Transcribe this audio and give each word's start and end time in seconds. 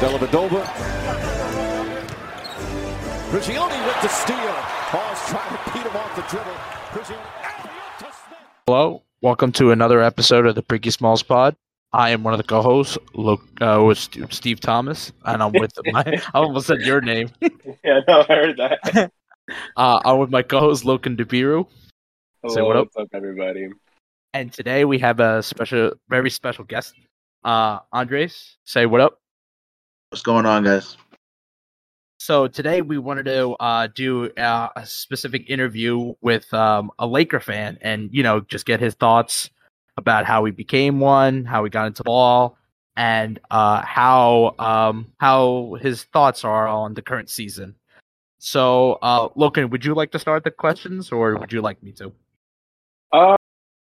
Dellavedova. 0.00 0.62
Prigioni 3.30 3.86
with 3.86 4.02
the 4.02 4.08
steal. 4.08 4.36
Hawes 4.92 5.28
trying 5.28 5.56
to 5.56 5.72
beat 5.72 5.82
him 5.86 5.96
off 5.96 6.14
the 6.16 6.22
dribble. 6.22 6.52
Prigioni. 6.92 7.98
to 7.98 8.04
Smith. 8.04 8.38
Hello, 8.66 9.02
welcome 9.22 9.52
to 9.52 9.70
another 9.70 10.02
episode 10.02 10.46
of 10.46 10.54
the 10.54 10.62
Pricky 10.62 10.90
Smalls 10.90 11.22
Pod. 11.22 11.56
I 11.92 12.10
am 12.10 12.22
one 12.24 12.34
of 12.34 12.38
the 12.38 12.44
co-hosts, 12.44 12.98
Luke, 13.14 13.42
uh, 13.60 13.82
with 13.86 13.98
Steve 14.32 14.60
Thomas, 14.60 15.12
and 15.24 15.42
I'm 15.42 15.52
with 15.52 15.72
my. 15.86 16.02
I 16.06 16.38
almost 16.38 16.66
said 16.66 16.80
your 16.80 17.00
name. 17.00 17.30
Yeah, 17.84 18.00
no, 18.08 18.20
I 18.20 18.34
heard 18.34 18.56
that. 18.58 19.12
Uh, 19.76 20.00
I'm 20.06 20.18
with 20.20 20.30
my 20.30 20.40
co-host 20.40 20.86
Logan 20.86 21.18
DeBiru, 21.18 21.66
Hello, 22.42 22.54
Say 22.54 22.62
what 22.62 22.76
up. 22.76 22.88
what's 22.94 22.96
up, 22.96 23.08
everybody? 23.12 23.68
and 24.32 24.50
today 24.50 24.86
we 24.86 24.98
have 25.00 25.20
a 25.20 25.42
special, 25.42 25.92
very 26.08 26.30
special 26.30 26.64
guest, 26.64 26.94
uh, 27.44 27.80
Andres. 27.92 28.56
Say 28.64 28.86
what 28.86 29.02
up. 29.02 29.20
What's 30.14 30.22
going 30.22 30.46
on, 30.46 30.62
guys? 30.62 30.96
So 32.20 32.46
today 32.46 32.82
we 32.82 32.98
wanted 32.98 33.24
to 33.24 33.54
uh, 33.54 33.88
do 33.92 34.30
uh, 34.34 34.68
a 34.76 34.86
specific 34.86 35.50
interview 35.50 36.14
with 36.20 36.54
um, 36.54 36.92
a 37.00 37.06
Laker 37.08 37.40
fan, 37.40 37.78
and 37.80 38.10
you 38.12 38.22
know, 38.22 38.38
just 38.38 38.64
get 38.64 38.78
his 38.78 38.94
thoughts 38.94 39.50
about 39.96 40.24
how 40.24 40.44
he 40.44 40.52
became 40.52 41.00
one, 41.00 41.44
how 41.44 41.64
he 41.64 41.70
got 41.70 41.88
into 41.88 42.04
ball, 42.04 42.56
and 42.96 43.40
uh, 43.50 43.82
how 43.82 44.54
um, 44.60 45.10
how 45.18 45.78
his 45.80 46.04
thoughts 46.04 46.44
are 46.44 46.68
on 46.68 46.94
the 46.94 47.02
current 47.02 47.28
season. 47.28 47.74
So, 48.38 49.00
uh, 49.02 49.30
Logan, 49.34 49.68
would 49.70 49.84
you 49.84 49.94
like 49.94 50.12
to 50.12 50.20
start 50.20 50.44
the 50.44 50.52
questions, 50.52 51.10
or 51.10 51.34
would 51.34 51.52
you 51.52 51.60
like 51.60 51.82
me 51.82 51.90
to? 51.90 52.12
Uh, 53.12 53.36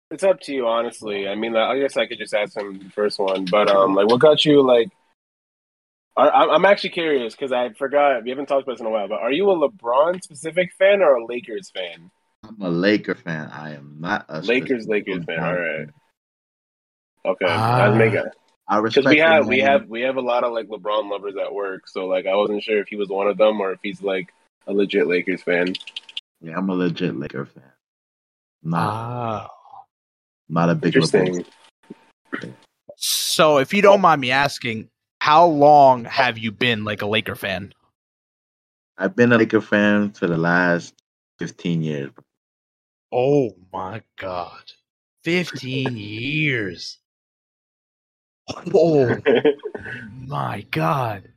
it's 0.09 0.23
up 0.23 0.39
to 0.43 0.53
you, 0.53 0.67
honestly. 0.67 1.27
I 1.27 1.35
mean, 1.35 1.57
I 1.57 1.77
guess 1.79 1.97
I 1.97 2.05
could 2.05 2.17
just 2.17 2.33
ask 2.33 2.55
him 2.55 2.79
the 2.79 2.89
first 2.91 3.19
one, 3.19 3.43
but 3.43 3.69
um, 3.69 3.93
like, 3.93 4.07
what 4.07 4.21
got 4.21 4.45
you 4.45 4.65
like? 4.65 4.89
I, 6.15 6.29
I'm 6.29 6.49
I'm 6.51 6.65
actually 6.65 6.91
curious 6.91 7.35
because 7.35 7.51
I 7.51 7.69
forgot 7.73 8.23
we 8.23 8.29
haven't 8.29 8.45
talked 8.47 8.63
about 8.63 8.73
this 8.73 8.81
in 8.81 8.85
a 8.85 8.89
while. 8.89 9.07
But 9.07 9.21
are 9.21 9.31
you 9.31 9.49
a 9.49 9.69
LeBron 9.69 10.21
specific 10.23 10.71
fan 10.77 11.01
or 11.01 11.15
a 11.15 11.25
Lakers 11.25 11.71
fan? 11.71 12.11
I'm 12.43 12.61
a 12.61 12.69
Laker 12.69 13.15
fan. 13.15 13.49
I 13.51 13.73
am 13.73 13.97
not 13.99 14.25
a 14.29 14.41
Lakers, 14.41 14.87
Lakers 14.87 15.23
fan. 15.25 15.37
LeBron 15.37 15.43
All 15.43 15.59
right. 15.59 15.89
Okay, 17.25 17.45
Ah. 17.47 17.83
I'll 17.83 17.95
make 17.95 18.13
it 18.13 18.25
I 18.67 18.79
because 18.81 19.05
we 19.05 19.17
have 19.17 19.47
we 19.47 19.59
have 19.59 19.87
we 19.89 20.01
have 20.01 20.17
a 20.17 20.21
lot 20.21 20.43
of 20.43 20.53
like 20.53 20.67
LeBron 20.67 21.09
lovers 21.09 21.35
at 21.41 21.53
work. 21.53 21.87
So 21.87 22.05
like, 22.05 22.25
I 22.25 22.35
wasn't 22.35 22.63
sure 22.63 22.79
if 22.79 22.87
he 22.87 22.95
was 22.95 23.09
one 23.09 23.27
of 23.27 23.37
them 23.37 23.59
or 23.59 23.71
if 23.71 23.79
he's 23.83 24.01
like 24.01 24.33
a 24.67 24.73
legit 24.73 25.07
Lakers 25.07 25.41
fan. 25.41 25.73
Yeah, 26.41 26.57
I'm 26.57 26.69
a 26.69 26.73
legit 26.75 27.15
Laker 27.17 27.45
fan. 27.45 27.63
Not 28.61 28.87
Ah. 28.89 29.49
not 30.47 30.69
a 30.69 30.75
big 30.75 30.93
LeBron. 30.93 31.27
Interesting. 31.27 32.55
So, 32.95 33.57
if 33.57 33.73
you 33.73 33.81
don't 33.81 34.01
mind 34.01 34.21
me 34.21 34.31
asking, 34.31 34.89
how 35.23 35.45
long 35.45 36.03
have 36.03 36.37
you 36.37 36.51
been 36.51 36.83
like 36.83 37.01
a 37.01 37.05
Laker 37.05 37.33
fan? 37.35 37.71
I've 38.97 39.15
been 39.15 39.31
a 39.31 39.37
Laker 39.37 39.61
fan 39.61 40.11
for 40.11 40.27
the 40.27 40.35
last 40.37 40.93
15 41.39 41.81
years. 41.81 42.11
Oh 43.09 43.51
my 43.71 44.01
god. 44.17 44.73
15 45.23 45.95
years. 45.95 46.97
Oh 48.49 49.15
my 50.27 50.65
god. 50.69 51.29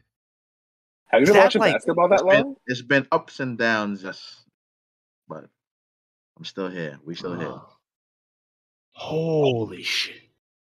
Have 1.06 1.20
you 1.20 1.26
been 1.28 1.36
watching 1.36 1.60
like- 1.60 1.74
basketball 1.74 2.08
that 2.08 2.14
It's 2.14 2.22
been, 2.24 2.42
long? 2.44 2.56
it's 2.66 2.82
been 2.82 3.06
ups 3.12 3.38
and 3.38 3.56
downs, 3.56 4.02
just 4.02 4.24
but 5.28 5.44
I'm 6.36 6.44
still 6.44 6.68
here. 6.70 6.98
We 7.04 7.14
still 7.14 7.38
here. 7.38 7.54
Holy 8.90 9.84
shit. 9.84 10.22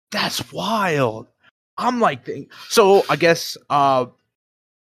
That's 0.09 0.53
wild. 0.53 1.27
I'm 1.79 1.99
like 1.99 2.25
think- 2.25 2.51
so 2.67 3.03
I 3.09 3.15
guess 3.15 3.57
uh 3.69 4.05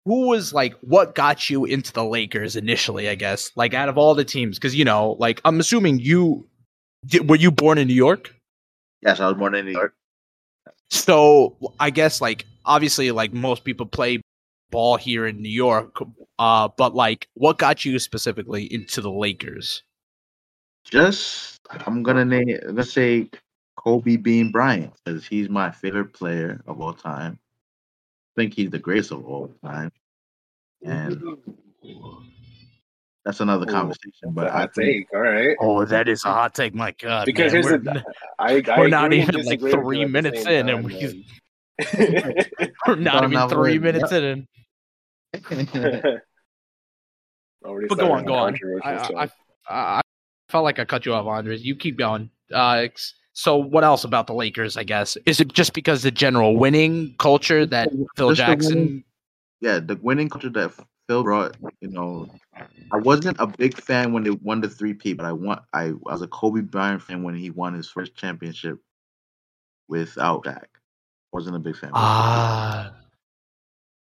who 0.06 0.28
was 0.28 0.54
like 0.54 0.76
what 0.82 1.16
got 1.16 1.50
you 1.50 1.64
into 1.66 1.94
the 1.94 2.04
Lakers 2.04 2.56
initially, 2.56 3.08
I 3.10 3.16
guess? 3.16 3.52
Like 3.56 3.74
out 3.74 3.90
of 3.90 3.98
all 3.98 4.14
the 4.14 4.26
teams 4.26 4.60
cuz 4.60 4.76
you 4.76 4.86
know, 4.86 5.16
like 5.20 5.42
I'm 5.46 5.60
assuming 5.60 6.00
you 6.00 6.48
did, 7.06 7.30
were 7.30 7.38
you 7.38 7.52
born 7.52 7.78
in 7.78 7.88
New 7.88 7.94
York? 7.94 8.36
Yes, 9.02 9.20
I 9.20 9.28
was 9.28 9.38
born 9.38 9.56
in 9.56 9.66
New 9.66 9.72
York. 9.72 9.96
So 10.90 11.58
I 11.80 11.90
guess 11.90 12.22
like 12.22 12.46
obviously 12.66 13.12
like 13.12 13.34
most 13.34 13.64
people 13.64 13.86
play 13.86 14.22
ball 14.72 14.98
here 14.98 15.26
in 15.26 15.42
New 15.42 15.50
York, 15.50 15.98
uh, 16.40 16.68
but 16.78 16.96
like 16.96 17.28
what 17.36 17.58
got 17.58 17.86
you 17.86 17.98
specifically 18.00 18.66
into 18.74 19.02
the 19.02 19.12
Lakers? 19.12 19.84
Just 20.84 21.60
I'm 21.70 22.04
gonna 22.04 22.26
name 22.26 22.60
I'm 22.62 22.76
gonna 22.76 22.84
say 22.84 23.30
Kobe 23.76 24.18
Bean 24.18 24.52
Bryant 24.52 24.94
because 25.04 25.26
he's 25.26 25.50
my 25.50 25.72
favorite 25.72 26.14
player 26.14 26.62
of 26.68 26.80
all 26.82 26.94
time. 26.94 27.40
I 28.36 28.42
think 28.42 28.54
he's 28.54 28.70
the 28.70 28.80
greatest 28.80 29.12
of 29.12 29.26
all 29.26 29.54
time. 29.64 29.92
And 30.86 31.22
that's 33.26 33.40
another 33.40 33.66
Ooh, 33.70 33.72
conversation. 33.72 34.32
But 34.32 34.46
But 34.46 34.48
I 34.48 34.52
hot 34.60 34.76
think 34.76 35.08
all 35.14 35.22
right. 35.22 35.56
Oh, 35.60 35.86
that 35.86 36.08
is 36.08 36.24
a 36.26 36.30
hot 36.30 36.54
take, 36.56 36.74
my 36.76 36.92
God. 37.00 37.26
Because 37.26 37.54
man. 37.54 37.64
here's 37.64 37.66
we're, 37.66 37.78
the, 37.80 38.04
I, 38.40 38.64
I 38.72 38.80
we're 38.80 38.88
not 38.90 39.14
even, 39.14 39.44
like, 39.46 39.60
three 39.60 40.00
you 40.00 40.04
at 40.04 40.08
the 40.08 40.12
minutes 40.12 40.44
same 40.44 40.68
in 40.68 40.70
and 40.70 40.86
we 40.86 41.26
we're 42.88 42.96
not 42.96 43.22
Don't 43.22 43.34
even 43.34 43.50
three 43.50 43.78
a- 43.78 43.80
minutes 43.80 44.12
in. 44.12 44.48
Already 47.66 47.88
But 47.88 47.98
go 47.98 48.12
on, 48.12 48.26
go 48.26 48.36
on. 48.36 48.60
I, 48.84 48.94
I. 48.94 49.24
I, 49.24 49.30
I 49.70 50.02
felt 50.50 50.66
like 50.66 50.80
I 50.80 50.86
cut 50.86 51.06
you 51.06 51.14
off, 51.14 51.26
Andres. 51.26 51.64
You 51.64 51.76
keep 51.76 51.98
going. 51.98 52.30
Uh, 52.54 52.82
ex- 52.84 53.16
so 53.34 53.58
what 53.58 53.84
else 53.84 54.04
about 54.04 54.28
the 54.28 54.34
Lakers? 54.34 54.78
I 54.78 54.84
guess 54.84 55.18
is 55.26 55.40
it 55.40 55.52
just 55.54 55.74
because 55.74 56.04
the 56.04 56.12
general 56.12 56.56
winning 56.56 57.16
culture 57.20 57.66
that 57.66 57.90
Phil 58.16 58.30
Just 58.30 58.40
the 58.40 58.46
Jackson? 58.56 58.78
winning- 58.78 59.04
yeah, 59.62 59.80
the 59.80 59.96
winning 60.02 60.30
culture 60.30 60.50
that 60.50 60.72
Phil 61.08 61.24
brought, 61.24 61.56
you 61.82 61.90
know, 61.90 62.28
I 62.92 62.98
wasn't 62.98 63.38
a 63.40 63.48
big 63.48 63.80
fan 63.80 64.12
when 64.14 64.24
they 64.24 64.32
won 64.32 64.62
the 64.62 64.70
three-peat, 64.70 65.18
but 65.18 65.26
I 65.26 65.32
want 65.32 65.62
I, 65.74 65.86
I 65.86 65.92
was 65.94 66.22
a 66.22 66.28
Kobe 66.28 66.62
Bryant 66.62 67.02
fan 67.02 67.24
when 67.24 67.36
he 67.36 67.50
won 67.50 67.74
his 67.74 67.90
first 67.90 68.16
championship 68.16 68.80
without 69.88 70.44
Jack. 70.44 70.70
Wasn't 71.32 71.56
a 71.56 71.60
big 71.60 71.76
fan. 71.78 71.92
Ah. 71.94 72.94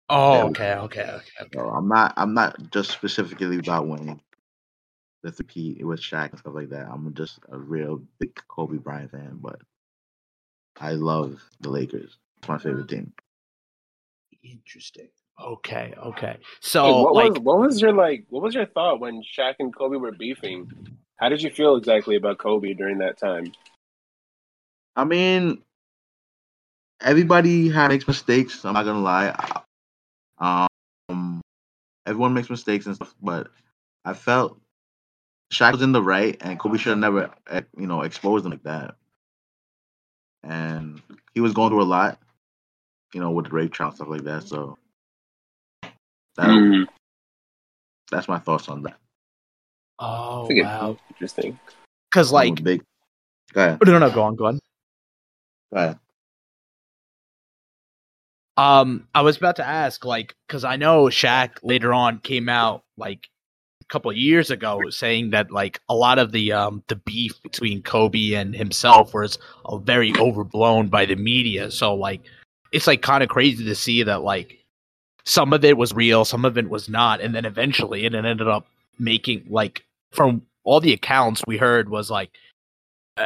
Oh, 0.09 0.34
Yeah. 0.34 0.44
okay, 0.46 0.74
okay, 0.74 1.02
okay. 1.03 1.22
okay. 1.42 1.50
So 1.53 1.62
I'm 1.69 1.88
not 1.88 2.13
I'm 2.18 2.34
not 2.34 2.58
just 2.72 2.92
specifically 2.92 3.59
about 3.59 3.88
winning 3.88 4.19
the 5.23 5.31
three 5.31 5.45
P 5.75 5.83
with 5.83 5.99
Shaq 5.99 6.31
and 6.31 6.39
stuff 6.39 6.53
like 6.53 6.69
that. 6.69 6.87
I'm 6.87 7.13
just 7.13 7.39
a 7.51 7.57
real 7.57 8.01
big 8.19 8.39
Kobe 8.47 8.77
Bryant 8.77 9.11
fan, 9.11 9.37
but 9.41 9.59
I 10.79 10.93
love 10.93 11.41
the 11.59 11.69
Lakers. 11.69 12.17
It's 12.39 12.49
my 12.49 12.57
favorite 12.57 12.87
team. 12.87 13.13
Interesting. 14.43 15.09
Okay, 15.39 15.93
okay. 15.97 16.37
Hey, 16.37 16.43
So, 16.59 17.01
what 17.03 17.15
like, 17.15 17.33
was 17.33 17.39
what 17.39 17.59
was 17.59 17.81
your 17.81 17.93
like 17.93 18.25
what 18.29 18.43
was 18.43 18.55
your 18.55 18.65
thought 18.65 18.99
when 18.99 19.21
Shaq 19.21 19.55
and 19.59 19.75
Kobe 19.75 19.97
were 19.97 20.11
beefing? 20.11 20.69
How 21.17 21.29
did 21.29 21.41
you 21.41 21.49
feel 21.51 21.75
exactly 21.75 22.15
about 22.15 22.39
Kobe 22.39 22.73
during 22.73 22.97
that 22.99 23.17
time? 23.17 23.51
I 24.95 25.03
mean, 25.03 25.61
everybody 27.01 27.69
had 27.69 27.89
makes 27.89 28.07
mistakes. 28.07 28.65
I'm 28.65 28.73
not 28.73 28.85
gonna 28.85 28.99
lie. 28.99 29.61
Um, 30.39 31.41
everyone 32.05 32.33
makes 32.33 32.49
mistakes 32.49 32.85
and 32.88 32.95
stuff, 32.95 33.15
but 33.21 33.49
I 34.05 34.13
felt 34.13 34.60
Shaq 35.51 35.73
was 35.73 35.81
in 35.81 35.91
the 35.91 36.01
right, 36.01 36.38
and 36.41 36.57
Kobe 36.59 36.78
should 36.78 36.91
have 36.91 36.97
never, 36.97 37.29
eh, 37.50 37.62
you 37.78 37.85
know, 37.88 38.01
exposed 38.01 38.45
him 38.45 38.51
like 38.51 38.63
that. 38.63 38.95
And 40.44 41.01
he 41.34 41.41
was 41.41 41.53
going 41.53 41.69
through 41.69 41.84
a 41.84 41.84
lot, 41.84 42.17
you 43.13 43.19
know, 43.19 43.31
with 43.31 43.45
the 43.45 43.51
rape 43.51 43.72
trial 43.73 43.89
and 43.89 43.95
stuff 43.95 44.07
like 44.07 44.23
that. 44.23 44.44
So 44.44 44.78
that, 46.38 46.47
Mm, 46.47 46.88
that's 48.09 48.28
my 48.28 48.39
thoughts 48.39 48.69
on 48.69 48.84
that. 48.84 48.97
oh 50.00 50.47
wow, 50.50 50.97
interesting. 51.09 51.59
because 52.09 52.31
like, 52.31 52.63
big. 52.63 52.83
Go 53.53 53.62
ahead. 53.62 53.79
no, 53.85 54.00
no, 54.00 54.09
go 54.09 54.23
on, 54.23 54.35
go 54.35 54.45
on. 54.45 54.59
Go 55.73 55.79
ahead. 55.79 56.00
Um, 58.57 59.07
I 59.13 59.22
was 59.22 59.38
about 59.38 59.57
to 59.57 59.68
ask, 59.68 60.06
like, 60.06 60.35
because 60.47 60.63
I 60.63 60.75
know 60.77 61.06
Shaq 61.06 61.57
later 61.63 61.94
on 61.94 62.19
came 62.19 62.48
out 62.48 62.83
like 62.98 63.25
a 63.25 63.31
couple 63.91 64.09
of 64.09 64.17
years 64.17 64.49
ago 64.49 64.89
saying 64.89 65.31
that 65.31 65.51
like 65.51 65.81
a 65.89 65.93
lot 65.93 66.17
of 66.17 66.31
the 66.31 66.51
um 66.51 66.81
the 66.88 66.95
beef 66.95 67.33
between 67.43 67.81
Kobe 67.83 68.33
and 68.33 68.55
himself 68.55 69.13
was 69.13 69.38
uh, 69.65 69.77
very 69.77 70.13
overblown 70.17 70.88
by 70.88 71.05
the 71.05 71.15
media. 71.15 71.69
So 71.69 71.93
like, 71.93 72.21
it's 72.71 72.88
like 72.88 73.01
kind 73.01 73.21
of 73.21 73.29
crazy 73.29 73.65
to 73.65 73.75
see 73.75 74.01
that 74.03 74.21
like 74.23 74.57
some 75.25 75.53
of 75.53 75.63
it 75.65 75.77
was 75.77 75.93
real, 75.93 76.25
some 76.25 76.45
of 76.45 76.57
it 76.57 76.69
was 76.69 76.89
not, 76.89 77.21
and 77.21 77.35
then 77.35 77.45
eventually 77.45 78.05
it 78.05 78.15
ended 78.15 78.47
up 78.47 78.65
making 78.97 79.45
like 79.49 79.83
from 80.11 80.41
all 80.63 80.79
the 80.79 80.93
accounts 80.93 81.43
we 81.45 81.57
heard 81.57 81.89
was 81.89 82.09
like 82.09 82.31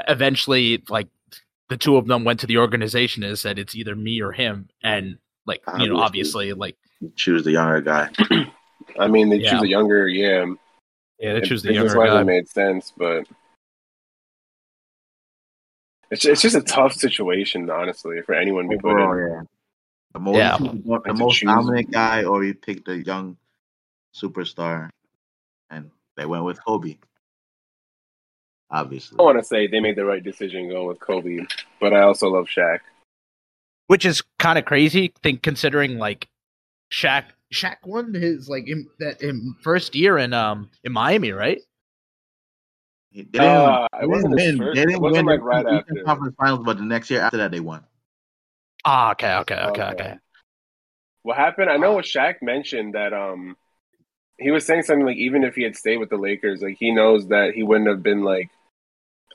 eventually 0.07 0.83
like 0.89 1.07
the 1.69 1.77
two 1.77 1.95
of 1.97 2.07
them 2.07 2.23
went 2.23 2.39
to 2.39 2.47
the 2.47 2.57
organization 2.57 3.23
and 3.23 3.37
said 3.37 3.59
it's 3.59 3.75
either 3.75 3.95
me 3.95 4.21
or 4.21 4.31
him 4.31 4.67
and 4.83 5.17
like 5.45 5.61
you 5.79 5.87
know 5.87 5.97
Obviously. 5.97 6.51
obviously 6.51 6.53
like 6.53 6.75
Choose 7.15 7.43
the 7.43 7.51
younger 7.51 7.81
guy. 7.81 8.09
I 8.97 9.07
mean, 9.07 9.29
they 9.29 9.37
Yeah. 9.37 9.51
choose 9.51 9.63
a 9.63 9.67
younger, 9.67 10.07
yeah. 10.07 10.45
yeah 11.19 11.33
they 11.33 11.41
choose 11.41 11.63
the 11.63 11.73
younger 11.73 11.93
guy 11.95 12.21
it 12.21 12.25
made 12.25 12.47
sense, 12.49 12.93
but 12.95 13.27
it's 16.11 16.25
it's 16.25 16.41
just 16.41 16.55
a 16.55 16.61
tough 16.61 16.93
situation, 16.93 17.69
honestly, 17.69 18.21
for 18.21 18.33
anyone 18.35 18.65
to 18.65 18.69
be 18.69 18.77
put 18.77 18.91
in. 18.91 19.29
Yeah. 19.29 19.41
The 20.13 20.19
most, 20.19 20.37
Yeah. 20.37 20.57
the 20.57 21.01
to 21.07 21.13
most 21.13 21.41
dominant 21.43 21.91
guy, 21.91 22.23
or 22.23 22.43
you 22.43 22.53
pick 22.53 22.85
the 22.85 22.97
young 23.03 23.37
superstar, 24.15 24.89
and 25.69 25.91
they 26.15 26.25
went 26.25 26.45
with 26.45 26.63
Kobe. 26.63 26.97
Obviously, 28.71 29.17
I 29.19 29.23
want 29.23 29.37
to 29.37 29.43
say 29.43 29.67
they 29.67 29.79
made 29.79 29.95
the 29.95 30.05
right 30.05 30.23
decision 30.23 30.69
going 30.69 30.87
with 30.87 30.99
Kobe, 30.99 31.45
but 31.79 31.93
I 31.93 32.01
also 32.01 32.29
love 32.29 32.47
Shaq. 32.47 32.79
which 33.87 34.05
is 34.05 34.23
kind 34.39 34.57
of 34.57 34.65
crazy. 34.65 35.13
Think 35.21 35.43
considering 35.43 35.99
like 35.99 36.27
Shaq, 36.91 37.25
Shaq 37.55 37.77
won 37.85 38.13
his 38.13 38.49
like 38.49 38.67
in 38.67 38.87
that 38.99 39.21
in 39.21 39.55
first 39.61 39.95
year 39.95 40.17
in 40.17 40.33
um 40.33 40.69
in 40.83 40.91
Miami, 40.91 41.31
right? 41.31 41.61
they 43.13 43.23
didn't, 43.23 43.45
Uh, 43.45 43.87
they 43.97 44.03
it 44.03 44.09
wasn't 44.09 44.37
didn't 44.37 44.59
win. 44.59 44.67
first. 44.67 44.75
They 44.75 44.85
didn't 44.85 45.01
wasn't 45.01 45.25
win 45.27 45.37
like 45.37 45.41
right 45.41 45.63
the 45.63 45.71
after. 45.71 46.03
Conference 46.03 46.35
Finals, 46.37 46.59
but 46.65 46.77
the 46.77 46.83
next 46.83 47.09
year 47.09 47.21
after 47.21 47.37
that 47.37 47.51
they 47.51 47.61
won. 47.61 47.83
Ah, 48.83 49.11
okay, 49.11 49.35
okay, 49.35 49.55
okay, 49.55 49.81
Okay. 49.81 49.93
okay. 49.93 50.13
What 51.23 51.37
happened? 51.37 51.69
I 51.69 51.77
know 51.77 51.93
what 51.93 52.05
Shaq 52.05 52.35
mentioned 52.41 52.93
that 52.93 53.13
um 53.13 53.55
he 54.37 54.51
was 54.51 54.65
saying 54.65 54.83
something 54.83 55.05
like 55.05 55.15
even 55.17 55.43
if 55.43 55.55
he 55.55 55.63
had 55.63 55.77
stayed 55.77 55.97
with 55.97 56.09
the 56.09 56.17
Lakers, 56.17 56.61
like 56.61 56.75
he 56.77 56.91
knows 56.91 57.29
that 57.29 57.53
he 57.53 57.63
wouldn't 57.63 57.87
have 57.87 58.03
been 58.03 58.21
like 58.23 58.49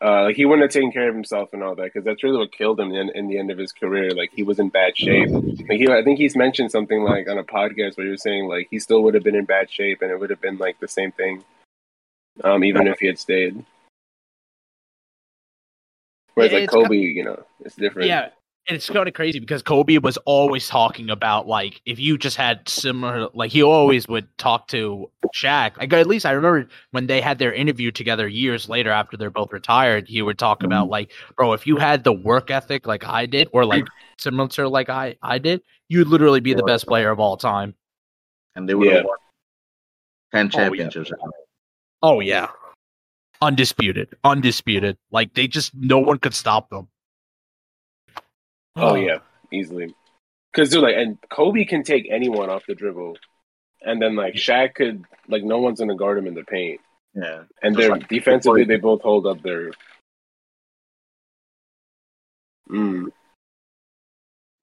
uh 0.03 0.23
like 0.25 0.37
he 0.37 0.45
wouldn't 0.45 0.63
have 0.63 0.73
taken 0.73 0.91
care 0.93 1.09
of 1.09 1.15
himself 1.15 1.53
and 1.53 1.63
all 1.63 1.75
that 1.75 1.85
because 1.85 2.05
that's 2.05 2.23
really 2.23 2.39
what 2.39 2.53
killed 2.53 2.81
him 2.81 2.93
in, 2.93 3.11
in 3.15 3.29
the 3.29 3.39
end 3.39 3.51
of 3.51 3.59
his 3.59 3.73
career. 3.73 4.11
Like 4.11 4.31
he 4.35 4.43
was 4.43 4.59
in 4.59 4.69
bad 4.71 4.97
shape. 4.97 5.29
Like 5.31 5.79
he, 5.79 5.89
I 5.89 6.03
think 6.03 6.19
he's 6.19 6.37
mentioned 6.37 6.71
something 6.71 7.03
like 7.03 7.29
on 7.29 7.39
a 7.39 7.45
podcast 7.45 7.97
where 7.97 8.07
he 8.07 8.11
was 8.13 8.23
saying 8.23 8.47
like 8.47 8.69
he 8.71 8.79
still 8.79 9.03
would 9.03 9.15
have 9.15 9.25
been 9.25 9.35
in 9.35 9.45
bad 9.45 9.71
shape 9.71 10.03
and 10.03 10.11
it 10.11 10.19
would 10.19 10.31
have 10.31 10.41
been 10.41 10.57
like 10.57 10.81
the 10.81 10.89
same 10.89 11.13
thing, 11.13 11.45
um 12.45 12.65
even 12.65 12.87
if 12.87 12.99
he 12.99 13.07
had 13.07 13.19
stayed. 13.19 13.65
Whereas 16.35 16.53
like 16.53 16.65
It's 16.65 16.73
Kobe, 16.73 16.97
you 16.97 17.25
know, 17.25 17.45
it's 17.65 17.77
different. 17.77 18.09
Yeah, 18.09 18.31
and 18.69 18.77
it's 18.77 18.89
kind 18.89 19.09
of 19.09 19.15
crazy 19.15 19.41
because 19.41 19.63
Kobe 19.63 19.99
was 19.99 20.17
always 20.19 20.69
talking 20.69 21.11
about 21.11 21.47
like 21.49 21.81
if 21.87 21.99
you 21.99 22.17
just 22.19 22.37
had 22.37 22.69
similar, 22.69 23.29
like 23.35 23.51
he 23.51 23.63
always 23.63 24.07
would 24.07 24.29
talk 24.39 24.69
to 24.69 25.11
Shaq. 25.35 25.77
Like 25.79 25.93
at 25.93 26.07
least 26.07 26.27
I 26.27 26.33
remember 26.33 26.69
when 26.93 27.07
they 27.07 27.21
had 27.21 27.39
their 27.39 27.53
interview 27.53 27.91
together 27.91 28.29
years 28.29 28.69
later 28.69 28.91
after 28.91 29.17
they're 29.17 29.31
both 29.31 29.53
retired. 29.53 30.07
He 30.09 30.23
would 30.23 30.39
talk 30.39 30.63
about 30.63 30.85
mm-hmm. 30.85 30.93
like, 30.93 31.13
bro, 31.37 31.53
if 31.55 31.67
you 31.67 31.77
had 31.79 32.05
the 32.05 32.13
work 32.13 32.51
ethic 32.51 32.87
like 32.87 33.05
I 33.05 33.27
did, 33.27 33.49
or 33.53 33.65
like 33.65 33.87
similar 34.19 34.49
to 34.51 34.69
like 34.69 34.89
I 34.89 35.17
I 35.23 35.39
did, 35.39 35.63
you'd 35.89 36.09
literally 36.09 36.41
be 36.41 36.55
the 36.55 36.63
best 36.63 36.87
player 36.87 37.11
of 37.11 37.19
all 37.19 37.37
time. 37.37 37.75
and 38.55 38.69
they 38.69 38.75
would 38.75 38.89
have 38.93 39.03
Yeah. 39.05 39.09
won 39.09 39.19
ten 40.33 40.47
Oh, 40.47 40.59
yeah. 40.59 40.65
championships. 40.65 41.13
Oh 42.03 42.21
yeah, 42.21 42.49
undisputed, 43.43 44.15
undisputed. 44.25 44.97
Like 45.11 45.35
they 45.35 45.47
just 45.49 45.75
no 45.75 45.99
one 45.99 46.19
could 46.19 46.35
stop 46.35 46.71
them. 46.71 46.89
Oh 48.83 48.95
yeah, 48.95 49.19
easily. 49.53 49.95
Because 50.53 50.71
dude, 50.71 50.83
like, 50.83 50.97
and 50.97 51.19
Kobe 51.31 51.65
can 51.65 51.83
take 51.83 52.09
anyone 52.11 52.51
off 52.51 52.65
the 52.67 52.75
dribble, 52.75 53.17
and 53.83 54.01
then 54.03 54.17
like 54.17 54.35
Shaq 54.35 54.75
could, 54.75 55.05
like, 55.29 55.45
no 55.45 55.59
one's 55.59 55.79
gonna 55.81 55.95
guard 55.97 56.19
him 56.19 56.27
in 56.27 56.35
the 56.35 56.45
paint, 56.45 56.81
Yeah, 57.15 57.45
and 57.63 57.75
they're 57.77 57.91
like- 57.91 58.05
Oh, 58.05 58.07
defensively 58.09 58.65
they 58.65 58.77
both 58.77 59.03
hold 59.03 59.27
up 59.27 59.43
their. 59.43 59.71
Mm. 62.71 63.07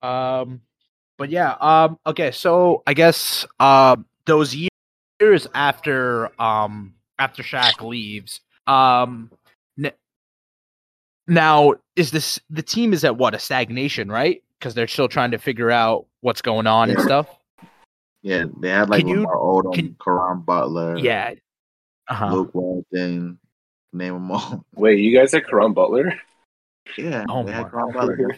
Um, 0.02 0.60
but 1.18 1.28
yeah. 1.30 1.52
Um. 1.60 1.98
Okay. 2.06 2.30
So 2.30 2.82
I 2.86 2.94
guess 2.94 3.44
um 3.60 4.06
those 4.24 4.54
years 5.20 5.46
after 5.54 6.30
um 6.40 6.94
after 7.18 7.42
Shaq 7.42 7.80
leaves 7.86 8.40
um 8.66 9.30
now 11.28 11.74
is 11.96 12.10
this 12.10 12.40
the 12.50 12.62
team 12.62 12.92
is 12.92 13.04
at 13.04 13.16
what 13.16 13.34
a 13.34 13.38
stagnation 13.38 14.10
right 14.10 14.42
because 14.58 14.74
they're 14.74 14.88
still 14.88 15.08
trying 15.08 15.30
to 15.32 15.38
figure 15.38 15.70
out 15.70 16.06
what's 16.20 16.42
going 16.42 16.66
on 16.66 16.90
and 16.90 17.00
stuff. 17.00 17.28
yeah, 18.22 18.44
they 18.60 18.68
had 18.70 18.88
like 18.90 19.00
Can 19.00 19.08
you- 19.08 19.16
Lamar 19.16 19.36
Odom, 19.36 19.74
can- 19.74 19.96
Caron 20.02 20.40
Butler, 20.40 20.98
Yeah. 20.98 21.34
Uh-huh. 22.08 22.32
Luke 22.34 22.54
Walton, 22.54 23.38
name 23.92 24.14
them 24.14 24.30
all. 24.32 24.64
Wait, 24.74 24.98
you 24.98 25.16
guys 25.16 25.30
said 25.30 25.46
Caron 25.46 25.74
Butler? 25.74 26.12
Yeah, 26.96 27.24
Oh 27.28 27.44
they 27.44 27.50
my 27.52 27.56
had 27.58 27.70
Karan 27.70 27.86
was 27.94 27.96
Butler. 28.08 28.28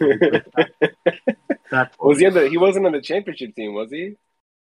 he 2.18 2.28
the? 2.30 2.48
He 2.50 2.56
wasn't 2.56 2.86
on 2.86 2.92
the 2.92 3.00
championship 3.00 3.54
team, 3.54 3.74
was 3.74 3.90
he? 3.92 4.16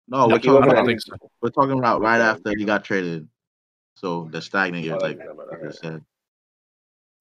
No, 0.08 0.26
No, 0.26 0.34
we're 0.34 0.38
talking 0.40 0.70
about 0.70 0.86
think 0.86 1.00
so. 1.00 1.14
we're 1.40 1.50
talking 1.50 1.78
about 1.78 2.00
right 2.00 2.20
after 2.20 2.50
he 2.56 2.64
got 2.64 2.84
traded. 2.84 3.28
So 3.94 4.28
the 4.30 4.42
stagnant 4.42 4.84
years, 4.84 4.98
Oh, 5.00 5.04
like 5.06 5.16
okay, 5.18 5.28
like 5.28 5.48
I 5.52 5.56
alright. 5.56 6.02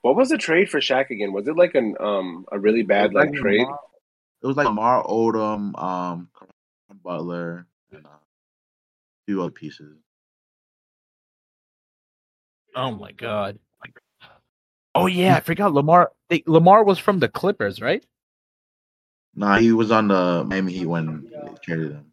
Said. 0.06 0.10
What 0.10 0.16
was 0.16 0.30
the 0.30 0.38
trade 0.38 0.70
for 0.70 0.80
Shaq 0.80 1.10
again? 1.10 1.34
Was 1.34 1.48
it 1.48 1.56
like 1.56 1.76
an 1.76 1.96
um 2.00 2.46
a 2.52 2.60
really 2.60 2.84
bad 2.84 3.06
It 3.12 3.14
was 3.14 3.26
like 3.26 3.34
trade? 3.34 3.62
Lamar- 3.62 3.80
It 4.44 4.48
was 4.48 4.58
like 4.58 4.68
Lamar 4.68 5.04
Odom, 5.06 5.82
um, 5.82 6.30
Butler, 7.04 7.68
and 7.92 8.06
uh, 8.06 8.10
a 8.10 8.20
few 9.28 9.42
other 9.42 9.52
pieces. 9.52 9.98
Oh 12.76 12.92
my 12.92 13.12
god. 13.12 13.60
Oh 14.94 15.08
yeah, 15.08 15.36
I 15.36 15.40
forgot 15.42 15.74
Lamar. 15.74 16.12
They, 16.30 16.44
Lamar 16.46 16.84
was 16.84 17.00
from 17.00 17.20
the 17.20 17.28
Clippers, 17.28 17.82
right? 17.82 18.06
Nah, 19.36 19.58
he 19.58 19.74
was 19.74 19.92
on 19.92 20.08
the 20.08 20.46
Miami 20.46 20.72
Heat 20.72 20.86
when 20.86 21.30
they 21.34 21.54
traded 21.62 21.92
him. 21.92 22.06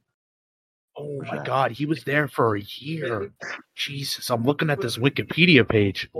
Oh 0.96 1.18
my 1.18 1.38
Shaq. 1.38 1.44
god, 1.44 1.70
he 1.72 1.86
was 1.86 2.02
there 2.04 2.26
for 2.26 2.56
a 2.56 2.60
year. 2.60 3.32
Jesus, 3.76 4.30
I'm 4.30 4.42
looking 4.44 4.68
at 4.70 4.80
this 4.80 4.98
Wikipedia 4.98 5.68
page. 5.68 6.10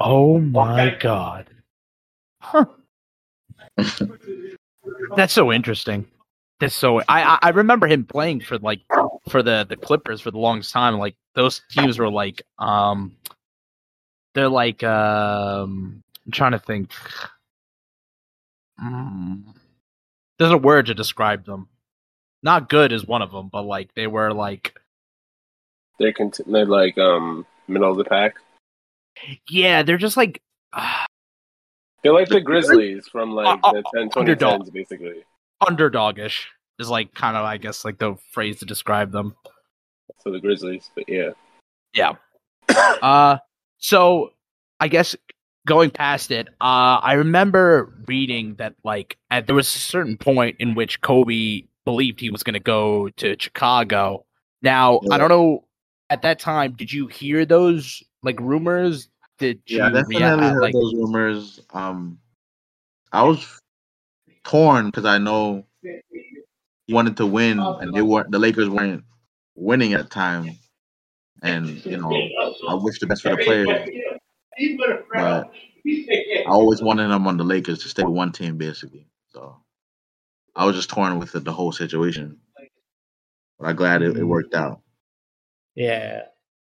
Oh 0.00 0.38
my 0.38 0.96
god. 1.00 1.48
Huh. 2.40 2.66
That's 5.16 5.32
so 5.32 5.52
interesting. 5.52 6.06
That's 6.60 6.74
so 6.74 7.00
I 7.00 7.22
I- 7.22 7.38
I 7.42 7.48
remember 7.50 7.86
him 7.86 8.04
playing 8.04 8.40
for 8.40 8.58
like 8.58 8.80
for 9.28 9.42
the 9.42 9.64
the 9.68 9.76
Clippers 9.76 10.20
for 10.20 10.30
the 10.30 10.38
longest 10.38 10.72
time. 10.72 10.96
Like 10.98 11.16
those 11.34 11.62
teams 11.70 11.98
were 11.98 12.10
like 12.10 12.42
um 12.58 13.16
they're 14.34 14.48
like 14.48 14.82
um 14.82 16.02
I'm 16.26 16.32
trying 16.32 16.52
to 16.52 16.58
think. 16.58 16.90
Mm. 18.82 19.44
There's 20.38 20.50
a 20.52 20.58
word 20.58 20.86
to 20.86 20.94
describe 20.94 21.44
them. 21.44 21.68
Not 22.42 22.68
good 22.68 22.92
is 22.92 23.06
one 23.06 23.22
of 23.22 23.30
them, 23.30 23.48
but 23.52 23.62
like 23.62 23.94
they 23.94 24.06
were 24.06 24.32
like 24.32 24.74
They're, 25.98 26.12
cont- 26.12 26.40
they're 26.46 26.66
like 26.66 26.98
um 26.98 27.46
middle 27.68 27.90
of 27.90 27.96
the 27.98 28.04
pack. 28.04 28.34
Yeah, 29.48 29.82
they're 29.82 29.98
just 29.98 30.16
like 30.16 30.40
They're 32.02 32.12
like 32.12 32.28
the 32.28 32.40
Grizzlies 32.40 33.08
from 33.08 33.32
like 33.32 33.58
Uh, 33.62 33.68
uh, 33.68 33.72
the 33.72 33.82
10, 33.94 34.10
underdog. 34.16 34.62
2010s, 34.66 34.72
basically. 34.72 35.24
underdogish 35.62 36.44
is 36.78 36.90
like 36.90 37.14
kind 37.14 37.36
of 37.36 37.44
I 37.44 37.56
guess 37.56 37.84
like 37.84 37.98
the 37.98 38.16
phrase 38.32 38.58
to 38.58 38.66
describe 38.66 39.10
them. 39.12 39.34
So 40.18 40.30
the 40.30 40.40
Grizzlies, 40.40 40.90
but 40.94 41.04
yeah. 41.08 41.30
Yeah. 41.94 42.12
uh 42.68 43.38
so 43.78 44.32
I 44.80 44.88
guess 44.88 45.16
going 45.66 45.90
past 45.90 46.30
it, 46.30 46.48
uh 46.60 47.00
I 47.00 47.14
remember 47.14 47.92
reading 48.06 48.56
that 48.56 48.74
like 48.84 49.16
at 49.30 49.46
there 49.46 49.56
was 49.56 49.74
a 49.74 49.78
certain 49.78 50.18
point 50.18 50.56
in 50.58 50.74
which 50.74 51.00
Kobe 51.00 51.62
believed 51.86 52.20
he 52.20 52.30
was 52.30 52.42
going 52.42 52.54
to 52.54 52.60
go 52.60 53.08
to 53.10 53.36
Chicago. 53.38 54.24
Now, 54.62 55.00
I 55.10 55.18
don't 55.18 55.28
know 55.28 55.64
at 56.10 56.22
that 56.22 56.38
time 56.38 56.72
did 56.72 56.92
you 56.92 57.06
hear 57.06 57.44
those 57.46 58.02
like 58.24 58.40
rumors? 58.40 59.08
Did 59.38 59.60
you 59.66 59.78
Yeah, 59.78 59.86
I 59.86 59.90
definitely 59.90 60.20
yeah, 60.20 60.36
heard 60.36 60.60
like 60.60 60.72
those 60.72 60.94
rumors. 60.94 61.60
Um, 61.72 62.18
I 63.12 63.22
was 63.22 63.60
torn 64.44 64.86
because 64.86 65.04
I 65.04 65.18
know 65.18 65.66
he 65.82 66.94
wanted 66.94 67.16
to 67.18 67.26
win, 67.26 67.58
and 67.60 67.94
they 67.94 68.02
weren't. 68.02 68.30
The 68.30 68.38
Lakers 68.38 68.68
weren't 68.68 69.04
winning 69.54 69.92
at 69.94 70.04
the 70.04 70.08
time, 70.08 70.58
and 71.42 71.84
you 71.84 71.96
know, 71.96 72.10
I 72.68 72.74
wish 72.74 72.98
the 73.00 73.06
best 73.06 73.22
for 73.22 73.30
the 73.30 73.38
players. 73.38 73.68
But 75.12 75.50
I 76.46 76.50
always 76.50 76.82
wanted 76.82 77.08
them 77.08 77.26
on 77.26 77.36
the 77.36 77.44
Lakers 77.44 77.82
to 77.82 77.88
stay 77.88 78.04
with 78.04 78.14
one 78.14 78.32
team, 78.32 78.56
basically. 78.56 79.06
So 79.32 79.56
I 80.54 80.66
was 80.66 80.76
just 80.76 80.90
torn 80.90 81.18
with 81.18 81.32
the, 81.32 81.40
the 81.40 81.52
whole 81.52 81.72
situation. 81.72 82.38
But 83.58 83.68
I'm 83.68 83.76
glad 83.76 84.02
it, 84.02 84.16
it 84.16 84.24
worked 84.24 84.54
out. 84.54 84.80
Yeah. 85.74 86.22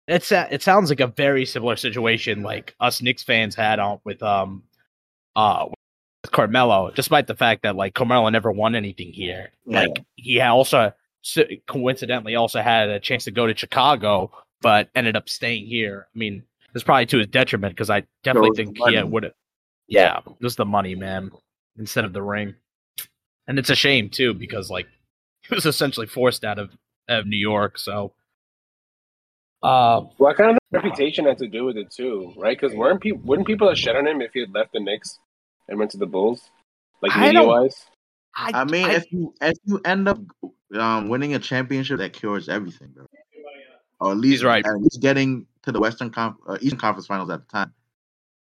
It's 0.06 0.30
it 0.32 0.62
sounds 0.62 0.90
like 0.90 1.00
a 1.00 1.06
very 1.06 1.46
similar 1.46 1.76
situation 1.76 2.42
like 2.42 2.74
us 2.78 3.00
Knicks 3.00 3.22
fans 3.22 3.54
had 3.54 3.78
on 3.78 4.00
with 4.04 4.22
um 4.22 4.64
uh 5.34 5.66
with 6.22 6.30
Carmelo, 6.32 6.90
despite 6.94 7.26
the 7.26 7.34
fact 7.34 7.62
that 7.62 7.76
like 7.76 7.94
Carmelo 7.94 8.28
never 8.28 8.52
won 8.52 8.74
anything 8.74 9.12
here. 9.12 9.50
Yeah. 9.66 9.80
Like 9.82 10.04
he 10.16 10.40
also 10.40 10.92
coincidentally 11.66 12.34
also 12.34 12.60
had 12.60 12.90
a 12.90 13.00
chance 13.00 13.24
to 13.24 13.30
go 13.30 13.46
to 13.46 13.56
Chicago, 13.56 14.30
but 14.60 14.90
ended 14.94 15.16
up 15.16 15.28
staying 15.28 15.66
here. 15.66 16.06
I 16.14 16.18
mean, 16.18 16.42
it's 16.74 16.84
probably 16.84 17.06
to 17.06 17.18
his 17.18 17.26
detriment 17.28 17.74
because 17.74 17.90
I 17.90 18.04
definitely 18.22 18.56
think 18.56 18.76
he 18.76 18.80
money. 18.80 19.02
would 19.02 19.22
have. 19.22 19.32
Yeah, 19.86 20.18
it 20.18 20.42
was 20.42 20.56
the 20.56 20.64
money, 20.64 20.94
man, 20.94 21.30
instead 21.78 22.04
of 22.04 22.12
the 22.12 22.22
ring, 22.22 22.54
and 23.46 23.58
it's 23.58 23.70
a 23.70 23.74
shame 23.74 24.08
too 24.08 24.34
because 24.34 24.70
like 24.70 24.86
he 25.48 25.54
was 25.54 25.66
essentially 25.66 26.06
forced 26.06 26.44
out 26.44 26.58
of 26.58 26.70
out 27.08 27.20
of 27.20 27.26
New 27.26 27.36
York. 27.36 27.78
So, 27.78 28.12
um, 29.64 30.10
Well, 30.18 30.34
kind 30.34 30.50
of 30.50 30.58
the 30.70 30.78
reputation 30.78 31.24
had 31.24 31.38
to 31.38 31.48
do 31.48 31.64
with 31.64 31.76
it 31.76 31.90
too, 31.90 32.32
right? 32.36 32.58
Because 32.58 32.76
weren't 32.76 33.00
people 33.00 33.20
wouldn't 33.24 33.46
people 33.46 33.68
have 33.68 33.78
shit 33.78 33.96
on 33.96 34.06
him 34.06 34.20
if 34.20 34.32
he 34.32 34.40
had 34.40 34.52
left 34.52 34.72
the 34.72 34.80
Knicks 34.80 35.18
and 35.68 35.78
went 35.78 35.90
to 35.92 35.96
the 35.96 36.06
Bulls, 36.06 36.50
like 37.02 37.12
I 37.16 37.26
media 37.26 37.42
wise? 37.42 37.86
I, 38.36 38.50
I 38.54 38.64
mean, 38.64 38.86
I- 38.86 38.94
if 38.94 39.12
you 39.12 39.34
if 39.40 39.56
you 39.64 39.80
end 39.84 40.08
up 40.08 40.18
um, 40.74 41.08
winning 41.08 41.34
a 41.34 41.38
championship, 41.38 41.98
that 41.98 42.12
cures 42.12 42.48
everything, 42.48 42.88
bro. 42.94 43.06
Or 44.00 44.10
at 44.10 44.18
least, 44.18 44.42
right. 44.42 44.66
at 44.66 44.80
least 44.80 45.00
getting 45.00 45.46
to 45.62 45.72
the 45.72 45.80
Western 45.80 46.10
Conf- 46.10 46.36
uh, 46.46 46.58
Eastern 46.60 46.78
Conference 46.78 47.06
Finals 47.06 47.30
at 47.30 47.40
the 47.40 47.46
time. 47.46 47.72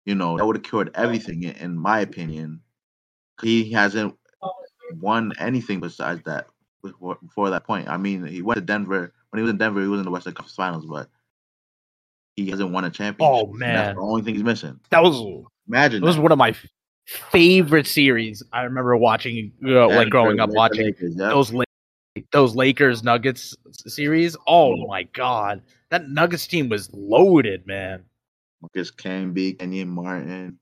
You 0.06 0.14
know, 0.14 0.36
that 0.36 0.44
would 0.44 0.56
have 0.56 0.62
cured 0.64 0.90
everything, 0.94 1.42
in, 1.44 1.54
in 1.56 1.78
my 1.78 2.00
opinion. 2.00 2.60
He 3.42 3.70
hasn't 3.70 4.16
won 5.00 5.32
anything 5.38 5.80
besides 5.80 6.22
that 6.24 6.46
before, 6.82 7.18
before 7.22 7.50
that 7.50 7.64
point. 7.64 7.88
I 7.88 7.96
mean, 7.98 8.24
he 8.26 8.42
went 8.42 8.56
to 8.56 8.64
Denver 8.64 9.12
when 9.34 9.40
he 9.40 9.42
was 9.42 9.50
in 9.50 9.58
Denver. 9.58 9.82
He 9.82 9.88
was 9.88 9.98
in 9.98 10.04
the 10.04 10.12
Western 10.12 10.32
Conference 10.32 10.54
Finals, 10.54 10.86
but 10.86 11.08
he 12.36 12.50
hasn't 12.50 12.70
won 12.70 12.84
a 12.84 12.90
championship. 12.90 13.48
Oh, 13.48 13.52
man. 13.52 13.74
that's 13.74 13.96
the 13.96 14.00
only 14.00 14.22
thing 14.22 14.34
he's 14.34 14.44
missing. 14.44 14.78
that 14.90 15.02
was 15.02 15.44
Imagine 15.66 16.04
It 16.04 16.06
was 16.06 16.18
one 16.18 16.30
of 16.30 16.38
my 16.38 16.54
favorite 17.06 17.88
series. 17.88 18.44
I 18.52 18.62
remember 18.62 18.96
watching, 18.96 19.50
uh, 19.66 19.88
like 19.88 20.08
growing 20.08 20.38
up, 20.38 20.50
watching 20.50 20.84
Lakers, 20.84 21.14
yeah. 21.16 21.28
those 21.30 21.52
those 22.30 22.54
Lakers 22.54 23.02
Nuggets 23.02 23.56
series. 23.72 24.36
Oh 24.46 24.86
my 24.86 25.02
god, 25.02 25.62
that 25.90 26.08
Nuggets 26.08 26.46
team 26.46 26.68
was 26.68 26.92
loaded, 26.92 27.66
man. 27.66 28.04
Marcus 28.62 28.92
Camby, 28.92 29.58
Kenyon 29.58 29.88
Martin, 29.88 30.60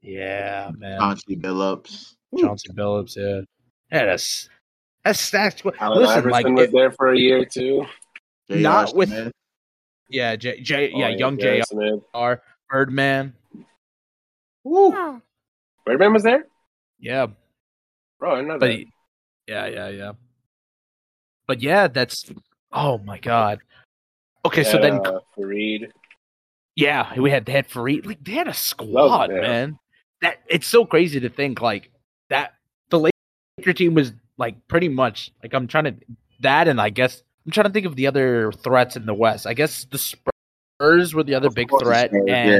Yeah, 0.00 0.72
man. 0.76 0.98
Chauncey 0.98 1.36
Billups. 1.36 2.16
Johnson 2.36 2.74
Phillips, 2.74 3.16
yeah, 3.16 3.42
yeah. 3.92 4.06
That's 4.06 4.48
that's 5.04 5.20
stacked. 5.20 5.58
squad. 5.60 5.74
Allen 5.80 6.04
Iverson, 6.04 6.30
like, 6.30 6.46
was 6.46 6.68
it- 6.68 6.72
there 6.72 6.90
for 6.92 7.12
a 7.12 7.18
year 7.18 7.44
too. 7.44 7.86
J.R. 8.50 8.60
Not 8.60 8.94
with- 8.96 9.08
Smith. 9.10 9.32
yeah, 10.08 10.36
J, 10.36 10.60
J 10.60 10.92
Oh, 10.92 10.98
yeah, 10.98 11.08
young 11.08 11.38
J.R. 11.38 11.62
Jr. 12.36 12.42
Birdman, 12.70 13.34
Woo. 14.64 15.20
Birdman 15.84 16.12
was 16.12 16.22
there, 16.22 16.46
yeah, 16.98 17.26
bro. 18.18 18.32
I 18.32 18.36
didn't 18.36 18.48
know 18.48 18.58
but 18.58 18.66
that. 18.66 18.72
he- 18.72 18.92
yeah, 19.48 19.66
yeah, 19.66 19.88
yeah. 19.88 20.12
But 21.46 21.60
yeah, 21.62 21.88
that's 21.88 22.30
oh 22.72 22.98
my 22.98 23.18
god. 23.18 23.60
Okay, 24.44 24.64
so 24.64 24.78
then 24.78 24.94
uh, 25.06 25.20
Faried. 25.36 25.90
Yeah, 26.76 27.18
we 27.18 27.30
had 27.30 27.44
they 27.44 27.52
had 27.52 27.68
Faried. 27.68 28.06
Like 28.06 28.24
they 28.24 28.32
had 28.32 28.48
a 28.48 28.54
squad, 28.54 29.30
yeah. 29.30 29.40
man. 29.40 29.78
That 30.20 30.38
it's 30.48 30.66
so 30.66 30.84
crazy 30.84 31.20
to 31.20 31.28
think 31.28 31.60
like 31.60 31.90
that. 32.30 32.54
The 32.90 33.10
Laker 33.58 33.72
team 33.72 33.94
was 33.94 34.12
like 34.38 34.56
pretty 34.68 34.88
much 34.88 35.32
like 35.42 35.54
I'm 35.54 35.66
trying 35.66 35.84
to 35.84 35.94
that, 36.40 36.68
and 36.68 36.80
I 36.80 36.90
guess 36.90 37.22
I'm 37.46 37.52
trying 37.52 37.66
to 37.66 37.72
think 37.72 37.86
of 37.86 37.96
the 37.96 38.06
other 38.06 38.52
threats 38.52 38.96
in 38.96 39.06
the 39.06 39.14
West. 39.14 39.46
I 39.46 39.54
guess 39.54 39.84
the 39.84 39.98
Spurs 39.98 41.14
were 41.14 41.22
the 41.22 41.34
other 41.34 41.48
Of 41.48 41.54
big 41.54 41.68
threat, 41.80 42.12
and 42.12 42.28
yeah. 42.28 42.58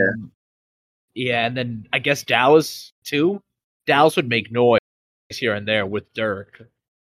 yeah. 1.14 1.46
and 1.46 1.56
then 1.56 1.86
I 1.92 1.98
guess 1.98 2.22
Dallas 2.22 2.92
too. 3.04 3.40
Dallas 3.86 4.16
would 4.16 4.28
make 4.28 4.52
noise 4.52 4.78
here 5.30 5.54
and 5.54 5.66
there 5.66 5.86
with 5.86 6.12
Dirk. 6.14 6.62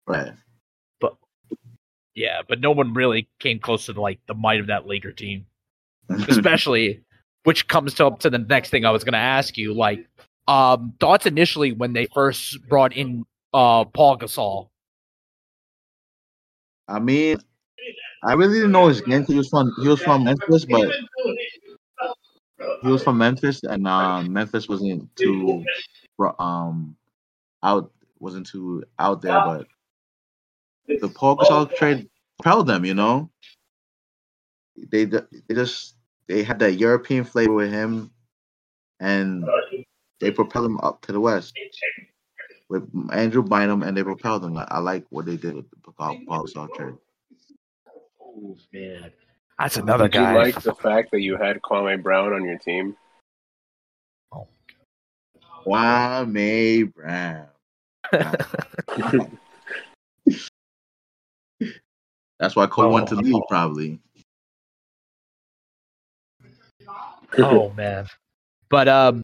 Right. 0.07 0.33
But 1.01 1.17
yeah, 2.15 2.43
but 2.49 2.61
no 2.61 2.71
one 2.71 2.95
really 2.95 3.29
came 3.41 3.59
close 3.59 3.87
to 3.87 4.01
like 4.01 4.21
the 4.27 4.35
might 4.35 4.61
of 4.61 4.69
that 4.69 4.87
Laker 4.87 5.13
team. 5.13 5.47
especially 6.29 7.01
which 7.45 7.69
comes 7.69 7.95
to 7.95 8.07
up 8.07 8.21
to 8.21 8.31
the 8.31 8.39
next 8.39 8.71
thing 8.71 8.85
I 8.85 8.91
was 8.91 9.05
going 9.05 9.13
to 9.13 9.19
ask 9.19 9.57
you 9.57 9.73
like 9.73 10.07
um 10.49 10.95
thoughts 11.01 11.27
initially 11.27 11.73
when 11.73 11.93
they 11.93 12.07
first 12.07 12.59
brought 12.69 12.93
in 12.93 13.25
uh 13.53 13.85
Pau 13.85 14.17
Gasol 14.17 14.71
I 16.91 16.99
mean, 16.99 17.39
I 18.25 18.33
really 18.33 18.55
didn't 18.55 18.73
know 18.73 18.89
his 18.89 19.01
game. 19.01 19.25
He 19.25 19.35
was 19.35 19.49
from 19.49 19.73
he 19.81 19.87
was 19.87 20.03
from 20.03 20.25
Memphis, 20.25 20.65
but 20.65 20.91
he 22.83 22.89
was 22.89 23.05
from 23.05 23.19
Memphis, 23.19 23.63
and 23.63 23.87
um, 23.87 24.33
Memphis 24.33 24.69
wasn't 24.69 25.15
too 25.17 25.65
um 26.39 26.97
out 27.63 27.93
wasn't 28.19 28.47
too 28.47 28.83
out 28.99 29.23
there, 29.23 29.41
but 29.47 29.67
the 31.01 31.09
Pau 31.09 31.37
Gasol 31.37 31.75
trade 31.77 32.11
propelled 32.39 32.67
them. 32.67 32.85
You 32.85 32.95
know, 32.95 33.31
they 34.77 35.05
they 35.05 35.55
just 35.55 35.95
they 36.27 36.43
had 36.43 36.59
that 36.59 36.75
European 36.75 37.23
flavor 37.23 37.53
with 37.53 37.71
him, 37.71 38.11
and 38.99 39.45
they 40.21 40.33
propelled 40.33 40.67
him 40.67 40.81
up 40.81 41.03
to 41.03 41.13
the 41.13 41.21
West 41.21 41.55
with 42.71 42.89
Andrew 43.13 43.43
Bynum, 43.43 43.83
and 43.83 43.97
they 43.97 44.05
propelled 44.05 44.43
them. 44.43 44.57
I, 44.57 44.67
I 44.71 44.79
like 44.79 45.05
what 45.11 45.27
they 45.27 45.37
did 45.37 45.57
with 45.57 45.67
the 45.71 45.93
Pau 45.93 46.17
Pau 46.27 46.45
Gasol 46.45 46.97
oh 48.23 48.57
man 48.73 49.13
that's 49.59 49.77
another 49.77 50.09
Did 50.09 50.15
you 50.15 50.21
guy 50.21 50.37
like 50.37 50.63
the 50.63 50.75
fact 50.75 51.11
that 51.11 51.21
you 51.21 51.37
had 51.37 51.61
Kwame 51.61 52.03
Brown 52.03 52.33
on 52.33 52.45
your 52.45 52.57
team? 52.57 52.97
Kwame 55.67 56.95
Brown. 56.95 57.49
That's 62.39 62.57
why 62.57 62.67
Cole 62.69 62.91
wanted 62.91 63.17
to 63.17 63.17
leave, 63.17 63.43
probably. 63.51 64.01
oh 67.39 67.71
man 67.77 68.07
but 68.71 68.89
um 68.89 69.23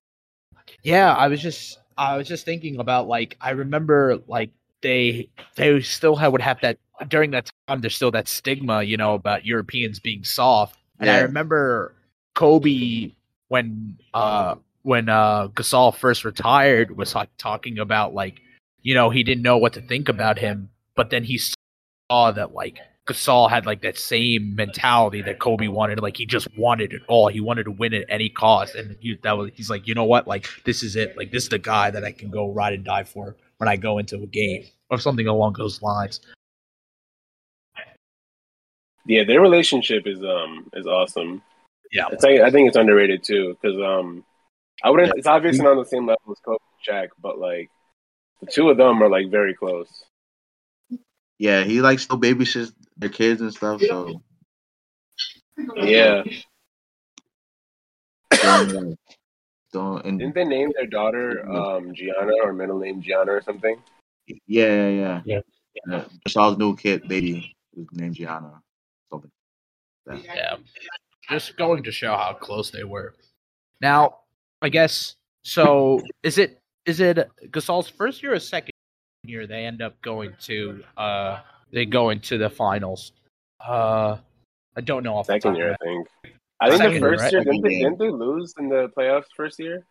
yeah 0.84 1.12
I 1.12 1.26
was 1.26 1.42
just 1.42 1.80
I 1.96 2.16
was 2.16 2.28
just 2.28 2.44
thinking 2.44 2.78
about 2.78 3.08
like 3.08 3.36
I 3.40 3.50
remember 3.50 4.18
like 4.26 4.50
they 4.82 5.28
they 5.56 5.80
still 5.80 6.16
had, 6.16 6.28
would 6.28 6.42
have 6.42 6.60
that 6.60 6.78
during 7.08 7.30
that 7.32 7.50
time 7.68 7.80
there's 7.80 7.96
still 7.96 8.10
that 8.12 8.28
stigma 8.28 8.82
you 8.82 8.96
know 8.96 9.14
about 9.14 9.44
Europeans 9.44 9.98
being 9.98 10.24
soft. 10.24 10.78
And 10.98 11.10
I 11.10 11.20
remember 11.20 11.94
Kobe 12.34 13.12
when 13.48 13.98
uh 14.14 14.56
when 14.82 15.08
uh 15.08 15.48
Gasol 15.48 15.94
first 15.94 16.24
retired 16.24 16.96
was 16.96 17.14
like 17.14 17.30
talking 17.38 17.78
about 17.78 18.14
like 18.14 18.40
you 18.82 18.94
know 18.94 19.10
he 19.10 19.22
didn't 19.22 19.42
know 19.42 19.58
what 19.58 19.72
to 19.74 19.80
think 19.80 20.08
about 20.08 20.38
him, 20.38 20.70
but 20.94 21.10
then 21.10 21.24
he 21.24 21.38
saw 21.38 22.30
that 22.32 22.52
like 22.52 22.78
Gasol 23.06 23.48
had 23.48 23.66
like 23.66 23.82
that 23.82 23.96
same 23.98 24.54
mentality 24.56 25.22
that 25.22 25.38
Kobe 25.38 25.68
wanted. 25.68 26.00
Like 26.00 26.16
he 26.16 26.26
just 26.26 26.48
wanted 26.56 26.92
it 26.92 27.02
all. 27.06 27.28
He 27.28 27.40
wanted 27.40 27.64
to 27.64 27.70
win 27.70 27.94
at 27.94 28.04
any 28.08 28.28
cost, 28.28 28.74
and 28.74 28.96
he 29.00 29.18
that 29.22 29.38
was 29.38 29.50
he's 29.54 29.70
like 29.70 29.86
you 29.86 29.94
know 29.94 30.04
what 30.04 30.26
like 30.26 30.48
this 30.64 30.82
is 30.82 30.96
it. 30.96 31.16
Like 31.16 31.30
this 31.30 31.44
is 31.44 31.48
the 31.48 31.58
guy 31.58 31.90
that 31.90 32.04
I 32.04 32.12
can 32.12 32.30
go 32.30 32.52
ride 32.52 32.72
and 32.72 32.84
die 32.84 33.04
for 33.04 33.36
when 33.58 33.68
I 33.68 33.76
go 33.76 33.98
into 33.98 34.16
a 34.16 34.26
game 34.26 34.64
or 34.90 34.98
something 34.98 35.26
along 35.26 35.54
those 35.56 35.82
lines. 35.82 36.20
Yeah, 39.06 39.22
their 39.24 39.40
relationship 39.40 40.06
is 40.06 40.22
um 40.24 40.68
is 40.72 40.86
awesome. 40.86 41.42
Yeah. 41.92 42.06
It's 42.10 42.24
like, 42.24 42.40
I 42.40 42.50
think 42.50 42.68
it's 42.68 42.76
underrated 42.76 43.22
too 43.22 43.56
because 43.60 43.80
um 43.80 44.24
I 44.82 44.90
wouldn't. 44.90 45.12
It's 45.16 45.26
obviously 45.26 45.64
not 45.64 45.72
on 45.72 45.78
the 45.78 45.84
same 45.84 46.06
level 46.06 46.32
as 46.32 46.38
Kobe 46.44 46.58
and 46.58 46.96
Shaq, 46.96 47.08
but 47.20 47.38
like 47.38 47.70
the 48.40 48.46
two 48.46 48.68
of 48.68 48.76
them 48.76 49.02
are 49.02 49.08
like 49.08 49.30
very 49.30 49.54
close. 49.54 50.04
Yeah, 51.38 51.64
he 51.64 51.80
like 51.80 51.98
still 51.98 52.18
babysits 52.18 52.72
their 52.96 53.08
kids 53.08 53.40
and 53.40 53.52
stuff. 53.52 53.82
So 53.82 54.22
Yeah, 55.76 56.22
don't, 58.42 58.98
don't 59.72 60.04
and 60.04 60.18
didn't 60.18 60.34
they 60.34 60.44
name 60.44 60.72
their 60.76 60.86
daughter 60.86 61.48
um 61.50 61.94
Gianna 61.94 62.32
or 62.42 62.52
middle 62.52 62.78
name 62.78 63.02
Gianna 63.02 63.32
or 63.32 63.42
something? 63.42 63.76
yeah, 64.26 64.36
yeah, 64.46 64.88
yeah. 64.88 65.20
Yeah. 65.24 65.40
yeah. 65.88 66.04
Gasol's 66.26 66.58
new 66.58 66.76
kid, 66.76 67.06
baby, 67.08 67.54
was 67.74 67.86
named 67.92 68.14
Gianna. 68.14 68.60
Something. 69.10 69.30
like. 70.06 70.24
Yeah. 70.24 70.56
Just 71.30 71.56
going 71.56 71.82
to 71.82 71.92
show 71.92 72.16
how 72.16 72.34
close 72.34 72.70
they 72.70 72.84
were. 72.84 73.14
Now, 73.80 74.18
I 74.62 74.68
guess 74.68 75.16
so 75.42 76.00
is 76.22 76.38
it 76.38 76.60
is 76.86 77.00
it 77.00 77.28
Gasol's 77.50 77.88
first 77.88 78.22
year 78.22 78.32
or 78.32 78.38
second 78.38 78.72
year 79.28 79.46
they 79.46 79.64
end 79.64 79.82
up 79.82 80.00
going 80.02 80.34
to 80.42 80.82
uh 80.96 81.40
they 81.72 81.84
go 81.86 82.10
into 82.10 82.38
the 82.38 82.50
finals? 82.50 83.12
Uh 83.60 84.16
I 84.76 84.80
don't 84.82 85.02
know 85.02 85.16
off 85.16 85.26
the 85.26 85.34
Second 85.34 85.52
top 85.52 85.58
year, 85.58 85.70
of 85.70 85.76
I 85.80 85.84
think. 85.84 86.08
I 86.60 86.68
think 86.68 86.78
Second 86.82 86.94
the 86.94 87.00
year, 87.00 87.10
first 87.10 87.22
right? 87.22 87.32
year 87.32 87.44
didn't 87.44 87.62
they, 87.62 87.78
didn't 87.78 87.98
they 87.98 88.10
lose 88.10 88.54
in 88.58 88.68
the 88.68 88.88
playoffs 88.96 89.24
first 89.36 89.58
year? 89.58 89.84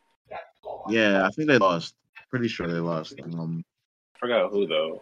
Yeah, 0.89 1.25
I 1.25 1.29
think 1.31 1.47
they 1.47 1.57
lost. 1.57 1.95
Pretty 2.29 2.47
sure 2.47 2.67
they 2.67 2.79
lost. 2.79 3.13
Um, 3.23 3.63
I 4.15 4.19
forgot 4.19 4.51
who 4.51 4.65
though. 4.67 4.99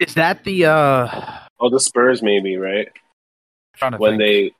Is 0.00 0.14
that 0.14 0.44
the 0.44 0.66
uh 0.66 1.38
Oh, 1.60 1.70
the 1.70 1.80
Spurs 1.80 2.22
maybe 2.22 2.56
right 2.56 2.88
trying 3.76 3.92
to 3.92 3.98
when 3.98 4.18
think. 4.18 4.20
they. 4.20 4.52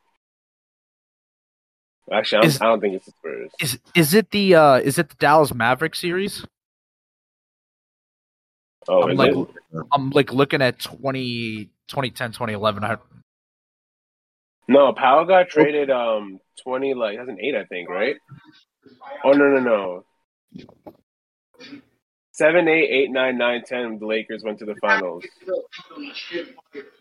Actually, 2.11 2.39
I'm, 2.39 2.45
Is- 2.49 2.61
I 2.61 2.65
don't 2.65 2.81
think 2.81 2.95
it's 2.95 3.07
the 3.07 3.13
Spurs. 3.13 3.51
is 3.61 3.79
is 3.95 4.15
it 4.15 4.31
the 4.31 4.55
uh 4.55 4.75
is 4.77 4.99
it 4.99 5.11
the 5.11 5.15
Dallas 5.17 5.53
Maverick 5.53 5.95
series? 5.95 6.45
Oh, 8.89 9.03
I'm 9.03 9.17
like 9.17 9.33
it? 9.33 9.49
I'm 9.93 10.11
like 10.11 10.33
looking 10.33 10.63
at 10.63 10.79
20 10.81 11.71
2010 11.89 12.33
2011 12.33 12.85
I, 12.85 12.97
No, 14.67 14.93
Powell 14.93 15.27
got 15.27 15.49
traded 15.49 15.91
um 15.91 16.41
twenty 16.63 16.95
like 16.95 17.19
2008, 17.19 17.55
I 17.55 17.65
think, 17.65 17.89
right? 17.89 18.17
Oh 19.25 19.33
no 19.33 19.49
no 19.49 19.61
no. 19.61 20.05
Seven, 22.33 22.69
eight, 22.69 22.89
eight, 22.89 23.11
nine, 23.11 23.37
nine, 23.37 23.63
ten. 23.67 23.99
The 23.99 24.07
Lakers 24.07 24.43
went 24.45 24.61
to 24.61 24.65
the 24.65 24.77
finals 24.77 25.25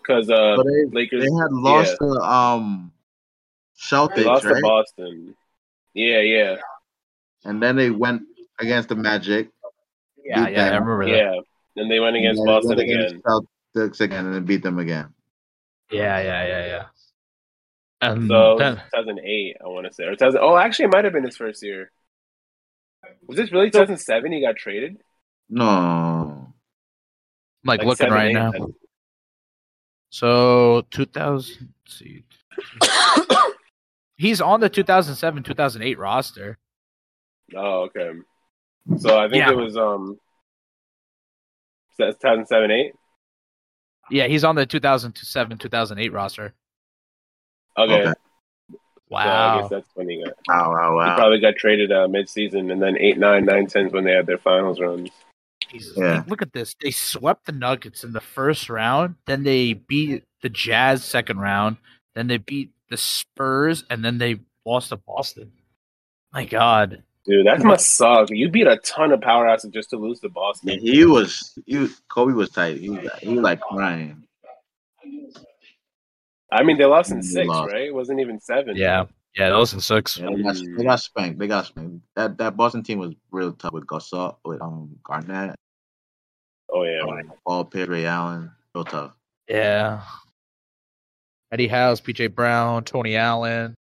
because 0.02 0.30
uh 0.30 0.56
but 0.58 0.66
they, 0.66 0.86
Lakers 0.92 1.24
they 1.24 1.36
had 1.36 1.52
lost 1.52 1.96
to 2.00 2.08
um 2.22 2.92
they 3.78 3.82
Celtics, 3.82 4.26
lost 4.26 4.44
to 4.44 4.54
right? 4.54 4.64
Boston. 4.64 5.36
Yeah, 5.94 6.20
yeah, 6.20 6.56
And 7.46 7.62
then 7.62 7.76
they 7.76 7.90
went 7.92 8.24
against 8.60 8.90
the 8.90 8.96
Magic. 8.96 9.50
yeah 10.24 10.46
Beat 10.46 10.54
yeah 10.54 10.66
I 10.66 10.78
remember 10.78 11.06
that. 11.06 11.12
yeah. 11.18 11.40
Then 11.78 11.88
they 11.90 12.00
went 12.00 12.16
against 12.18 12.40
And 12.40 12.48
Boston 12.48 12.78
then 12.78 12.90
again. 12.90 13.22
Celtics 13.76 14.02
again, 14.02 14.26
and 14.26 14.34
then 14.36 14.46
beat 14.46 14.64
them 14.64 14.80
again. 14.80 15.14
Yeah, 15.92 16.20
yeah, 16.22 16.46
yeah, 16.48 16.66
yeah. 16.66 16.84
And 18.02 18.28
So 18.28 18.58
then, 18.58 18.76
2008, 18.96 19.58
I 19.64 19.68
want 19.68 19.88
to 19.88 19.94
say, 19.94 20.04
or 20.06 20.12
2000. 20.12 20.40
Oh, 20.42 20.58
actually, 20.58 20.86
it 20.86 20.92
might 20.92 21.04
have 21.06 21.14
been 21.14 21.24
his 21.24 21.38
first 21.38 21.64
year. 21.64 21.92
Was 23.28 23.38
this 23.38 23.52
really 23.52 23.70
2007? 23.70 24.32
He 24.32 24.42
got 24.42 24.56
traded. 24.58 24.98
No, 25.50 26.54
like, 27.64 27.80
looking 27.82 27.96
seven, 27.96 28.14
right 28.14 28.30
eight, 28.30 28.34
now. 28.34 28.52
then. 28.52 28.74
So 30.10 30.86
2000. 30.92 31.74
let's 31.86 31.98
see. 32.00 32.24
He's 34.18 34.42
on 34.42 34.60
the 34.60 34.70
2007 34.70 35.44
2008 35.44 35.98
roster. 36.00 36.58
Oh, 37.56 37.84
okay. 37.84 38.12
So 38.98 39.18
I 39.18 39.30
think 39.30 39.46
Yeah. 39.46 39.52
it 39.52 39.58
was 39.58 39.78
um. 39.78 40.18
So 41.98 42.06
that's 42.06 42.18
2007, 42.20 42.72
eight. 42.72 42.94
Yeah, 44.10 44.28
he's 44.28 44.44
on 44.44 44.56
the 44.56 44.66
2007 44.66 45.58
2008 45.58 46.14
roster. 46.14 46.54
Okay. 47.78 47.94
Okay. 47.94 48.06
So 48.72 48.76
I 48.76 48.76
Wow. 49.10 49.62
guess 49.62 49.70
that's 49.70 49.88
when 49.96 50.10
he 50.10 50.24
got. 50.24 50.34
wow, 50.48 50.72
wow, 50.72 50.90
He 50.92 50.96
wow. 51.10 51.16
probably 51.16 51.40
got 51.40 51.56
traded 51.56 51.92
uh, 51.92 52.08
mid-season, 52.08 52.72
and 52.72 52.82
then 52.82 52.98
8 52.98 53.18
9, 53.18 53.46
9 53.46 53.68
10 53.68 53.90
when 53.92 54.04
they 54.04 54.12
had 54.12 54.26
their 54.28 54.38
finals 54.38 54.80
runs. 54.80 55.10
Jesus. 55.70 55.98
Yeah. 55.98 56.18
Like, 56.20 56.28
look 56.28 56.42
at 56.42 56.54
this. 56.54 56.76
They 56.82 56.92
swept 56.92 57.46
the 57.46 57.52
Nuggets 57.52 58.04
in 58.04 58.14
the 58.14 58.22
first 58.22 58.70
round, 58.70 59.16
then 59.26 59.44
they 59.44 59.74
beat 59.74 60.24
the 60.42 60.50
Jazz 60.50 61.04
second 61.04 61.40
round, 61.40 61.78
then 62.16 62.28
they 62.28 62.38
beat 62.38 62.72
the 62.90 62.98
Spurs, 62.98 63.84
and 63.90 64.04
then 64.04 64.18
they 64.18 64.40
lost 64.66 64.90
to 64.90 64.98
Boston. 64.98 65.52
My 66.34 66.46
God. 66.46 67.04
Dude, 67.28 67.46
that 67.46 67.62
must 67.64 67.94
suck. 67.98 68.30
You 68.32 68.50
beat 68.50 68.68
a 68.68 68.78
ton 68.78 69.12
of 69.12 69.20
powerhouses 69.20 69.74
just 69.74 69.90
to 69.92 69.98
lose 69.98 70.20
to 70.22 70.30
Boston. 70.30 70.70
Yeah, 70.70 70.78
he 70.80 71.06
was, 71.06 71.58
he 71.66 71.78
was, 71.78 72.02
Kobe 72.10 72.34
was 72.34 72.50
tight. 72.50 72.78
He 72.78 72.90
was, 72.90 73.10
he 73.22 73.30
was 73.30 73.42
like 73.44 73.60
crying. 73.62 74.24
I 76.52 76.64
mean, 76.64 76.78
they 76.78 76.86
lost 76.86 77.12
in 77.12 77.18
They 77.18 77.24
six, 77.24 77.48
lost. 77.48 77.74
right? 77.74 77.84
It 77.88 77.94
wasn't 77.94 78.22
even 78.22 78.40
seven. 78.40 78.76
Yeah. 78.78 79.06
Yeah, 79.36 79.50
those 79.50 79.74
in 79.74 79.82
six. 79.82 80.18
Yeah, 80.18 80.30
they, 80.36 80.42
got, 80.42 80.56
they 80.78 80.84
got 80.84 81.00
spanked. 81.00 81.38
They 81.40 81.48
got 81.48 81.66
spanked. 81.68 82.04
That 82.16 82.38
that 82.40 82.58
Boston 82.58 82.82
team 82.82 82.98
was 82.98 83.14
real 83.30 83.52
tough 83.54 83.72
with 83.72 83.86
Gasol, 83.86 84.38
with 84.44 84.60
um 84.64 84.98
Garnett, 85.04 85.54
Oh 86.70 86.84
yeah. 86.84 87.02
um, 87.02 87.34
Paul 87.46 87.66
Pierce, 87.66 87.88
Ray 87.88 88.06
Allen, 88.08 88.50
real 88.74 88.84
tough. 88.84 89.12
Yeah. 89.48 90.02
Eddie 91.52 91.68
House, 91.68 92.02
PJ 92.02 92.34
Brown, 92.34 92.84
Tony 92.84 93.16
Allen. 93.16 93.76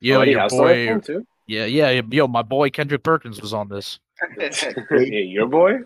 Yeah, 0.00 0.16
oh, 0.16 0.20
Eddie 0.22 0.30
your 0.30 0.40
House 0.40 0.52
on 0.54 0.66
that 0.66 1.06
boy. 1.06 1.20
Team, 1.50 1.66
too. 1.66 1.70
Yeah, 1.72 1.88
yeah, 1.90 2.02
yo, 2.10 2.26
my 2.28 2.42
boy 2.42 2.70
Kendrick 2.70 3.02
Perkins 3.02 3.40
was 3.40 3.52
on 3.52 3.68
this. 3.68 3.98
yeah, 4.38 4.50
your 4.90 5.46
boy, 5.46 5.78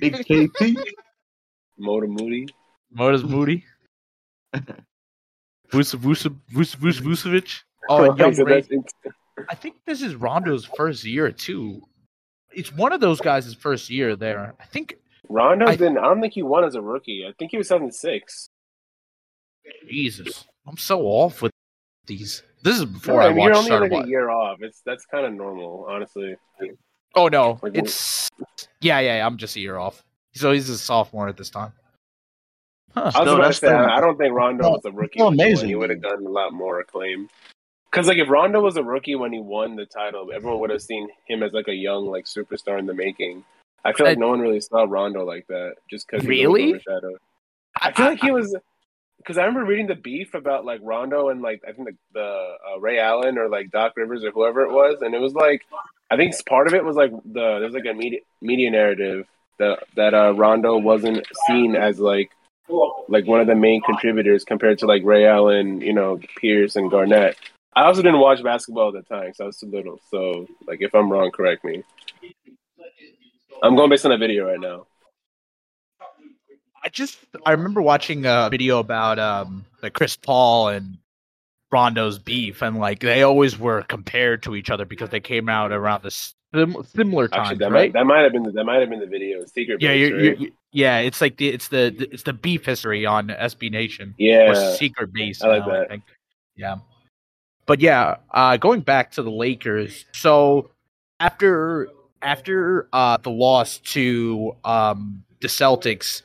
Big 0.00 0.14
KP. 0.14 0.76
Motor 1.78 2.06
Moody. 2.08 2.46
Modus 2.92 3.22
Moody. 3.22 3.64
Vuce, 5.72 5.94
Vuce, 5.96 6.34
Vuce, 6.52 6.76
Vuce, 6.76 7.00
Vucevic. 7.00 7.62
Oh, 7.88 8.10
and 8.10 8.18
young 8.18 8.34
So 8.34 8.44
Ray. 8.44 8.64
I 9.50 9.54
think 9.54 9.76
this 9.84 10.00
is 10.00 10.14
Rondo's 10.14 10.64
first 10.64 11.04
year 11.04 11.30
too. 11.30 11.82
It's 12.52 12.72
one 12.72 12.92
of 12.92 13.00
those 13.00 13.20
guys' 13.20 13.52
first 13.54 13.90
year 13.90 14.16
there. 14.16 14.54
I 14.58 14.64
think 14.64 14.96
Rondo's 15.28 15.68
I- 15.70 15.76
been. 15.76 15.98
I 15.98 16.02
don't 16.02 16.20
think 16.20 16.32
he 16.32 16.42
won 16.42 16.64
as 16.64 16.74
a 16.74 16.80
rookie. 16.80 17.26
I 17.28 17.32
think 17.38 17.50
he 17.50 17.58
was 17.58 17.68
2006. 17.68 18.48
Jesus, 19.90 20.44
I'm 20.66 20.76
so 20.76 21.02
off 21.02 21.42
with 21.42 21.52
these. 22.06 22.42
This 22.62 22.76
is 22.78 22.84
before 22.84 23.14
No, 23.16 23.20
I 23.20 23.26
I 23.26 23.28
mean, 23.30 23.38
you're 23.38 23.50
watched 23.50 23.56
only 23.58 23.68
started 23.68 23.92
like 23.92 24.04
a 24.06 24.08
year 24.08 24.30
off. 24.30 24.58
It's 24.62 24.80
that's 24.84 25.04
kind 25.06 25.26
of 25.26 25.32
normal, 25.34 25.86
honestly. 25.88 26.36
Oh 27.14 27.28
no, 27.28 27.58
Like, 27.62 27.76
it's 27.76 28.28
yeah, 28.80 29.00
yeah. 29.00 29.26
I'm 29.26 29.36
just 29.36 29.56
a 29.56 29.60
year 29.60 29.76
off. 29.78 30.02
So 30.34 30.52
he's 30.52 30.68
a 30.68 30.76
sophomore 30.76 31.28
at 31.28 31.36
this 31.36 31.48
time. 31.50 31.72
Huh. 32.94 33.00
I 33.00 33.04
was 33.04 33.14
Still, 33.14 33.34
about 33.34 33.46
to 33.48 33.52
say, 33.52 33.66
still- 33.68 33.76
I 33.76 33.96
I 33.96 34.00
don't 34.00 34.16
think 34.18 34.34
Rondo 34.34 34.62
still- 34.64 34.72
was 34.72 34.84
a 34.84 34.90
rookie. 34.92 35.18
still 35.18 35.26
when 35.28 35.34
he 35.34 35.38
won. 35.38 35.46
amazing. 35.48 35.68
He 35.68 35.74
would 35.74 35.90
have 35.90 36.00
gotten 36.02 36.26
a 36.26 36.30
lot 36.30 36.52
more 36.52 36.80
acclaim. 36.80 37.28
Because 37.90 38.08
like 38.08 38.18
if 38.18 38.28
Rondo 38.28 38.60
was 38.60 38.76
a 38.76 38.82
rookie 38.82 39.14
when 39.14 39.32
he 39.32 39.40
won 39.40 39.76
the 39.76 39.86
title, 39.86 40.30
everyone 40.34 40.60
would 40.60 40.70
have 40.70 40.82
seen 40.82 41.08
him 41.26 41.42
as 41.42 41.52
like 41.52 41.68
a 41.68 41.74
young 41.74 42.06
like 42.06 42.24
superstar 42.26 42.78
in 42.78 42.86
the 42.86 42.94
making. 42.94 43.44
I 43.84 43.92
feel 43.92 44.06
like 44.06 44.18
I- 44.18 44.20
no 44.20 44.28
one 44.28 44.40
really 44.40 44.60
saw 44.60 44.84
Rondo 44.88 45.24
like 45.24 45.46
that, 45.46 45.76
just 45.88 46.06
because 46.08 46.26
Really? 46.26 46.70
overshadowed. 46.74 47.18
I 47.80 47.92
feel 47.92 48.06
like 48.06 48.20
he 48.20 48.30
was 48.30 48.54
because 49.26 49.38
I 49.38 49.44
remember 49.44 49.68
reading 49.68 49.88
the 49.88 49.96
beef 49.96 50.34
about 50.34 50.64
like 50.64 50.80
Rondo 50.84 51.30
and 51.30 51.42
like 51.42 51.62
I 51.66 51.72
think 51.72 51.88
the, 51.88 51.96
the 52.14 52.20
uh, 52.74 52.78
Ray 52.78 53.00
Allen 53.00 53.38
or 53.38 53.48
like 53.48 53.72
Doc 53.72 53.94
Rivers 53.96 54.22
or 54.22 54.30
whoever 54.30 54.62
it 54.62 54.70
was, 54.70 54.98
and 55.00 55.14
it 55.14 55.20
was 55.20 55.34
like 55.34 55.62
I 56.10 56.16
think 56.16 56.32
part 56.46 56.68
of 56.68 56.74
it 56.74 56.84
was 56.84 56.94
like 56.94 57.10
the 57.10 57.58
there's 57.58 57.74
like 57.74 57.86
a 57.90 57.94
media 57.94 58.20
media 58.40 58.70
narrative 58.70 59.26
that 59.58 59.82
that 59.96 60.14
uh, 60.14 60.32
Rondo 60.34 60.76
wasn't 60.78 61.26
seen 61.48 61.74
as 61.74 61.98
like 61.98 62.30
like 63.08 63.26
one 63.26 63.40
of 63.40 63.48
the 63.48 63.56
main 63.56 63.82
contributors 63.82 64.44
compared 64.44 64.78
to 64.78 64.86
like 64.86 65.02
Ray 65.04 65.26
Allen, 65.26 65.80
you 65.80 65.92
know, 65.92 66.20
Pierce 66.36 66.76
and 66.76 66.88
Garnett. 66.88 67.36
I 67.74 67.82
also 67.82 68.02
didn't 68.02 68.20
watch 68.20 68.42
basketball 68.44 68.96
at 68.96 69.08
the 69.08 69.14
time, 69.14 69.34
so 69.34 69.44
I 69.44 69.46
was 69.48 69.58
too 69.58 69.66
little. 69.66 69.98
So 70.08 70.46
like 70.68 70.82
if 70.82 70.94
I'm 70.94 71.10
wrong, 71.10 71.32
correct 71.32 71.64
me. 71.64 71.82
I'm 73.60 73.74
going 73.74 73.90
based 73.90 74.06
on 74.06 74.12
a 74.12 74.18
video 74.18 74.46
right 74.46 74.60
now. 74.60 74.86
I 76.86 76.88
just 76.88 77.18
I 77.44 77.50
remember 77.50 77.82
watching 77.82 78.24
a 78.26 78.48
video 78.48 78.78
about 78.78 79.18
um 79.18 79.64
like 79.82 79.92
Chris 79.92 80.16
Paul 80.16 80.68
and 80.68 80.98
Rondo's 81.72 82.20
beef, 82.20 82.62
and 82.62 82.78
like 82.78 83.00
they 83.00 83.22
always 83.22 83.58
were 83.58 83.82
compared 83.82 84.44
to 84.44 84.54
each 84.54 84.70
other 84.70 84.84
because 84.84 85.10
they 85.10 85.18
came 85.18 85.48
out 85.48 85.72
around 85.72 86.04
this 86.04 86.36
sim- 86.54 86.84
similar 86.84 87.26
times, 87.26 87.50
Actually, 87.50 87.58
that 87.58 87.72
right? 87.72 87.72
might 87.72 87.92
that 87.92 88.06
might 88.06 88.20
have 88.20 88.32
been 88.32 88.44
the, 88.44 88.52
that 88.52 88.64
might 88.64 88.80
have 88.80 88.88
been 88.88 89.00
the 89.00 89.06
video. 89.06 89.44
Secret. 89.46 89.82
yeah, 89.82 89.88
Base, 89.88 90.08
you're, 90.08 90.16
right? 90.16 90.38
you're, 90.38 90.50
yeah, 90.70 90.98
it's 90.98 91.20
like 91.20 91.38
the 91.38 91.48
it's 91.48 91.66
the 91.68 92.08
it's 92.12 92.22
the 92.22 92.32
beef 92.32 92.64
history 92.64 93.04
on 93.04 93.28
SB 93.28 93.68
Nation 93.72 94.14
yeah. 94.16 94.52
or 94.52 94.76
Secret 94.76 95.12
Base. 95.12 95.42
I 95.42 95.48
like 95.48 95.66
now, 95.66 95.72
that. 95.72 95.88
think. 95.88 96.04
Yeah, 96.54 96.76
but 97.66 97.80
yeah, 97.80 98.18
uh, 98.30 98.58
going 98.58 98.82
back 98.82 99.10
to 99.12 99.24
the 99.24 99.30
Lakers. 99.32 100.04
So 100.12 100.70
after 101.18 101.88
after 102.22 102.88
uh, 102.92 103.16
the 103.16 103.30
loss 103.30 103.78
to 103.78 104.54
um, 104.64 105.24
the 105.40 105.48
Celtics, 105.48 106.22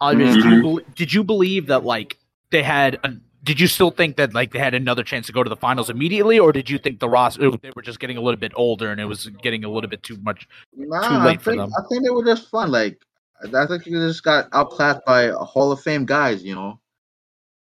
uh, 0.00 0.14
did, 0.14 0.36
you, 0.36 0.84
did 0.94 1.12
you 1.12 1.24
believe 1.24 1.66
that 1.66 1.84
like 1.84 2.18
they 2.50 2.62
had? 2.62 2.98
A, 3.04 3.12
did 3.42 3.60
you 3.60 3.68
still 3.68 3.90
think 3.90 4.16
that 4.16 4.34
like 4.34 4.52
they 4.52 4.58
had 4.58 4.74
another 4.74 5.04
chance 5.04 5.26
to 5.26 5.32
go 5.32 5.42
to 5.42 5.48
the 5.48 5.56
finals 5.56 5.88
immediately, 5.88 6.38
or 6.38 6.52
did 6.52 6.68
you 6.68 6.78
think 6.78 6.98
the 6.98 7.08
roster 7.08 7.50
they 7.50 7.70
were 7.74 7.82
just 7.82 8.00
getting 8.00 8.16
a 8.16 8.20
little 8.20 8.40
bit 8.40 8.52
older 8.56 8.90
and 8.90 9.00
it 9.00 9.04
was 9.04 9.28
getting 9.42 9.64
a 9.64 9.70
little 9.70 9.88
bit 9.88 10.02
too 10.02 10.16
much? 10.18 10.48
Nah, 10.76 11.00
Too 11.08 11.14
I 11.14 11.24
late 11.24 11.40
for 11.40 11.52
think 11.52 11.62
them. 11.62 11.72
I 11.78 11.82
think 11.88 12.02
they 12.02 12.10
were 12.10 12.24
just 12.24 12.50
fun. 12.50 12.70
Like 12.70 13.00
I 13.54 13.66
think 13.66 13.86
you 13.86 13.98
just 13.98 14.24
got 14.24 14.48
outclassed 14.52 15.04
by 15.06 15.28
Hall 15.28 15.70
of 15.70 15.80
Fame 15.80 16.04
guys. 16.06 16.42
You 16.42 16.56
know, 16.56 16.80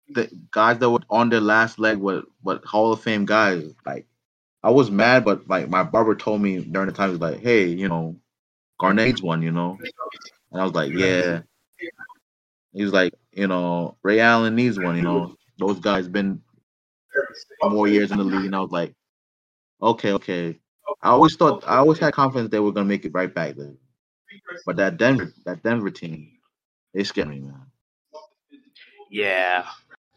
the 0.10 0.30
guys 0.52 0.78
that 0.80 0.90
were 0.90 1.00
on 1.10 1.30
their 1.30 1.42
last 1.42 1.80
leg 1.80 1.98
were 1.98 2.24
but 2.44 2.66
Hall 2.66 2.92
of 2.92 3.02
Fame 3.02 3.26
guys. 3.26 3.74
Like 3.86 4.06
I 4.64 4.72
was 4.72 4.92
mad, 4.92 5.24
but 5.24 5.48
like 5.48 5.70
my 5.70 5.84
barber 5.84 6.16
told 6.16 6.42
me 6.42 6.60
during 6.60 6.88
the 6.88 6.94
time, 6.94 7.12
he's 7.12 7.20
like, 7.20 7.40
"Hey, 7.40 7.68
you 7.68 7.88
know, 7.88 8.18
Garnett's 8.80 9.22
one." 9.22 9.42
You 9.42 9.52
know, 9.52 9.78
and 10.52 10.62
I 10.62 10.64
was 10.64 10.74
like, 10.74 10.92
"Yeah." 10.92 11.42
He 12.74 12.84
was 12.84 12.94
like, 12.94 13.14
"You 13.32 13.48
know, 13.48 13.98
Ray 14.04 14.20
Allen 14.20 14.56
needs 14.56 14.80
one." 14.80 14.96
You 14.96 15.02
know, 15.02 15.36
those 15.58 15.80
guys 15.80 16.08
been 16.08 16.42
more 17.64 17.88
years 17.88 18.12
in 18.12 18.18
the 18.18 18.24
league, 18.24 18.46
and 18.46 18.56
I 18.56 18.60
was 18.60 18.72
like, 18.72 18.94
"Okay, 19.82 20.14
okay." 20.14 20.60
I 21.02 21.10
always 21.10 21.36
thought 21.36 21.64
I 21.68 21.78
always 21.78 22.00
had 22.00 22.14
confidence 22.14 22.50
they 22.50 22.60
were 22.60 22.72
gonna 22.72 22.86
make 22.86 23.06
it 23.06 23.14
right 23.14 23.34
back 23.34 23.56
there. 23.56 23.74
But 24.66 24.78
that 24.78 24.98
Denver 24.98 25.34
that 25.46 25.64
Denver 25.64 25.90
team, 25.90 26.32
they 26.94 27.04
scared 27.04 27.30
me, 27.30 27.40
man. 27.40 27.66
Yeah. 29.10 29.66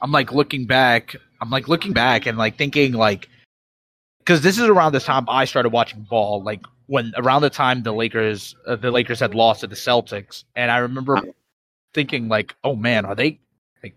I'm 0.00 0.12
like 0.12 0.32
looking 0.32 0.66
back. 0.66 1.16
I'm 1.40 1.50
like 1.50 1.68
looking 1.68 1.92
back 1.92 2.26
and 2.26 2.38
like 2.38 2.56
thinking 2.56 2.92
like 2.92 3.28
because 4.18 4.40
this 4.40 4.58
is 4.58 4.64
around 4.64 4.92
the 4.92 5.00
time 5.00 5.26
I 5.28 5.44
started 5.44 5.70
watching 5.70 6.02
ball. 6.02 6.42
Like 6.42 6.60
when 6.86 7.12
around 7.16 7.42
the 7.42 7.50
time 7.50 7.82
the 7.82 7.92
Lakers 7.92 8.54
uh, 8.66 8.76
the 8.76 8.90
Lakers 8.90 9.20
had 9.20 9.34
lost 9.34 9.60
to 9.60 9.66
the 9.66 9.74
Celtics, 9.74 10.44
and 10.56 10.70
I 10.70 10.78
remember 10.78 11.20
thinking 11.94 12.28
like, 12.28 12.54
oh 12.64 12.76
man, 12.76 13.06
are 13.06 13.14
they 13.14 13.38
like 13.82 13.96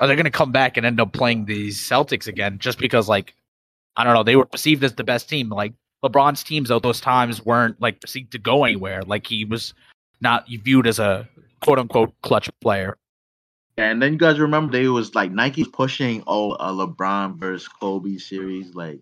are 0.00 0.06
they 0.06 0.16
gonna 0.16 0.30
come 0.30 0.50
back 0.50 0.76
and 0.76 0.84
end 0.84 1.00
up 1.00 1.12
playing 1.12 1.44
these 1.44 1.78
Celtics 1.78 2.26
again? 2.26 2.58
Just 2.58 2.78
because 2.78 3.08
like 3.08 3.34
I 3.96 4.04
don't 4.04 4.14
know, 4.14 4.24
they 4.24 4.36
were 4.36 4.46
perceived 4.46 4.82
as 4.82 4.94
the 4.94 5.04
best 5.04 5.28
team. 5.28 5.50
Like 5.50 5.74
LeBron's 6.04 6.42
teams 6.42 6.70
at 6.70 6.82
those 6.82 7.00
times 7.00 7.44
weren't 7.44 7.80
like 7.80 8.00
perceived 8.00 8.32
to 8.32 8.38
go 8.38 8.64
anywhere. 8.64 9.02
Like 9.02 9.26
he 9.26 9.44
was 9.44 9.74
not 10.20 10.48
viewed 10.48 10.86
as 10.86 10.98
a 10.98 11.28
quote 11.60 11.78
unquote 11.78 12.14
clutch 12.22 12.50
player. 12.60 12.98
And 13.78 14.00
then 14.00 14.14
you 14.14 14.18
guys 14.18 14.38
remember 14.38 14.72
they 14.72 14.88
was 14.88 15.14
like 15.14 15.30
Nike's 15.30 15.68
pushing 15.68 16.22
oh 16.26 16.52
a 16.54 16.72
LeBron 16.72 17.38
versus 17.38 17.68
Kobe 17.68 18.16
series. 18.16 18.74
Like 18.74 19.00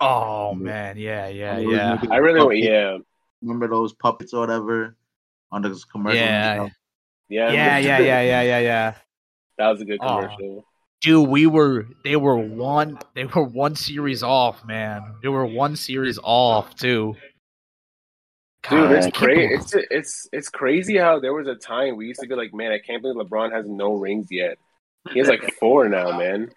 Oh 0.00 0.54
man, 0.54 0.98
yeah, 0.98 1.28
yeah, 1.28 1.58
yeah. 1.58 2.00
I 2.10 2.16
really 2.16 2.40
puppets- 2.40 2.66
yeah 2.66 2.98
remember 3.42 3.68
those 3.68 3.92
puppets 3.92 4.32
or 4.32 4.40
whatever 4.40 4.96
on 5.52 5.62
those 5.62 5.84
commercials. 5.84 6.20
and 6.22 6.62
Yeah. 6.62 6.68
Yeah 7.28 7.50
Yeah, 7.50 7.78
yeah, 7.78 7.98
yeah, 7.98 8.20
yeah, 8.22 8.42
yeah, 8.42 8.58
yeah. 8.58 8.94
That 9.58 9.68
was 9.68 9.80
a 9.80 9.84
good 9.84 10.00
Oh. 10.02 10.20
commercial. 10.20 10.64
Dude, 11.00 11.28
we 11.28 11.46
were 11.46 11.86
they 12.02 12.16
were 12.16 12.36
one 12.36 12.98
they 13.14 13.24
were 13.24 13.44
one 13.44 13.76
series 13.76 14.22
off, 14.22 14.64
man. 14.64 15.02
They 15.22 15.28
were 15.28 15.44
one 15.44 15.76
series 15.76 16.18
off 16.22 16.74
too. 16.76 17.14
Dude, 18.70 18.90
it's 18.92 19.14
crazy. 19.16 19.52
It's 19.54 19.74
it's 19.90 20.28
it's 20.32 20.48
crazy 20.48 20.96
how 20.96 21.20
there 21.20 21.34
was 21.34 21.46
a 21.46 21.54
time 21.54 21.96
we 21.96 22.06
used 22.06 22.20
to 22.20 22.26
be 22.26 22.34
like, 22.34 22.54
man, 22.54 22.72
I 22.72 22.78
can't 22.78 23.02
believe 23.02 23.16
LeBron 23.16 23.52
has 23.52 23.66
no 23.68 23.92
rings 23.92 24.28
yet. 24.30 24.56
He 25.12 25.18
has 25.18 25.28
like 25.28 25.52
four 25.60 25.88
now, 25.90 26.16
man. 26.16 26.50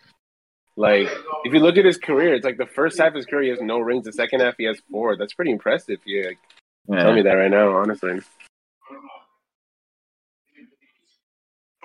Like, 0.77 1.09
if 1.43 1.51
you 1.53 1.59
look 1.59 1.75
at 1.77 1.83
his 1.83 1.97
career, 1.97 2.33
it's 2.35 2.45
like 2.45 2.57
the 2.57 2.67
first 2.67 2.99
half 2.99 3.09
of 3.09 3.15
his 3.15 3.25
career 3.25 3.43
he 3.43 3.49
has 3.49 3.61
no 3.61 3.79
rings. 3.79 4.05
The 4.05 4.13
second 4.13 4.39
half 4.41 4.55
he 4.57 4.65
has 4.65 4.79
four. 4.89 5.17
That's 5.17 5.33
pretty 5.33 5.51
impressive. 5.51 5.99
You 6.05 6.27
like, 6.27 6.37
tell 7.01 7.13
me 7.13 7.23
that 7.23 7.33
right 7.33 7.51
now, 7.51 7.75
honestly. 7.75 8.21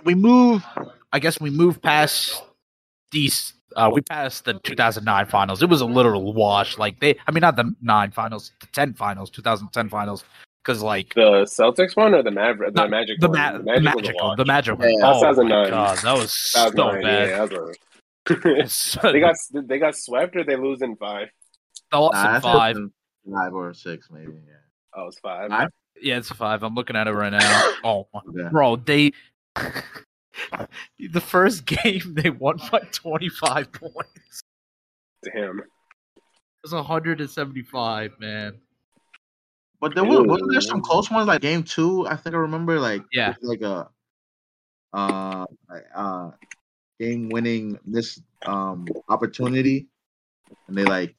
We 0.05 0.15
move. 0.15 0.65
I 1.13 1.19
guess 1.19 1.41
we 1.41 1.51
move 1.51 1.81
past 1.83 2.43
these. 3.11 3.55
Uh, 3.77 3.91
we 3.93 4.01
passed 4.03 4.45
the 4.45 4.55
2009 4.65 5.27
finals. 5.27 5.63
It 5.63 5.69
was 5.69 5.81
a 5.81 5.87
literal 5.87 6.33
wash. 6.35 6.77
Like 6.79 7.01
they, 7.01 7.17
I 7.27 7.31
mean, 7.33 7.41
not 7.41 7.57
the 7.57 7.75
nine 7.81 8.11
finals, 8.11 8.53
the 8.61 8.67
10 8.69 8.95
finals, 8.95 9.31
2010 9.31 9.89
finals, 9.89 10.25
because 10.63 10.83
like 10.83 11.15
The 11.15 11.45
Celtics 11.45 11.97
one 11.97 12.15
or 12.15 12.23
the 12.23 12.31
Maverick, 12.31 12.75
the 12.75 12.83
No, 12.83 12.89
Magic 12.89 13.19
the, 13.21 13.29
one. 13.31 13.39
ma- 13.39 13.53
the 13.53 13.59
was 13.65 13.77
a 13.79 13.81
magic, 13.81 14.15
one, 14.17 14.29
wash. 14.29 14.37
the 14.37 14.45
magic 14.45 14.79
one. 14.79 14.89
Yeah, 14.91 14.97
oh 15.05 15.21
my 15.23 15.29
2009. 15.33 15.71
god, 15.71 15.99
that 15.99 16.13
was 16.15 16.33
so 16.35 16.69
nine, 16.69 17.03
bad. 17.03 17.29
Yeah, 17.31 17.47
that 17.47 17.51
was 17.51 17.77
a- 19.01 19.03
they 19.13 19.21
got 19.21 19.37
they 19.67 19.79
got 19.79 19.97
swept 19.97 20.37
or 20.37 20.45
they 20.45 20.57
lose 20.57 20.83
in 20.83 20.95
five. 20.97 21.29
they 21.91 21.97
lost 21.99 22.15
Nah, 22.15 22.37
in 22.37 22.43
five. 22.43 22.77
five 23.33 23.53
or 23.55 23.73
six, 23.75 24.09
maybe. 24.11 24.33
Yeah. 24.47 24.53
Oh, 24.95 25.07
it's 25.07 25.19
five. 25.21 25.49
Five? 25.49 25.69
Yeah, 26.01 26.19
it's 26.19 26.29
five. 26.31 26.63
I'm 26.63 26.75
looking 26.75 26.95
at 26.97 27.07
it 27.09 27.13
right 27.13 27.33
now. 27.33 27.71
Oh, 27.85 28.07
my- 28.13 28.21
Yeah. 28.37 28.49
bro, 28.51 28.77
they. 28.77 29.13
the 30.99 31.21
first 31.21 31.65
game 31.67 32.15
they 32.15 32.31
won 32.31 32.59
by 32.71 32.81
25 32.93 33.73
points. 33.73 34.43
Damn. 35.23 35.61
It 35.61 35.67
was 36.65 36.73
175, 36.73 38.13
man. 38.21 38.55
But 39.81 39.95
there 39.97 40.05
was 40.05 40.25
wasn't 40.27 40.53
there 40.53 40.61
some 40.61 40.81
close 40.81 41.11
ones 41.11 41.27
like 41.27 41.41
game 41.41 41.65
two? 41.65 42.07
I 42.07 42.15
think 42.15 42.37
I 42.37 42.39
remember 42.39 42.79
like 42.79 43.03
Yeah. 43.13 43.35
like 43.43 43.63
a 43.63 43.89
uh 44.93 45.45
uh 45.95 46.31
game 47.01 47.29
winning 47.31 47.79
this 47.85 48.21
um 48.47 48.87
opportunity, 49.09 49.89
and 50.69 50.79
they 50.79 50.85
like 50.85 51.17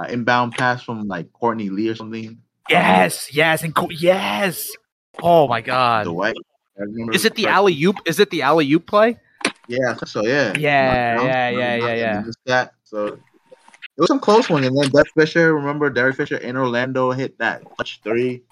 uh, 0.00 0.06
inbound 0.10 0.52
pass 0.54 0.82
from 0.82 1.06
like 1.06 1.32
Courtney 1.32 1.68
Lee 1.68 1.88
or 1.88 1.94
something. 1.94 2.42
Yes, 2.68 3.32
yes, 3.32 3.62
and 3.62 3.72
co- 3.72 3.90
yes. 3.90 4.70
Oh 5.22 5.46
my 5.46 5.60
god. 5.60 6.04
Dwight. 6.04 6.34
I 6.78 6.82
remember 6.82 7.12
Is 7.12 7.24
it 7.24 7.34
the 7.34 7.46
alley 7.46 7.80
oop? 7.84 7.96
Is 8.06 8.18
it 8.20 8.30
the 8.30 8.42
alley 8.42 8.70
oop 8.72 8.86
play? 8.86 9.18
Yeah, 9.68 9.96
so 10.04 10.24
yeah. 10.24 10.52
Yeah, 10.56 11.14
Knockdown, 11.14 11.26
yeah, 11.26 11.50
yeah, 11.50 11.76
yeah, 11.76 11.94
yeah. 11.94 12.24
That 12.46 12.74
so 12.84 13.06
it 13.06 14.00
was 14.00 14.08
some 14.08 14.20
close 14.20 14.48
ones, 14.48 14.66
and 14.66 14.76
then 14.76 14.90
Derek 14.90 15.08
Fisher. 15.14 15.54
Remember 15.54 15.90
Derek 15.90 16.16
Fisher 16.16 16.36
in 16.36 16.56
Orlando 16.56 17.10
hit 17.12 17.38
that 17.38 17.62
touch 17.76 18.00
three. 18.02 18.42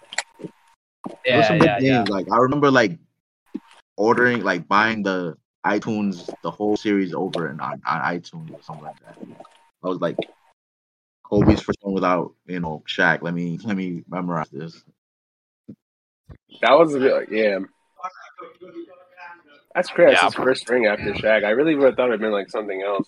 It 1.24 1.36
was 1.36 1.46
some 1.46 1.58
good 1.58 1.80
games. 1.80 2.08
Like 2.08 2.30
I 2.30 2.36
remember 2.38 2.70
like 2.70 2.98
ordering 3.96 4.42
like 4.42 4.68
buying 4.68 5.02
the 5.02 5.36
iTunes 5.64 6.28
the 6.42 6.50
whole 6.50 6.76
series 6.76 7.12
over 7.14 7.46
and 7.46 7.60
on, 7.60 7.82
on 7.86 8.00
iTunes 8.02 8.52
or 8.52 8.62
something 8.62 8.84
like 8.84 9.00
that. 9.00 9.18
I 9.82 9.88
was 9.88 10.00
like 10.00 10.16
Kobe's 11.24 11.60
first 11.60 11.78
one 11.82 11.94
without, 11.94 12.34
you 12.46 12.60
know, 12.60 12.82
Shaq. 12.86 13.22
Let 13.22 13.34
me 13.34 13.58
let 13.64 13.76
me 13.76 14.04
memorize 14.08 14.48
this. 14.50 14.82
That 16.60 16.78
was 16.78 16.94
a 16.94 16.98
bit, 16.98 17.28
yeah. 17.30 17.58
That's 19.74 19.88
crazy. 19.90 20.10
That's 20.12 20.22
Yeah. 20.22 20.26
his 20.26 20.34
first 20.34 20.68
ring 20.68 20.86
after 20.86 21.12
Shaq. 21.14 21.44
I 21.44 21.50
really 21.50 21.74
would 21.74 21.86
have 21.86 21.96
thought 21.96 22.08
it'd 22.08 22.20
been 22.20 22.32
like 22.32 22.50
something 22.50 22.82
else. 22.82 23.06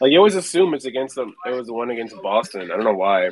Like 0.00 0.10
you 0.10 0.18
always 0.18 0.34
assume 0.34 0.74
it's 0.74 0.84
against 0.84 1.14
them. 1.14 1.34
It 1.46 1.50
was 1.50 1.66
the 1.66 1.74
one 1.74 1.90
against 1.90 2.20
Boston. 2.22 2.62
I 2.72 2.76
don't 2.76 2.84
know 2.84 2.94
why, 2.94 3.30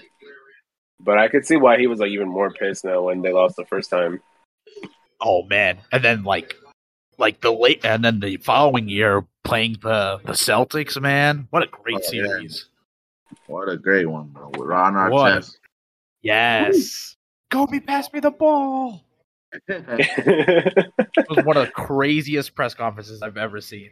but 1.01 1.19
I 1.19 1.29
could 1.29 1.45
see 1.47 1.57
why 1.57 1.79
he 1.79 1.87
was 1.87 1.99
like 2.01 2.11
even 2.11 2.29
more 2.29 2.51
pissed 2.51 2.85
now 2.85 3.03
when 3.03 3.23
they 3.23 3.33
lost 3.33 3.57
the 3.57 3.65
first 3.65 3.91
time. 3.91 4.21
Oh 5.21 5.43
man. 5.45 5.79
And 5.91 6.05
then 6.05 6.23
like 6.23 6.57
like 7.19 7.41
the 7.41 7.51
late 7.53 7.85
and 7.85 8.05
then 8.05 8.21
the 8.21 8.37
following 8.39 8.89
year 8.89 9.27
playing 9.45 9.77
the 9.83 10.21
the 10.25 10.33
Celtics, 10.33 11.01
man. 11.01 11.49
What 11.51 11.63
a 11.63 11.67
great 11.67 11.97
Oh, 11.97 12.01
yeah. 12.13 12.25
series. 12.27 12.67
What 13.47 13.69
a 13.69 13.77
great 13.77 14.07
one, 14.07 14.29
bro. 14.29 14.51
With 14.51 14.69
Ron 14.69 15.11
What? 15.11 15.35
chest. 15.35 15.59
Yes. 16.23 17.17
Kobe, 17.51 17.81
pass 17.81 18.13
me 18.13 18.21
the 18.21 18.31
ball. 18.31 19.03
It 19.69 21.29
was 21.29 21.45
one 21.45 21.57
of 21.57 21.67
the 21.67 21.73
craziest 21.73 22.55
press 22.55 22.75
conferences 22.75 23.23
I've 23.23 23.37
ever 23.37 23.61
seen. 23.61 23.91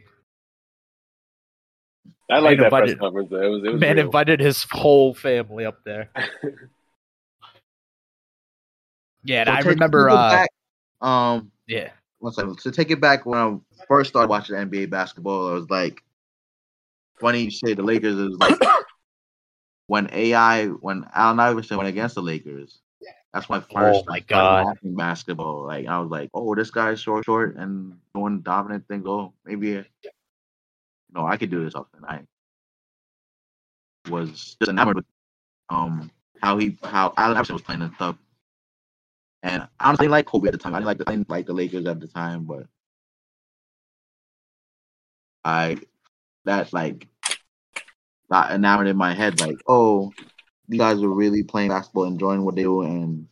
I 2.31 2.39
like 2.39 2.59
Man 2.59 2.69
that 2.69 2.81
press 2.83 2.95
conference. 2.95 3.29
Though. 3.29 3.41
It 3.43 3.49
was. 3.49 3.63
It 3.65 3.71
was 3.73 3.79
Man 3.81 3.95
real. 3.97 4.05
invited 4.05 4.39
his 4.39 4.65
whole 4.71 5.13
family 5.13 5.65
up 5.65 5.79
there. 5.83 6.09
Yeah, 9.23 9.41
and 9.41 9.47
So 9.49 9.53
I 9.53 9.57
take- 9.57 9.65
remember 9.71 10.07
take 10.07 10.13
it 10.13 10.17
uh 10.17 10.29
back, 10.31 10.49
um 11.01 11.51
yeah. 11.67 11.89
one 12.19 12.31
second. 12.33 12.57
To 12.59 12.71
take 12.71 12.89
it 12.89 13.01
back 13.01 13.25
when 13.25 13.37
I 13.37 13.57
first 13.87 14.09
started 14.11 14.29
watching 14.29 14.55
NBA 14.55 14.89
basketball, 14.89 15.49
it 15.49 15.53
was 15.55 15.69
like 15.69 16.01
funny 17.19 17.41
you 17.43 17.51
say 17.51 17.73
the 17.73 17.83
Lakers 17.83 18.15
is 18.15 18.37
like 18.37 18.57
when 19.87 20.09
AI 20.13 20.67
when 20.67 21.05
Allen 21.13 21.39
Iverson 21.41 21.75
went 21.77 21.89
against 21.89 22.15
the 22.15 22.21
Lakers. 22.21 22.79
That's 23.33 23.49
my 23.49 23.59
first 23.59 23.75
Oh 23.75 24.03
my 24.07 24.19
God. 24.21 24.77
basketball. 24.83 25.65
Like 25.67 25.87
I 25.87 25.99
was 25.99 26.09
like, 26.09 26.29
oh, 26.33 26.55
this 26.55 26.71
guy's 26.71 26.99
short, 26.99 27.25
short, 27.25 27.55
and 27.57 27.99
doing 28.15 28.41
dominant 28.41 28.87
things. 28.87 29.05
Oh, 29.05 29.33
maybe, 29.45 29.67
you 29.69 29.83
know, 31.13 31.25
I 31.25 31.37
could 31.37 31.51
do 31.51 31.63
this 31.63 31.73
something. 31.73 32.01
I 32.03 32.21
was 34.09 34.55
just 34.59 34.69
enamored 34.69 34.95
with 34.95 35.05
um 35.69 36.09
how 36.41 36.57
he 36.57 36.77
how 36.83 37.13
Allen 37.17 37.37
Iverson 37.37 37.55
was 37.55 37.61
playing 37.61 37.83
and 37.83 37.93
stuff. 37.93 38.15
And 39.43 39.61
I 39.79 39.89
honestly 39.89 40.07
like 40.07 40.25
Kobe 40.25 40.47
at 40.47 40.51
the 40.51 40.57
time. 40.57 40.73
I 40.73 40.79
didn't 40.79 40.87
like 40.87 40.97
the, 40.97 41.09
I 41.09 41.11
didn't 41.11 41.29
like 41.29 41.45
the 41.45 41.53
Lakers 41.53 41.85
at 41.85 41.99
the 41.99 42.07
time, 42.07 42.45
but 42.45 42.65
I 45.45 45.77
that 46.45 46.73
like 46.73 47.07
got 48.31 48.51
enamored 48.51 48.87
in 48.87 48.97
my 48.97 49.13
head. 49.13 49.39
Like, 49.39 49.57
oh, 49.67 50.11
these 50.69 50.79
guys 50.79 50.99
were 50.99 51.13
really 51.13 51.43
playing 51.43 51.69
basketball, 51.69 52.05
enjoying 52.05 52.45
what 52.45 52.55
they 52.55 52.65
were, 52.67 52.85
and 52.85 53.27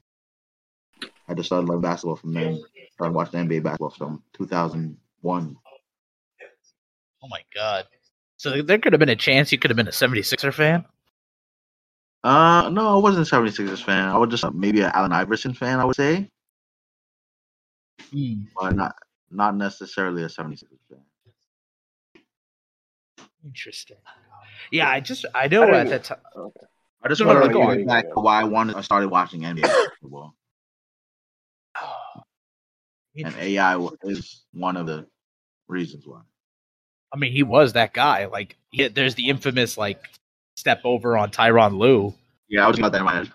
I 1.29 1.33
just 1.35 1.47
started 1.47 1.67
loving 1.67 1.81
basketball 1.81 2.15
from 2.17 2.33
then. 2.33 2.61
Started 2.93 3.13
watching 3.13 3.39
NBA 3.47 3.63
basketball 3.63 3.91
from 3.91 4.23
2001. 4.33 5.57
Oh 7.23 7.27
my 7.29 7.41
god. 7.53 7.85
So 8.37 8.61
there 8.61 8.77
could 8.79 8.93
have 8.93 8.99
been 8.99 9.09
a 9.09 9.15
chance 9.15 9.51
you 9.51 9.57
could 9.57 9.69
have 9.71 9.75
been 9.77 9.87
a 9.87 9.91
76er 9.91 10.53
fan? 10.53 10.85
Uh, 12.23 12.69
no, 12.69 12.95
I 12.97 13.01
wasn't 13.01 13.27
a 13.27 13.35
76ers 13.35 13.83
fan. 13.83 14.09
I 14.09 14.17
was 14.17 14.29
just 14.29 14.43
uh, 14.43 14.51
maybe 14.51 14.81
an 14.81 14.91
Allen 14.93 15.11
Iverson 15.13 15.53
fan. 15.53 15.79
I 15.79 15.85
would 15.85 15.95
say, 15.95 16.29
but 18.59 18.75
not 18.75 18.95
not 19.29 19.55
necessarily 19.55 20.23
a 20.23 20.27
76ers 20.27 20.63
fan. 20.89 20.99
Interesting. 23.45 23.97
Yeah, 24.71 24.89
I 24.89 24.99
just 24.99 25.25
I 25.35 25.47
know 25.47 25.63
I 25.63 25.65
at 25.65 25.71
didn't- 25.71 25.89
that 25.89 26.03
time. 26.03 26.17
Okay. 26.35 26.65
I 27.03 27.09
just 27.09 27.21
No, 27.21 27.27
no, 27.27 27.33
wanted 27.33 27.39
no, 27.39 27.47
to 27.47 27.53
go 27.53 27.75
go 27.77 27.85
back 27.85 28.05
to 28.13 28.19
why 28.19 28.41
I 28.41 28.43
wanted 28.43 28.75
I 28.75 28.81
started 28.81 29.09
watching 29.09 29.41
NBA 29.41 29.61
basketball, 29.63 30.33
and 33.15 33.35
AI 33.35 33.75
wa- 33.75 33.91
is 34.03 34.43
one 34.53 34.77
of 34.77 34.87
the 34.87 35.07
reasons 35.67 36.05
why. 36.05 36.21
I 37.13 37.17
mean, 37.17 37.31
he 37.31 37.43
was 37.43 37.73
that 37.73 37.93
guy. 37.93 38.25
Like, 38.25 38.57
he, 38.71 38.87
there's 38.87 39.15
the 39.15 39.29
infamous 39.29 39.77
like 39.77 40.03
step 40.57 40.81
over 40.83 41.17
on 41.17 41.31
Tyronn 41.31 41.77
Lue. 41.77 42.13
Yeah, 42.49 42.65
I 42.65 42.67
was 42.67 42.77
about 42.79 42.91
that 42.91 42.99
in 42.99 43.05
my 43.05 43.15
head. 43.15 43.31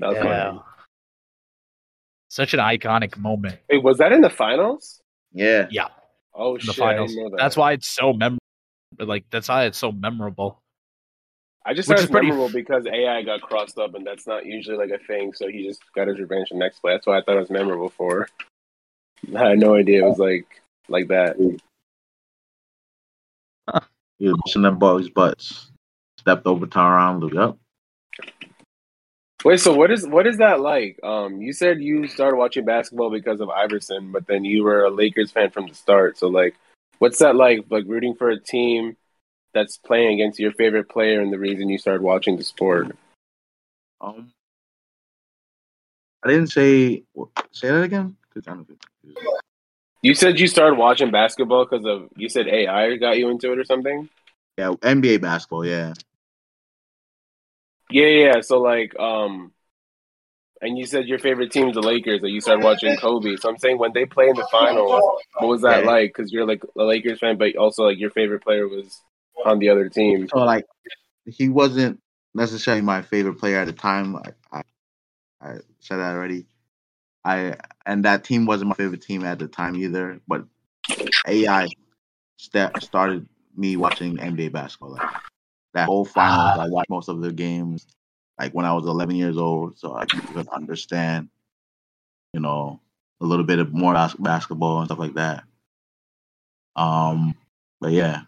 That 0.00 0.08
was 0.08 0.18
funny. 0.18 0.60
Such 2.28 2.52
an 2.54 2.60
iconic 2.60 3.16
moment 3.16 3.60
Wait, 3.70 3.82
was 3.82 3.98
that 3.98 4.12
in 4.12 4.20
the 4.20 4.28
finals? 4.28 5.00
Yeah, 5.32 5.68
Yeah. 5.70 5.88
Oh 6.34 6.56
in 6.56 6.66
the 6.66 6.72
shit! 6.72 6.84
I 6.84 6.88
finals. 6.92 7.10
didn't 7.14 7.24
know 7.24 7.30
that. 7.30 7.42
That's 7.42 7.56
why 7.56 7.72
it's 7.72 7.88
so 7.88 8.12
memorable. 8.12 8.38
Like, 8.98 9.24
that's 9.30 9.48
why 9.48 9.64
it's 9.64 9.78
so 9.78 9.90
memorable. 9.92 10.60
I 11.66 11.74
just 11.74 11.88
Which 11.88 11.96
thought 11.96 11.98
is 11.98 12.04
it's 12.04 12.12
pretty- 12.12 12.28
memorable 12.28 12.52
because 12.52 12.86
AI 12.86 13.22
got 13.22 13.40
crossed 13.42 13.76
up, 13.78 13.94
and 13.96 14.06
that's 14.06 14.26
not 14.26 14.46
usually 14.46 14.76
like 14.76 14.90
a 14.90 15.04
thing. 15.04 15.32
So 15.34 15.48
he 15.48 15.66
just 15.66 15.82
got 15.94 16.06
his 16.06 16.18
revenge 16.20 16.50
the 16.50 16.56
next 16.56 16.78
play. 16.78 16.92
That's 16.92 17.06
why 17.06 17.18
I 17.18 17.22
thought 17.22 17.36
it 17.36 17.40
was 17.40 17.50
memorable 17.50 17.88
for. 17.90 18.28
I 19.36 19.48
had 19.50 19.58
no 19.58 19.74
idea 19.74 20.04
it 20.04 20.08
was 20.08 20.18
like 20.18 20.46
like 20.88 21.08
that. 21.08 21.36
he 24.18 24.28
was 24.28 24.36
busting 24.44 24.62
them 24.62 24.78
boys' 24.78 25.08
butts. 25.10 25.70
Stepped 26.18 26.46
over 26.46 26.66
Tyronn 26.66 27.20
Lue. 27.20 27.30
Yep. 27.34 27.56
Wait, 29.44 29.60
so 29.60 29.74
what 29.74 29.90
is 29.90 30.06
what 30.06 30.26
is 30.26 30.38
that 30.38 30.60
like? 30.60 30.98
Um, 31.02 31.40
you 31.40 31.52
said 31.52 31.80
you 31.80 32.06
started 32.08 32.36
watching 32.36 32.64
basketball 32.64 33.10
because 33.10 33.40
of 33.40 33.50
Iverson, 33.50 34.12
but 34.12 34.26
then 34.26 34.44
you 34.44 34.62
were 34.64 34.84
a 34.84 34.90
Lakers 34.90 35.30
fan 35.32 35.50
from 35.50 35.66
the 35.68 35.74
start. 35.74 36.16
So 36.18 36.28
like, 36.28 36.54
what's 36.98 37.18
that 37.18 37.36
like? 37.36 37.64
Like 37.70 37.84
rooting 37.86 38.14
for 38.14 38.30
a 38.30 38.40
team 38.40 38.96
that's 39.56 39.78
playing 39.78 40.12
against 40.12 40.38
your 40.38 40.52
favorite 40.52 40.88
player, 40.90 41.20
and 41.22 41.32
the 41.32 41.38
reason 41.38 41.70
you 41.70 41.78
started 41.78 42.02
watching 42.02 42.36
the 42.36 42.44
sport. 42.44 42.94
Um, 44.02 44.30
I 46.22 46.28
didn't 46.28 46.48
say 46.48 47.04
say 47.52 47.68
that 47.68 47.82
again. 47.82 48.16
You 50.02 50.14
said 50.14 50.38
you 50.38 50.46
started 50.46 50.76
watching 50.76 51.10
basketball 51.10 51.64
because 51.64 51.86
of 51.86 52.10
you 52.16 52.28
said 52.28 52.48
AI 52.48 52.96
got 52.96 53.16
you 53.16 53.30
into 53.30 53.50
it 53.52 53.58
or 53.58 53.64
something. 53.64 54.10
Yeah, 54.58 54.72
NBA 54.82 55.22
basketball. 55.22 55.64
Yeah, 55.64 55.94
Yeah, 57.90 58.06
yeah. 58.06 58.40
So 58.42 58.60
like, 58.60 58.98
um, 58.98 59.52
and 60.60 60.76
you 60.76 60.84
said 60.84 61.06
your 61.06 61.18
favorite 61.18 61.50
team's 61.50 61.74
the 61.74 61.80
Lakers. 61.80 62.20
That 62.20 62.30
you 62.30 62.42
started 62.42 62.62
watching 62.62 62.94
Kobe. 62.96 63.36
So 63.36 63.48
I'm 63.48 63.58
saying 63.58 63.78
when 63.78 63.92
they 63.94 64.04
play 64.04 64.28
in 64.28 64.36
the 64.36 64.46
finals, 64.52 65.02
what 65.38 65.48
was 65.48 65.62
that 65.62 65.80
Yeah. 65.80 65.86
like? 65.86 66.10
Because 66.14 66.30
you're 66.30 66.46
like 66.46 66.62
a 66.76 66.82
Lakers 66.82 67.20
fan, 67.20 67.38
but 67.38 67.56
also 67.56 67.84
like 67.84 67.98
your 67.98 68.10
favorite 68.10 68.42
player 68.42 68.68
was 68.68 69.00
on 69.44 69.58
the 69.58 69.68
other 69.68 69.88
team. 69.88 70.28
So 70.28 70.38
like, 70.38 70.64
he 71.26 71.48
wasn't 71.48 72.00
necessarily 72.34 72.82
my 72.82 73.02
favorite 73.02 73.38
player 73.38 73.58
at 73.58 73.66
the 73.66 73.72
time. 73.72 74.16
I, 74.16 74.32
I, 74.52 74.62
I 75.40 75.52
said 75.80 75.96
that 75.96 76.14
already. 76.14 76.46
I 77.24 77.56
and 77.84 78.04
that 78.04 78.24
team 78.24 78.46
wasn't 78.46 78.68
my 78.68 78.76
favorite 78.76 79.02
team 79.02 79.24
at 79.24 79.38
the 79.38 79.48
time 79.48 79.74
either. 79.76 80.20
But 80.28 80.44
AI 81.26 81.66
sta- 82.36 82.78
started 82.80 83.28
me 83.56 83.76
watching 83.76 84.16
NBA 84.16 84.52
basketball. 84.52 84.92
Like 84.92 85.10
that 85.74 85.86
whole 85.86 86.04
finals, 86.04 86.58
I 86.58 86.68
watched 86.68 86.90
most 86.90 87.08
of 87.08 87.20
the 87.20 87.32
games. 87.32 87.86
Like 88.38 88.52
when 88.52 88.66
I 88.66 88.74
was 88.74 88.84
11 88.84 89.16
years 89.16 89.38
old, 89.38 89.78
so 89.78 89.96
I 89.96 90.04
could 90.04 90.48
understand, 90.48 91.30
you 92.32 92.40
know, 92.40 92.80
a 93.20 93.24
little 93.24 93.44
bit 93.46 93.58
of 93.58 93.72
more 93.72 93.94
bas- 93.94 94.14
basketball 94.14 94.78
and 94.78 94.86
stuff 94.86 94.98
like 94.98 95.14
that. 95.14 95.44
Um, 96.76 97.34
but 97.80 97.92
yeah, 97.92 98.22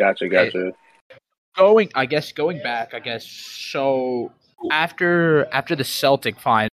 Gotcha, 0.00 0.28
gotcha. 0.28 0.72
going 1.56 1.90
i 1.94 2.06
guess 2.06 2.32
going 2.32 2.62
back 2.62 2.94
i 2.94 2.98
guess 2.98 3.26
so 3.26 4.32
after 4.70 5.46
after 5.52 5.76
the 5.76 5.84
celtic 5.84 6.40
final 6.40 6.70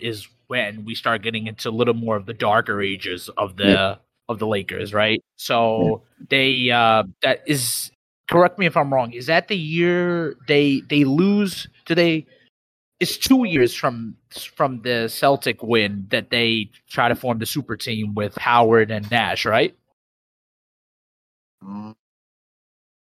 is 0.00 0.26
when 0.48 0.84
we 0.84 0.94
start 0.94 1.22
getting 1.22 1.46
into 1.46 1.68
a 1.68 1.70
little 1.70 1.94
more 1.94 2.16
of 2.16 2.26
the 2.26 2.34
darker 2.34 2.82
ages 2.82 3.30
of 3.36 3.56
the 3.56 3.98
of 4.28 4.38
the 4.40 4.46
lakers 4.46 4.92
right? 4.92 5.22
So 5.36 6.02
they 6.28 6.70
uh 6.70 7.04
that 7.22 7.42
is 7.46 7.92
correct 8.28 8.58
me 8.58 8.66
if 8.66 8.76
i'm 8.76 8.92
wrong 8.92 9.12
is 9.12 9.26
that 9.26 9.48
the 9.48 9.56
year 9.56 10.34
they 10.48 10.82
they 10.88 11.04
lose 11.04 11.68
do 11.86 11.94
they 11.94 12.26
it's 13.00 13.16
two 13.16 13.44
years 13.44 13.72
from 13.74 14.16
from 14.54 14.82
the 14.82 15.08
celtic 15.08 15.62
win 15.62 16.06
that 16.10 16.30
they 16.30 16.70
try 16.90 17.08
to 17.08 17.14
form 17.14 17.38
the 17.38 17.46
super 17.46 17.76
team 17.76 18.14
with 18.14 18.36
howard 18.36 18.90
and 18.90 19.08
nash 19.10 19.44
right? 19.46 19.74
Mm, 21.64 21.94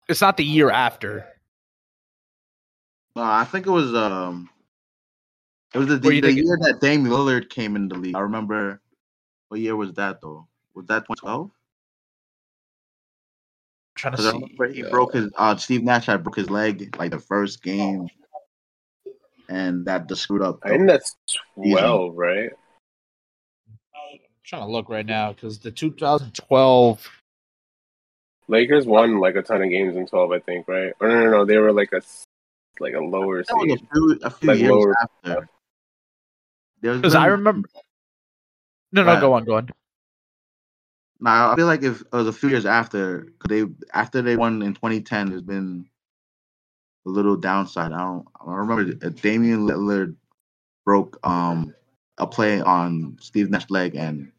it's 0.08 0.20
not 0.20 0.36
the 0.36 0.44
year 0.44 0.70
after 0.70 1.26
No, 3.14 3.22
I 3.22 3.44
think 3.44 3.66
it 3.66 3.70
was 3.70 3.94
um, 3.94 4.48
it 5.74 5.78
was 5.78 5.88
the, 5.88 5.94
What 5.94 6.02
do 6.02 6.14
you 6.14 6.22
the 6.22 6.32
year 6.32 6.58
that 6.62 6.80
Dame 6.80 7.04
Lillard 7.04 7.50
came 7.50 7.76
in 7.76 7.88
the 7.88 7.96
league. 7.96 8.16
I 8.16 8.20
remember. 8.20 8.80
What 9.48 9.60
year 9.60 9.76
was 9.76 9.92
that 9.94 10.20
though? 10.20 10.48
Was 10.74 10.86
that 10.86 11.06
2012? 11.06 11.50
trying 13.96 14.16
to 14.16 14.22
see 14.22 14.74
he 14.74 14.84
uh, 14.84 14.90
broke 14.90 15.14
his. 15.14 15.30
Uh, 15.36 15.56
Steve 15.56 15.82
Nash 15.82 16.06
had 16.06 16.22
broke 16.22 16.36
his 16.36 16.50
leg 16.50 16.94
like 16.98 17.10
the 17.10 17.18
first 17.18 17.62
game, 17.62 18.06
and 19.48 19.84
that 19.86 20.08
just 20.08 20.22
screwed 20.22 20.42
up. 20.42 20.60
I 20.62 20.70
think 20.70 20.86
that's 20.86 21.16
twelve, 21.56 22.16
right? 22.16 22.50
I'm 23.96 24.18
trying 24.44 24.62
to 24.62 24.70
look 24.70 24.88
right 24.88 25.06
now 25.06 25.32
because 25.32 25.58
the 25.58 25.72
2012 25.72 27.08
Lakers 28.48 28.86
won 28.86 29.18
like 29.18 29.34
a 29.36 29.42
ton 29.42 29.62
of 29.62 29.70
games 29.70 29.96
in 29.96 30.06
twelve, 30.06 30.32
I 30.32 30.38
think, 30.40 30.68
right? 30.68 30.92
Or 31.00 31.08
no, 31.08 31.24
no, 31.24 31.30
no, 31.30 31.44
they 31.44 31.56
were 31.58 31.72
like 31.72 31.92
a 31.92 31.96
s- 31.96 32.24
like 32.78 32.94
a 32.94 33.00
lower 33.00 33.42
that 33.42 33.54
was 33.54 33.68
seed. 33.78 33.82
a 33.82 33.94
few, 33.94 34.18
a 34.22 34.30
few 34.30 34.48
Like 34.50 34.58
years 34.60 34.70
lower- 34.70 34.94
after. 35.02 35.48
There's 36.80 36.98
because 36.98 37.14
I 37.14 37.26
remember. 37.26 37.68
No, 38.92 39.02
no, 39.02 39.12
Right. 39.12 39.20
go 39.20 39.32
on, 39.32 39.44
go 39.44 39.56
on. 39.56 39.70
Nah, 41.18 41.52
I 41.52 41.56
feel 41.56 41.66
like 41.66 41.82
if 41.82 42.02
it 42.02 42.12
was 42.12 42.28
a 42.28 42.32
few 42.32 42.50
years 42.50 42.66
after, 42.66 43.22
'cause 43.38 43.48
they 43.48 43.64
after 43.94 44.22
they 44.22 44.36
won 44.36 44.62
in 44.62 44.74
2010, 44.74 45.30
there's 45.30 45.42
been 45.42 45.88
a 47.06 47.08
little 47.08 47.36
downside. 47.36 47.92
I 47.92 47.98
don't. 48.04 48.28
I 48.46 48.52
remember 48.54 48.92
Damian 49.10 49.66
Lillard 49.66 50.14
broke 50.84 51.18
um 51.26 51.74
a 52.18 52.26
play 52.26 52.60
on 52.60 53.16
Steve 53.20 53.50
Nash's 53.50 53.70
leg, 53.70 53.94
and 53.96 54.30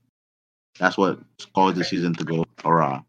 that's 0.80 0.98
what 0.98 1.20
caused 1.56 1.78
the 1.78 1.84
season 1.84 2.13
to 2.13 2.24
go 2.24 2.46
awry. 2.63 3.02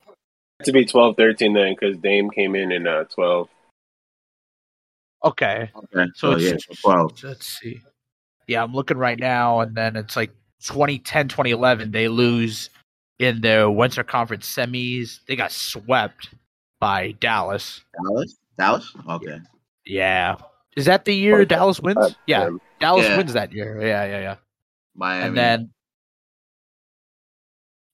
To 0.64 0.72
be 0.72 0.84
12-13 0.84 1.54
then, 1.54 1.76
because 1.78 1.96
Dame 1.98 2.30
came 2.30 2.56
in 2.56 2.72
in 2.72 2.86
uh, 2.88 3.04
twelve. 3.04 3.48
Okay, 5.24 5.70
Okay, 5.74 6.10
so 6.14 6.32
so, 6.32 6.36
yeah, 6.38 6.50
it's, 6.54 6.66
so 6.66 6.90
12. 6.90 7.24
let's 7.24 7.46
see. 7.46 7.80
Yeah, 8.46 8.62
I'm 8.62 8.72
looking 8.72 8.96
right 8.96 9.18
now, 9.18 9.60
and 9.60 9.74
then 9.76 9.94
it's 9.96 10.16
like 10.16 10.30
2010, 10.62 11.28
2011. 11.28 11.90
They 11.90 12.08
lose 12.08 12.70
in 13.18 13.40
their 13.40 13.68
Western 13.70 14.06
Conference 14.06 14.48
semis. 14.52 15.20
They 15.26 15.36
got 15.36 15.52
swept 15.52 16.30
by 16.80 17.12
Dallas. 17.20 17.82
Dallas, 18.04 18.36
Dallas. 18.56 18.92
Okay, 19.08 19.38
Yeah, 19.84 20.36
is 20.76 20.86
that 20.86 21.04
the 21.04 21.14
year 21.14 21.44
Dallas 21.44 21.80
wins? 21.80 21.98
Uh, 21.98 22.10
Yeah, 22.26 22.44
um, 22.46 22.60
Dallas 22.80 23.06
Yeah. 23.06 23.16
wins 23.16 23.32
that 23.32 23.52
year. 23.52 23.80
Yeah, 23.80 24.04
yeah, 24.06 24.20
yeah. 24.20 24.36
Miami. 24.96 25.26
and 25.28 25.36
then 25.36 25.70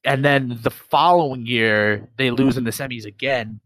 and 0.04 0.24
then 0.24 0.58
the 0.62 0.70
following 0.70 1.46
year 1.46 2.08
they 2.16 2.30
lose 2.30 2.56
in 2.56 2.64
the 2.64 2.70
semis 2.70 3.06
again 3.06 3.60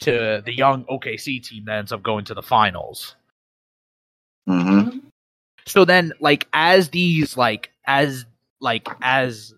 to 0.00 0.42
the 0.44 0.54
young 0.54 0.84
OKC 0.84 1.42
team 1.42 1.64
that 1.64 1.78
ends 1.78 1.92
up 1.92 2.02
going 2.02 2.24
to 2.26 2.34
the 2.34 2.42
finals. 2.42 3.16
hmm 4.46 4.98
So 5.66 5.84
then 5.84 6.12
like 6.20 6.46
as 6.52 6.90
these 6.90 7.36
like 7.36 7.70
as 7.86 8.24
like 8.60 8.88
as 9.02 9.54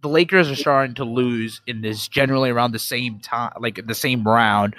the 0.00 0.08
Lakers 0.08 0.50
are 0.50 0.56
starting 0.56 0.94
to 0.96 1.04
lose 1.04 1.62
in 1.66 1.80
this 1.80 2.08
generally 2.08 2.50
around 2.50 2.72
the 2.72 2.78
same 2.78 3.20
time 3.20 3.52
like 3.60 3.86
the 3.86 3.94
same 3.94 4.24
round, 4.24 4.74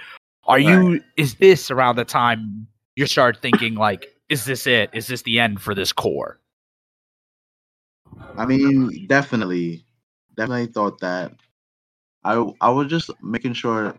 are 0.45 0.59
you 0.59 1.01
is 1.17 1.35
this 1.35 1.71
around 1.71 1.95
the 1.95 2.05
time 2.05 2.67
you 2.95 3.05
start 3.07 3.41
thinking 3.41 3.75
like 3.75 4.07
is 4.29 4.45
this 4.45 4.65
it? 4.65 4.89
Is 4.93 5.07
this 5.07 5.21
the 5.21 5.39
end 5.39 5.61
for 5.61 5.75
this 5.75 5.93
core? 5.93 6.39
I 8.37 8.45
mean, 8.45 9.07
definitely, 9.07 9.84
definitely 10.35 10.67
thought 10.67 10.99
that. 11.01 11.33
I 12.23 12.33
I 12.61 12.69
was 12.71 12.87
just 12.89 13.11
making 13.23 13.53
sure, 13.53 13.95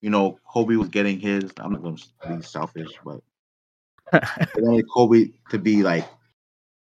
you 0.00 0.10
know, 0.10 0.38
Kobe 0.52 0.76
was 0.76 0.88
getting 0.88 1.20
his. 1.20 1.50
I'm 1.58 1.72
not 1.72 1.82
going 1.82 1.96
to 1.96 2.36
be 2.36 2.42
selfish, 2.42 2.90
but 3.04 3.20
I 4.12 4.46
wanted 4.58 4.86
Kobe 4.92 5.32
to 5.50 5.58
be 5.58 5.82
like 5.82 6.06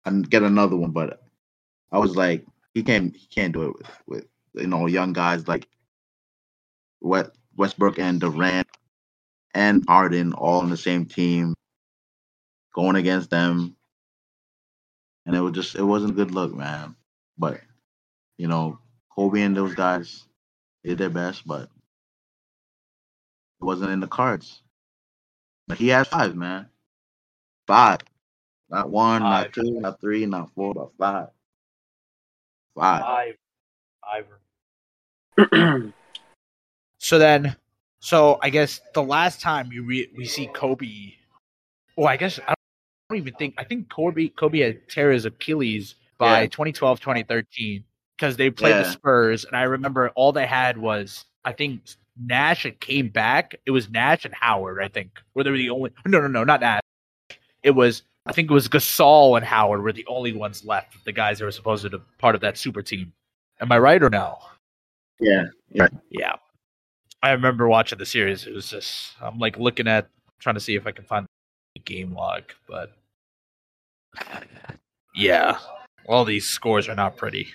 and 0.06 0.28
get 0.28 0.42
another 0.42 0.76
one. 0.76 0.92
But 0.92 1.22
I 1.92 1.98
was 1.98 2.16
like, 2.16 2.46
he 2.74 2.82
can't 2.82 3.14
he 3.16 3.26
can't 3.28 3.52
do 3.54 3.64
it 3.70 3.76
with, 3.78 3.90
with 4.06 4.26
you 4.54 4.68
know 4.68 4.86
young 4.86 5.12
guys 5.12 5.48
like 5.48 5.68
West, 7.00 7.30
Westbrook 7.56 7.98
and 8.00 8.20
Durant 8.20 8.66
and 9.54 9.84
Harden 9.88 10.32
all 10.34 10.60
on 10.60 10.70
the 10.70 10.76
same 10.76 11.06
team, 11.06 11.54
going 12.74 12.96
against 12.96 13.30
them, 13.30 13.76
and 15.26 15.36
it 15.36 15.40
was 15.40 15.52
just 15.52 15.74
it 15.74 15.82
wasn't 15.82 16.12
a 16.12 16.14
good 16.14 16.30
look, 16.30 16.54
man. 16.54 16.96
But 17.38 17.60
you 18.38 18.48
know, 18.48 18.78
Kobe 19.14 19.42
and 19.42 19.56
those 19.56 19.74
guys 19.74 20.24
did 20.82 20.98
their 20.98 21.10
best, 21.10 21.46
but 21.46 21.62
it 21.62 21.70
wasn't 23.64 23.90
in 23.90 24.00
the 24.00 24.06
cards. 24.06 24.62
But 25.66 25.78
he 25.78 25.88
has 25.88 26.08
five, 26.08 26.34
man. 26.36 26.68
Five. 27.66 28.00
Not 28.68 28.90
one, 28.90 29.22
Five. 29.22 29.44
not 29.46 29.52
two, 29.52 29.80
not 29.80 30.00
three, 30.00 30.26
not 30.26 30.50
four, 30.54 30.74
but 30.74 30.90
five. 30.98 31.28
Five. 32.74 33.36
Five. 34.02 34.26
Five. 35.36 35.92
So 36.98 37.18
then, 37.18 37.54
so 38.00 38.38
I 38.40 38.48
guess 38.48 38.80
the 38.94 39.02
last 39.02 39.42
time 39.42 39.70
you 39.70 39.82
re- 39.84 40.10
we 40.16 40.24
see 40.24 40.46
Kobe, 40.46 41.12
well, 41.96 42.06
I 42.08 42.16
guess 42.16 42.38
I 42.48 42.54
don't 43.10 43.18
even 43.18 43.34
think 43.34 43.54
I 43.58 43.64
think 43.64 43.90
Kobe 43.90 44.28
Kobe 44.28 44.60
had 44.60 44.88
tear 44.88 45.10
his 45.12 45.26
Achilles 45.26 45.96
by 46.16 46.40
Yeah. 46.42 46.46
2012 46.46 47.00
2013 47.00 47.84
because 48.16 48.36
they 48.36 48.50
played 48.50 48.74
the 48.74 48.90
Spurs 48.90 49.44
and 49.44 49.56
I 49.56 49.62
remember 49.62 50.10
all 50.10 50.32
they 50.32 50.46
had 50.46 50.78
was 50.78 51.24
I 51.44 51.52
think 51.52 51.82
Nash 52.20 52.62
had 52.62 52.80
came 52.80 53.08
back. 53.08 53.56
It 53.66 53.70
was 53.72 53.90
Nash 53.90 54.24
and 54.24 54.34
Howard. 54.34 54.82
I 54.82 54.88
think 54.88 55.20
were 55.34 55.44
they 55.44 55.50
were 55.50 55.56
the 55.56 55.70
only 55.70 55.90
no 56.06 56.20
no 56.20 56.28
no 56.28 56.44
not 56.44 56.60
Nash. 56.60 56.80
It 57.62 57.72
was 57.72 58.02
I 58.26 58.32
think 58.32 58.50
it 58.50 58.54
was 58.54 58.68
Gasol 58.68 59.36
and 59.36 59.44
Howard 59.44 59.82
were 59.82 59.92
the 59.92 60.06
only 60.06 60.32
ones 60.32 60.64
left. 60.64 61.04
The 61.04 61.12
guys 61.12 61.38
that 61.38 61.44
were 61.44 61.50
supposed 61.50 61.82
to 61.82 61.90
be 61.90 62.04
part 62.18 62.34
of 62.34 62.40
that 62.40 62.56
super 62.56 62.82
team. 62.82 63.12
Am 63.60 63.70
I 63.70 63.78
right 63.78 64.02
or 64.02 64.10
no? 64.10 64.38
Yeah. 65.20 65.88
Yeah. 66.10 66.36
I 67.22 67.32
remember 67.32 67.68
watching 67.68 67.98
the 67.98 68.06
series. 68.06 68.46
It 68.46 68.54
was 68.54 68.68
just 68.68 69.12
I'm 69.20 69.38
like 69.38 69.58
looking 69.58 69.88
at 69.88 70.08
trying 70.40 70.54
to 70.54 70.60
see 70.60 70.76
if 70.76 70.86
I 70.86 70.92
can 70.92 71.04
find 71.04 71.26
the 71.74 71.80
game 71.80 72.14
log, 72.14 72.44
but 72.68 72.92
yeah. 75.14 75.58
All 76.06 76.24
these 76.24 76.46
scores 76.46 76.88
are 76.88 76.94
not 76.94 77.16
pretty. 77.16 77.48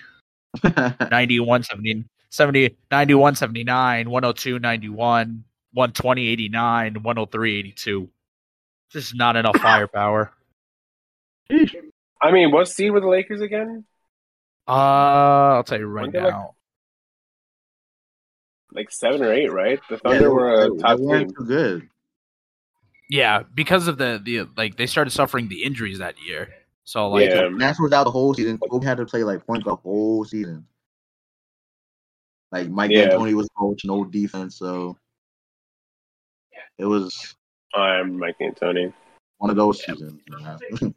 91 1.10 1.62
70, 1.64 2.04
70 2.30 2.76
91 2.90 3.34
79, 3.36 4.10
102 4.10 4.58
91, 4.58 5.44
120 5.72 6.28
89, 6.28 6.94
103 7.02 7.58
82. 7.58 8.08
Just 8.90 9.14
not 9.14 9.36
enough 9.36 9.56
firepower. 9.62 10.32
I 12.22 12.30
mean, 12.32 12.50
what 12.52 12.68
seed 12.68 12.90
were 12.92 13.00
the 13.00 13.08
Lakers 13.08 13.40
again? 13.40 13.84
Uh, 14.68 14.72
I'll 14.72 15.64
tell 15.64 15.78
you 15.78 15.86
right 15.86 16.02
Weren't 16.12 16.14
like- 16.14 16.32
now. 16.32 16.54
like 18.72 18.90
seven 18.90 19.22
or 19.22 19.32
eight, 19.32 19.50
right? 19.50 19.80
The 19.88 19.98
Thunder 19.98 20.18
they 20.20 20.28
were 20.28 20.64
a 20.64 20.70
they 20.70 20.78
top 20.78 20.98
weren't 21.00 21.28
team. 21.30 21.36
too 21.36 21.44
good. 21.46 21.88
Yeah, 23.08 23.42
because 23.54 23.88
of 23.88 23.98
the 23.98 24.20
the 24.22 24.48
like 24.56 24.76
they 24.76 24.86
started 24.86 25.10
suffering 25.10 25.48
the 25.48 25.64
injuries 25.64 25.98
that 25.98 26.14
year. 26.24 26.54
So 26.90 27.08
like 27.08 27.30
Yeah. 27.30 27.46
Nash 27.52 27.78
was 27.78 27.92
out 27.92 28.02
the 28.02 28.10
whole 28.10 28.34
season. 28.34 28.58
Kobe 28.58 28.84
had 28.84 28.96
to 28.96 29.06
play 29.06 29.22
like 29.22 29.46
point 29.46 29.64
the 29.64 29.76
whole 29.76 30.24
season. 30.24 30.66
Like 32.50 32.68
Mike 32.68 32.90
Yeah. 32.90 33.10
D'Antoni 33.10 33.32
was 33.34 33.48
coach, 33.56 33.84
no 33.84 34.04
defense, 34.04 34.56
so 34.58 34.98
it 36.78 36.86
was 36.86 37.36
I'm 37.76 38.18
Mike 38.18 38.38
D'Antoni. 38.40 38.92
one 39.38 39.50
of 39.50 39.56
those 39.56 39.80
seasons. 39.84 40.20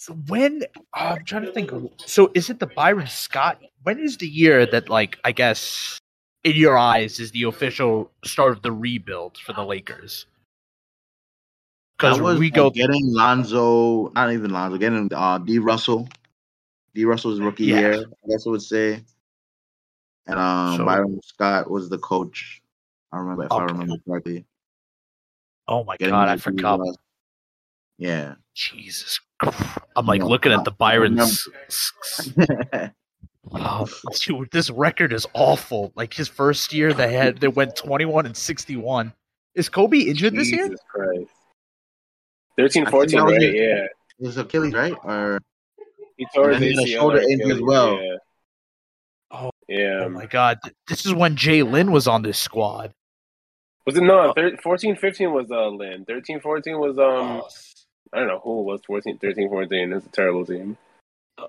So 0.00 0.12
when 0.28 0.62
uh, 0.94 1.16
I'm 1.18 1.24
trying 1.24 1.42
to 1.44 1.52
think, 1.52 1.72
so 2.06 2.30
is 2.32 2.48
it 2.50 2.60
the 2.60 2.68
Byron 2.68 3.08
Scott? 3.08 3.60
When 3.82 3.98
is 3.98 4.16
the 4.16 4.28
year 4.28 4.64
that, 4.64 4.88
like, 4.88 5.18
I 5.24 5.32
guess, 5.32 5.98
in 6.44 6.54
your 6.54 6.78
eyes, 6.78 7.18
is 7.18 7.32
the 7.32 7.42
official 7.42 8.10
start 8.24 8.52
of 8.52 8.62
the 8.62 8.70
rebuild 8.70 9.38
for 9.38 9.52
the 9.52 9.64
Lakers? 9.64 10.24
Because 11.98 12.38
we 12.38 12.48
go, 12.50 12.70
getting 12.70 13.12
Lonzo, 13.12 14.10
not 14.14 14.32
even 14.32 14.50
Lonzo, 14.50 14.78
getting 14.78 15.12
uh, 15.12 15.38
D 15.38 15.58
Russell, 15.58 16.08
D 16.94 17.04
Russell's 17.04 17.40
rookie 17.40 17.64
Yeah. 17.64 17.78
year, 17.80 17.94
I 18.24 18.28
guess 18.28 18.46
I 18.46 18.50
would 18.50 18.62
say. 18.62 19.02
And 20.26 20.38
um, 20.38 20.76
So- 20.76 20.84
Byron 20.84 21.20
Scott 21.24 21.68
was 21.70 21.88
the 21.88 21.98
coach. 21.98 22.62
I 23.12 23.18
remember 23.18 23.44
if 23.46 23.52
I 23.52 23.64
remember 23.64 23.96
correctly. 24.06 24.44
oh 25.66 25.82
my 25.82 25.96
Getting 25.96 26.12
god, 26.12 26.28
I 26.28 26.36
forgot. 26.36 26.78
Russ- 26.78 26.96
Yeah. 27.96 28.34
Jesus, 28.54 29.18
I'm 29.96 30.06
like 30.06 30.20
Yeah, 30.20 30.26
looking 30.26 30.52
at 30.52 30.64
the 30.64 30.70
Byron's. 30.72 31.48
Oh, 33.50 33.86
dude, 34.20 34.50
this 34.52 34.68
record 34.68 35.10
is 35.10 35.26
awful. 35.32 35.90
Like 35.94 36.12
his 36.12 36.28
first 36.28 36.70
year, 36.74 36.92
they 36.92 37.14
had 37.14 37.38
they 37.38 37.48
went 37.48 37.74
21 37.76 38.26
and 38.26 38.36
61. 38.36 39.10
Is 39.54 39.70
Kobe 39.70 40.00
injured 40.00 40.34
this 40.34 40.50
year? 40.52 40.68
Christ. 40.90 41.30
13, 42.58 42.82
I 42.82 42.84
think 42.84 42.90
14, 42.90 43.18
that 43.18 43.24
was 43.24 43.32
right? 43.32 43.42
it. 43.42 43.54
Yeah. 43.54 43.84
it 43.84 43.90
was 44.18 44.36
Achilles, 44.36 44.74
right? 44.74 44.94
Or 45.04 45.38
He 46.16 46.26
tore 46.34 46.50
his 46.50 46.60
then 46.60 46.68
he 46.86 46.94
a 46.94 46.96
ACL 46.96 47.00
shoulder 47.00 47.20
injury 47.20 47.52
as 47.52 47.60
well. 47.62 48.02
Yeah. 48.02 48.16
Oh, 49.30 49.50
Yeah. 49.68 50.00
Oh 50.04 50.08
my 50.10 50.26
god, 50.26 50.58
this 50.88 51.06
is 51.06 51.14
when 51.14 51.36
Jay 51.36 51.62
Lin 51.62 51.92
was 51.92 52.06
on 52.08 52.22
this 52.22 52.38
squad. 52.38 52.92
Was 53.86 53.96
it 53.96 54.02
no? 54.02 54.32
Thir- 54.34 54.56
14, 54.62 54.96
15 54.96 55.32
was 55.32 55.50
uh, 55.50 55.68
Lin. 55.68 56.04
13, 56.04 56.40
14 56.40 56.78
was 56.78 56.98
um. 56.98 57.42
I 58.12 58.18
don't 58.18 58.28
know 58.28 58.40
who 58.42 58.60
it 58.60 58.64
was 58.64 58.80
14, 58.86 59.18
13, 59.18 59.48
14. 59.50 59.92
It's 59.92 60.06
a 60.06 60.08
terrible 60.10 60.44
team. 60.46 60.76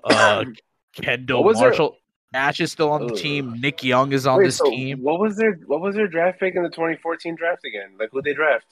uh, 0.04 0.44
Kendall 0.94 1.42
What 1.42 1.48
was 1.50 1.58
their- 1.58 1.68
Marshall. 1.70 1.96
Nash 2.32 2.60
is 2.60 2.70
still 2.70 2.90
on 2.92 3.06
the 3.08 3.12
Ugh. 3.12 3.18
team. 3.18 3.60
Nick 3.60 3.82
Young 3.82 4.12
is 4.12 4.24
on 4.26 4.38
Wait, 4.38 4.44
this 4.44 4.58
so 4.58 4.70
team. 4.70 5.00
What 5.02 5.18
was 5.18 5.36
their 5.36 5.54
What 5.66 5.80
was 5.80 5.96
their 5.96 6.06
draft 6.06 6.38
pick 6.38 6.54
in 6.54 6.62
the 6.62 6.68
twenty 6.70 6.96
fourteen 6.96 7.34
draft 7.34 7.64
again? 7.64 7.90
Like 7.98 8.10
who 8.12 8.22
they 8.22 8.34
draft? 8.34 8.66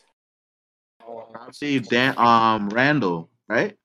I 1.09 1.51
see 1.53 1.79
Dan 1.79 2.19
um 2.19 2.69
Randle, 2.69 3.31
right? 3.49 3.77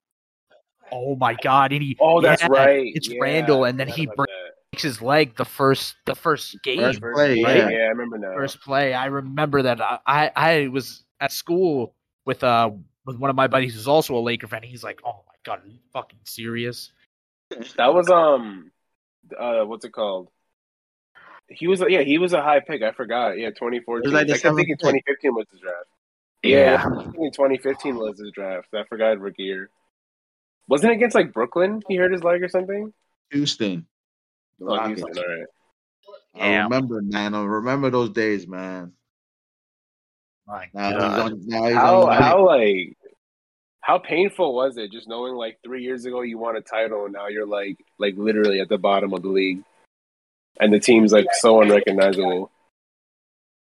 Oh 0.91 1.15
my 1.15 1.33
god! 1.33 1.73
And 1.73 1.81
he, 1.81 1.97
Oh, 1.99 2.21
that's 2.21 2.41
yeah, 2.43 2.49
right. 2.49 2.91
It's 2.93 3.07
Yeah, 3.07 3.17
Randle, 3.19 3.63
and 3.65 3.79
then 3.79 3.87
he 3.87 4.05
breaks 4.05 4.31
that. 4.73 4.79
his 4.79 5.01
leg 5.01 5.35
the 5.35 5.45
first 5.45 5.95
the 6.05 6.15
first 6.15 6.61
game, 6.63 6.79
First 6.79 6.99
First 6.99 7.15
play, 7.15 7.35
game, 7.35 7.45
yeah. 7.45 7.69
yeah, 7.69 7.85
I 7.85 7.87
remember 7.87 8.17
now. 8.17 8.33
first 8.35 8.61
play. 8.61 8.93
I 8.93 9.07
remember 9.07 9.63
that. 9.63 9.81
I, 9.81 9.99
I 10.05 10.31
I 10.35 10.67
was 10.67 11.03
at 11.19 11.31
school 11.31 11.95
with 12.25 12.43
uh 12.43 12.71
with 13.05 13.17
one 13.17 13.29
of 13.29 13.35
my 13.35 13.47
buddies 13.47 13.73
who's 13.73 13.87
also 13.87 14.15
a 14.17 14.19
Laker 14.21 14.47
fan. 14.47 14.63
He's 14.63 14.83
like, 14.83 15.01
"Oh 15.05 15.23
my 15.27 15.35
god, 15.43 15.63
are 15.63 15.67
you 15.67 15.79
fucking 15.93 16.19
serious?" 16.25 16.91
That 17.77 17.93
was 17.93 18.09
um, 18.09 18.71
uh, 19.37 19.63
what's 19.63 19.85
it 19.85 19.93
called? 19.93 20.29
He 21.49 21.67
was 21.67 21.83
yeah, 21.87 22.01
he 22.01 22.17
was 22.17 22.33
a 22.33 22.41
high 22.41 22.59
pick. 22.59 22.81
I 22.81 22.91
forgot. 22.91 23.37
Yeah, 23.37 23.49
twenty 23.51 23.79
fourteen. 23.79 24.11
like 24.11 24.27
the 24.27 24.33
I 24.33 24.37
kept 24.37 24.55
thinking 24.55 24.75
seventh 24.75 24.81
twenty 24.81 25.03
fifteen 25.05 25.33
was 25.33 25.45
his 25.51 25.59
draft. 25.61 25.87
Yeah. 26.43 26.73
Yeah, 26.73 26.83
I 26.83 26.87
was 26.89 27.03
thinking 27.05 27.31
twenty 27.31 27.57
fifteen 27.57 27.95
was 27.95 28.19
his 28.19 28.31
draft. 28.31 28.67
I 28.73 28.83
forgot 28.83 29.19
rookie 29.19 29.43
year. 29.43 29.69
Wasn't 30.67 30.91
it 30.91 30.95
against 30.95 31.15
like 31.15 31.33
Brooklyn? 31.33 31.81
He 31.87 31.95
hurt 31.95 32.11
his 32.11 32.23
leg 32.23 32.43
or 32.43 32.49
something. 32.49 32.93
Houston. 33.31 33.85
Oh, 34.61 34.77
Rockets. 34.77 35.01
Houston. 35.01 35.23
All 35.23 35.37
right. 35.37 35.45
I 36.35 36.63
remember, 36.63 37.01
man. 37.01 37.33
I 37.33 37.43
remember 37.43 37.89
those 37.89 38.09
days, 38.09 38.47
man. 38.47 38.93
My 40.47 40.69
Now 40.73 40.89
he's 40.89 40.97
God. 40.99 41.19
on. 41.19 41.41
Now 41.47 41.65
he's 41.65 41.73
How 41.75 42.01
on. 42.07 42.21
how 42.21 42.45
like 42.45 42.97
how 43.81 43.97
painful 43.97 44.53
was 44.55 44.77
it 44.77 44.91
just 44.91 45.07
knowing 45.07 45.35
like 45.35 45.59
three 45.63 45.83
years 45.83 46.05
ago 46.05 46.21
you 46.21 46.37
won 46.37 46.55
a 46.55 46.61
title 46.61 47.05
and 47.05 47.13
now 47.13 47.27
you're 47.27 47.45
like 47.45 47.77
like 47.99 48.15
literally 48.17 48.59
at 48.59 48.69
the 48.69 48.77
bottom 48.77 49.13
of 49.13 49.21
the 49.21 49.29
league, 49.29 49.63
and 50.59 50.73
the 50.73 50.79
team's 50.79 51.13
like 51.13 51.27
so 51.33 51.61
unrecognizable. 51.61 52.51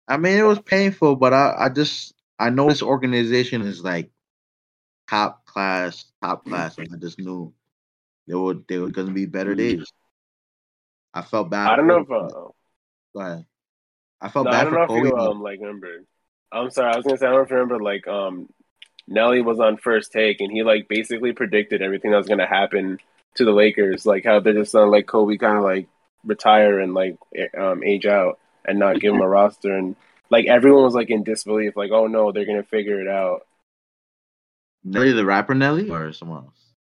I 0.09 0.17
mean, 0.17 0.39
it 0.39 0.43
was 0.43 0.59
painful, 0.61 1.17
but 1.17 1.33
I, 1.33 1.55
I 1.59 1.69
just 1.69 2.15
I 2.39 2.51
know 2.51 2.69
this 2.69 2.83
organization 2.83 3.63
is 3.63 3.83
like 3.83 4.11
top 5.09 5.45
class, 5.47 6.05
top 6.23 6.45
class, 6.45 6.79
and 6.79 6.89
I 6.93 6.97
just 6.97 7.19
knew 7.19 7.53
there 8.27 8.39
were 8.39 8.55
there 8.69 8.81
were 8.81 8.91
gonna 8.91 9.13
be 9.13 9.27
better 9.27 9.55
days. 9.55 9.93
I 11.15 11.23
felt 11.23 11.51
bad. 11.51 11.69
I 11.69 11.77
don't 11.77 11.87
know 11.87 11.99
if 11.99 12.11
uh, 12.11 12.29
Go 13.15 13.21
ahead. 13.21 13.47
I 14.21 14.29
felt 14.29 14.45
no, 14.47 14.51
I 14.51 14.55
bad 14.55 14.65
don't 14.65 14.73
for 14.73 14.77
know 14.77 14.83
if 14.83 14.89
Kobe. 14.89 15.09
you 15.09 15.17
um 15.17 15.43
like 15.43 15.61
remember. 15.61 16.05
I'm 16.51 16.71
sorry, 16.71 16.93
I 16.93 16.97
was 16.97 17.05
gonna 17.05 17.19
say 17.19 17.27
I 17.27 17.31
don't 17.31 17.39
know 17.39 17.45
if 17.45 17.51
you 17.51 17.57
remember 17.57 17.83
like 17.83 18.07
um 18.09 18.49
Nelly 19.09 19.43
was 19.43 19.61
on 19.61 19.77
first 19.77 20.13
take 20.13 20.41
and 20.41 20.51
he 20.51 20.63
like 20.63 20.89
basically 20.89 21.33
predicted 21.33 21.83
everything 21.83 22.11
that 22.13 22.19
was 22.19 22.29
gonna 22.29 22.47
happen 22.47 22.99
to 23.35 23.45
the 23.45 23.53
Lakers, 23.53 24.07
like 24.07 24.25
how 24.25 24.41
they're 24.41 24.53
just 24.55 24.73
gonna 24.73 24.91
let 24.91 25.07
Kobe 25.07 25.37
kind 25.37 25.59
of 25.59 25.65
like 25.65 25.89
retire 26.25 26.79
and 26.81 26.95
like 26.95 27.17
um 27.59 27.83
age 27.83 28.07
out 28.07 28.39
and 28.65 28.79
not 28.79 29.01
give 29.01 29.13
him 29.13 29.21
a 29.21 29.29
roster 29.29 29.75
and 29.75 29.97
like 30.31 30.47
everyone 30.47 30.85
was 30.85 30.95
like 30.95 31.11
in 31.11 31.25
disbelief, 31.25 31.77
like 31.77 31.91
oh 31.93 32.07
no, 32.07 32.33
they're 32.33 32.47
gonna 32.47 32.63
figure 32.65 33.01
it 33.01 33.09
out. 33.09 33.43
Nelly 34.85 35.11
the 35.11 35.25
rapper 35.25 35.57
Nelly 35.57 35.91
or 35.91 36.13
someone 36.13 36.45
else? 36.45 36.75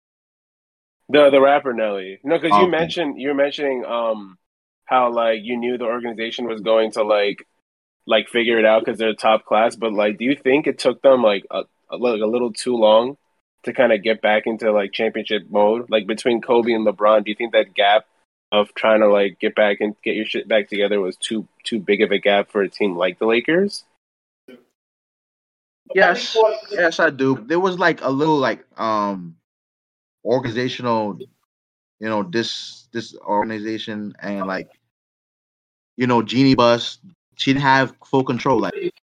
The 1.08 1.30
the 1.30 1.40
rapper 1.40 1.72
Nelly. 1.72 2.20
No, 2.22 2.38
because 2.38 2.56
you 2.56 2.66
Okay. 2.66 2.68
mentioned 2.68 3.20
you 3.20 3.28
were 3.28 3.34
mentioning 3.34 3.84
um 3.84 4.38
how 4.84 5.12
like 5.12 5.40
you 5.42 5.56
knew 5.56 5.76
the 5.78 5.84
organization 5.84 6.46
was 6.46 6.60
going 6.60 6.92
to 6.92 7.02
like 7.02 7.46
like 8.06 8.28
figure 8.28 8.58
it 8.58 8.64
out 8.66 8.84
because 8.84 8.98
they're 8.98 9.14
top 9.14 9.44
class, 9.46 9.76
but 9.76 9.92
like, 9.92 10.18
do 10.18 10.24
you 10.26 10.36
think 10.36 10.66
it 10.66 10.78
took 10.78 11.02
them 11.02 11.22
like 11.22 11.46
a 11.50 11.64
a, 11.90 11.96
like, 11.98 12.22
a 12.22 12.26
little 12.26 12.52
too 12.52 12.76
long 12.76 13.16
to 13.64 13.72
kind 13.74 13.92
of 13.92 14.02
get 14.02 14.22
back 14.22 14.44
into 14.46 14.72
like 14.72 14.92
championship 14.92 15.44
mode? 15.50 15.90
Like 15.90 16.06
between 16.06 16.42
Kobe 16.42 16.72
and 16.72 16.86
LeBron, 16.86 17.24
do 17.24 17.30
you 17.30 17.36
think 17.36 17.52
that 17.52 17.74
gap 17.74 18.06
of 18.52 18.74
trying 18.74 19.00
to 19.00 19.08
like 19.08 19.38
get 19.38 19.54
back 19.54 19.80
and 19.80 19.94
get 20.02 20.16
your 20.16 20.26
shit 20.26 20.48
back 20.48 20.68
together 20.68 21.00
was 21.00 21.16
too 21.16 21.46
too 21.64 21.78
big 21.78 22.02
of 22.02 22.10
a 22.10 22.18
gap 22.18 22.50
for 22.50 22.62
a 22.62 22.68
team 22.68 22.96
like 22.96 23.18
the 23.18 23.26
Lakers? 23.26 23.84
Yes, 25.94 26.36
yes, 26.70 27.00
I 27.00 27.10
do. 27.10 27.44
There 27.46 27.60
was 27.60 27.78
like 27.78 28.02
a 28.02 28.10
little 28.10 28.38
like 28.38 28.64
um 28.78 29.36
organizational, 30.24 31.18
you 31.18 32.08
know, 32.08 32.22
this 32.22 32.88
this 32.92 33.16
organization 33.16 34.14
and 34.20 34.46
like 34.46 34.68
you 35.96 36.06
know, 36.06 36.22
Jeanie 36.22 36.54
Buss, 36.54 36.98
she 37.36 37.52
didn't 37.52 37.62
have 37.62 37.94
full 38.04 38.24
control. 38.24 38.60
Like 38.60 38.94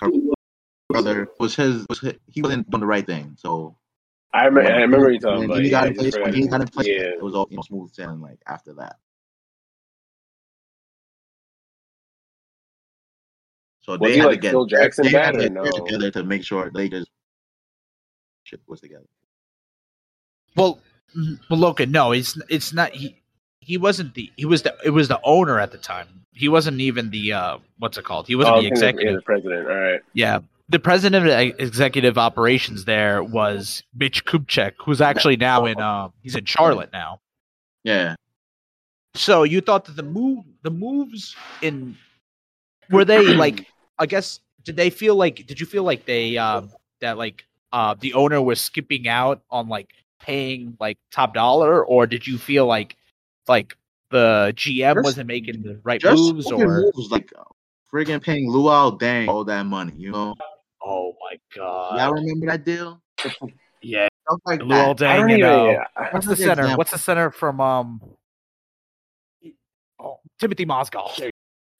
her 0.00 0.10
brother 0.88 1.28
was 1.38 1.54
his 1.54 1.86
was 1.88 2.00
his, 2.00 2.14
he 2.26 2.42
wasn't 2.42 2.68
doing 2.70 2.80
the 2.80 2.86
right 2.86 3.06
thing. 3.06 3.36
So 3.38 3.76
I 4.32 4.44
remember, 4.46 4.70
I 4.70 4.80
remember 4.80 5.10
you 5.10 5.18
when 5.18 5.20
talking 5.20 5.44
about. 5.44 5.56
Jeanie 5.56 5.68
Yeah, 5.70 5.70
got 5.70 5.84
I 5.84 5.88
in 5.88 5.94
place, 5.94 6.14
when 6.14 6.32
forgot. 6.32 6.50
Got 6.50 6.60
in 6.60 6.68
place, 6.68 6.86
Yeah. 6.86 6.94
it 7.02 7.22
was 7.22 7.34
all 7.34 7.46
you 7.50 7.56
know 7.56 7.62
smooth 7.62 7.92
sailing. 7.92 8.20
Like 8.20 8.38
after 8.46 8.74
that. 8.74 8.96
So 13.82 13.92
Was 13.92 14.00
they 14.00 14.12
he 14.12 14.18
had 14.18 14.30
to 14.30 14.36
get 14.36 14.50
Phil 14.50 14.66
Jackson 14.66 15.04
they 15.04 15.10
had 15.10 15.32
to 15.32 15.38
get 15.38 15.52
no? 15.52 15.62
together 15.70 16.10
to 16.12 16.22
make 16.22 16.44
sure 16.44 16.70
they 16.70 16.88
just 16.88 17.10
shit 18.44 18.60
was 18.66 18.80
together. 18.80 19.06
Well, 20.56 20.80
mm, 21.16 21.38
well, 21.48 21.74
Loka, 21.74 21.88
no, 21.88 22.12
it's 22.12 22.38
it's 22.48 22.72
not. 22.72 22.92
He 22.92 23.19
he 23.70 23.78
wasn't 23.78 24.14
the 24.14 24.30
he 24.36 24.44
was 24.44 24.62
the 24.62 24.74
it 24.84 24.90
was 24.90 25.06
the 25.06 25.20
owner 25.22 25.60
at 25.60 25.70
the 25.70 25.78
time. 25.78 26.08
He 26.32 26.48
wasn't 26.48 26.80
even 26.80 27.10
the 27.10 27.32
uh 27.32 27.58
what's 27.78 27.96
it 27.98 28.04
called? 28.04 28.26
He 28.26 28.34
wasn't 28.34 28.56
Oh, 28.56 28.60
the 28.60 28.66
I 28.66 28.68
yeah, 28.68 28.74
executive. 28.74 29.14
the 29.16 29.22
president. 29.22 29.68
All 29.68 29.76
right. 29.76 30.00
Yeah. 30.12 30.40
The 30.68 30.78
president 30.80 31.26
of 31.26 31.60
executive 31.60 32.18
operations 32.18 32.84
there 32.84 33.22
was 33.22 33.84
Mitch 33.94 34.24
Kupchak, 34.24 34.72
who's 34.84 35.00
actually 35.00 35.36
now 35.36 35.66
in 35.66 35.80
uh 35.80 36.08
he's 36.22 36.34
in 36.34 36.44
Charlotte 36.46 36.90
now. 36.92 37.20
Yeah. 37.84 38.16
So 39.14 39.42
you 39.44 39.60
thought 39.60 39.84
that 39.86 39.96
the 39.96 40.02
move, 40.04 40.44
the 40.62 40.70
moves 40.70 41.34
in, 41.62 41.96
were 42.90 43.04
they 43.04 43.34
like? 43.44 43.66
I 43.98 44.06
guess 44.06 44.40
did 44.64 44.76
they 44.76 44.90
feel 44.90 45.14
like? 45.16 45.46
Did 45.46 45.60
you 45.60 45.66
feel 45.66 45.84
like 45.84 46.06
they 46.06 46.38
um 46.38 46.70
that 47.00 47.18
like 47.18 47.44
uh 47.72 47.94
the 48.00 48.14
owner 48.14 48.40
was 48.42 48.60
skipping 48.60 49.06
out 49.08 49.42
on 49.50 49.68
like 49.68 49.90
paying 50.20 50.76
like 50.80 50.98
top 51.10 51.34
dollar, 51.34 51.84
or 51.84 52.06
did 52.06 52.26
you 52.26 52.38
feel 52.38 52.66
like 52.66 52.96
like 53.50 53.76
the 54.10 54.52
GM 54.56 54.94
Just- 54.94 55.04
wasn't 55.04 55.26
making 55.26 55.62
the 55.62 55.80
right 55.82 56.00
Just 56.00 56.16
moves, 56.16 56.48
fucking 56.48 56.62
or 56.62 56.92
moves 56.94 57.10
like 57.10 57.32
friggin' 57.92 58.22
paying 58.22 58.48
Luol 58.48 58.98
Deng 58.98 59.28
all 59.28 59.44
that 59.44 59.66
money. 59.66 59.92
You 59.96 60.12
know, 60.12 60.34
oh 60.82 61.14
my 61.20 61.36
god, 61.54 61.98
y'all 61.98 62.12
remember 62.12 62.46
that 62.46 62.64
deal? 62.64 63.02
yeah, 63.82 64.08
like 64.46 64.60
Luol 64.60 64.96
that. 64.98 65.10
I 65.10 65.18
Deng 65.18 65.20
don't 65.20 65.30
and 65.32 65.44
uh, 65.44 65.64
yeah. 65.66 66.08
what's 66.12 66.26
the 66.26 66.36
center? 66.36 66.52
example. 66.52 66.78
What's 66.78 66.90
the 66.92 66.98
center 66.98 67.30
from 67.30 67.60
um? 67.60 68.00
Oh, 69.98 70.20
Timothy 70.38 70.64
Mozgov. 70.64 71.30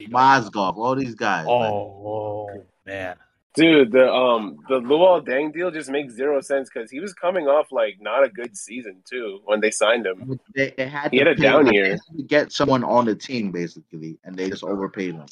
Mozgov, 0.03 0.77
all 0.77 0.97
these 0.97 1.15
guys. 1.15 1.47
Oh, 1.49 1.59
like, 1.59 1.71
oh 1.73 2.65
man. 2.85 3.17
Dude, 3.55 3.91
the 3.91 4.09
um 4.13 4.59
the 4.69 4.79
Luol 4.81 5.27
Deng 5.27 5.53
deal 5.53 5.71
just 5.73 5.91
makes 5.91 6.15
zero 6.15 6.41
sense 6.41 6.71
because 6.73 6.89
he 6.91 7.01
was 7.01 7.13
coming 7.13 7.47
off 7.49 7.73
like 7.73 7.97
not 8.01 8.25
a 8.25 8.29
good 8.29 8.57
season 8.57 9.03
too 9.09 9.41
when 9.45 9.61
they 9.61 9.73
signed 9.73 10.07
him. 10.07 10.39
they, 10.55 10.73
they 10.77 10.87
had 10.89 11.11
He 11.11 11.19
to 11.19 11.25
had 11.25 11.39
a 11.39 11.43
down 11.43 11.65
they 11.65 11.73
year. 11.73 11.97
to 12.17 12.23
get 12.23 12.53
someone 12.53 12.85
on 12.85 13.07
the 13.07 13.17
team 13.17 13.51
basically, 13.51 14.19
and 14.23 14.37
they 14.37 14.49
just 14.49 14.63
overpaid 14.63 15.15
him. 15.15 15.27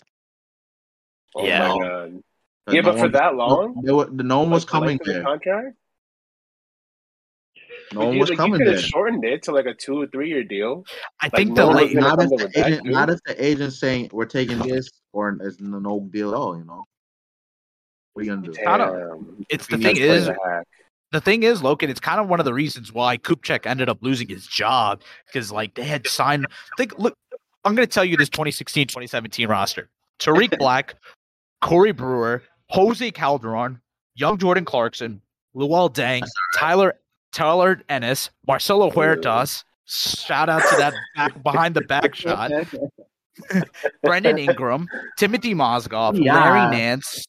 Oh 1.37 1.47
Yeah. 1.47 1.61
my 1.61 1.79
god. 1.79 2.23
But 2.67 2.75
Yeah, 2.75 2.81
no 2.81 2.89
but 2.91 2.95
for 2.97 3.01
one- 3.03 3.13
that 3.13 3.35
long, 3.37 3.83
they 3.85 3.93
were, 3.93 4.09
no 4.11 4.41
one 4.41 4.51
was 4.51 4.65
Like, 4.65 4.71
coming 4.71 4.89
length 4.89 5.05
the 5.05 5.13
there. 5.13 5.23
Contract? 5.23 5.77
No 7.95 8.07
one 8.07 8.19
was 8.19 8.29
like, 8.31 8.37
coming 8.39 8.61
you 8.61 8.67
there. 8.67 8.79
shortened 8.79 9.25
it 9.25 9.45
to 9.45 9.53
like 9.53 9.67
a 9.67 9.75
two 9.75 10.03
or 10.03 10.07
three 10.09 10.29
year 10.29 10.43
deal. 10.45 10.85
I 11.23 11.27
Like, 11.27 11.35
think 11.37 11.51
no 11.51 11.55
the 11.55 11.67
one 11.69 11.77
was 11.77 11.85
late. 11.85 11.95
Not 11.95 12.19
come 12.19 12.33
if 12.33 12.53
the 12.53 12.67
agent, 12.67 12.87
not 12.87 13.11
if 13.11 13.21
the 13.25 13.45
agent 13.45 13.73
saying 13.75 14.11
we're 14.13 14.27
taking 14.27 14.59
this 14.59 14.91
or 15.13 15.39
it's 15.41 15.61
no, 15.61 15.79
no 15.79 16.01
deal 16.11 16.31
at 16.31 16.37
all. 16.37 16.59
You 16.59 16.65
know, 16.65 16.85
what 18.19 18.23
are 18.23 18.25
you 18.25 18.35
gonna 18.37 18.47
do? 18.49 18.53
Damn. 18.53 19.47
It's 19.49 19.67
the 19.69 19.79
thing 19.79 19.97
is 19.97 20.27
the 20.27 20.37
hack. 20.45 20.67
the 21.13 21.21
thing 21.21 21.45
is, 21.45 21.63
Lokin. 21.63 21.89
It's 21.89 22.01
kind 22.01 22.21
of 22.21 22.29
one 22.29 22.41
of 22.41 22.45
the 22.45 22.53
reasons 22.55 22.93
why 22.93 23.17
Kupchak 23.17 23.65
ended 23.65 23.89
up 23.89 23.99
losing 24.03 24.29
his 24.29 24.47
job 24.47 25.03
because 25.27 25.53
like 25.53 25.75
they 25.75 25.85
had 25.85 26.07
signed. 26.07 26.47
Think, 26.77 26.99
look, 26.99 27.15
I'm 27.65 27.75
going 27.75 27.87
to 27.87 27.93
tell 27.93 28.05
you 28.05 28.17
this 28.17 28.29
2016-2017 28.31 29.49
roster: 29.49 29.89
Tarik 30.19 30.51
Black, 30.59 30.97
Corey 31.63 31.93
Brewer, 31.93 32.43
Jose 32.71 33.11
Calderon, 33.13 33.81
young 34.17 34.37
Jordan 34.39 34.65
Clarkson, 34.65 35.23
Luol 35.55 35.93
Deng, 35.95 36.27
Tyler 36.57 36.95
Tyler 37.33 37.81
Ennis, 37.89 38.31
Marcelo 38.47 38.91
Huertas. 38.91 39.63
Shout 39.87 40.49
out 40.49 40.63
to 40.63 40.77
that 40.77 40.95
back 41.17 41.43
behind 41.43 41.75
the 41.75 41.83
back 41.83 42.15
shot. 42.15 42.51
Brandon 44.03 44.37
Ingram, 44.37 44.89
Timothy 45.17 45.55
Mozgov, 45.55 46.23
Yeah. 46.23 46.35
Larry 46.35 46.77
Nance. 46.77 47.25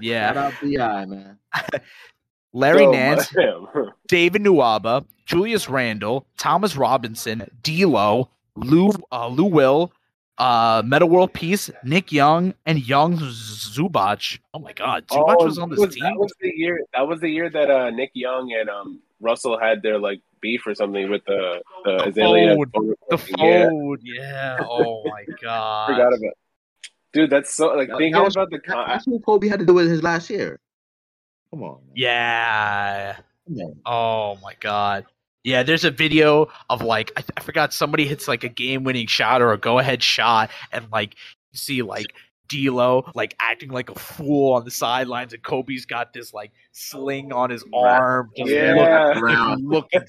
Yeah, 0.00 0.28
Shout 0.32 0.36
out 0.36 0.52
Bi 0.62 1.04
man. 1.06 1.38
Larry 2.52 2.84
So, 2.84 2.90
Nance. 2.92 3.34
David 4.08 4.42
Nwaba, 4.44 5.04
Julius 5.26 5.68
Randle, 5.68 6.26
Thomas 6.38 6.76
Robinson, 6.76 7.50
D'Lo, 7.62 8.30
Lou 8.56 8.90
uh, 9.12 9.28
Lou 9.28 9.44
Will, 9.44 9.92
uh, 10.38 10.82
Metta 10.84 11.04
World 11.04 11.32
Peace, 11.34 11.70
Nick 11.84 12.12
Young, 12.12 12.54
and 12.64 12.86
Young 12.88 13.18
Zubac. 13.18 14.38
Oh 14.54 14.58
my 14.60 14.72
God, 14.72 15.06
Zubac 15.08 15.36
Oh, 15.38 15.44
was 15.44 15.58
on 15.58 15.68
this 15.70 15.78
was- 15.78 15.94
team. 15.94 16.04
That 16.04 16.16
was 16.16 16.32
the 16.40 16.52
year. 16.56 16.80
That 16.94 17.06
was 17.06 17.20
the 17.20 17.28
year 17.28 17.50
that 17.50 17.70
uh, 17.70 17.90
Nick 17.90 18.12
Young 18.14 18.52
and 18.58 18.70
um, 18.70 19.00
Russell 19.20 19.58
had 19.58 19.82
their 19.82 19.98
like 19.98 20.20
beef 20.40 20.66
or 20.66 20.74
something 20.74 21.10
with 21.10 21.24
the 21.26 21.62
the 21.84 21.96
The 21.98 22.08
Azalea. 22.08 22.56
Fode. 22.56 22.70
Fode 22.72 22.94
The 23.10 23.18
thing. 23.18 23.34
Yeah, 23.38 23.68
fold, 23.68 23.98
yeah. 24.02 24.56
Oh 24.62 25.02
my 25.04 25.24
God. 25.42 25.86
forgot 25.88 26.14
about. 26.14 26.32
Dude, 27.16 27.30
that's 27.30 27.54
so 27.54 27.68
like 27.68 27.88
That- 27.88 27.96
thinking 27.98 28.12
that 28.12 28.22
was- 28.24 28.36
about 28.36 28.50
the 28.50 28.58
That- 28.58 28.66
con- 28.66 28.84
That's 28.88 29.06
what 29.06 29.24
Kobe 29.24 29.48
had 29.48 29.58
to 29.60 29.66
do 29.66 29.74
with 29.74 29.88
his 29.88 30.02
last 30.02 30.28
year. 30.30 30.60
Come 31.50 31.62
on. 31.62 31.78
man. 31.86 31.92
Yeah. 31.94 33.16
Come 33.46 33.56
on. 33.58 33.76
Oh 33.86 34.38
my 34.42 34.54
god. 34.60 35.06
Yeah, 35.44 35.62
there's 35.62 35.84
a 35.84 35.90
video 35.92 36.48
of 36.68 36.82
like 36.82 37.12
I, 37.16 37.22
I 37.36 37.40
forgot 37.40 37.72
somebody 37.72 38.04
hits 38.06 38.26
like 38.28 38.42
a 38.44 38.48
game-winning 38.48 39.06
shot 39.06 39.40
or 39.42 39.52
a 39.52 39.58
go-ahead 39.58 40.02
shot, 40.02 40.50
and 40.72 40.86
like 40.92 41.14
you 41.52 41.58
see 41.58 41.82
like 41.82 42.06
D'Lo 42.48 43.10
like 43.14 43.34
acting 43.40 43.70
like 43.70 43.88
a 43.88 43.94
fool 43.94 44.54
on 44.54 44.64
the 44.64 44.70
sidelines, 44.72 45.32
and 45.32 45.42
Kobe's 45.42 45.86
got 45.86 46.12
this 46.12 46.34
like 46.34 46.50
sling 46.72 47.32
on 47.32 47.50
his 47.50 47.64
arm, 47.72 48.30
just 48.36 48.50
Yeah. 48.50 49.12
looking, 49.16 49.22
like, 49.22 49.58
looking. 49.62 50.00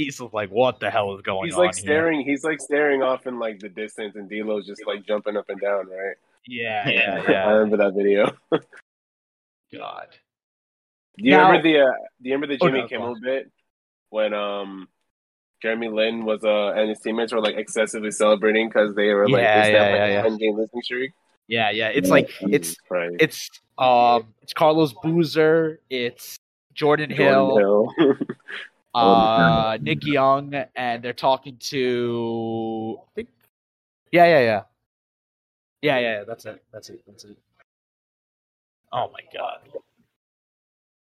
S- 0.00 0.04
He's 0.06 0.18
just 0.18 0.34
like, 0.34 0.50
what 0.50 0.80
the 0.80 0.90
hell 0.90 1.14
is 1.16 1.22
going 1.22 1.44
He's 1.46 1.54
on 1.54 1.64
He's 1.64 1.66
like 1.68 1.76
here? 1.76 1.84
staring. 1.84 2.20
He's 2.24 2.44
like 2.44 2.60
staring 2.60 3.02
off 3.02 3.26
in 3.26 3.38
like 3.38 3.58
the 3.60 3.68
distance, 3.68 4.16
and 4.16 4.28
D'Lo's 4.28 4.66
just 4.66 4.86
like 4.86 5.06
jumping 5.06 5.36
up 5.36 5.48
and 5.48 5.60
down. 5.60 5.88
Right? 5.88 6.16
Yeah, 6.46 6.88
yeah, 6.88 7.22
yeah. 7.28 7.46
I 7.46 7.50
remember 7.52 7.76
that 7.78 7.94
video. 7.94 8.32
God. 9.72 10.06
Do 11.16 11.24
you 11.24 11.32
Now- 11.32 11.46
remember 11.48 11.68
the 11.68 11.80
uh, 11.80 11.92
Do 12.22 12.28
you 12.28 12.34
remember 12.34 12.46
the 12.56 12.58
Oh, 12.64 12.66
Jimmy 12.68 12.78
no, 12.80 12.84
go 12.84 12.88
Kimmel 12.88 13.16
bit 13.22 13.50
when 14.10 14.32
um 14.34 14.88
Jeremy 15.62 15.88
Lin 15.88 16.24
was 16.24 16.42
uh 16.44 16.72
and 16.72 16.88
his 16.88 17.00
teammates 17.00 17.32
were 17.32 17.40
like 17.40 17.56
excessively 17.56 18.10
celebrating 18.10 18.68
because 18.68 18.94
they 18.94 19.12
were 19.12 19.28
like 19.28 19.42
Yeah, 19.42 19.62
they 19.62 19.72
yeah, 19.72 19.78
snapped, 19.78 19.90
like 19.92 19.98
yeah, 19.98 20.04
a 20.06 20.10
yeah. 20.12 20.22
ten 20.22 20.36
game 20.38 20.56
losing 20.56 20.82
streak? 20.82 21.12
Yeah, 21.48 21.70
yeah. 21.70 21.88
It's 21.88 22.08
like 22.08 22.30
it's 22.40 22.68
Jesus 22.70 22.76
Christ. 22.88 23.16
it's 23.20 23.50
um 23.78 24.32
it's 24.42 24.52
Carlos 24.54 24.94
Boozer, 25.02 25.80
it's 25.90 26.36
Jordan, 26.74 27.10
Hill, 27.10 27.58
Jordan 27.58 27.94
Hill. 27.98 28.16
uh 28.94 29.78
Nick 29.80 30.04
Young, 30.04 30.54
and 30.74 31.02
they're 31.02 31.12
talking 31.12 31.56
to 31.58 32.98
I 33.00 33.10
think 33.14 33.28
Yeah, 34.12 34.24
yeah, 34.26 34.40
yeah. 34.40 34.62
Yeah, 35.82 35.98
yeah, 35.98 36.18
yeah, 36.18 36.24
that's 36.24 36.44
it. 36.44 36.62
That's 36.72 36.90
it. 36.90 37.02
That's 37.06 37.24
it. 37.24 37.38
Oh 38.92 39.10
my 39.12 39.20
god. 39.32 39.60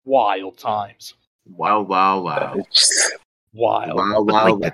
Wild 0.05 0.57
times. 0.57 1.13
Wow, 1.45 1.81
wow, 1.81 2.21
wow. 2.21 2.55
Wild. 3.53 3.97
Wow, 3.97 4.23
But, 4.23 4.33
wow, 4.33 4.45
like, 4.45 4.59
wow. 4.59 4.71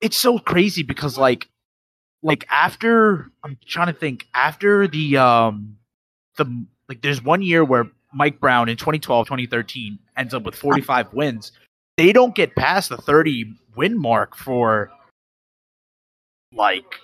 it's 0.00 0.16
so 0.16 0.38
crazy 0.38 0.82
because 0.82 1.18
like 1.18 1.48
like 2.22 2.46
after 2.50 3.30
I'm 3.42 3.58
trying 3.66 3.88
to 3.88 3.92
think 3.98 4.26
after 4.34 4.86
the 4.86 5.16
um 5.16 5.78
the 6.36 6.66
like 6.88 7.02
there's 7.02 7.22
one 7.22 7.42
year 7.42 7.64
where 7.64 7.90
Mike 8.14 8.40
Brown 8.40 8.68
in 8.68 8.76
2012 8.76 9.26
2013 9.26 9.98
ends 10.16 10.32
up 10.34 10.44
with 10.44 10.54
45 10.54 11.12
wins 11.12 11.52
they 11.96 12.12
don't 12.12 12.34
get 12.34 12.54
past 12.56 12.88
the 12.90 12.96
30 12.96 13.52
win 13.74 13.98
mark 13.98 14.36
for 14.36 14.90
like 16.52 16.94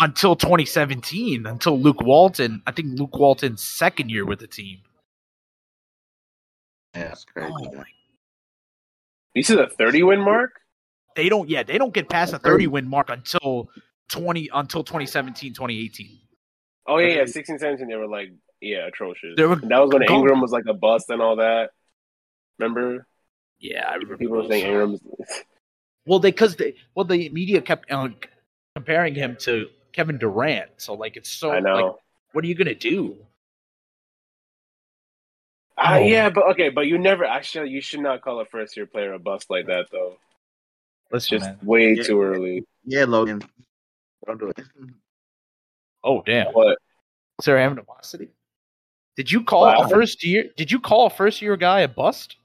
until 0.00 0.36
2017 0.36 1.46
until 1.46 1.78
Luke 1.78 2.02
Walton 2.02 2.62
I 2.66 2.72
think 2.72 2.98
Luke 2.98 3.16
Walton's 3.16 3.62
second 3.62 4.10
year 4.10 4.26
with 4.26 4.40
the 4.40 4.46
team 4.46 4.78
Yeah, 6.94 7.08
that's 7.08 7.24
crazy. 7.24 7.52
Oh 7.52 7.64
man. 7.70 7.76
my- 7.78 7.84
You 9.34 9.42
see 9.42 9.54
the 9.54 9.68
thirty 9.68 10.02
win 10.02 10.20
mark? 10.20 10.60
they 11.14 11.28
don't 11.30 11.48
yeah 11.48 11.62
they 11.62 11.78
don't 11.78 11.94
get 11.94 12.08
past 12.10 12.32
the 12.32 12.38
30 12.38 12.66
win 12.66 12.86
mark 12.88 13.08
until 13.08 13.70
20 14.10 14.50
until 14.52 14.84
2017 14.84 15.54
2018 15.54 16.18
Oh 16.88 16.98
yeah, 16.98 17.16
yeah, 17.16 17.24
16, 17.24 17.58
17, 17.58 17.88
They 17.88 17.96
were 17.96 18.06
like 18.06 18.28
yeah, 18.60 18.86
atrocious. 18.86 19.34
They 19.36 19.44
were 19.44 19.56
that 19.56 19.78
was 19.78 19.92
when 19.92 20.06
going- 20.06 20.20
Ingram 20.20 20.40
was 20.40 20.50
like 20.52 20.66
a 20.68 20.74
bust 20.74 21.10
and 21.10 21.20
all 21.22 21.36
that. 21.36 21.70
Remember? 22.58 23.06
yeah 23.58 23.88
I 23.88 23.94
remember 23.94 24.16
People 24.18 24.36
were 24.36 24.48
saying 24.48 24.66
Ingram's. 24.66 25.00
Well, 26.08 26.20
they 26.20 26.30
because 26.30 26.54
they 26.54 26.76
well 26.94 27.04
the 27.04 27.28
media 27.30 27.60
kept 27.60 27.90
uh, 27.90 28.08
comparing 28.76 29.16
him 29.16 29.36
to 29.40 29.66
Kevin 29.92 30.18
Durant, 30.18 30.70
so 30.76 30.94
like 30.94 31.16
it's 31.16 31.28
so 31.30 31.50
I 31.50 31.58
know. 31.58 31.74
like 31.74 31.94
what 32.32 32.44
are 32.44 32.46
you 32.46 32.54
gonna 32.54 32.76
do? 32.76 33.16
Ah, 35.76 35.96
Oh. 35.96 35.98
yeah, 35.98 36.30
but 36.30 36.44
okay, 36.52 36.68
but 36.70 36.86
you 36.86 36.96
never. 36.98 37.24
Actually, 37.24 37.70
you 37.70 37.80
should 37.80 38.00
not 38.00 38.22
call 38.22 38.38
a 38.40 38.44
first 38.46 38.76
year 38.76 38.86
player 38.86 39.14
a 39.14 39.18
bust 39.18 39.50
like 39.50 39.66
that, 39.66 39.86
though. 39.90 40.16
Listen, 41.10 41.38
Just 41.38 41.50
man. 41.50 41.58
way 41.62 41.94
Yeah. 41.94 42.02
too 42.04 42.22
early. 42.22 42.64
Yeah, 42.84 43.04
Lokin. 43.06 43.42
Don't 44.26 44.38
do 44.38 44.48
it. 44.48 44.60
Oh 46.04 46.22
damn, 46.24 46.52
What? 46.52 46.78
is 47.40 47.44
there 47.46 47.58
animosity? 47.58 48.28
Did 49.16 49.32
you 49.32 49.42
call 49.44 49.64
Wow. 49.66 49.82
a 49.82 49.88
first 49.88 50.24
year? 50.24 50.50
Did 50.56 50.70
you 50.70 50.78
call 50.78 51.06
a 51.06 51.10
first 51.10 51.40
year 51.40 51.56
guy 51.56 51.80
a 51.80 51.88
bust? 51.88 52.36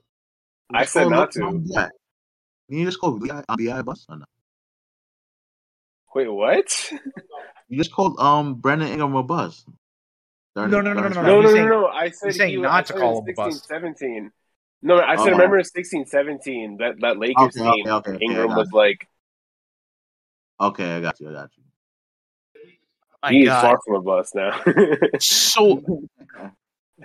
I 0.74 0.86
said 0.86 1.10
not 1.10 1.32
to. 1.32 1.60
BI. 1.60 1.90
You 2.70 2.86
just 2.86 3.00
call 3.00 3.20
BI, 3.20 3.44
BI 3.58 3.82
bus 3.82 4.06
or 4.08 4.18
not? 4.18 4.30
Wait, 6.16 6.28
what? 6.32 6.92
You 7.68 7.78
just 7.78 7.92
called 7.92 8.18
um 8.20 8.56
Brandon 8.56 8.88
Ingram 8.88 9.16
a 9.16 9.24
bus. 9.24 9.66
No, 10.56 10.66
no, 10.68 10.82
no, 10.82 10.94
no, 10.94 11.08
no, 11.08 11.22
No, 11.22 11.42
no, 11.42 11.48
he's 11.48 11.56
no, 11.56 11.66
no. 11.68 11.88
I 11.88 12.10
said 12.10 12.36
saying 12.36 12.50
he 12.52 12.58
not 12.58 12.74
I 12.74 12.82
to 12.84 12.94
call 12.94 13.22
him 13.22 13.30
a 13.30 13.34
bust. 13.34 13.66
17. 13.68 14.32
No, 14.82 15.00
I 15.00 15.16
said 15.16 15.28
Oh. 15.28 15.32
remember 15.32 15.60
in 15.60 15.64
16, 15.64 16.06
17, 16.08 16.78
that, 16.78 17.00
that 17.02 17.18
Lakers 17.18 17.56
Okay, 17.56 17.62
okay, 17.62 17.72
team, 17.72 17.88
okay, 17.88 18.12
okay, 18.12 18.26
Ingram 18.26 18.52
I 18.52 18.58
was 18.58 18.70
you. 18.72 18.78
like, 18.78 19.08
Okay, 20.60 20.98
I 20.98 21.02
got 21.02 21.20
you. 21.20 21.30
I 21.30 21.34
got 21.34 21.50
you. 21.58 21.64
My 23.24 23.32
he's 23.32 23.48
God. 23.48 23.62
far 23.62 23.80
from 23.86 23.96
a 23.96 24.02
bust 24.02 24.36
now. 24.36 24.62
So 25.20 25.82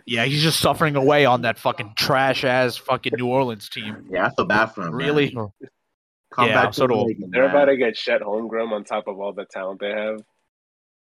yeah, 0.05 0.25
he's 0.25 0.43
just 0.43 0.61
suffering 0.61 0.97
away 0.97 1.25
on 1.25 1.43
that 1.43 1.59
fucking 1.59 1.95
trash 1.97 2.45
ass 2.45 2.77
fucking 2.77 3.15
New 3.17 3.27
Orleans 3.29 3.69
team. 3.69 4.07
Yeah, 4.11 4.27
I 4.27 4.31
feel 4.35 4.45
bad 4.47 4.67
for 4.67 4.83
him. 4.83 4.97
man. 4.97 5.07
Really? 5.07 5.31
Come 5.31 5.51
oh. 6.39 6.45
Yeah, 6.45 6.65
back 6.65 6.75
so 6.75 6.87
to 6.87 6.95
the 6.95 7.27
They're 7.31 7.49
about 7.49 7.67
to 7.67 7.77
get 7.77 7.95
Chet 7.95 8.21
Holmgren 8.21 8.71
on 8.73 8.85
top 8.85 9.07
of 9.09 9.19
all 9.19 9.33
the 9.33 9.47
talent 9.47 9.81
they 9.81 9.91
have. 9.91 10.21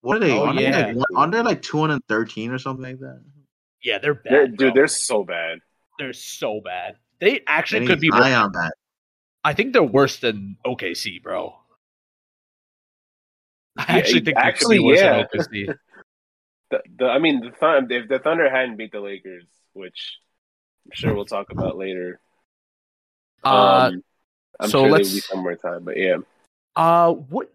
What 0.02 0.16
are 0.18 0.20
they? 0.20 0.32
Oh, 0.32 0.44
aren't, 0.46 0.58
they 0.58 0.64
yeah. 0.64 0.86
like, 0.88 0.96
one- 0.96 1.04
aren't 1.16 1.32
they 1.32 1.40
like 1.40 1.62
two 1.62 1.78
hundred 1.78 2.02
thirteen 2.08 2.50
or 2.50 2.58
something 2.58 2.84
like 2.84 2.98
that? 2.98 3.22
Yeah, 3.82 3.98
they're 3.98 4.14
bad. 4.14 4.32
They're, 4.32 4.46
dude, 4.48 4.74
they're 4.74 4.86
so 4.88 5.24
bad. 5.24 5.58
they're 5.98 6.12
so 6.12 6.60
bad. 6.62 6.96
They 7.20 7.40
actually 7.46 7.80
They 7.80 7.86
could 7.86 8.00
be. 8.00 8.08
need 8.10 8.18
Worse. 8.18 8.32
on 8.34 8.52
that. 8.52 8.72
I 9.44 9.54
think 9.54 9.72
they're 9.72 9.82
worse 9.82 10.18
than 10.18 10.56
OKC, 10.66 11.22
bro. 11.22 11.54
I 13.78 13.84
Yeah, 13.88 13.98
actually 13.98 14.20
think 14.20 14.36
actually, 14.36 14.78
they 14.78 14.82
could 14.82 15.50
be 15.50 15.66
worse 15.66 15.68
yeah. 15.68 15.72
than 16.74 16.82
OKC. 16.82 16.96
The, 16.98 17.04
the 17.04 17.10
I 17.10 17.18
mean, 17.18 17.40
the 17.40 17.50
Thun- 17.50 17.90
if 17.90 18.08
the 18.08 18.18
Thunder 18.18 18.48
hadn't 18.50 18.76
beat 18.76 18.92
the 18.92 19.00
Lakers, 19.00 19.44
which 19.72 20.18
I'm 20.86 20.92
sure 20.94 21.14
we'll 21.14 21.24
talk 21.24 21.50
about 21.50 21.76
later. 21.76 22.20
uh, 23.44 23.90
um, 23.92 24.02
I'm 24.60 24.70
so 24.70 24.82
sure 24.82 24.90
let's- 24.90 25.08
there'll 25.08 25.16
be 25.16 25.20
some 25.20 25.38
more 25.40 25.56
time, 25.56 25.84
but 25.84 25.96
yeah. 25.96 26.18
uh, 26.76 27.12
what? 27.12 27.50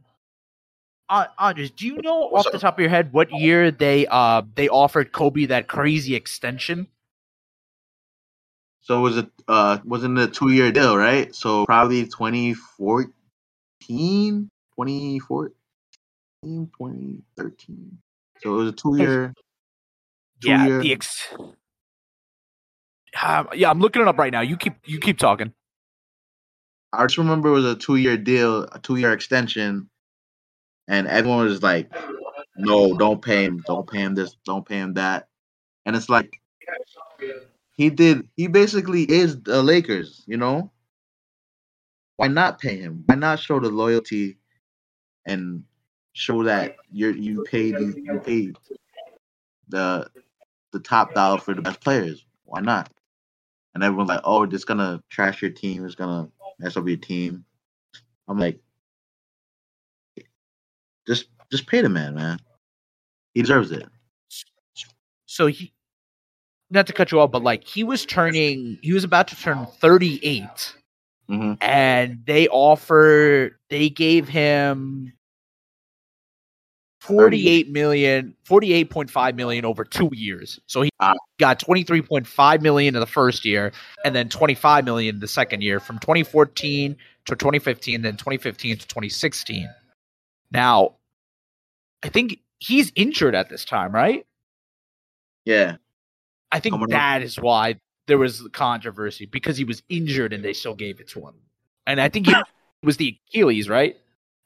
Uh, 1.09 1.25
Andres, 1.39 1.71
do 1.71 1.87
you 1.87 2.01
know 2.03 2.29
off 2.29 2.51
the 2.51 2.59
top 2.59 2.75
of 2.75 2.81
your 2.81 2.89
head 2.91 3.11
what 3.11 3.31
year 3.31 3.71
they 3.71 4.05
uh 4.05 4.43
they 4.53 4.69
offered 4.69 5.11
Kobe 5.11 5.45
that 5.47 5.67
crazy 5.67 6.13
extension? 6.13 6.87
So 8.81 8.99
it 8.99 9.01
was 9.01 9.17
a 9.17 9.27
uh 9.47 9.79
wasn't 9.83 10.19
a 10.19 10.27
two 10.27 10.51
year 10.51 10.71
deal, 10.71 10.95
right? 10.95 11.33
So 11.33 11.65
probably 11.65 12.03
2014, 12.05 13.09
2014, 14.75 15.51
2013. 16.43 17.97
So 18.41 18.53
it 18.53 18.57
was 18.57 18.69
a 18.69 18.71
two 18.73 18.97
year. 18.97 19.33
Yeah, 20.43 20.65
year. 20.65 20.79
the 20.81 20.93
ex. 20.93 21.27
Um, 23.21 23.49
yeah, 23.53 23.69
I'm 23.69 23.79
looking 23.79 24.01
it 24.01 24.07
up 24.07 24.17
right 24.17 24.31
now. 24.31 24.41
You 24.41 24.55
keep 24.55 24.75
you 24.85 24.99
keep 24.99 25.17
talking. 25.17 25.53
I 26.93 27.03
just 27.05 27.17
remember 27.17 27.49
it 27.49 27.53
was 27.53 27.65
a 27.65 27.75
two 27.75 27.97
year 27.97 28.17
deal, 28.17 28.63
a 28.63 28.79
two 28.79 28.95
year 28.95 29.11
extension, 29.11 29.89
and 30.87 31.07
everyone 31.07 31.45
was 31.45 31.61
like, 31.61 31.91
"No, 32.55 32.95
don't 32.97 33.21
pay 33.21 33.43
him, 33.43 33.61
don't 33.67 33.89
pay 33.89 33.99
him 33.99 34.15
this, 34.15 34.35
don't 34.45 34.67
pay 34.67 34.77
him 34.77 34.93
that," 34.93 35.27
and 35.85 35.95
it's 35.95 36.09
like 36.09 36.41
he 37.73 37.89
did. 37.89 38.27
He 38.35 38.47
basically 38.47 39.03
is 39.03 39.41
the 39.41 39.61
Lakers, 39.61 40.23
you 40.27 40.37
know. 40.37 40.71
Why 42.15 42.27
not 42.27 42.59
pay 42.59 42.77
him? 42.77 43.03
Why 43.05 43.15
not 43.15 43.39
show 43.39 43.59
the 43.59 43.69
loyalty 43.69 44.37
and 45.25 45.63
show 46.19 46.43
that 46.43 46.75
you're 46.91 47.15
you 47.15 47.43
paid 47.43 47.75
you 47.79 48.19
paid 48.19 48.57
the 49.69 50.05
the 50.73 50.79
top 50.81 51.13
dollar 51.13 51.39
for 51.39 51.53
the 51.53 51.61
best 51.61 51.79
players? 51.79 52.25
Why 52.43 52.59
not? 52.59 52.91
And 53.73 53.83
everyone's 53.83 54.09
like, 54.09 54.21
"Oh, 54.25 54.43
it's 54.43 54.65
gonna 54.65 55.01
trash 55.09 55.41
your 55.41 55.51
team. 55.51 55.85
It's 55.85 55.95
gonna 55.95 56.29
mess 56.59 56.75
up 56.75 56.87
your 56.87 56.97
team." 56.97 57.45
I'm 58.27 58.37
like, 58.37 58.59
just 61.07 61.27
just 61.51 61.67
pay 61.67 61.81
the 61.81 61.89
man, 61.89 62.15
man. 62.15 62.39
He 63.33 63.41
deserves 63.41 63.71
it. 63.71 63.87
So 65.25 65.47
he, 65.47 65.71
not 66.69 66.87
to 66.87 66.93
cut 66.93 67.11
you 67.11 67.21
off, 67.21 67.31
but 67.31 67.43
like 67.43 67.63
he 67.63 67.83
was 67.83 68.05
turning, 68.05 68.77
he 68.81 68.91
was 68.91 69.05
about 69.05 69.29
to 69.29 69.35
turn 69.37 69.65
38, 69.79 70.75
hmm 71.29 71.53
and 71.61 72.19
they 72.25 72.47
offered, 72.49 73.55
they 73.69 73.89
gave 73.89 74.27
him 74.27 75.13
48 76.99 77.69
million, 77.71 78.35
48.5 78.47 79.35
million 79.35 79.65
over 79.65 79.83
two 79.85 80.09
years. 80.13 80.59
So 80.67 80.81
he 80.81 80.89
Ah. 80.99 81.13
got 81.39 81.59
23.5 81.59 82.61
million 82.61 82.93
in 82.95 82.99
the 82.99 83.07
first 83.07 83.45
year, 83.45 83.71
and 84.03 84.13
then 84.15 84.27
25 84.29 84.83
million 84.85 85.19
the 85.19 85.27
second 85.27 85.61
year 85.61 85.79
from 85.79 85.97
2014 85.99 86.97
to 87.25 87.35
2015, 87.35 88.01
then 88.01 88.17
2015 88.17 88.77
to 88.77 88.87
2016. 88.87 89.69
Now, 90.51 90.95
I 92.03 92.09
think 92.09 92.39
he's 92.59 92.91
injured 92.95 93.33
at 93.35 93.49
this 93.49 93.63
time, 93.63 93.93
right? 93.93 94.25
Yeah, 95.45 95.77
I 96.51 96.59
think 96.59 96.75
up. 96.75 96.89
that 96.89 97.21
is 97.21 97.37
why 97.37 97.79
there 98.07 98.17
was 98.17 98.45
controversy 98.51 99.25
because 99.25 99.55
he 99.57 99.63
was 99.63 99.81
injured 99.89 100.33
and 100.33 100.43
they 100.43 100.53
still 100.53 100.75
gave 100.75 100.99
it 100.99 101.07
to 101.09 101.19
him. 101.21 101.35
And 101.87 102.01
I 102.01 102.09
think 102.09 102.27
he 102.27 102.35
was 102.83 102.97
the 102.97 103.17
Achilles, 103.29 103.69
right? 103.69 103.95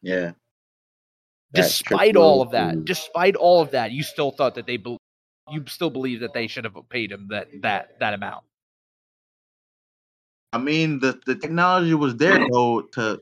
yeah. 0.01 0.33
That 1.53 1.61
despite 1.61 2.15
all 2.15 2.41
of 2.41 2.51
that, 2.51 2.69
Achilles. 2.69 2.85
despite 2.85 3.35
all 3.35 3.61
of 3.61 3.71
that, 3.71 3.91
you 3.91 4.01
still 4.01 4.31
thought 4.31 4.55
that 4.55 4.65
they, 4.65 4.77
bel 4.77 4.97
you 5.51 5.63
still 5.67 5.89
believe 5.89 6.21
that 6.21 6.33
they 6.33 6.47
should 6.47 6.63
have 6.63 6.75
paid 6.89 7.11
him 7.11 7.27
that 7.29 7.47
that 7.61 7.99
that 7.99 8.13
amount. 8.13 8.43
I 10.51 10.57
mean, 10.57 10.99
the 10.99 11.19
the 11.25 11.35
technology 11.35 11.93
was 11.93 12.15
there 12.15 12.39
though 12.51 12.81
to 12.93 13.21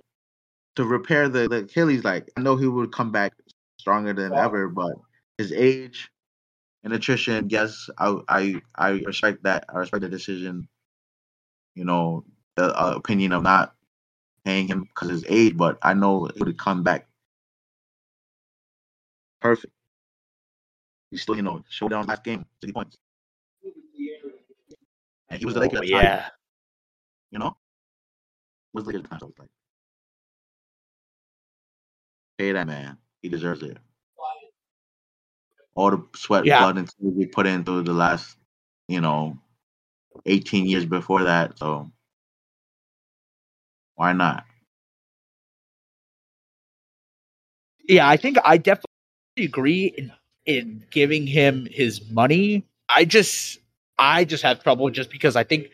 to 0.77 0.86
repair 0.86 1.27
the, 1.27 1.49
the 1.49 1.57
Achilles. 1.57 2.05
Like 2.05 2.32
I 2.38 2.41
know 2.41 2.55
he 2.55 2.67
would 2.67 2.93
come 2.93 3.11
back 3.11 3.34
stronger 3.77 4.13
than 4.13 4.34
ever, 4.34 4.69
but 4.69 4.93
his 5.38 5.51
age 5.51 6.09
and 6.86 6.93
attrition. 6.93 7.49
Yes, 7.49 7.89
I 7.97 8.17
I 8.29 8.61
I 8.75 8.89
respect 9.05 9.43
that. 9.43 9.65
I 9.67 9.79
respect 9.79 10.01
the 10.01 10.09
decision. 10.09 10.69
You 11.75 11.84
know, 11.84 12.23
the 12.55 12.65
uh, 12.79 12.93
opinion 12.95 13.34
of 13.34 13.43
not 13.43 13.73
paying 14.45 14.67
him 14.67 14.84
because 14.84 15.09
his 15.09 15.25
age, 15.27 15.57
but 15.57 15.77
I 15.82 15.93
know 15.93 16.29
he 16.34 16.43
would 16.43 16.57
come 16.57 16.84
back 16.84 17.07
perfect. 19.41 19.73
He 21.11 21.17
still, 21.17 21.35
you 21.35 21.41
know, 21.43 21.63
showed 21.69 21.89
down 21.91 22.07
last 22.07 22.23
game, 22.23 22.45
sixty 22.61 22.73
points, 22.73 22.97
and 25.29 25.39
he 25.39 25.45
was 25.45 25.55
the 25.55 25.61
Lakers. 25.61 25.79
Oh, 25.81 25.85
the 25.85 25.91
time, 25.93 26.23
you 27.31 27.39
know, 27.39 27.57
was 28.73 28.85
the 28.85 28.91
Lakers. 28.93 29.09
time, 29.09 29.19
so 29.19 29.33
like, 29.39 29.49
pay 32.37 32.51
that 32.53 32.67
man. 32.67 32.97
He 33.21 33.29
deserves 33.29 33.63
it. 33.63 33.77
All 35.75 35.91
the 35.91 36.05
sweat, 36.15 36.45
Yeah. 36.45 36.59
blood, 36.59 36.77
and 36.77 36.87
tears 36.87 37.13
we 37.15 37.25
put 37.27 37.47
in 37.47 37.63
through 37.63 37.83
the 37.83 37.93
last, 37.93 38.37
you 38.87 39.01
know, 39.01 39.37
eighteen 40.25 40.65
years 40.67 40.85
before 40.85 41.23
that. 41.25 41.57
So 41.59 41.91
why 43.95 44.13
not? 44.13 44.45
Yeah, 47.87 48.07
I 48.09 48.17
think 48.17 48.37
I 48.45 48.57
definitely 48.57 48.90
agree 49.45 49.85
in 49.97 50.11
in 50.45 50.83
giving 50.89 51.27
him 51.27 51.67
his 51.69 52.09
money. 52.11 52.65
I 52.89 53.05
just 53.05 53.59
I 53.97 54.25
just 54.25 54.43
have 54.43 54.63
trouble 54.63 54.89
just 54.89 55.09
because 55.11 55.35
I 55.35 55.43
think 55.43 55.67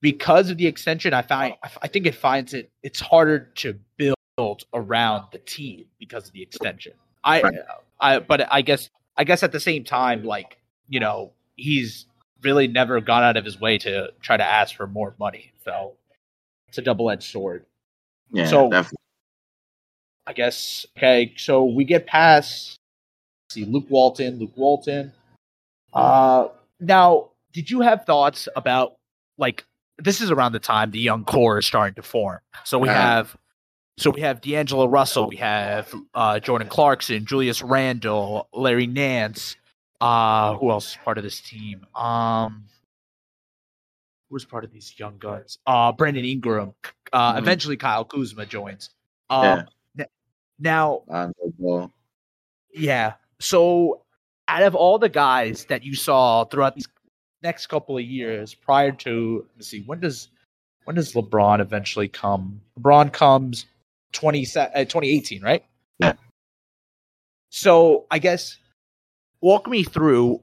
because 0.00 0.50
of 0.50 0.56
the 0.58 0.66
extension, 0.66 1.14
I 1.14 1.22
find 1.22 1.54
I 1.82 1.88
think 1.88 2.06
it 2.06 2.14
finds 2.14 2.54
it 2.54 2.70
it's 2.82 3.00
harder 3.00 3.40
to 3.56 3.78
build 3.96 4.64
around 4.74 5.24
the 5.32 5.38
team 5.38 5.86
because 5.98 6.26
of 6.28 6.32
the 6.32 6.42
extension. 6.42 6.92
I 7.24 7.42
Right. 7.42 7.54
I 8.00 8.18
but 8.20 8.46
I 8.52 8.62
guess 8.62 8.90
I 9.16 9.24
guess 9.24 9.42
at 9.42 9.52
the 9.52 9.60
same 9.60 9.84
time, 9.84 10.24
like 10.24 10.58
you 10.88 11.00
know, 11.00 11.32
he's 11.56 12.06
really 12.42 12.68
never 12.68 13.00
gone 13.00 13.22
out 13.24 13.36
of 13.36 13.44
his 13.44 13.60
way 13.60 13.78
to 13.78 14.12
try 14.20 14.36
to 14.36 14.44
ask 14.44 14.76
for 14.76 14.86
more 14.86 15.14
money. 15.18 15.52
So 15.64 15.94
it's 16.68 16.78
a 16.78 16.82
double 16.82 17.10
edged 17.10 17.24
sword. 17.24 17.66
Yeah, 18.30 18.46
So- 18.46 18.70
definitely. 18.70 18.96
I 20.26 20.34
guess. 20.34 20.84
Okay, 20.96 21.32
so 21.38 21.64
we 21.64 21.84
get 21.84 22.06
past. 22.06 22.77
See, 23.50 23.64
Luke 23.64 23.86
Walton. 23.88 24.38
Luke 24.38 24.52
Walton. 24.56 25.12
Uh, 25.92 26.48
now, 26.80 27.30
did 27.52 27.70
you 27.70 27.80
have 27.80 28.04
thoughts 28.04 28.48
about 28.56 28.96
like 29.38 29.64
this 29.98 30.20
is 30.20 30.30
around 30.30 30.52
the 30.52 30.58
time 30.58 30.90
the 30.90 30.98
young 31.00 31.24
core 31.24 31.58
is 31.58 31.66
starting 31.66 31.94
to 31.94 32.02
form? 32.02 32.38
So 32.64 32.78
we 32.78 32.88
Uh-huh. 32.88 32.98
have, 32.98 33.36
so 33.96 34.10
we 34.10 34.20
have 34.20 34.40
D'Angelo 34.40 34.86
Russell, 34.86 35.28
we 35.28 35.36
have 35.36 35.92
uh, 36.14 36.38
Jordan 36.40 36.68
Clarkson, 36.68 37.24
Julius 37.24 37.62
Randle, 37.62 38.48
Larry 38.52 38.86
Nance. 38.86 39.56
Uh, 40.00 40.54
who 40.56 40.70
else 40.70 40.90
is 40.92 40.98
part 41.04 41.18
of 41.18 41.24
this 41.24 41.40
team? 41.40 41.84
Um, 41.96 42.66
who's 44.30 44.44
part 44.44 44.62
of 44.62 44.70
these 44.70 44.94
young 44.96 45.18
guns? 45.18 45.58
Uh, 45.66 45.90
Brandon 45.90 46.24
Ingram. 46.24 46.74
Uh, 47.12 47.34
Mhm. 47.34 47.38
eventually 47.38 47.76
Kyle 47.76 48.04
Kuzma 48.04 48.46
joins. 48.46 48.90
Um, 49.30 49.42
Yeah. 49.42 49.62
n- 50.00 50.06
now 50.60 51.02
yeah. 52.72 53.14
So, 53.40 54.02
out 54.48 54.62
of 54.62 54.74
all 54.74 54.98
the 54.98 55.08
guys 55.08 55.66
that 55.66 55.84
you 55.84 55.94
saw 55.94 56.44
throughout 56.44 56.74
these 56.74 56.88
next 57.42 57.66
couple 57.66 57.96
of 57.96 58.04
years, 58.04 58.54
prior 58.54 58.92
to 58.92 59.46
let's 59.56 59.68
see, 59.68 59.82
when 59.82 60.00
does 60.00 60.28
when 60.84 60.96
does 60.96 61.12
LeBron 61.12 61.60
eventually 61.60 62.08
come? 62.08 62.60
LeBron 62.80 63.12
comes 63.12 63.66
20, 64.12 64.46
uh, 64.56 64.68
2018, 64.84 65.42
right? 65.42 65.62
Yeah. 65.98 66.14
So 67.50 68.06
I 68.10 68.18
guess 68.18 68.56
walk 69.40 69.68
me 69.68 69.84
through 69.84 70.40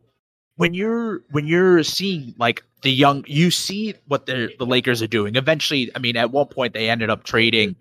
when 0.58 0.74
you're 0.74 1.24
when 1.32 1.48
you're 1.48 1.84
seeing 1.84 2.34
like 2.38 2.64
the 2.82 2.92
young 2.92 3.26
you 3.28 3.52
see 3.52 3.96
what 4.08 4.26
the 4.26 4.54
the 4.58 4.66
Lakers 4.66 5.02
are 5.02 5.08
doing. 5.08 5.36
Eventually, 5.36 5.92
I 5.96 6.00
mean, 6.00 6.16
at 6.16 6.32
one 6.32 6.48
point 6.48 6.74
they 6.74 6.90
ended 6.90 7.10
up 7.10 7.24
trading 7.24 7.76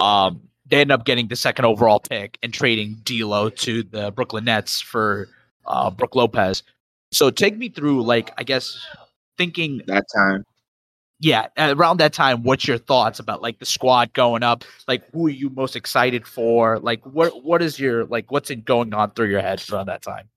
um 0.00 0.48
they 0.68 0.80
end 0.80 0.90
up 0.90 1.04
getting 1.04 1.28
the 1.28 1.36
second 1.36 1.64
overall 1.64 2.00
pick 2.00 2.38
and 2.42 2.52
trading 2.52 2.96
D'Lo 3.04 3.50
to 3.50 3.82
the 3.82 4.10
Brooklyn 4.10 4.44
Nets 4.44 4.80
for 4.80 5.28
uh, 5.66 5.90
Brook 5.90 6.14
Lopez. 6.14 6.62
So 7.12 7.30
take 7.30 7.56
me 7.56 7.68
through, 7.68 8.02
like, 8.02 8.32
I 8.36 8.42
guess 8.42 8.84
thinking 9.38 9.82
that 9.86 10.04
time. 10.14 10.44
yeah, 11.20 11.48
around 11.58 11.98
that 11.98 12.12
time, 12.12 12.42
what's 12.42 12.66
your 12.66 12.78
thoughts 12.78 13.18
about 13.18 13.42
like 13.42 13.58
the 13.58 13.66
squad 13.66 14.12
going 14.12 14.42
up? 14.42 14.64
Like, 14.88 15.10
who 15.12 15.26
are 15.26 15.30
you 15.30 15.50
most 15.50 15.76
excited 15.76 16.26
for? 16.26 16.78
Like, 16.80 17.04
what 17.06 17.44
what 17.44 17.62
is 17.62 17.78
your 17.78 18.04
like 18.06 18.30
what's 18.30 18.50
it 18.50 18.64
going 18.64 18.92
on 18.94 19.12
through 19.12 19.28
your 19.28 19.40
head 19.40 19.62
around 19.70 19.86
that 19.86 20.02
time? 20.02 20.28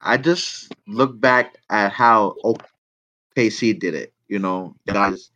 I 0.00 0.16
just 0.16 0.74
look 0.86 1.18
back 1.20 1.56
at 1.70 1.92
how 1.92 2.36
OKC 2.44 3.78
did 3.78 3.94
it. 3.94 4.12
You 4.28 4.38
know, 4.38 4.74
guys, 4.86 5.30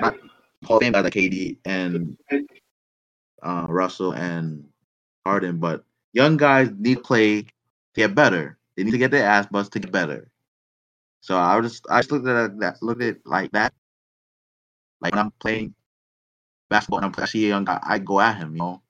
not 0.00 0.16
Hall 0.64 0.76
of 0.78 0.82
Fame 0.82 0.92
guys 0.92 1.04
like 1.04 1.12
KD 1.12 1.58
and 1.64 2.16
uh, 3.42 3.66
Russell 3.68 4.12
and 4.12 4.64
Harden, 5.24 5.58
but 5.58 5.84
young 6.12 6.36
guys 6.36 6.70
need 6.78 6.96
to 6.96 7.02
play 7.02 7.42
to 7.42 7.48
get 7.94 8.14
better. 8.14 8.58
They 8.76 8.84
need 8.84 8.92
to 8.92 8.98
get 8.98 9.10
their 9.10 9.26
ass 9.26 9.46
bust 9.46 9.72
to 9.72 9.80
get 9.80 9.92
better. 9.92 10.30
So 11.20 11.38
I 11.38 11.60
just 11.60 11.86
I 11.90 12.00
just 12.00 12.12
looked 12.12 12.28
at 12.28 12.58
that 12.60 12.82
looked 12.82 13.02
at 13.02 13.08
it 13.16 13.22
like 13.26 13.52
that. 13.52 13.74
Like 15.00 15.14
when 15.14 15.20
I'm 15.24 15.30
playing 15.40 15.74
basketball 16.70 17.00
and 17.04 17.06
I'm, 17.16 17.22
I 17.22 17.26
see 17.26 17.46
a 17.46 17.50
young 17.50 17.64
guy, 17.64 17.80
I 17.82 17.98
go 18.00 18.20
at 18.20 18.38
him, 18.38 18.52
you 18.54 18.58
know. 18.58 18.82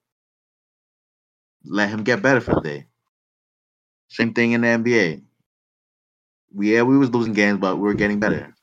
Let 1.66 1.90
him 1.90 2.02
get 2.02 2.22
better 2.22 2.40
for 2.40 2.54
the 2.54 2.60
day. 2.62 2.86
Same 4.08 4.34
thing 4.34 4.50
in 4.52 4.62
the 4.62 4.66
NBA. 4.68 5.22
We, 6.52 6.74
yeah, 6.74 6.82
we 6.82 6.98
was 6.98 7.10
losing 7.12 7.34
games, 7.34 7.60
but 7.60 7.76
we 7.76 7.84
were 7.84 7.94
getting 7.94 8.20
better. 8.20 8.55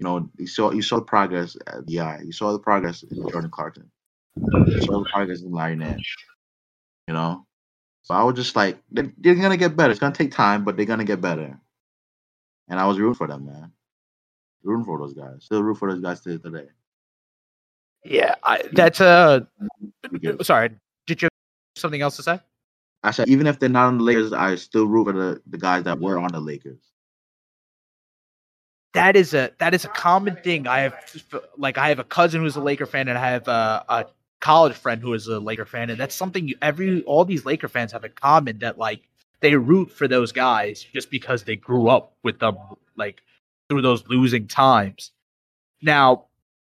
You 0.00 0.04
know, 0.04 0.30
you 0.38 0.46
saw 0.46 0.70
you 0.70 0.80
saw 0.80 0.96
the 0.96 1.02
progress 1.02 1.58
at 1.66 1.86
the 1.86 2.00
eye. 2.00 2.20
You 2.24 2.32
saw 2.32 2.52
the 2.52 2.58
progress 2.58 3.02
in 3.02 3.28
Jordan 3.28 3.50
Clarkson. 3.50 3.90
You 4.66 4.80
saw 4.80 5.02
the 5.02 5.10
progress 5.12 5.42
in 5.42 5.52
Larry 5.52 5.76
Nance. 5.76 6.02
You 7.06 7.12
know, 7.12 7.46
so 8.00 8.14
I 8.14 8.24
was 8.24 8.34
just 8.34 8.56
like, 8.56 8.78
they're, 8.90 9.12
they're 9.18 9.34
gonna 9.34 9.58
get 9.58 9.76
better. 9.76 9.90
It's 9.90 10.00
gonna 10.00 10.14
take 10.14 10.32
time, 10.32 10.64
but 10.64 10.78
they're 10.78 10.86
gonna 10.86 11.04
get 11.04 11.20
better. 11.20 11.60
And 12.68 12.80
I 12.80 12.86
was 12.86 12.98
rooting 12.98 13.14
for 13.14 13.26
them, 13.26 13.44
man. 13.44 13.72
Rooting 14.62 14.86
for 14.86 14.98
those 14.98 15.12
guys. 15.12 15.44
Still 15.44 15.62
root 15.62 15.76
for 15.76 15.92
those 15.92 16.00
guys 16.00 16.22
to 16.22 16.38
today. 16.38 16.68
Yeah, 18.02 18.36
I, 18.42 18.62
that's 18.72 19.02
uh 19.02 19.40
sorry. 20.40 20.70
Did 21.06 21.20
you 21.20 21.26
have 21.26 21.80
something 21.80 22.00
else 22.00 22.16
to 22.16 22.22
say? 22.22 22.40
I 23.02 23.10
said 23.10 23.28
even 23.28 23.46
if 23.46 23.58
they're 23.58 23.68
not 23.68 23.88
on 23.88 23.98
the 23.98 24.04
Lakers, 24.04 24.32
I 24.32 24.54
still 24.54 24.86
root 24.86 25.08
for 25.08 25.12
the, 25.12 25.42
the 25.46 25.58
guys 25.58 25.82
that 25.82 26.00
were 26.00 26.18
on 26.18 26.32
the 26.32 26.40
Lakers. 26.40 26.89
That 28.92 29.14
is 29.16 29.34
a 29.34 29.52
that 29.58 29.72
is 29.72 29.84
a 29.84 29.88
common 29.88 30.36
thing. 30.36 30.66
I 30.66 30.80
have 30.80 30.94
like 31.56 31.78
I 31.78 31.88
have 31.90 31.98
a 32.00 32.04
cousin 32.04 32.40
who's 32.40 32.56
a 32.56 32.60
Laker 32.60 32.86
fan, 32.86 33.08
and 33.08 33.16
I 33.16 33.30
have 33.30 33.46
a, 33.46 33.84
a 33.88 34.06
college 34.40 34.76
friend 34.76 35.00
who 35.00 35.14
is 35.14 35.28
a 35.28 35.38
Laker 35.38 35.64
fan, 35.64 35.90
and 35.90 36.00
that's 36.00 36.14
something 36.14 36.48
you, 36.48 36.56
every 36.60 37.02
all 37.04 37.24
these 37.24 37.44
Laker 37.44 37.68
fans 37.68 37.92
have 37.92 38.04
in 38.04 38.12
common. 38.12 38.58
That 38.58 38.78
like 38.78 39.02
they 39.40 39.54
root 39.54 39.92
for 39.92 40.08
those 40.08 40.32
guys 40.32 40.84
just 40.92 41.10
because 41.10 41.44
they 41.44 41.56
grew 41.56 41.88
up 41.88 42.14
with 42.24 42.40
them, 42.40 42.56
like 42.96 43.22
through 43.68 43.82
those 43.82 44.06
losing 44.08 44.48
times. 44.48 45.12
Now, 45.82 46.26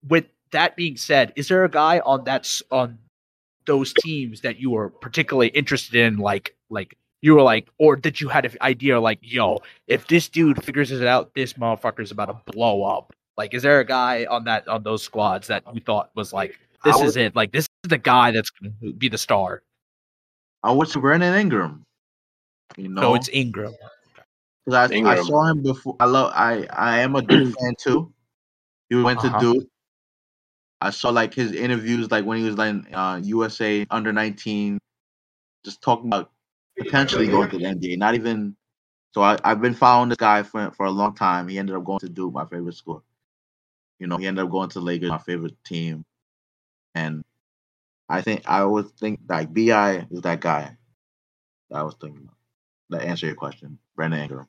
with 0.07 0.27
that 0.51 0.77
being 0.77 0.97
said, 0.97 1.33
is 1.37 1.49
there 1.49 1.65
a 1.65 1.71
guy 1.71 2.01
on 2.01 2.25
that 2.25 2.61
on 2.71 2.99
those 3.67 3.93
teams 3.93 4.41
that 4.41 4.59
you 4.59 4.77
are 4.77 4.89
particularly 4.89 5.49
interested 5.49 5.95
in, 5.95 6.17
like 6.17 6.57
like 6.69 6.97
you 7.23 7.35
were 7.35 7.43
like, 7.43 7.69
or 7.79 7.97
did 7.97 8.21
you 8.21 8.29
had 8.29 8.45
an 8.45 8.53
idea 8.63 9.01
like, 9.01 9.19
yo, 9.23 9.59
if 9.87 10.07
this 10.07 10.29
dude 10.29 10.63
figures 10.65 10.91
it 10.93 11.07
out, 11.07 11.35
this 11.35 11.55
motherfucker's 11.55 12.11
about 12.11 12.27
to 12.47 12.53
blow 12.53 12.85
up. 12.85 13.13
Like, 13.37 13.55
is 13.55 13.63
there 13.63 13.81
a 13.81 13.85
guy 13.85 14.25
on 14.27 14.45
that 14.45 14.67
on 14.69 14.83
those 14.83 15.03
squads 15.03 15.47
that 15.49 15.63
you 15.75 15.81
thought 15.81 16.11
was 16.15 16.33
like, 16.33 16.59
this 16.85 16.97
I 16.97 17.05
is 17.05 17.17
it? 17.17 17.35
Like, 17.37 17.53
this 17.53 17.65
is 17.85 17.89
the 17.91 17.99
guy 17.99 18.31
that's 18.31 18.51
gonna 18.51 18.73
be 18.93 19.09
the 19.09 19.19
star. 19.19 19.63
I 20.63 20.73
went 20.73 20.91
to 20.93 21.01
Brandon 21.01 21.35
Ingram. 21.35 21.85
You 22.77 22.89
know, 22.89 23.01
No, 23.03 23.15
it's 23.15 23.29
Ingram. 23.33 23.75
'Cause 24.69 24.91
I, 24.93 24.95
I 24.97 25.23
saw 25.23 25.45
him 25.45 25.63
before. 25.63 25.97
I 25.99 26.05
love. 26.05 26.33
I 26.35 26.67
I 26.71 26.99
am 27.01 27.17
a 27.17 27.23
Duke 27.23 27.55
fan 27.61 27.75
too. 27.81 28.13
He 28.91 28.97
went 28.97 29.19
Uh-huh. 29.25 29.39
to 29.41 29.55
Duke. 29.55 29.69
I 30.81 30.91
saw 30.91 31.09
like 31.11 31.33
his 31.35 31.53
interviews, 31.53 32.11
like 32.11 32.25
when 32.25 32.39
he 32.39 32.45
was 32.45 32.59
like 32.59 32.75
uh, 32.93 33.19
USA 33.25 33.87
under 33.91 34.13
nineteen, 34.13 34.79
just 35.65 35.81
talking 35.83 36.07
about 36.09 36.31
potentially 36.79 37.29
going 37.29 37.51
to 37.51 37.59
the 37.59 37.65
NBA. 37.75 37.99
Not 37.99 38.15
even. 38.15 38.57
So 39.15 39.23
I 39.23 39.39
I've 39.45 39.61
been 39.63 39.75
following 39.75 40.11
this 40.11 40.19
guy 40.19 40.43
for 40.43 40.71
for 40.73 40.87
a 40.87 40.91
long 40.91 41.15
time. 41.15 41.49
He 41.49 41.59
ended 41.59 41.77
up 41.77 41.85
going 41.85 42.01
to 42.01 42.09
Duke, 42.09 42.35
my 42.35 42.47
favorite 42.47 42.75
school. 42.77 43.05
You 43.99 44.07
know, 44.07 44.17
he 44.17 44.27
ended 44.27 44.45
up 44.45 44.51
going 44.51 44.71
to 44.71 44.81
Lakers, 44.81 45.11
my 45.11 45.19
favorite 45.19 45.57
team, 45.65 46.05
and 46.95 47.25
I 48.09 48.23
think 48.23 48.43
I 48.47 48.61
always 48.61 48.87
think 49.01 49.21
like 49.29 49.53
Bi 49.55 50.07
is 50.11 50.23
that 50.23 50.41
guy. 50.41 50.77
That 51.71 51.79
I 51.79 51.83
was 51.83 51.97
thinking. 52.01 52.23
About. 52.25 52.35
That 52.91 53.09
answer 53.09 53.27
your 53.27 53.35
question, 53.37 53.79
Brandon 53.97 54.21
Ingram. 54.21 54.47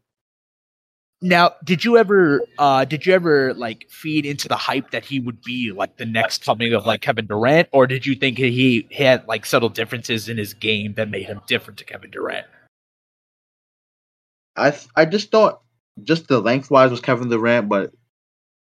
Now, 1.22 1.56
did 1.64 1.84
you 1.84 1.98
ever 1.98 2.42
uh 2.58 2.86
did 2.86 3.06
you 3.06 3.14
ever 3.14 3.54
like 3.54 3.88
feed 3.90 4.26
into 4.26 4.48
the 4.48 4.56
hype 4.56 4.92
that 4.92 5.04
he 5.04 5.20
would 5.20 5.42
be 5.42 5.72
like 5.72 5.98
the 5.98 6.06
next 6.06 6.46
coming 6.46 6.74
of 6.74 6.86
like 6.86 7.02
Kevin 7.02 7.28
Durant, 7.28 7.68
or 7.74 7.88
did 7.88 8.06
you 8.06 8.16
think 8.16 8.38
he 8.38 8.88
had 8.92 9.28
like 9.28 9.46
subtle 9.46 9.70
differences 9.70 10.30
in 10.30 10.38
his 10.38 10.54
game 10.54 10.94
that 10.94 11.10
made 11.10 11.26
him 11.26 11.42
different 11.46 11.78
to 11.80 11.86
Kevin 11.86 12.10
Durant? 12.10 12.48
I 14.56 14.74
I 14.96 15.06
just 15.06 15.30
thought 15.30 15.62
just 16.04 16.28
the 16.28 16.40
lengthwise 16.40 16.92
was 16.92 17.02
Kevin 17.02 17.30
Durant, 17.30 17.68
but 17.68 17.94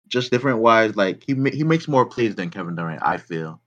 just 0.09 0.33
different 0.33 0.59
wise, 0.59 0.97
like 0.97 1.23
he 1.25 1.35
he 1.51 1.65
makes 1.65 1.87
more 1.87 2.05
plays 2.07 2.35
than 2.35 2.51
Kevin 2.51 2.75
Durant. 2.75 3.03
I 3.03 3.19
feel, 3.19 3.61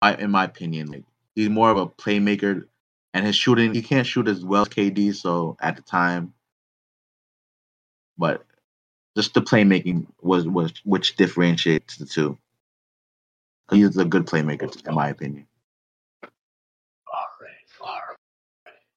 I 0.00 0.14
in 0.14 0.30
my 0.30 0.44
opinion, 0.44 0.88
like 0.88 1.04
he's 1.34 1.50
more 1.50 1.70
of 1.70 1.76
a 1.76 1.86
playmaker, 1.86 2.66
and 3.12 3.26
his 3.26 3.36
shooting 3.36 3.74
he 3.74 3.82
can't 3.82 4.06
shoot 4.06 4.28
as 4.28 4.44
well 4.44 4.62
as 4.62 4.68
KD. 4.68 5.14
So 5.14 5.56
at 5.60 5.76
the 5.76 5.82
time, 5.82 6.32
but 8.18 8.44
just 9.16 9.34
the 9.34 9.40
playmaking 9.40 10.06
was 10.20 10.46
was 10.46 10.72
which 10.84 11.16
differentiates 11.16 11.96
the 11.96 12.06
two. 12.06 12.38
He's 13.70 13.96
a 13.96 14.04
good 14.04 14.26
playmaker, 14.26 14.86
in 14.86 14.94
my 14.94 15.08
opinion. 15.08 15.46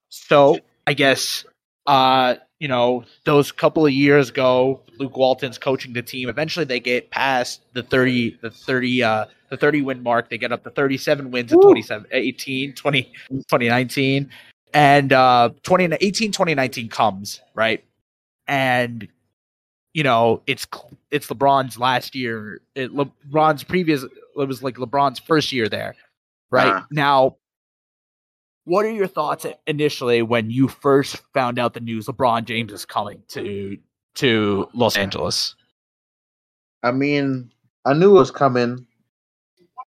So 0.10 0.60
I 0.86 0.94
guess 0.94 1.46
uh, 1.88 2.36
you 2.60 2.68
know, 2.68 3.04
those 3.24 3.52
couple 3.52 3.86
of 3.86 3.92
years 3.92 4.30
ago, 4.30 4.82
Luke 5.00 5.18
Walton's 5.18 5.58
coaching 5.58 5.94
the 5.94 6.04
team. 6.04 6.30
Eventually 6.30 6.66
they 6.66 6.80
get 6.80 7.10
past 7.10 7.62
the 7.74 7.82
30 7.82 8.38
the 8.42 8.52
30 8.52 9.04
uh 9.04 9.26
the 9.50 9.58
30 9.58 9.82
win 9.82 10.04
mark. 10.04 10.30
They 10.30 10.38
get 10.38 10.52
up 10.52 10.64
to 10.66 10.70
37 10.70 11.32
wins 11.32 11.52
in 11.52 11.60
27 11.60 12.06
18 12.12 12.74
20 12.74 13.04
2019 13.30 14.30
and 14.74 15.14
uh 15.14 15.50
2018 15.64 16.32
2019 16.32 16.90
comes, 16.90 17.42
right? 17.56 17.84
And 18.50 19.08
you 19.94 20.04
know, 20.04 20.42
it's 20.46 20.68
it's 21.10 21.28
LeBron's 21.28 21.78
last 21.78 22.16
year. 22.16 22.62
It, 22.76 22.94
LeBron's 22.94 23.64
previous 23.64 24.04
it 24.04 24.48
was 24.48 24.62
like 24.62 24.76
LeBron's 24.76 25.20
first 25.20 25.54
year 25.54 25.70
there. 25.70 25.96
Right? 26.52 26.68
Uh-huh. 26.68 26.86
Now 26.92 27.38
what 28.70 28.86
are 28.86 28.92
your 28.92 29.08
thoughts 29.08 29.48
initially 29.66 30.22
when 30.22 30.52
you 30.52 30.68
first 30.68 31.18
found 31.34 31.58
out 31.58 31.74
the 31.74 31.80
news 31.80 32.06
LeBron 32.06 32.46
James 32.46 32.72
is 32.72 32.86
coming 32.86 33.24
to 33.30 33.78
to 34.16 34.70
Los 34.76 34.96
Angeles? 34.96 35.56
I 36.84 36.92
mean, 36.92 37.52
I 37.84 37.94
knew 37.94 38.16
it 38.16 38.20
was 38.20 38.30
coming 38.30 38.86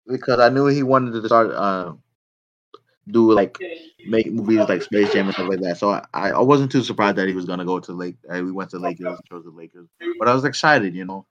because 0.07 0.39
I 0.39 0.49
knew 0.49 0.65
he 0.65 0.81
wanted 0.81 1.11
to 1.11 1.27
start 1.27 1.51
uh, 1.51 1.93
do 3.07 3.31
like 3.31 3.57
make 4.05 4.31
movies 4.31 4.67
like 4.69 4.81
Space 4.81 5.11
Jam 5.11 5.25
and 5.25 5.33
stuff 5.33 5.49
like 5.49 5.59
that. 5.61 5.77
So 5.77 5.89
I, 6.13 6.31
I 6.31 6.41
wasn't 6.41 6.71
too 6.71 6.83
surprised 6.83 7.17
that 7.17 7.27
he 7.27 7.33
was 7.33 7.45
gonna 7.45 7.65
go 7.65 7.79
to 7.79 7.91
Lake. 7.93 8.17
Uh, 8.29 8.41
we 8.43 8.51
went 8.51 8.69
to 8.71 8.79
Lakers, 8.79 9.07
and 9.07 9.25
chose 9.29 9.43
the 9.43 9.49
Lakers, 9.51 9.87
but 10.19 10.27
I 10.27 10.33
was 10.33 10.45
excited. 10.45 10.95
You 10.95 11.05
know, 11.05 11.25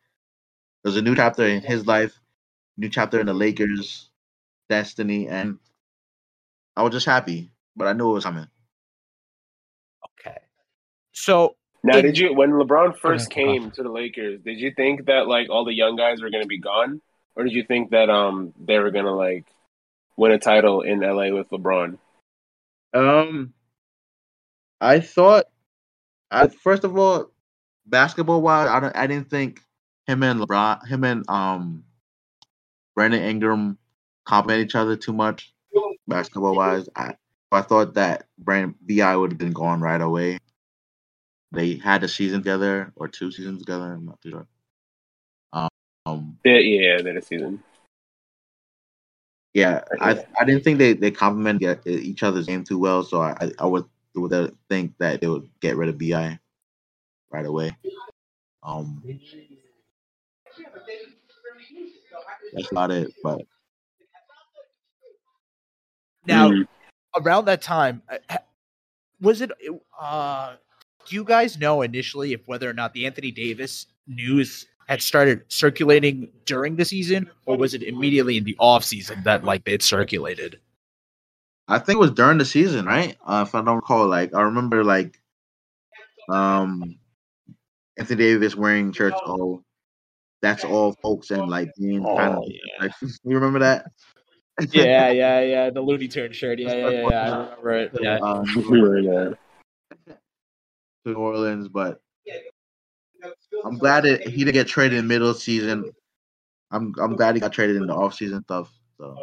there's 0.83 0.97
a 0.97 1.03
new 1.03 1.15
chapter 1.15 1.47
in 1.47 1.63
his 1.63 1.87
life, 1.87 2.19
new 2.77 2.89
chapter 2.89 3.21
in 3.21 3.27
the 3.27 3.35
Lakers' 3.35 4.11
destiny, 4.69 5.29
and 5.29 5.59
I 6.77 6.83
was 6.83 6.93
just 6.93 7.07
happy. 7.07 7.51
But 7.77 7.87
I 7.87 7.93
knew 7.93 8.11
it 8.11 8.15
was 8.15 8.25
coming. 8.25 8.49
Okay. 10.21 10.39
So 11.13 11.57
Now, 11.83 11.99
In- 11.99 12.07
did 12.07 12.19
you 12.19 12.35
when 12.35 12.51
LeBron 12.51 12.99
first 12.99 13.33
ahead, 13.33 13.47
came 13.47 13.71
to 13.71 13.83
the 13.83 13.89
Lakers? 13.91 14.41
Did 14.45 14.59
you 14.59 14.73
think 14.75 15.07
that 15.07 15.29
like 15.29 15.49
all 15.51 15.65
the 15.65 15.75
young 15.75 15.97
guys 15.97 16.21
were 16.21 16.31
going 16.31 16.43
to 16.43 16.49
be 16.49 16.59
gone, 16.59 17.01
or 17.37 17.45
did 17.45 17.53
you 17.53 17.65
think 17.65 17.91
that 17.91 18.11
um 18.11 18.53
they 18.59 18.79
were 18.79 18.91
going 18.91 19.07
to 19.07 19.13
like 19.13 19.47
win 20.17 20.33
a 20.33 20.39
title 20.39 20.83
in 20.83 21.01
LA 21.01 21.31
with 21.31 21.51
LeBron? 21.51 21.99
Um, 22.93 23.55
I 24.81 25.01
thought, 25.01 25.47
I 26.31 26.49
first 26.49 26.85
of 26.85 26.97
all, 26.97 27.31
basketball 27.87 28.43
wise, 28.43 28.69
I 28.69 28.81
don't, 28.81 28.97
I 28.97 29.07
didn't 29.07 29.31
think 29.31 29.61
him 30.07 30.23
and 30.23 30.41
LeBron, 30.41 30.87
him 30.87 31.05
and 31.05 31.29
um, 31.29 31.85
Brandon 32.95 33.23
Ingram 33.23 33.79
complement 34.25 34.65
each 34.65 34.75
other 34.75 34.97
too 34.97 35.13
much, 35.13 35.53
basketball 36.07 36.55
wise. 36.55 36.89
I 36.95 37.15
I 37.53 37.63
thought 37.63 37.95
that 37.95 38.27
Brandon 38.39 38.75
Bi 38.81 39.17
would 39.17 39.33
have 39.33 39.39
been 39.39 39.53
gone 39.53 39.81
right 39.81 40.01
away. 40.01 40.39
They 41.53 41.77
had 41.77 42.05
a 42.05 42.09
season 42.09 42.41
together 42.41 42.93
or 42.95 43.09
two 43.09 43.33
seasons 43.33 43.61
together. 43.61 43.93
I'm 43.93 44.07
not 44.07 44.21
too 44.21 44.31
sure. 44.31 44.47
Um, 46.07 46.39
Yeah, 46.45 46.59
yeah, 46.59 46.97
a 46.97 47.23
season. 47.23 47.63
Yeah, 49.55 49.83
I 50.01 50.23
I 50.41 50.45
didn't 50.45 50.63
think 50.65 50.79
they 50.79 50.93
they 50.95 51.11
complement 51.11 51.63
each 51.87 52.23
other's 52.23 52.47
game 52.47 52.65
too 52.65 52.79
well, 52.79 53.03
so 53.03 53.21
I 53.21 53.51
I 53.59 53.67
would 53.67 53.85
would 54.15 54.57
think 54.69 54.95
that 54.99 55.21
they 55.21 55.27
would 55.29 55.49
get 55.61 55.77
rid 55.77 55.89
of 55.89 55.99
Bi 55.99 56.39
right 57.33 57.47
away. 57.47 57.77
Um, 58.63 59.03
that's 62.53 62.71
about 62.71 62.91
it. 62.91 63.13
But 63.23 63.43
Now, 66.27 66.49
Mm. 66.51 66.67
around 67.17 67.47
that 67.47 67.63
time, 67.63 68.03
uh, 68.09 68.39
was 69.21 69.41
it? 69.41 69.51
Uh, 69.99 70.57
do 71.07 71.15
you 71.15 71.25
guys 71.25 71.59
know 71.59 71.83
initially 71.83 72.33
if 72.33 72.47
whether 72.47 72.69
or 72.69 72.75
not 72.75 72.93
the 72.95 73.07
Anthony 73.07 73.31
Davis 73.31 73.87
news 74.07 74.67
had 74.91 75.01
started 75.01 75.45
circulating 75.47 76.29
during 76.47 76.75
the 76.75 76.85
season, 76.85 77.31
or 77.47 77.57
was 77.57 77.75
it 77.75 77.85
immediately 77.85 78.37
in 78.37 78.43
the 78.43 78.57
off 78.59 78.83
season 78.83 79.23
that 79.23 79.45
like 79.45 79.63
it 79.65 79.85
circulated? 79.85 80.59
I 81.69 81.79
think 81.79 81.99
it 81.99 82.01
was 82.01 82.11
during 82.11 82.39
the 82.39 82.45
season, 82.45 82.87
right? 82.87 83.17
Uh, 83.25 83.45
if 83.47 83.55
I 83.55 83.63
don't 83.63 83.77
recall, 83.77 84.09
like 84.09 84.35
I 84.35 84.43
remember, 84.43 84.83
like 84.83 85.21
um, 86.29 86.99
Anthony 87.97 88.19
Davis 88.19 88.57
wearing 88.57 88.91
shirts. 88.91 89.17
Oh, 89.25 89.63
that's 90.43 90.65
all, 90.65 90.97
folks, 91.01 91.31
and 91.31 91.49
like 91.49 91.71
being 91.79 92.03
kind 92.03 92.33
of 92.35 92.39
Oh, 92.39 92.49
yeah. 92.49 92.59
like 92.81 92.93
you 93.01 93.37
remember 93.37 93.61
that? 93.61 93.87
yeah, 94.73 95.11
yeah, 95.13 95.41
yeah. 95.41 95.71
The 95.71 95.83
Looney 95.83 96.09
Tunes 96.09 96.35
shirt. 96.35 96.59
Yeah, 96.59 96.75
yeah, 96.75 96.91
yeah. 96.91 97.09
yeah. 97.09 97.31
I 97.31 97.39
remember 97.63 97.77
it. 97.77 97.93
Yeah. 98.01 98.19
um, 98.19 98.45
Yeah. 98.57 99.35
to 100.09 100.17
New 101.05 101.15
Orleans, 101.15 101.69
but 101.69 102.01
I'm 103.65 103.79
glad 103.79 104.05
that 104.05 104.27
he 104.27 104.45
didn't 104.45 104.55
get 104.55 104.67
traded 104.69 104.99
in 104.99 105.05
the 105.05 105.09
middle 105.09 105.29
of 105.29 105.35
the 105.37 105.41
season. 105.41 105.93
I'm 106.71 106.95
I'm 107.01 107.17
glad 107.17 107.35
he 107.35 107.41
got 107.41 107.53
traded 107.53 107.77
in 107.77 107.87
the 107.87 107.95
off 107.95 108.15
season 108.15 108.43
stuff. 108.45 108.73
So 108.99 109.17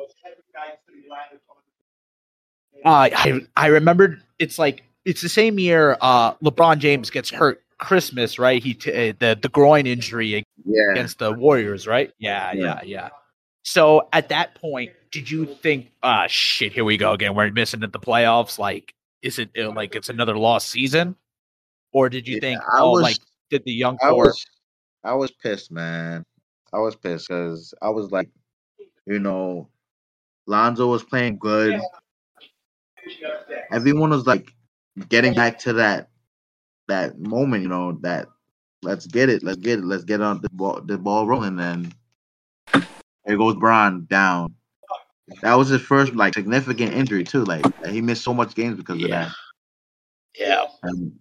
Uh, 2.85 3.09
I 3.15 3.41
I 3.55 3.67
remembered 3.67 4.21
it's 4.39 4.59
like 4.59 4.83
it's 5.05 5.21
the 5.21 5.29
same 5.29 5.57
year 5.59 5.97
uh 6.01 6.33
LeBron 6.35 6.77
James 6.79 7.09
gets 7.09 7.29
hurt 7.29 7.63
Christmas, 7.79 8.37
right? 8.39 8.61
He 8.61 8.73
t- 8.73 8.91
uh, 9.09 9.13
the 9.19 9.37
the 9.41 9.49
groin 9.49 9.87
injury 9.87 10.43
yeah, 10.65 10.91
against 10.91 11.19
the 11.19 11.31
Warriors, 11.31 11.87
right? 11.87 12.11
Yeah, 12.19 12.51
Yeah. 12.53 12.63
yeah, 12.63 12.81
yeah. 12.83 13.09
So 13.63 14.07
at 14.13 14.29
that 14.29 14.55
point, 14.55 14.91
did 15.11 15.29
you 15.29 15.45
think, 15.45 15.91
ah, 16.03 16.25
shit, 16.27 16.71
here 16.71 16.85
we 16.85 16.97
go 16.97 17.11
again. 17.13 17.35
We're 17.35 17.51
missing 17.51 17.83
at 17.83 17.91
the 17.91 17.99
playoffs. 17.99 18.57
Like, 18.57 18.93
is 19.21 19.39
it 19.39 19.49
uh, 19.57 19.71
like 19.71 19.95
it's 19.95 20.09
another 20.09 20.37
lost 20.37 20.69
season, 20.69 21.15
or 21.91 22.09
did 22.09 22.27
you 22.27 22.35
Yeah, 22.35 22.41
think, 22.41 22.61
I 22.61 22.79
oh, 22.81 22.91
was- 22.91 23.01
like 23.03 23.17
did 23.49 23.63
the 23.65 23.71
young 23.71 23.97
I 24.03 24.11
was 24.11 24.45
I 25.03 25.13
was 25.13 25.31
pissed, 25.31 25.71
man. 25.71 26.23
I 26.73 26.79
was 26.79 26.95
pissed 26.95 27.27
because 27.29 27.73
I 27.81 27.89
was 27.89 28.11
like, 28.11 28.29
you 29.05 29.19
know, 29.19 29.69
Lonzo 30.47 30.87
was 30.87 31.03
playing 31.03 31.37
good. 31.37 31.79
Everyone 33.71 34.09
was 34.09 34.27
like 34.27 34.51
getting 35.09 35.33
back 35.33 35.59
to 35.59 35.73
that 35.73 36.09
that 36.87 37.19
moment, 37.19 37.63
you 37.63 37.69
know, 37.69 37.93
that 38.01 38.27
let's 38.81 39.05
get 39.07 39.29
it, 39.29 39.43
let's 39.43 39.59
get 39.59 39.79
it, 39.79 39.85
let's 39.85 40.03
get 40.03 40.21
on 40.21 40.41
the 40.41 40.49
ball 40.49 40.81
the 40.81 40.97
ball 40.97 41.27
rolling. 41.27 41.59
And 41.59 41.93
there 43.25 43.37
goes 43.37 43.55
Bron 43.55 44.05
down. 44.09 44.55
That 45.41 45.55
was 45.55 45.69
his 45.69 45.81
first 45.81 46.15
like 46.15 46.33
significant 46.33 46.93
injury 46.93 47.23
too. 47.23 47.43
Like 47.43 47.65
he 47.85 48.01
missed 48.01 48.23
so 48.23 48.33
much 48.33 48.55
games 48.55 48.77
because 48.77 49.03
of 49.03 49.09
that. 49.09 49.31
yeah, 50.37 50.65
and 50.83 51.19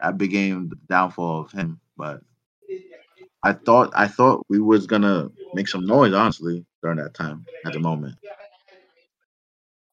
that 0.00 0.18
became 0.18 0.68
the 0.68 0.76
downfall 0.88 1.42
of 1.42 1.52
him. 1.52 1.80
But 1.96 2.20
I 3.42 3.52
thought 3.52 3.92
I 3.94 4.08
thought 4.08 4.44
we 4.48 4.60
was 4.60 4.86
gonna 4.86 5.30
make 5.54 5.68
some 5.68 5.86
noise, 5.86 6.12
honestly, 6.12 6.64
during 6.82 6.98
that 6.98 7.14
time 7.14 7.44
at 7.64 7.72
the 7.72 7.80
moment. 7.80 8.16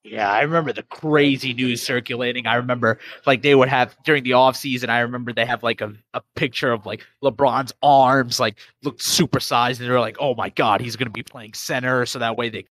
Yeah, 0.05 0.29
I 0.29 0.41
remember 0.41 0.73
the 0.73 0.83
crazy 0.83 1.53
news 1.53 1.81
circulating. 1.81 2.45
I 2.45 2.55
remember 2.55 2.99
like 3.25 3.41
they 3.41 3.55
would 3.55 3.69
have 3.69 3.95
during 4.03 4.23
the 4.23 4.33
off 4.33 4.57
season, 4.57 4.89
I 4.89 4.99
remember 4.99 5.31
they 5.31 5.45
have 5.45 5.63
like 5.63 5.79
a, 5.79 5.93
a 6.13 6.21
picture 6.35 6.73
of 6.73 6.85
like 6.85 7.05
LeBron's 7.23 7.71
arms 7.81 8.37
like 8.37 8.57
looked 8.83 8.99
supersized 8.99 9.79
and 9.79 9.87
they 9.87 9.93
were 9.93 10.01
like, 10.01 10.17
"Oh 10.19 10.35
my 10.35 10.49
god, 10.49 10.81
he's 10.81 10.97
to 10.97 11.09
be 11.09 11.23
playing 11.23 11.53
center 11.53 12.05
so 12.05 12.19
that 12.19 12.35
way 12.37 12.49
they 12.49 12.65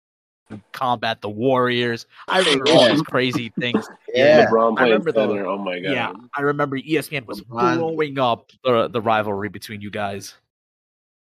combat 0.73 1.21
the 1.21 1.29
Warriors." 1.29 2.07
I 2.29 2.39
remember 2.41 2.71
all 2.71 2.89
these 2.89 3.03
crazy 3.03 3.53
things. 3.59 3.89
LeBron 4.17 4.79
I 4.79 4.85
remember 4.85 5.13
the- 5.13 5.27
center. 5.29 5.47
oh 5.47 5.59
my 5.59 5.81
god. 5.81 5.91
Yeah, 5.93 6.13
I 6.37 6.41
remember 6.43 6.79
ESPN 6.79 7.27
was 7.27 7.43
LeBron- 7.43 7.79
blowing 7.79 8.19
up 8.19 8.51
the 8.65 8.89
the 8.89 9.01
rivalry 9.01 9.49
between 9.49 9.81
you 9.81 9.91
guys. 9.91 10.35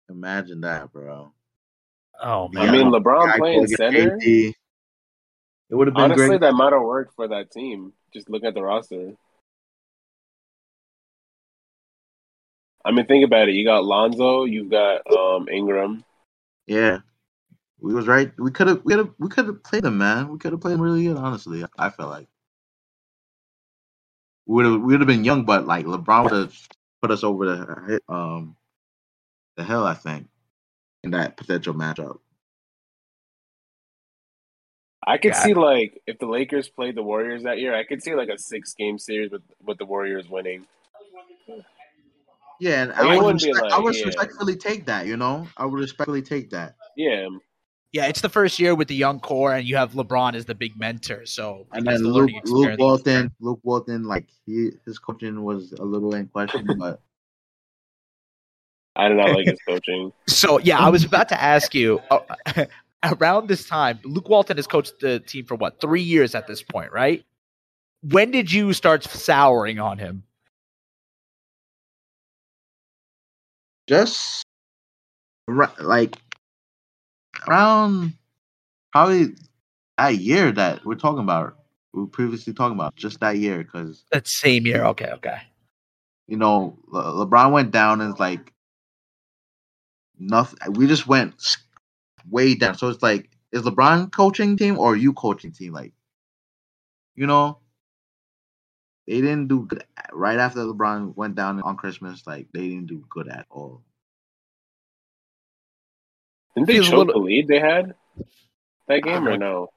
Imagine 0.09 0.61
that, 0.61 0.93
bro. 0.93 1.33
Oh 2.23 2.49
I 2.57 2.71
mean, 2.71 2.87
LeBron 2.89 3.27
going 3.39 3.39
playing 3.39 3.67
center. 3.67 4.15
AD. 4.17 4.23
It 4.23 4.55
would 5.75 5.89
have 5.89 5.95
been 5.95 6.05
Honestly, 6.05 6.29
great. 6.29 6.41
that 6.43 6.53
might 6.53 6.73
have 6.73 6.83
worked 6.83 7.15
for 7.17 7.27
that 7.29 7.51
team. 7.51 7.93
Just 8.15 8.31
look 8.31 8.45
at 8.45 8.55
the 8.55 8.63
roster. 8.63 9.15
I 12.85 12.93
mean, 12.93 13.07
think 13.07 13.25
about 13.25 13.49
it. 13.49 13.55
You 13.55 13.65
got 13.65 13.85
Lonzo. 13.85 14.45
You've 14.45 14.71
got 14.71 15.01
um, 15.11 15.49
Ingram. 15.49 16.05
Yeah, 16.69 16.99
we 17.81 17.95
was 17.95 18.07
right. 18.07 18.33
We 18.39 18.51
could 18.51 18.69
have, 18.69 18.83
we 18.85 18.95
could 18.95 18.99
have, 19.07 19.15
we 19.19 19.29
could 19.29 19.47
have 19.47 19.63
played 19.63 19.85
them, 19.85 19.99
man. 19.99 20.29
We 20.29 20.39
could 20.39 20.53
have 20.53 20.61
played 20.61 20.75
them 20.75 20.83
really 20.83 21.05
good. 21.05 21.17
Honestly, 21.17 21.65
I 21.79 21.91
felt 21.91 22.11
like 22.11 22.29
we 24.47 24.57
would 24.57 24.65
have, 24.65 24.81
we 24.81 24.93
would 24.95 25.01
have 25.01 25.09
been 25.09 25.25
young, 25.25 25.45
but 25.45 25.67
like 25.67 25.87
LeBron 25.87 26.25
would 26.25 26.33
have 26.33 26.69
put 27.03 27.11
us 27.11 27.23
over 27.23 27.47
the 27.47 28.01
um 28.09 28.57
the 29.57 29.65
hell. 29.65 29.87
I 29.87 29.95
think 29.95 30.29
in 31.05 31.11
that 31.13 31.37
potential 31.37 31.75
matchup. 31.75 32.19
I 35.07 35.19
could 35.19 35.35
Yeah. 35.35 35.41
see 35.41 35.55
like 35.55 36.03
if 36.07 36.19
the 36.19 36.27
Lakers 36.27 36.69
played 36.69 36.97
the 36.97 37.03
Warriors 37.03 37.45
that 37.45 37.59
year, 37.59 37.75
I 37.75 37.85
could 37.85 38.03
see 38.03 38.15
like 38.15 38.29
a 38.29 38.39
six 38.39 38.75
game 38.75 38.99
series 38.99 39.31
with 39.31 39.43
with 39.65 39.79
the 39.79 39.85
Warriors 39.87 40.29
winning. 40.29 40.67
Yeah, 42.59 42.83
and 42.85 42.91
Like, 42.91 42.99
I 43.01 43.17
would, 43.17 43.25
wouldn't 43.25 43.43
be 43.43 43.53
I 43.71 43.79
would 43.79 43.95
yeah. 43.95 44.07
respectfully 44.07 44.57
take 44.57 44.87
that. 44.87 45.07
You 45.07 45.17
know, 45.17 45.47
I 45.57 45.67
would 45.67 45.79
respectfully 45.79 46.23
take 46.23 46.51
that. 46.51 46.77
Yeah, 46.97 47.29
Yeah, 47.97 48.09
it's 48.09 48.21
the 48.21 48.29
first 48.29 48.59
year 48.59 48.75
with 48.75 48.89
the 48.89 48.95
young 48.95 49.21
core, 49.21 49.55
and 49.55 49.67
you 49.67 49.77
have 49.77 49.93
LeBron 49.93 50.35
as 50.35 50.45
the 50.45 50.55
big 50.55 50.79
mentor. 50.79 51.25
So 51.25 51.67
And 51.73 51.87
then 51.87 52.03
the 52.03 52.11
Luke, 52.11 52.31
Luke. 52.45 52.79
Walton, 52.79 53.33
Luke 53.41 53.61
Walton, 53.63 54.05
like 54.05 54.27
he, 54.45 54.73
his 54.85 54.99
coaching 54.99 55.43
was 55.43 55.73
a 55.73 55.83
little 55.83 56.15
in 56.15 56.27
question, 56.27 56.67
but 56.79 57.01
I 58.97 59.09
did 59.09 59.17
not 59.17 59.31
like 59.31 59.47
his 59.47 59.59
coaching. 59.67 60.13
So 60.29 60.59
yeah, 60.59 60.79
I 60.79 60.91
was 60.91 61.05
about 61.05 61.31
to 61.31 61.43
ask 61.43 61.75
you 61.75 61.99
uh, 62.11 62.21
around 63.03 63.49
this 63.49 63.67
time. 63.67 63.99
Luke 64.05 64.29
Walton 64.29 64.59
has 64.59 64.67
coached 64.67 65.01
the 65.01 65.21
team 65.21 65.47
for 65.47 65.55
what 65.55 65.81
three 65.81 66.03
years 66.03 66.35
at 66.35 66.47
this 66.47 66.61
point, 66.61 66.93
right? 66.93 67.25
When 68.03 68.31
did 68.31 68.53
you 68.53 68.75
start 68.75 69.05
souring 69.05 69.79
on 69.79 69.97
him? 69.97 70.23
just 73.87 74.45
like 75.49 76.17
around 77.49 78.13
probably 78.93 79.35
that 79.99 80.17
year 80.17 80.53
that 80.53 80.85
we're 80.85 80.95
talking 80.97 81.23
about. 81.23 81.57
We 81.93 82.03
were 82.03 82.09
previously 82.09 82.53
talking 82.53 82.77
about 82.77 82.95
just 82.97 83.21
that 83.21 83.39
year 83.39 83.59
because 83.65 84.05
That 84.13 84.27
same 84.29 84.67
year. 84.67 84.85
Okay, 84.87 85.11
okay. 85.15 85.39
you 86.27 86.37
know 86.37 86.79
Le- 86.89 87.27
LeBron 87.27 87.53
went 87.53 87.71
down 87.71 88.01
and 88.01 88.11
it's 88.11 88.21
like 88.21 88.53
nothing. 90.19 90.59
We 90.73 90.87
just 90.87 91.07
went 91.07 91.57
way 92.31 92.55
down. 92.55 92.77
So 92.77 92.89
it's 92.89 93.03
like, 93.03 93.31
is 93.53 93.63
LeBron 93.63 94.13
coaching 94.13 94.57
team 94.57 94.79
or 94.79 94.97
you 94.97 95.13
coaching 95.13 95.53
team? 95.53 95.73
Like, 95.73 95.93
you 97.15 97.27
know, 97.27 97.59
they 99.07 99.21
didn't 99.21 99.49
do 99.49 99.65
good 99.67 99.85
right 100.13 100.39
after 100.39 100.61
LeBron 100.61 101.17
went 101.17 101.35
down 101.37 101.63
on 101.63 101.77
Christmas. 101.77 102.27
Like, 102.27 102.49
they 102.53 102.69
didn't 102.69 102.87
do 102.87 103.05
good 103.09 103.29
at 103.29 103.47
all. 103.51 103.83
Didn't 106.57 106.67
they 106.69 106.75
Feels 106.75 106.89
a 106.89 106.91
choke 106.91 106.99
little- 107.07 107.21
the 107.21 107.27
lead 107.27 107.47
they 107.49 107.61
had 107.61 107.95
that 108.89 109.03
game 109.03 109.29
or 109.29 109.33
Uh-huh. 109.33 109.37
no? 109.37 109.71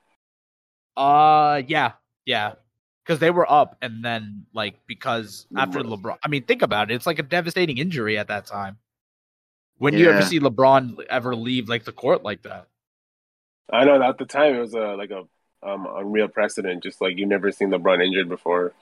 Uh, 0.98 1.62
yeah, 1.68 1.94
yeah. 2.26 2.54
Because 3.04 3.20
they 3.20 3.32
were 3.32 3.50
up, 3.52 3.78
and 3.82 4.04
then 4.06 4.46
like 4.54 4.76
because 4.88 5.48
after 5.56 5.80
LeBron. 5.80 6.02
LeBron, 6.02 6.18
I 6.24 6.28
mean, 6.28 6.44
think 6.44 6.62
about 6.62 6.90
it. 6.92 6.94
It's 6.96 7.08
like 7.08 7.20
a 7.20 7.24
devastating 7.24 7.78
injury 7.78 8.18
at 8.18 8.28
that 8.28 8.46
time. 8.46 8.78
When 9.78 9.94
do 9.94 10.00
you 10.00 10.10
ever 10.10 10.22
see 10.22 10.40
LeBron 10.40 11.06
ever 11.10 11.36
leave 11.36 11.70
like 11.70 11.86
the 11.86 11.92
court 11.92 12.24
like 12.24 12.44
that? 12.44 12.68
I 13.72 13.86
know 13.86 14.02
at 14.02 14.18
the 14.18 14.26
time 14.26 14.56
it 14.56 14.60
was 14.60 14.74
a 14.74 14.96
like 14.96 15.10
a 15.12 15.24
um 15.64 15.88
unreal 15.96 16.28
precedent. 16.28 16.84
Just 16.84 17.02
like 17.02 17.18
you've 17.18 17.30
never 17.30 17.52
seen 17.52 17.70
LeBron 17.72 18.06
injured 18.06 18.30
before. 18.30 18.74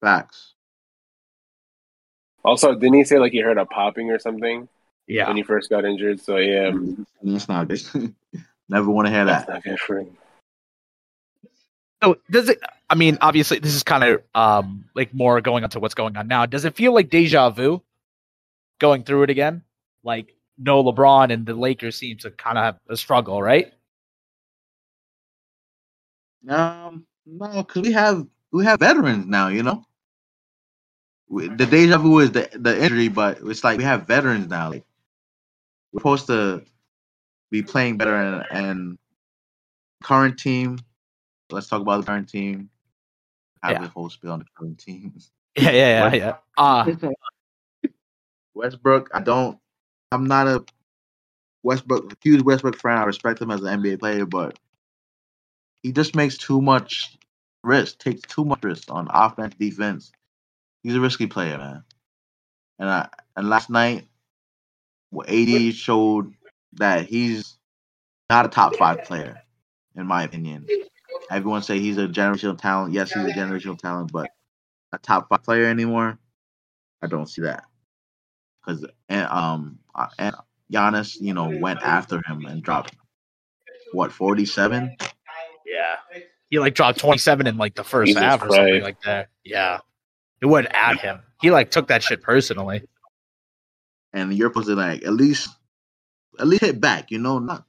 Facts. 0.00 0.54
Also, 2.44 2.74
didn't 2.74 2.94
he 2.94 3.04
say 3.04 3.18
like 3.18 3.32
he 3.32 3.40
heard 3.40 3.58
a 3.58 3.66
popping 3.66 4.10
or 4.10 4.18
something 4.20 4.68
Yeah. 5.06 5.28
when 5.28 5.36
he 5.36 5.42
first 5.42 5.70
got 5.70 5.84
injured? 5.84 6.20
So 6.20 6.36
yeah, 6.36 6.72
That's 7.22 7.48
not 7.48 7.68
good. 7.68 7.82
Never 8.68 8.90
want 8.90 9.06
to 9.06 9.12
hear 9.12 9.24
that's 9.24 9.46
that. 9.46 9.52
not 9.54 9.62
good 9.62 9.78
for 9.78 10.00
him. 10.00 10.16
So 12.02 12.18
does 12.30 12.48
it? 12.48 12.60
I 12.90 12.94
mean, 12.94 13.18
obviously, 13.20 13.58
this 13.58 13.74
is 13.74 13.82
kind 13.82 14.02
of 14.04 14.22
um 14.34 14.84
like 14.94 15.14
more 15.14 15.40
going 15.40 15.64
on 15.64 15.70
to 15.70 15.80
what's 15.80 15.94
going 15.94 16.16
on 16.16 16.26
now. 16.28 16.46
Does 16.46 16.64
it 16.64 16.74
feel 16.74 16.92
like 16.92 17.08
deja 17.10 17.50
vu, 17.50 17.82
going 18.80 19.04
through 19.04 19.22
it 19.24 19.30
again? 19.30 19.62
Like 20.02 20.34
no 20.58 20.82
LeBron 20.82 21.32
and 21.32 21.46
the 21.46 21.54
Lakers 21.54 21.96
seem 21.96 22.18
to 22.18 22.30
kind 22.30 22.58
of 22.58 22.64
have 22.64 22.78
a 22.88 22.96
struggle, 22.96 23.40
right? 23.42 23.72
Um, 26.48 27.06
no, 27.24 27.62
because 27.62 27.82
we 27.82 27.92
have 27.92 28.26
we 28.52 28.64
have 28.64 28.80
veterans 28.80 29.26
now. 29.26 29.48
You 29.48 29.62
know, 29.62 29.84
we- 31.28 31.48
the 31.48 31.66
deja 31.66 31.98
vu 31.98 32.20
is 32.20 32.32
the 32.32 32.48
the 32.54 32.82
injury, 32.82 33.08
but 33.08 33.38
it's 33.42 33.64
like 33.64 33.78
we 33.78 33.84
have 33.84 34.06
veterans 34.06 34.48
now. 34.48 34.70
Like 34.70 34.84
we're 35.92 36.00
supposed 36.00 36.26
to 36.26 36.62
be 37.50 37.62
playing 37.62 37.96
better, 37.96 38.14
and, 38.14 38.44
and 38.50 38.98
current 40.02 40.38
team. 40.38 40.78
Let's 41.50 41.68
talk 41.68 41.80
about 41.82 42.00
the 42.00 42.06
current 42.06 42.28
team. 42.28 42.70
I 43.62 43.68
have 43.68 43.76
Yeah. 43.76 43.82
the 43.82 43.88
whole 43.88 44.10
spiel 44.10 44.32
on 44.32 44.40
the 44.40 44.46
current 44.56 44.78
team. 44.78 45.14
Yeah, 45.58 45.70
yeah, 45.70 46.12
yeah, 46.12 46.14
yeah. 46.14 46.36
Uh, 46.58 46.92
Westbrook, 48.54 49.08
I 49.14 49.20
don't. 49.20 49.58
I'm 50.12 50.26
not 50.26 50.46
a 50.46 50.64
Westbrook 51.62 52.12
huge 52.22 52.42
Westbrook 52.42 52.76
fan. 52.76 52.98
I 52.98 53.04
respect 53.04 53.40
him 53.40 53.50
as 53.50 53.62
an 53.62 53.80
NBA 53.82 53.98
player, 53.98 54.26
but 54.26 54.58
he 55.82 55.92
just 55.92 56.14
makes 56.14 56.36
too 56.36 56.60
much 56.60 57.16
risk. 57.64 57.98
Takes 57.98 58.20
too 58.22 58.44
much 58.44 58.62
risk 58.64 58.90
on 58.92 59.08
offense, 59.10 59.54
defense. 59.58 60.12
He's 60.82 60.94
a 60.94 61.00
risky 61.00 61.26
player, 61.26 61.56
man. 61.56 61.84
And 62.78 62.88
I 62.90 63.08
and 63.36 63.48
last 63.48 63.70
night, 63.70 64.06
well, 65.10 65.26
AD 65.28 65.74
showed 65.74 66.32
that 66.74 67.06
he's 67.06 67.58
not 68.28 68.46
a 68.46 68.48
top 68.48 68.76
five 68.76 69.04
player, 69.04 69.36
in 69.96 70.06
my 70.06 70.24
opinion. 70.24 70.66
Everyone 71.30 71.62
say 71.62 71.78
he's 71.78 71.98
a 71.98 72.06
generational 72.06 72.58
talent. 72.58 72.92
Yes, 72.92 73.12
he's 73.12 73.24
a 73.24 73.30
generational 73.30 73.78
talent, 73.78 74.10
but 74.12 74.30
a 74.92 74.98
top 74.98 75.28
five 75.28 75.42
player 75.42 75.66
anymore. 75.66 76.18
I 77.02 77.06
don't 77.06 77.26
see 77.26 77.42
that 77.42 77.64
because 78.64 78.84
and 79.08 79.26
um 79.28 79.78
uh, 79.94 80.08
and 80.18 80.34
Giannis, 80.72 81.16
you 81.20 81.34
know, 81.34 81.56
went 81.60 81.80
after 81.82 82.22
him 82.26 82.44
and 82.46 82.62
dropped 82.62 82.96
what 83.92 84.12
forty 84.12 84.44
seven. 84.44 84.96
yeah. 85.66 85.96
He 86.48 86.60
like 86.60 86.74
dropped 86.74 87.00
27 87.00 87.46
in 87.48 87.56
like 87.56 87.74
the 87.74 87.82
first 87.82 88.08
Jesus 88.08 88.22
half 88.22 88.42
or 88.42 88.50
something 88.54 88.82
like 88.82 89.00
that. 89.02 89.30
Yeah. 89.44 89.80
It 90.40 90.46
went 90.46 90.68
at 90.72 91.00
him. 91.00 91.20
He 91.40 91.50
like 91.50 91.70
took 91.70 91.88
that 91.88 92.04
shit 92.04 92.22
personally. 92.22 92.82
And 94.16 94.32
you're 94.32 94.48
supposed 94.48 94.68
to 94.68 94.74
like 94.74 95.04
at 95.04 95.12
least 95.12 95.50
at 96.40 96.46
least 96.46 96.62
hit 96.62 96.80
back, 96.80 97.10
you 97.10 97.18
know, 97.18 97.38
not 97.38 97.64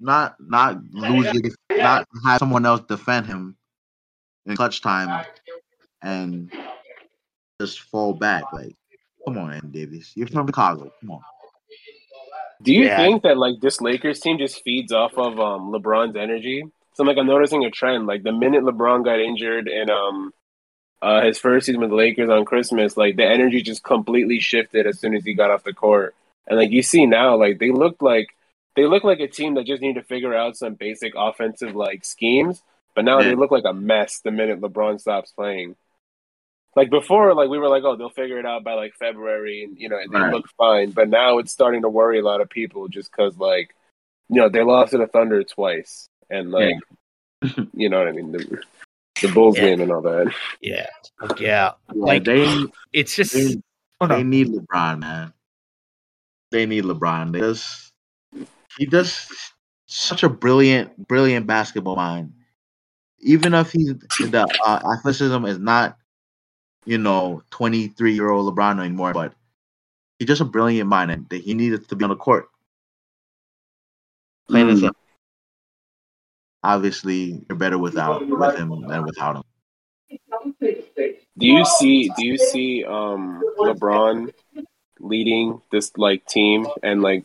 not 0.00 0.36
not 0.40 0.82
lose 0.92 1.32
your, 1.32 1.42
not 1.80 2.06
have 2.24 2.38
someone 2.38 2.66
else 2.66 2.80
defend 2.88 3.26
him 3.26 3.56
in 4.44 4.56
clutch 4.56 4.82
time 4.82 5.24
and 6.02 6.50
just 7.60 7.80
fall 7.80 8.12
back. 8.12 8.44
Like, 8.52 8.74
come 9.24 9.38
on, 9.38 9.52
Andy 9.52 9.86
Davis, 9.86 10.12
you're 10.16 10.26
from 10.26 10.46
Chicago. 10.46 10.92
Come 11.00 11.12
on. 11.12 11.20
Do 12.62 12.72
you 12.72 12.86
Yeah. 12.86 12.96
think 12.96 13.22
that 13.22 13.38
like 13.38 13.60
this 13.60 13.80
Lakers 13.80 14.20
team 14.20 14.38
just 14.38 14.62
feeds 14.64 14.92
off 14.92 15.16
of 15.16 15.38
um 15.38 15.72
LeBron's 15.72 16.16
energy? 16.16 16.64
So 16.94 17.04
like 17.04 17.16
I'm 17.16 17.26
noticing 17.26 17.64
a 17.64 17.70
trend. 17.70 18.06
Like 18.06 18.24
the 18.24 18.32
minute 18.32 18.64
LeBron 18.64 19.04
got 19.04 19.20
injured 19.20 19.68
in 19.68 19.88
um 19.88 20.32
uh 21.02 21.22
his 21.22 21.38
first 21.38 21.66
season 21.66 21.80
with 21.80 21.90
the 21.90 21.96
Lakers 21.96 22.30
on 22.30 22.44
Christmas, 22.44 22.96
like 22.96 23.16
the 23.16 23.26
energy 23.26 23.62
just 23.62 23.82
completely 23.84 24.40
shifted 24.40 24.86
as 24.86 24.98
soon 24.98 25.14
as 25.14 25.24
he 25.24 25.34
got 25.34 25.50
off 25.50 25.64
the 25.64 25.72
court. 25.74 26.14
And 26.46 26.58
like 26.58 26.70
you 26.70 26.82
see 26.82 27.06
now, 27.06 27.36
like 27.36 27.58
they 27.58 27.70
look 27.70 28.00
like 28.00 28.28
they 28.76 28.86
look 28.86 29.04
like 29.04 29.20
a 29.20 29.28
team 29.28 29.54
that 29.54 29.66
just 29.66 29.82
need 29.82 29.94
to 29.94 30.02
figure 30.02 30.34
out 30.34 30.56
some 30.56 30.74
basic 30.74 31.14
offensive 31.16 31.74
like 31.74 32.04
schemes. 32.04 32.62
But 32.94 33.04
now 33.04 33.20
Yeah. 33.20 33.28
they 33.28 33.34
look 33.34 33.50
like 33.50 33.64
a 33.64 33.72
mess 33.74 34.20
the 34.20 34.30
minute 34.30 34.60
LeBron 34.60 35.00
stops 35.00 35.32
playing. 35.32 35.76
Like 36.74 36.90
before, 36.90 37.32
like 37.34 37.48
we 37.48 37.58
were 37.58 37.68
like, 37.68 37.84
oh, 37.84 37.96
they'll 37.96 38.10
figure 38.10 38.38
it 38.38 38.44
out 38.44 38.62
by 38.62 38.74
like 38.74 38.94
February, 38.94 39.64
and 39.64 39.78
you 39.78 39.88
know 39.88 39.96
they 39.98 40.18
Right. 40.18 40.32
look 40.32 40.46
fine. 40.58 40.90
But 40.90 41.08
now 41.08 41.38
it's 41.38 41.50
starting 41.52 41.82
to 41.82 41.88
worry 41.88 42.18
a 42.18 42.22
lot 42.22 42.42
of 42.42 42.50
people 42.50 42.88
just 42.88 43.10
because, 43.10 43.36
like, 43.38 43.74
you 44.28 44.40
know, 44.40 44.50
they 44.50 44.62
lost 44.62 44.90
to 44.90 44.98
the 44.98 45.06
Thunder 45.06 45.42
twice, 45.42 46.08
and 46.28 46.50
like, 46.50 46.74
you 47.72 47.88
know 47.88 47.98
what 47.98 48.08
I 48.08 48.12
mean, 48.12 48.30
the, 49.20 49.26
the 49.28 49.32
Bulls 49.34 49.56
Yeah. 49.56 49.62
game 49.64 49.80
and 49.82 49.92
all 49.92 50.02
that. 50.02 50.32
Yeah. 50.60 50.86
Like, 51.20 51.40
yeah. 51.40 51.72
Yeah, 51.94 52.02
Like- 52.02 52.24
they 52.24 52.64
It's 52.92 53.14
just 53.16 53.32
they, 53.34 53.56
oh 54.00 54.06
they 54.06 54.22
need 54.22 54.48
LeBron, 54.48 55.00
man. 55.00 55.32
They 56.50 56.66
need 56.66 56.84
LeBron. 56.84 57.32
They 57.32 57.40
just 57.40 57.92
he 58.78 58.86
does 58.86 59.26
such 59.86 60.22
a 60.22 60.28
brilliant, 60.28 61.08
brilliant 61.08 61.46
basketball 61.46 61.96
mind. 61.96 62.32
Even 63.20 63.54
if 63.54 63.72
he's 63.72 63.94
the 63.94 64.46
uh, 64.64 64.80
athleticism 64.94 65.44
is 65.46 65.58
not, 65.58 65.96
you 66.84 66.98
know, 66.98 67.42
twenty 67.50 67.88
three 67.88 68.14
year 68.14 68.28
old 68.30 68.54
LeBron 68.54 68.78
anymore, 68.80 69.12
but 69.14 69.32
he's 70.18 70.28
just 70.28 70.40
a 70.42 70.44
brilliant 70.44 70.88
mind, 70.88 71.10
and 71.10 71.26
he 71.32 71.54
needed 71.54 71.88
to 71.88 71.96
be 71.96 72.04
on 72.04 72.10
the 72.10 72.16
court. 72.16 72.48
Plain 74.48 74.68
and 74.68 74.78
Mm. 74.78 74.80
simple. 74.82 75.00
Obviously, 76.66 77.44
you're 77.48 77.56
better 77.56 77.78
without 77.78 78.26
with 78.28 78.56
him 78.56 78.88
than 78.88 79.04
without 79.04 79.36
him. 79.36 79.42
Do 81.38 81.46
you 81.46 81.64
see? 81.64 82.08
Do 82.16 82.26
you 82.26 82.36
see 82.36 82.84
um 82.84 83.44
LeBron 83.60 84.32
leading 84.98 85.62
this 85.70 85.92
like 85.96 86.26
team 86.26 86.66
and 86.82 87.02
like 87.02 87.24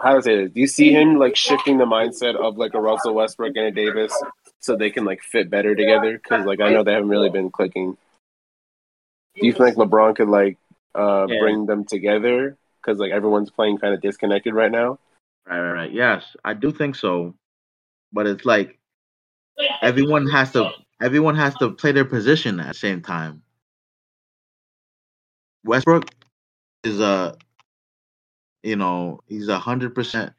how 0.00 0.14
to 0.14 0.22
say 0.22 0.36
this? 0.36 0.52
Do 0.52 0.60
you 0.60 0.68
see 0.68 0.92
him 0.92 1.18
like 1.18 1.34
shifting 1.34 1.78
the 1.78 1.84
mindset 1.84 2.36
of 2.36 2.58
like 2.58 2.74
a 2.74 2.80
Russell 2.80 3.14
Westbrook 3.14 3.56
and 3.56 3.66
a 3.66 3.70
Davis 3.72 4.14
so 4.60 4.76
they 4.76 4.90
can 4.90 5.04
like 5.04 5.20
fit 5.20 5.50
better 5.50 5.74
together? 5.74 6.12
Because 6.12 6.46
like 6.46 6.60
I 6.60 6.72
know 6.72 6.84
they 6.84 6.92
haven't 6.92 7.08
really 7.08 7.30
been 7.30 7.50
clicking. 7.50 7.96
Do 9.34 9.46
you 9.48 9.52
think 9.52 9.76
LeBron 9.76 10.14
could 10.14 10.28
like 10.28 10.58
uh 10.94 11.26
Yeah. 11.28 11.40
bring 11.40 11.66
them 11.66 11.86
together? 11.86 12.56
Because 12.80 13.00
like 13.00 13.10
everyone's 13.10 13.50
playing 13.50 13.78
kind 13.78 13.94
of 13.94 14.00
disconnected 14.00 14.54
right 14.54 14.70
now. 14.70 15.00
Right, 15.44 15.58
right, 15.58 15.72
right. 15.72 15.92
Yes, 15.92 16.36
I 16.44 16.54
do 16.54 16.70
think 16.70 16.94
so. 16.94 17.34
But 18.12 18.26
it's 18.26 18.44
like 18.44 18.78
everyone 19.82 20.28
has 20.28 20.52
to 20.52 20.70
everyone 21.00 21.36
has 21.36 21.54
to 21.56 21.70
play 21.70 21.92
their 21.92 22.04
position 22.04 22.60
at 22.60 22.68
the 22.68 22.74
same 22.74 23.02
time. 23.02 23.42
Westbrook 25.64 26.04
is 26.84 27.00
a 27.00 27.36
you 28.62 28.76
know, 28.76 29.20
he's 29.26 29.48
a 29.48 29.58
hundred 29.58 29.94
percent, 29.94 30.32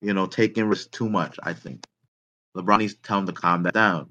you 0.00 0.14
know, 0.14 0.26
taking 0.26 0.66
risk 0.66 0.90
too 0.92 1.08
much, 1.08 1.36
I 1.42 1.52
think. 1.52 1.84
LeBron 2.56 2.78
needs 2.78 2.94
to 2.94 3.02
tell 3.02 3.18
him 3.18 3.26
to 3.26 3.32
calm 3.32 3.62
that 3.64 3.74
down 3.74 4.10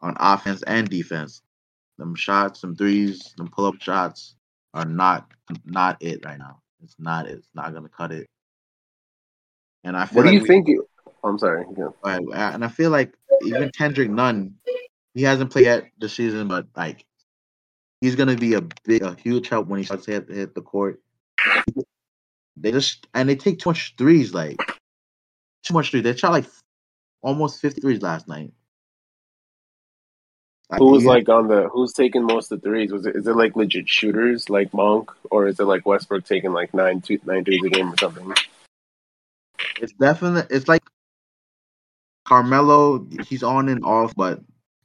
on 0.00 0.16
offense 0.18 0.62
and 0.62 0.88
defense. 0.88 1.42
Them 1.98 2.14
shots, 2.14 2.60
them 2.60 2.76
threes, 2.76 3.34
them 3.36 3.48
pull 3.48 3.66
up 3.66 3.80
shots 3.80 4.36
are 4.74 4.84
not 4.84 5.30
not 5.64 5.96
it 6.00 6.24
right 6.24 6.38
now. 6.38 6.60
It's 6.82 6.94
not 6.98 7.26
it. 7.26 7.32
It's 7.38 7.48
not 7.54 7.74
gonna 7.74 7.88
cut 7.88 8.12
it. 8.12 8.26
And 9.84 9.96
I 9.96 10.06
feel 10.06 10.16
What 10.18 10.22
do 10.24 10.28
like 10.28 10.34
you 10.34 10.40
we- 10.42 10.46
think? 10.46 10.68
You- 11.22 11.30
I'm 11.30 11.38
sorry. 11.38 11.64
Yeah. 11.76 11.88
Right, 12.04 12.22
and 12.54 12.64
I 12.64 12.68
feel 12.68 12.90
like 12.90 13.14
even 13.42 13.70
Kendrick 13.70 14.10
Nunn, 14.10 14.54
he 15.14 15.22
hasn't 15.22 15.50
played 15.50 15.64
yet 15.66 15.90
this 15.98 16.14
season, 16.14 16.48
but 16.48 16.66
like 16.76 17.04
he's 18.00 18.16
gonna 18.16 18.36
be 18.36 18.54
a 18.54 18.62
big, 18.84 19.02
a 19.02 19.14
huge 19.14 19.48
help 19.48 19.66
when 19.68 19.78
he 19.78 19.84
starts 19.84 20.06
to 20.06 20.12
hit, 20.12 20.28
hit 20.28 20.54
the 20.54 20.62
court. 20.62 21.00
They 22.56 22.72
just 22.72 23.06
and 23.14 23.28
they 23.28 23.36
take 23.36 23.58
too 23.58 23.70
much 23.70 23.94
threes, 23.96 24.34
like 24.34 24.58
too 25.64 25.74
much 25.74 25.90
threes. 25.90 26.02
They 26.02 26.16
shot 26.16 26.32
like 26.32 26.46
almost 27.22 27.60
fifty 27.60 27.80
threes 27.80 28.02
last 28.02 28.28
night. 28.28 28.52
Like, 30.70 30.80
Who 30.80 30.90
was 30.90 31.04
like 31.04 31.28
on 31.28 31.48
the? 31.48 31.68
Who's 31.68 31.92
taking 31.94 32.24
most 32.24 32.52
of 32.52 32.60
the 32.60 32.68
threes? 32.68 32.92
Was 32.92 33.06
it? 33.06 33.16
Is 33.16 33.26
it 33.26 33.36
like 33.36 33.56
legit 33.56 33.88
shooters 33.88 34.50
like 34.50 34.74
Monk, 34.74 35.10
or 35.30 35.48
is 35.48 35.58
it 35.58 35.64
like 35.64 35.86
Westbrook 35.86 36.24
taking 36.24 36.52
like 36.52 36.74
nine 36.74 37.00
two 37.00 37.18
nine 37.24 37.44
threes 37.44 37.62
a 37.64 37.70
game 37.70 37.90
or 37.92 37.96
something? 37.98 38.34
It's 39.80 39.92
definitely 39.92 40.54
it's 40.54 40.68
like 40.68 40.82
Carmelo. 42.28 43.06
He's 43.26 43.42
on 43.42 43.68
and 43.70 43.82
off, 43.84 44.14
but 44.14 44.40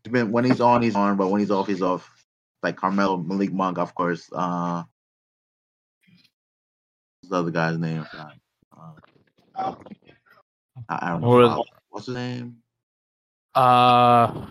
when 0.09 0.45
he's 0.45 0.61
on, 0.61 0.81
he's 0.81 0.95
on. 0.95 1.17
But 1.17 1.27
when 1.27 1.41
he's 1.41 1.51
off, 1.51 1.67
he's 1.67 1.81
off. 1.81 2.09
Like 2.63 2.77
Carmelo, 2.77 3.17
Malik 3.17 3.51
Monk, 3.51 3.77
of 3.77 3.93
course. 3.93 4.29
Uh, 4.31 4.83
what's 7.21 7.29
the 7.29 7.35
other 7.35 7.51
guy's 7.51 7.77
name? 7.77 8.05
Uh, 8.13 8.29
I, 9.55 9.75
I 10.89 11.09
don't 11.09 11.21
know. 11.21 11.27
Or- 11.27 11.43
Uh, 11.43 11.57
what's 11.89 12.05
his 12.05 12.15
name? 12.15 12.57
Uh, 13.53 14.45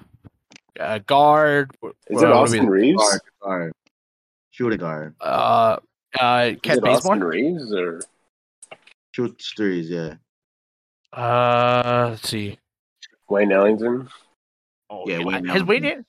uh 0.78 0.98
guard. 1.06 1.70
Is 2.08 2.22
it 2.22 2.28
Austin 2.30 2.66
we- 2.66 2.92
Reeves? 2.92 3.02
Guard, 3.02 3.20
guard, 3.42 3.72
shooting 4.50 4.78
guard, 4.78 5.14
Uh, 5.20 5.78
uh, 6.20 6.50
Is 6.52 6.60
Kent 6.60 6.78
it 6.78 6.88
Austin 6.88 7.18
Bazemore. 7.18 7.28
Reeves 7.28 7.72
or 7.72 8.00
shoots 9.12 9.52
threes. 9.56 9.88
Yeah, 9.90 10.14
Uh, 11.14 12.08
let's 12.10 12.28
see. 12.28 12.58
Wayne 13.32 13.50
Ellington? 13.52 14.08
Oh, 14.90 15.04
Yeah, 15.08 15.24
Wayne 15.24 15.44
has 15.46 15.62
Wayne 15.64 15.84
Ellington. 15.84 16.06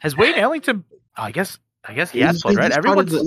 has 0.00 0.16
Wayne 0.16 0.34
Ellington? 0.34 0.84
I 1.16 1.30
guess 1.32 1.58
I 1.84 1.94
guess 1.94 2.10
he 2.10 2.20
has 2.20 2.36
He's- 2.36 2.42
played 2.42 2.58
right. 2.58 2.68
just 2.68 2.78
Everyone's 2.78 3.10
started 3.10 3.26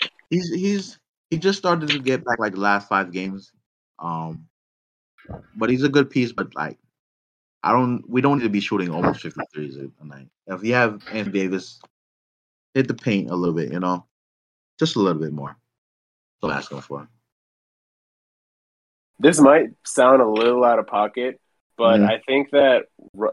to- 0.00 0.08
he's, 0.30 0.48
he's 0.50 0.60
he's 0.60 0.98
he 1.30 1.38
just 1.38 1.58
started 1.58 1.88
to 1.90 1.98
get 1.98 2.24
back 2.24 2.38
like 2.38 2.54
the 2.54 2.60
last 2.60 2.88
five 2.88 3.10
games. 3.12 3.52
Um, 3.98 4.46
but 5.56 5.70
he's 5.70 5.84
a 5.84 5.88
good 5.88 6.10
piece. 6.10 6.32
But 6.32 6.54
like, 6.54 6.78
I 7.62 7.72
don't. 7.72 8.02
We 8.08 8.20
don't 8.20 8.38
need 8.38 8.44
to 8.44 8.50
be 8.50 8.60
shooting 8.60 8.90
almost 8.90 9.22
fifty 9.22 9.40
threes 9.54 9.76
a 9.76 10.04
night. 10.04 10.28
If 10.46 10.62
you 10.64 10.74
have 10.74 11.02
Anthony 11.10 11.32
Davis, 11.40 11.80
hit 12.74 12.88
the 12.88 12.94
paint 12.94 13.30
a 13.30 13.34
little 13.36 13.54
bit. 13.54 13.72
You 13.72 13.80
know, 13.80 14.04
just 14.78 14.96
a 14.96 15.00
little 15.00 15.20
bit 15.22 15.32
more. 15.32 15.56
So 16.40 16.48
that's 16.48 16.70
what 16.70 16.76
I'm 16.76 16.78
asking 16.78 16.80
for. 16.82 17.08
This 19.20 19.40
might 19.40 19.68
sound 19.86 20.20
a 20.20 20.28
little 20.28 20.64
out 20.64 20.78
of 20.78 20.86
pocket, 20.88 21.40
But 21.76 22.00
Mhm. 22.00 22.08
I 22.10 22.18
think 22.18 22.50
that 22.50 22.86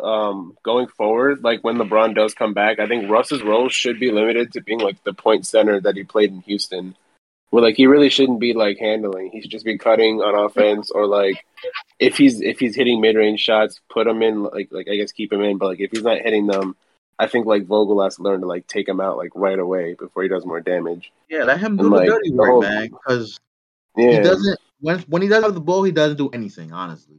um, 0.04 0.56
going 0.64 0.88
forward, 0.88 1.44
like 1.44 1.64
when 1.64 1.78
LeBron 1.78 2.16
does 2.16 2.34
come 2.34 2.54
back, 2.54 2.80
I 2.80 2.88
think 2.88 3.10
Russ's 3.10 3.44
role 3.44 3.70
should 3.70 4.00
be 4.00 4.12
limited 4.12 4.52
to 4.54 4.62
being 4.62 4.80
like 4.80 5.04
the 5.04 5.14
point 5.14 5.46
center 5.46 5.80
that 5.82 5.96
he 5.96 6.04
played 6.04 6.32
in 6.32 6.42
Houston. 6.42 6.96
Where 7.52 7.62
like 7.64 7.76
he 7.76 7.86
really 7.86 8.10
shouldn't 8.10 8.40
be 8.40 8.54
like 8.54 8.78
handling. 8.80 9.30
He 9.32 9.42
should 9.42 9.52
just 9.52 9.66
be 9.66 9.78
cutting 9.78 10.22
on 10.22 10.36
offense 10.46 10.90
or 10.90 11.06
like 11.06 11.44
if 12.00 12.18
he's 12.18 12.40
if 12.42 12.60
he's 12.60 12.76
hitting 12.76 13.02
mid 13.02 13.16
range 13.18 13.42
shots, 13.42 13.80
put 13.90 14.08
him 14.08 14.22
in 14.22 14.44
like 14.44 14.70
like 14.72 14.88
I 14.90 14.96
guess 14.96 15.12
keep 15.12 15.34
him 15.34 15.42
in. 15.42 15.58
But 15.58 15.68
like 15.68 15.80
if 15.82 15.92
he's 15.92 16.04
not 16.04 16.20
hitting 16.20 16.48
them, 16.48 16.78
I 17.20 17.28
think 17.28 17.46
like 17.46 17.66
Vogel 17.66 18.02
has 18.04 18.16
to 18.16 18.24
learn 18.24 18.40
to 18.42 18.48
like 18.48 18.68
take 18.68 18.88
him 18.88 19.02
out 19.02 19.18
like 19.18 19.32
right 19.36 19.60
away 19.60 19.96
before 19.96 20.24
he 20.24 20.30
does 20.30 20.46
more 20.46 20.62
damage. 20.62 21.12
Yeah, 21.30 21.44
let 21.44 21.60
him 21.60 21.76
do 21.76 21.84
And, 21.84 21.94
the 21.94 21.98
like, 21.98 22.08
dirty 22.08 22.30
the 22.30 22.36
work, 22.38 22.50
whole- 22.50 22.62
man. 22.62 22.88
Because 22.88 23.38
Yeah, 23.98 24.12
he 24.12 24.18
doesn't 24.24 24.58
when 24.80 25.00
when 25.10 25.22
he 25.22 25.28
does 25.28 25.44
have 25.44 25.54
the 25.54 25.60
ball, 25.60 25.84
he 25.84 25.92
doesn't 25.92 26.18
do 26.18 26.30
anything. 26.30 26.72
Honestly, 26.72 27.18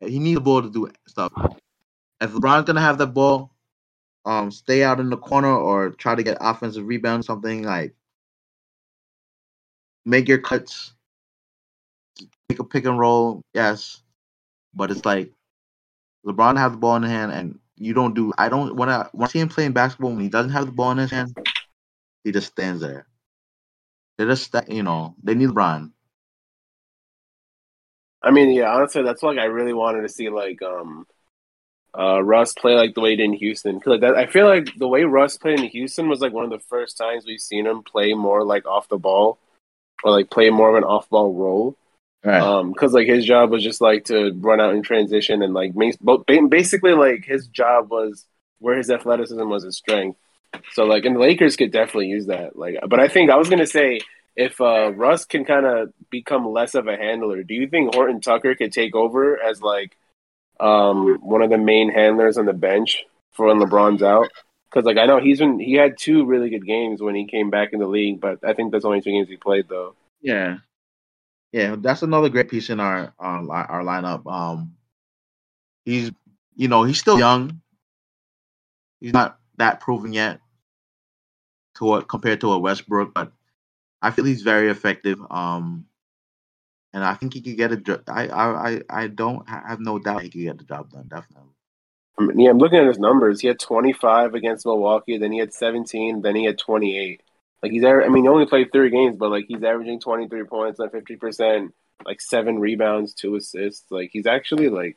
he 0.00 0.18
needs 0.18 0.36
the 0.36 0.40
ball 0.40 0.62
to 0.62 0.70
do 0.70 0.90
stuff. 1.06 1.32
If 2.20 2.32
LeBron's 2.32 2.66
gonna 2.66 2.80
have 2.80 2.98
the 2.98 3.06
ball, 3.06 3.52
um, 4.24 4.50
stay 4.50 4.82
out 4.82 5.00
in 5.00 5.10
the 5.10 5.16
corner 5.16 5.54
or 5.54 5.90
try 5.90 6.14
to 6.14 6.22
get 6.22 6.38
offensive 6.40 6.86
rebound, 6.86 7.24
something 7.24 7.62
like 7.62 7.94
make 10.04 10.28
your 10.28 10.38
cuts, 10.38 10.92
make 12.48 12.58
a 12.58 12.64
pick 12.64 12.84
and 12.84 12.98
roll, 12.98 13.42
yes, 13.54 14.02
but 14.74 14.90
it's 14.90 15.04
like 15.04 15.32
LeBron 16.26 16.56
have 16.58 16.72
the 16.72 16.78
ball 16.78 16.96
in 16.96 17.02
the 17.02 17.08
hand 17.08 17.32
and 17.32 17.58
you 17.76 17.94
don't 17.94 18.14
do. 18.14 18.32
I 18.36 18.48
don't 18.48 18.76
when 18.76 18.88
I 18.88 19.08
when 19.12 19.26
I 19.26 19.30
see 19.30 19.40
him 19.40 19.48
playing 19.48 19.72
basketball 19.72 20.10
when 20.10 20.20
he 20.20 20.28
doesn't 20.28 20.52
have 20.52 20.66
the 20.66 20.72
ball 20.72 20.90
in 20.90 20.98
his 20.98 21.10
hand, 21.10 21.36
he 22.24 22.32
just 22.32 22.48
stands 22.48 22.80
there. 22.80 23.06
They 24.16 24.24
just 24.24 24.54
you 24.68 24.82
know 24.82 25.14
they 25.22 25.34
need 25.34 25.50
LeBron. 25.50 25.92
I 28.22 28.30
mean, 28.30 28.50
yeah, 28.50 28.72
honestly, 28.72 29.02
that's 29.02 29.22
like 29.22 29.38
I 29.38 29.44
really 29.44 29.72
wanted 29.72 30.02
to 30.02 30.08
see 30.08 30.28
like 30.28 30.60
um 30.62 31.06
uh 31.98 32.22
Russ 32.22 32.52
play 32.52 32.74
like 32.74 32.94
the 32.94 33.00
way 33.00 33.10
he 33.10 33.16
did 33.16 33.24
in 33.24 33.32
Houston. 33.34 33.80
Cause 33.80 33.92
like 33.92 34.00
that, 34.00 34.16
I 34.16 34.26
feel 34.26 34.46
like 34.46 34.76
the 34.76 34.88
way 34.88 35.04
Russ 35.04 35.36
played 35.36 35.60
in 35.60 35.66
Houston 35.66 36.08
was 36.08 36.20
like 36.20 36.32
one 36.32 36.44
of 36.44 36.50
the 36.50 36.58
first 36.58 36.96
times 36.96 37.24
we've 37.26 37.40
seen 37.40 37.66
him 37.66 37.82
play 37.82 38.14
more 38.14 38.44
like 38.44 38.66
off 38.66 38.88
the 38.88 38.98
ball 38.98 39.38
or 40.04 40.12
like 40.12 40.30
play 40.30 40.50
more 40.50 40.70
of 40.70 40.76
an 40.76 40.84
off 40.84 41.08
ball 41.08 41.32
role. 41.32 41.76
Right. 42.24 42.42
Um, 42.42 42.72
because 42.72 42.92
like 42.92 43.06
his 43.06 43.24
job 43.24 43.50
was 43.50 43.62
just 43.62 43.80
like 43.80 44.04
to 44.06 44.32
run 44.38 44.60
out 44.60 44.74
in 44.74 44.82
transition 44.82 45.42
and 45.42 45.54
like 45.54 45.74
ma- 45.74 45.92
bo- 46.00 46.24
ba- 46.26 46.48
basically 46.48 46.92
like 46.92 47.24
his 47.24 47.46
job 47.46 47.90
was 47.90 48.26
where 48.58 48.76
his 48.76 48.90
athleticism 48.90 49.48
was 49.48 49.62
his 49.62 49.76
strength. 49.76 50.18
So 50.72 50.84
like, 50.84 51.04
and 51.04 51.14
the 51.14 51.20
Lakers 51.20 51.56
could 51.56 51.70
definitely 51.70 52.08
use 52.08 52.26
that. 52.26 52.56
Like, 52.56 52.78
but 52.88 52.98
I 52.98 53.06
think 53.06 53.30
I 53.30 53.36
was 53.36 53.48
gonna 53.48 53.66
say 53.66 54.00
if 54.38 54.60
uh, 54.60 54.92
Russ 54.94 55.24
can 55.24 55.44
kind 55.44 55.66
of 55.66 55.92
become 56.10 56.46
less 56.46 56.76
of 56.76 56.86
a 56.86 56.96
handler, 56.96 57.42
do 57.42 57.54
you 57.54 57.66
think 57.66 57.92
Horton 57.92 58.20
Tucker 58.20 58.54
could 58.54 58.72
take 58.72 58.94
over 58.94 59.36
as 59.42 59.60
like 59.60 59.96
um 60.60 61.18
one 61.20 61.42
of 61.42 61.50
the 61.50 61.58
main 61.58 61.90
handlers 61.90 62.38
on 62.38 62.46
the 62.46 62.52
bench 62.52 63.04
for 63.32 63.46
when 63.46 63.58
LeBron's 63.58 64.02
out? 64.02 64.28
Because 64.70 64.84
like 64.84 64.96
I 64.96 65.06
know 65.06 65.18
he's 65.18 65.40
been 65.40 65.58
he 65.58 65.74
had 65.74 65.98
two 65.98 66.24
really 66.24 66.50
good 66.50 66.64
games 66.64 67.02
when 67.02 67.16
he 67.16 67.26
came 67.26 67.50
back 67.50 67.72
in 67.72 67.80
the 67.80 67.88
league, 67.88 68.20
but 68.20 68.38
I 68.44 68.52
think 68.52 68.70
that's 68.70 68.84
only 68.84 69.00
two 69.00 69.10
games 69.10 69.28
he 69.28 69.36
played 69.36 69.68
though. 69.68 69.96
Yeah, 70.22 70.58
yeah, 71.50 71.74
that's 71.76 72.02
another 72.02 72.28
great 72.28 72.48
piece 72.48 72.70
in 72.70 72.78
our 72.78 73.12
our, 73.18 73.50
our 73.50 73.82
lineup. 73.82 74.24
Um, 74.32 74.76
he's 75.84 76.12
you 76.54 76.68
know 76.68 76.84
he's 76.84 77.00
still 77.00 77.18
young. 77.18 77.60
He's 79.00 79.12
not 79.12 79.40
that 79.56 79.80
proven 79.80 80.12
yet 80.12 80.40
to 81.74 81.84
what 81.84 82.08
compared 82.08 82.40
to 82.42 82.52
a 82.52 82.58
Westbrook, 82.58 83.14
but 83.14 83.32
I 84.00 84.10
feel 84.10 84.24
he's 84.24 84.42
very 84.42 84.70
effective. 84.70 85.18
Um, 85.30 85.86
and 86.92 87.04
I 87.04 87.14
think 87.14 87.34
he 87.34 87.40
could 87.40 87.56
get 87.56 87.72
a. 87.72 87.76
jo- 87.76 88.02
I 88.08 88.28
I 88.28 88.70
I 88.70 88.80
I 88.90 89.06
don't 89.08 89.48
ha- 89.48 89.64
have 89.66 89.80
no 89.80 89.98
doubt 89.98 90.22
he 90.22 90.30
could 90.30 90.42
get 90.42 90.58
the 90.58 90.64
job 90.64 90.90
done. 90.90 91.08
Definitely. 91.08 91.50
I 92.18 92.24
mean, 92.24 92.40
yeah, 92.40 92.50
I'm 92.50 92.58
looking 92.58 92.78
at 92.78 92.86
his 92.86 92.98
numbers. 92.98 93.40
He 93.40 93.46
had 93.46 93.60
25 93.60 94.34
against 94.34 94.66
Milwaukee, 94.66 95.18
then 95.18 95.30
he 95.30 95.38
had 95.38 95.54
17, 95.54 96.22
then 96.22 96.34
he 96.34 96.44
had 96.44 96.58
28. 96.58 97.22
Like 97.62 97.72
he's, 97.72 97.84
I 97.84 98.08
mean, 98.08 98.24
he 98.24 98.28
only 98.28 98.46
played 98.46 98.72
three 98.72 98.90
games, 98.90 99.16
but 99.16 99.30
like 99.30 99.44
he's 99.46 99.62
averaging 99.62 100.00
23 100.00 100.44
points 100.44 100.80
on 100.80 100.90
50 100.90 101.16
percent, 101.16 101.74
like 102.04 102.20
seven 102.20 102.58
rebounds, 102.58 103.14
two 103.14 103.36
assists. 103.36 103.84
Like 103.90 104.10
he's 104.12 104.26
actually 104.26 104.68
like. 104.68 104.96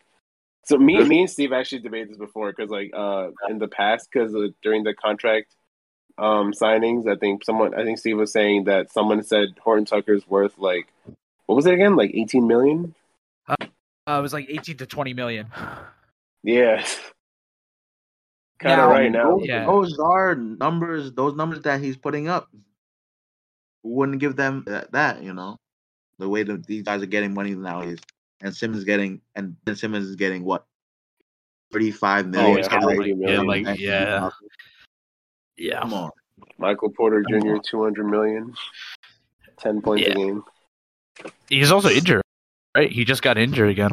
So 0.65 0.77
me, 0.77 1.03
me 1.03 1.21
and 1.21 1.29
Steve 1.29 1.53
actually 1.53 1.79
debated 1.79 2.09
this 2.09 2.17
before 2.17 2.51
because 2.51 2.69
like 2.69 2.91
uh 2.93 3.29
in 3.49 3.57
the 3.57 3.67
past 3.67 4.07
because 4.11 4.35
uh, 4.35 4.49
during 4.61 4.83
the 4.83 4.93
contract 4.93 5.55
um 6.17 6.51
signings, 6.53 7.09
I 7.11 7.15
think 7.15 7.43
someone, 7.43 7.73
I 7.73 7.83
think 7.83 7.97
Steve 7.99 8.17
was 8.17 8.31
saying 8.31 8.65
that 8.65 8.91
someone 8.91 9.23
said 9.23 9.49
Horton 9.61 9.85
Tucker's 9.85 10.27
worth 10.27 10.57
like 10.57 10.87
what 11.45 11.55
was 11.55 11.65
it 11.65 11.73
again, 11.73 11.95
like 11.95 12.11
18 12.13 12.47
million? 12.47 12.95
Uh, 13.49 13.55
it 14.07 14.21
was 14.21 14.33
like 14.33 14.47
18 14.49 14.77
to 14.77 14.85
20 14.85 15.13
million. 15.13 15.47
Yeah. 16.43 16.83
kind 18.59 18.79
of 18.79 18.89
right 18.89 19.11
now. 19.11 19.37
Those, 19.37 19.47
Yeah. 19.47 19.65
those 19.65 19.99
are 19.99 20.35
numbers. 20.35 21.11
Those 21.13 21.35
numbers 21.35 21.61
that 21.63 21.81
he's 21.81 21.97
putting 21.97 22.27
up. 22.27 22.49
Wouldn't 23.83 24.19
give 24.19 24.35
them 24.35 24.63
that, 24.67 24.91
that 24.91 25.23
you 25.23 25.33
know, 25.33 25.57
the 26.19 26.29
way 26.29 26.43
that 26.43 26.67
these 26.67 26.83
guys 26.83 27.01
are 27.01 27.07
getting 27.07 27.33
money 27.33 27.55
nowadays, 27.55 27.97
and 28.41 28.55
Simmons 28.55 28.83
getting 28.83 29.21
and 29.35 29.55
Ben 29.65 29.75
Simmons 29.75 30.07
is 30.07 30.15
getting 30.15 30.43
what, 30.43 30.65
thirty-five 31.71 32.27
million. 32.27 32.57
yeah, 32.57 32.63
he's 32.63 32.71
like, 32.71 32.81
180 32.85 33.33
yeah, 33.33 33.41
like 33.41 33.79
yeah, 33.79 34.29
yeah. 35.57 35.81
Come 35.81 35.93
on, 35.93 36.09
Michael 36.57 36.89
Porter 36.89 37.23
Come 37.29 37.41
Jr. 37.41 37.55
on. 37.55 37.61
two 37.67 37.83
hundred 37.83 38.05
million. 38.05 38.53
Ten 39.57 39.81
points 39.81 40.03
Yeah. 40.07 40.13
a 40.13 40.15
game. 40.15 40.43
He's 41.49 41.71
also 41.71 41.89
injured, 41.89 42.21
right? 42.75 42.91
He 42.91 43.05
just 43.05 43.21
got 43.21 43.37
injured 43.37 43.69
again. 43.69 43.91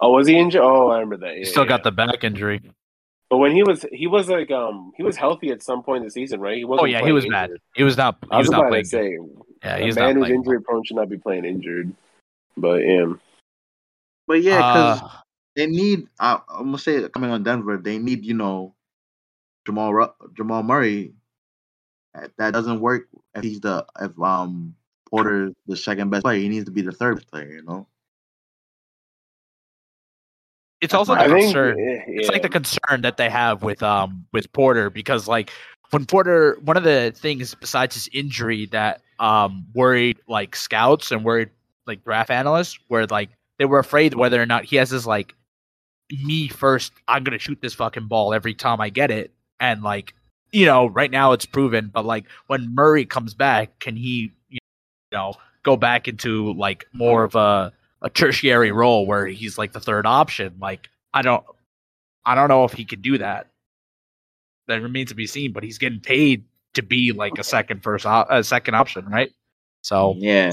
Oh, 0.00 0.12
was 0.12 0.26
he 0.26 0.36
injured? 0.38 0.60
Oh, 0.62 0.88
I 0.88 0.94
remember 1.00 1.16
that. 1.26 1.36
He 1.36 1.44
still 1.44 1.62
yeah. 1.64 1.68
got 1.70 1.84
the 1.84 1.92
back 1.92 2.22
injury. 2.24 2.60
But 3.30 3.38
when 3.38 3.52
he 3.52 3.62
was, 3.64 3.84
he 3.92 4.06
was 4.06 4.28
like, 4.28 4.50
um, 4.52 4.92
he 4.96 5.02
was 5.02 5.16
healthy 5.16 5.50
at 5.50 5.60
some 5.62 5.82
point 5.82 6.02
in 6.02 6.04
the 6.04 6.10
season, 6.10 6.38
right? 6.40 6.56
He 6.56 6.64
Oh 6.64 6.68
wasn't 6.68 6.90
yeah, 6.90 6.98
he 6.98 7.02
playing 7.02 7.14
was 7.14 7.26
bad. 7.26 7.50
He 7.74 7.82
was 7.82 7.96
not. 7.96 8.18
I 8.30 8.36
He 8.36 8.38
was 8.38 8.46
was 8.46 8.50
not 8.52 8.58
about 8.60 8.68
playing. 8.70 8.84
to 8.84 8.88
say, 8.88 9.18
Yeah, 9.64 9.76
a 9.76 9.84
he's 9.84 9.96
man 9.96 10.04
not 10.04 10.14
who's 10.14 10.20
playing. 10.22 10.34
injury 10.36 10.62
prone 10.62 10.84
should 10.84 10.96
not 10.96 11.08
be 11.08 11.18
playing 11.18 11.44
injured. 11.44 11.92
But 12.56 12.76
yeah, 12.86 13.06
but 14.28 14.42
yeah, 14.42 14.58
because 14.58 15.00
Uh, 15.02 15.08
they 15.56 15.66
need. 15.66 16.06
I, 16.20 16.40
I'm 16.48 16.66
gonna 16.66 16.78
say 16.78 17.08
coming 17.08 17.30
on 17.30 17.42
Denver, 17.42 17.78
they 17.78 17.98
need 17.98 18.24
you 18.24 18.34
know, 18.34 18.75
Jamal 19.66 20.14
Jamal 20.34 20.62
Murray. 20.62 21.12
That 22.14 22.30
that 22.38 22.52
doesn't 22.54 22.80
work 22.80 23.08
if 23.34 23.42
he's 23.42 23.60
the 23.60 23.84
if 24.00 24.18
um 24.20 24.74
Porter 25.10 25.52
the 25.66 25.76
second 25.76 26.10
best 26.10 26.22
player. 26.24 26.40
He 26.40 26.48
needs 26.48 26.64
to 26.64 26.70
be 26.70 26.82
the 26.82 26.92
third 26.92 27.26
player. 27.30 27.48
You 27.48 27.62
know. 27.62 27.86
it's 30.80 30.94
also 30.94 31.14
I 31.14 31.26
the 31.26 31.34
I 31.34 31.38
think 31.38 31.52
concern. 31.52 31.80
eh, 31.80 32.02
It's 32.06 32.28
like 32.28 32.42
the 32.42 32.48
concern 32.48 33.02
that 33.02 33.16
they 33.16 33.30
have 33.30 33.62
with 33.62 33.82
um 33.82 34.26
with 34.32 34.52
Porter 34.52 34.90
because 34.90 35.26
like 35.28 35.50
when 35.90 36.04
Porter, 36.04 36.58
one 36.62 36.76
of 36.76 36.82
the 36.84 37.12
things 37.14 37.54
besides 37.54 37.94
his 37.94 38.08
injury 38.12 38.66
that 38.66 39.00
um 39.18 39.66
worried 39.74 40.18
like 40.28 40.54
scouts 40.56 41.10
and 41.10 41.24
worried 41.24 41.50
like 41.86 42.04
draft 42.04 42.30
analysts 42.30 42.78
were 42.88 43.06
like 43.06 43.30
they 43.58 43.64
were 43.64 43.78
afraid 43.78 44.14
whether 44.14 44.40
or 44.40 44.46
not 44.46 44.64
he 44.64 44.76
has 44.76 44.90
this 44.90 45.06
like 45.06 45.34
me 46.10 46.48
first 46.48 46.92
I'm 47.08 47.24
gonna 47.24 47.38
shoot 47.38 47.60
this 47.60 47.74
fucking 47.74 48.08
ball 48.08 48.34
every 48.34 48.54
time 48.54 48.80
I 48.80 48.90
get 48.90 49.10
it 49.10 49.32
and 49.60 49.82
like 49.82 50.14
you 50.52 50.66
know 50.66 50.86
right 50.86 51.10
now 51.10 51.32
it's 51.32 51.46
proven 51.46 51.90
but 51.92 52.04
like 52.04 52.24
when 52.46 52.74
Murray 52.74 53.04
comes 53.04 53.34
back 53.34 53.78
can 53.78 53.96
he 53.96 54.32
you 54.48 54.58
know 55.12 55.34
go 55.62 55.76
back 55.76 56.08
into 56.08 56.52
like 56.54 56.86
more 56.92 57.24
of 57.24 57.34
a 57.34 57.72
a 58.02 58.10
tertiary 58.10 58.70
role 58.72 59.06
where 59.06 59.26
he's 59.26 59.58
like 59.58 59.72
the 59.72 59.80
third 59.80 60.06
option 60.06 60.54
like 60.60 60.88
I 61.14 61.22
don't 61.22 61.44
I 62.26 62.34
don't 62.34 62.48
know 62.48 62.64
if 62.64 62.72
he 62.72 62.84
can 62.84 63.00
do 63.00 63.18
that. 63.18 63.46
That 64.66 64.82
remains 64.82 65.10
to 65.10 65.14
be 65.14 65.28
seen. 65.28 65.52
But 65.52 65.62
he's 65.62 65.78
getting 65.78 66.00
paid 66.00 66.44
to 66.74 66.82
be 66.82 67.12
like 67.12 67.38
a 67.38 67.44
second 67.44 67.84
first 67.84 68.04
op- 68.04 68.26
a 68.28 68.42
second 68.42 68.74
option, 68.74 69.06
right? 69.06 69.32
So 69.82 70.16
Yeah. 70.18 70.52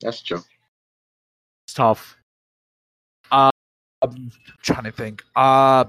That's 0.00 0.22
true. 0.22 0.42
it's 1.66 1.74
tough. 1.74 2.16
Uh, 3.30 3.50
I'm 4.02 4.32
trying 4.62 4.84
to 4.84 4.92
think. 4.92 5.22
Uh, 5.36 5.84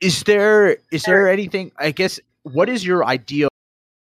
is 0.00 0.22
there 0.24 0.76
is 0.90 1.02
there 1.04 1.28
anything? 1.28 1.72
I 1.78 1.90
guess 1.90 2.20
what 2.42 2.68
is 2.68 2.84
your 2.84 3.04
ideal 3.04 3.48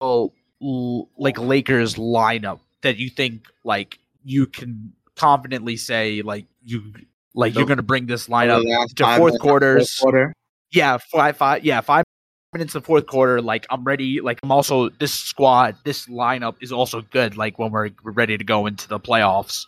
like 0.01 1.37
Lakers 1.37 1.95
lineup 1.95 2.59
that 2.81 2.97
you 2.97 3.09
think 3.09 3.45
like 3.63 3.99
you 4.23 4.45
can 4.45 4.93
confidently 5.15 5.75
say 5.77 6.21
like 6.21 6.45
you 6.63 6.93
like 7.35 7.55
you're 7.55 7.65
gonna 7.65 7.81
bring 7.81 8.05
this 8.05 8.27
lineup 8.27 8.63
to 8.95 9.03
five 9.03 9.17
fourth 9.17 9.33
minutes 9.33 9.35
of 9.35 9.41
quarters. 9.41 9.95
fourth 9.95 10.11
quarter. 10.13 10.33
yeah, 10.71 10.97
five, 11.11 11.37
five, 11.37 11.63
yeah, 11.63 11.81
five 11.81 12.03
minutes 12.53 12.75
of 12.75 12.85
fourth 12.85 13.05
quarter. 13.05 13.41
Like 13.41 13.67
I'm 13.69 13.83
ready. 13.83 14.21
Like 14.21 14.39
I'm 14.43 14.51
also 14.51 14.89
this 14.89 15.13
squad, 15.13 15.75
this 15.83 16.07
lineup 16.07 16.55
is 16.61 16.71
also 16.71 17.01
good. 17.01 17.37
Like 17.37 17.59
when 17.59 17.71
we're 17.71 17.89
we're 18.03 18.11
ready 18.11 18.37
to 18.37 18.43
go 18.43 18.65
into 18.65 18.87
the 18.87 18.99
playoffs. 18.99 19.65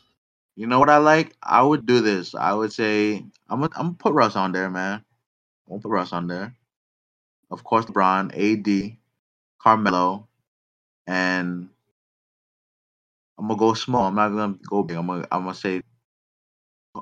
You 0.56 0.68
know 0.68 0.80
what 0.80 0.90
I 0.90 0.98
like? 0.98 1.36
I 1.42 1.62
would 1.62 1.86
do 1.86 2.02
this. 2.02 2.36
I 2.36 2.54
would 2.54 2.74
say 2.74 3.26
I'm 3.50 3.62
gonna 3.62 3.70
I'm 3.76 3.88
gonna 3.88 3.94
put 3.94 4.14
Russ 4.14 4.36
on 4.36 4.52
there, 4.52 4.70
man. 4.70 5.04
I'm 5.72 5.78
gonna 5.78 5.84
put 5.84 5.92
Russ 5.92 6.12
on 6.12 6.28
there. 6.28 6.54
Of 7.50 7.64
course, 7.64 7.86
LeBron, 7.86 8.32
AD, 8.36 8.98
Carmelo, 9.58 10.28
and 11.08 11.70
I'm 13.40 13.48
gonna 13.48 13.58
go 13.58 13.74
small. 13.74 14.08
I'm 14.08 14.16
not 14.16 14.30
gonna 14.30 14.58
go 14.68 14.84
big. 14.84 14.98
I'm 14.98 15.08
gonna 15.08 15.26
I'm 15.32 15.44
gonna 15.44 15.56
say 15.56 15.82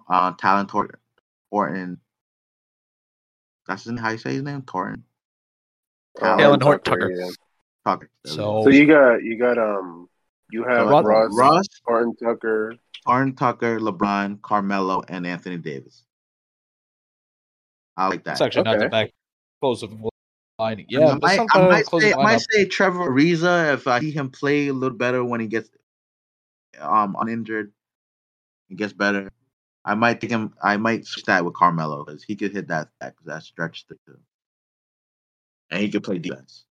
uh, 0.08 0.34
Talon 0.34 0.68
Tor- 0.68 1.00
Horton. 1.50 2.00
That's 3.68 3.86
his, 3.86 4.00
how 4.00 4.12
you 4.12 4.20
say 4.20 4.34
his 4.34 4.44
name, 4.44 4.62
Torton. 4.62 5.02
Taylor 6.20 6.60
Horton 6.62 6.84
Tucker. 6.84 7.12
yeah. 7.12 7.30
Tucker. 7.84 8.10
There 8.24 8.34
we 8.34 8.38
go. 8.38 8.64
So, 8.64 8.64
So 8.66 8.70
you 8.70 8.86
got 8.86 9.24
you 9.24 9.40
got 9.40 9.58
um 9.58 10.08
you 10.52 10.64
have 10.64 10.90
So, 10.90 11.02
Russ, 11.02 11.32
Russ, 11.36 11.68
Horton 11.86 12.16
Tucker. 12.16 12.76
Torton 13.08 13.36
Tucker, 13.36 13.80
LeBron, 13.80 14.44
Carmelo, 14.44 15.02
and 15.08 15.26
Anthony 15.26 15.58
Davis. 15.58 16.04
I 18.00 18.08
like 18.08 18.24
that. 18.24 18.32
it's 18.34 18.42
actually 18.42 18.64
not 18.64 18.78
Okay. 18.78 18.86
the 18.86 18.90
back 18.90 19.12
close 19.62 19.84
of 19.84 19.92
line. 19.92 20.12
I 20.60 20.86
Yeah, 20.88 21.18
might, 21.22 21.40
I 21.54 21.68
might 21.68 21.86
say, 21.90 22.14
I 22.14 22.24
might 22.24 22.46
say 22.50 22.66
Trevor 22.66 23.10
Ariza 23.10 23.74
if 23.74 23.88
I 23.88 24.00
see 24.00 24.12
him 24.12 24.30
play 24.30 24.70
a 24.70 24.74
little 24.74 24.98
better 24.98 25.24
when 25.24 25.42
he 25.42 25.48
gets 25.48 25.70
um 26.80 27.18
uninjured. 27.20 27.74
He 28.70 28.76
gets 28.76 28.94
better. 28.94 29.30
I 29.84 29.96
might 29.96 30.22
take 30.22 30.30
him. 30.30 30.54
I 30.64 30.78
might 30.78 31.06
switch 31.06 31.26
that 31.26 31.44
with 31.44 31.56
Carmelo 31.56 32.06
because 32.06 32.24
he 32.24 32.36
could 32.36 32.54
hit 32.54 32.68
that 32.70 32.90
that, 33.02 33.16
that 33.26 33.44
stretch 33.44 33.86
too, 33.88 33.98
and 35.70 35.82
he 35.82 35.90
could 35.90 36.04
play 36.04 36.20
defense. 36.20 36.66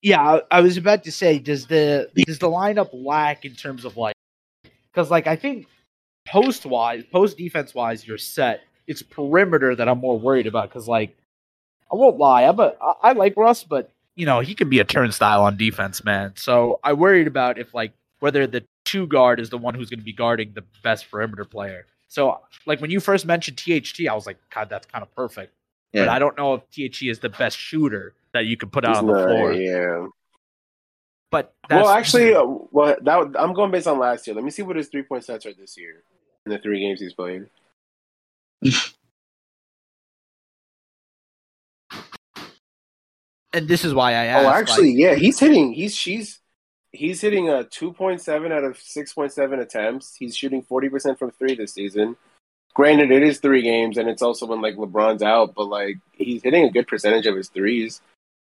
Yeah, 0.00 0.20
I, 0.22 0.42
I 0.50 0.60
was 0.60 0.76
about 0.76 1.04
to 1.04 1.12
say, 1.12 1.38
does 1.38 1.66
the 1.66 2.10
does 2.14 2.38
the 2.38 2.48
lineup 2.48 2.90
lack 2.92 3.44
in 3.44 3.54
terms 3.54 3.84
of 3.84 3.96
like, 3.96 4.14
because 4.92 5.10
like 5.10 5.26
I 5.26 5.36
think 5.36 5.66
post 6.26 6.64
wise, 6.64 7.04
post 7.10 7.36
defense 7.36 7.74
wise, 7.74 8.06
you're 8.06 8.18
set. 8.18 8.60
It's 8.88 9.02
perimeter 9.02 9.76
that 9.76 9.88
I'm 9.88 9.98
more 9.98 10.18
worried 10.18 10.48
about 10.48 10.68
because 10.70 10.88
like 10.88 11.16
I 11.92 11.94
won't 11.94 12.18
lie, 12.18 12.42
I'm 12.42 12.58
a 12.58 12.74
I, 12.80 12.94
I 13.02 13.12
like 13.12 13.36
Russ, 13.36 13.62
but 13.62 13.92
you 14.16 14.26
know 14.26 14.40
he 14.40 14.54
can 14.54 14.68
be 14.68 14.80
a 14.80 14.84
turnstile 14.84 15.42
on 15.44 15.56
defense, 15.56 16.02
man. 16.02 16.32
So 16.34 16.80
I 16.82 16.94
worried 16.94 17.28
about 17.28 17.58
if 17.58 17.72
like 17.74 17.92
whether 18.18 18.46
the 18.48 18.64
two 18.84 19.06
guard 19.06 19.38
is 19.38 19.50
the 19.50 19.58
one 19.58 19.74
who's 19.74 19.90
going 19.90 20.00
to 20.00 20.04
be 20.04 20.12
guarding 20.12 20.52
the 20.54 20.64
best 20.82 21.08
perimeter 21.10 21.44
player. 21.44 21.86
So 22.08 22.40
like 22.66 22.80
when 22.80 22.90
you 22.90 22.98
first 22.98 23.26
mentioned 23.26 23.58
THT, 23.58 24.08
I 24.10 24.14
was 24.14 24.26
like, 24.26 24.38
God, 24.52 24.68
that's 24.68 24.86
kind 24.86 25.02
of 25.02 25.14
perfect. 25.14 25.52
But 25.92 26.08
I 26.08 26.18
don't 26.18 26.36
know 26.36 26.54
if 26.54 26.62
THT 26.70 27.02
is 27.04 27.18
the 27.20 27.28
best 27.28 27.56
shooter 27.56 28.14
that 28.32 28.46
you 28.46 28.56
could 28.56 28.72
put 28.72 28.84
out 28.84 28.90
He's 28.90 28.98
on 28.98 29.06
the 29.06 29.12
not- 29.14 29.28
floor. 29.28 29.52
Yeah. 29.52 30.06
But 31.30 31.54
that's, 31.68 31.82
Well, 31.84 31.92
actually, 31.92 32.32
uh, 32.34 32.44
well, 32.70 32.96
that 33.02 33.34
I'm 33.38 33.52
going 33.52 33.70
based 33.70 33.86
on 33.86 33.98
last 33.98 34.26
year. 34.26 34.34
Let 34.34 34.44
me 34.44 34.50
see 34.50 34.62
what 34.62 34.76
his 34.76 34.88
three 34.88 35.02
point 35.02 35.24
stats 35.26 35.44
are 35.44 35.52
this 35.52 35.76
year 35.76 36.02
in 36.46 36.52
the 36.52 36.58
three 36.58 36.80
games 36.80 37.00
he's 37.00 37.12
played. 37.12 37.46
And 43.52 43.68
this 43.68 43.84
is 43.84 43.94
why 43.94 44.12
I 44.12 44.26
oh, 44.26 44.30
asked. 44.30 44.40
oh, 44.40 44.44
like, 44.44 44.56
actually, 44.56 44.90
yeah, 44.92 45.14
he's 45.14 45.38
hitting. 45.38 45.72
He's 45.72 45.94
she's 45.94 46.40
he's 46.92 47.20
hitting 47.20 47.48
a 47.48 47.64
two 47.64 47.92
point 47.92 48.20
seven 48.20 48.52
out 48.52 48.64
of 48.64 48.78
six 48.78 49.12
point 49.12 49.32
seven 49.32 49.60
attempts. 49.60 50.16
He's 50.16 50.36
shooting 50.36 50.62
forty 50.62 50.88
percent 50.88 51.18
from 51.18 51.30
three 51.32 51.54
this 51.54 51.74
season. 51.74 52.16
Granted, 52.74 53.10
it 53.10 53.22
is 53.22 53.40
three 53.40 53.62
games, 53.62 53.98
and 53.98 54.08
it's 54.08 54.22
also 54.22 54.46
when 54.46 54.60
like 54.60 54.76
LeBron's 54.76 55.22
out, 55.22 55.54
but 55.54 55.64
like 55.64 55.96
he's 56.12 56.42
hitting 56.42 56.64
a 56.64 56.70
good 56.70 56.86
percentage 56.86 57.26
of 57.26 57.36
his 57.36 57.48
threes. 57.48 58.00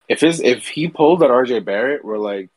If 0.10 0.22
his 0.22 0.40
if 0.42 0.68
he 0.68 0.88
pulled 0.88 1.24
at 1.24 1.30
RJ 1.30 1.66
Barrett, 1.66 2.04
where 2.04 2.18
like 2.18 2.50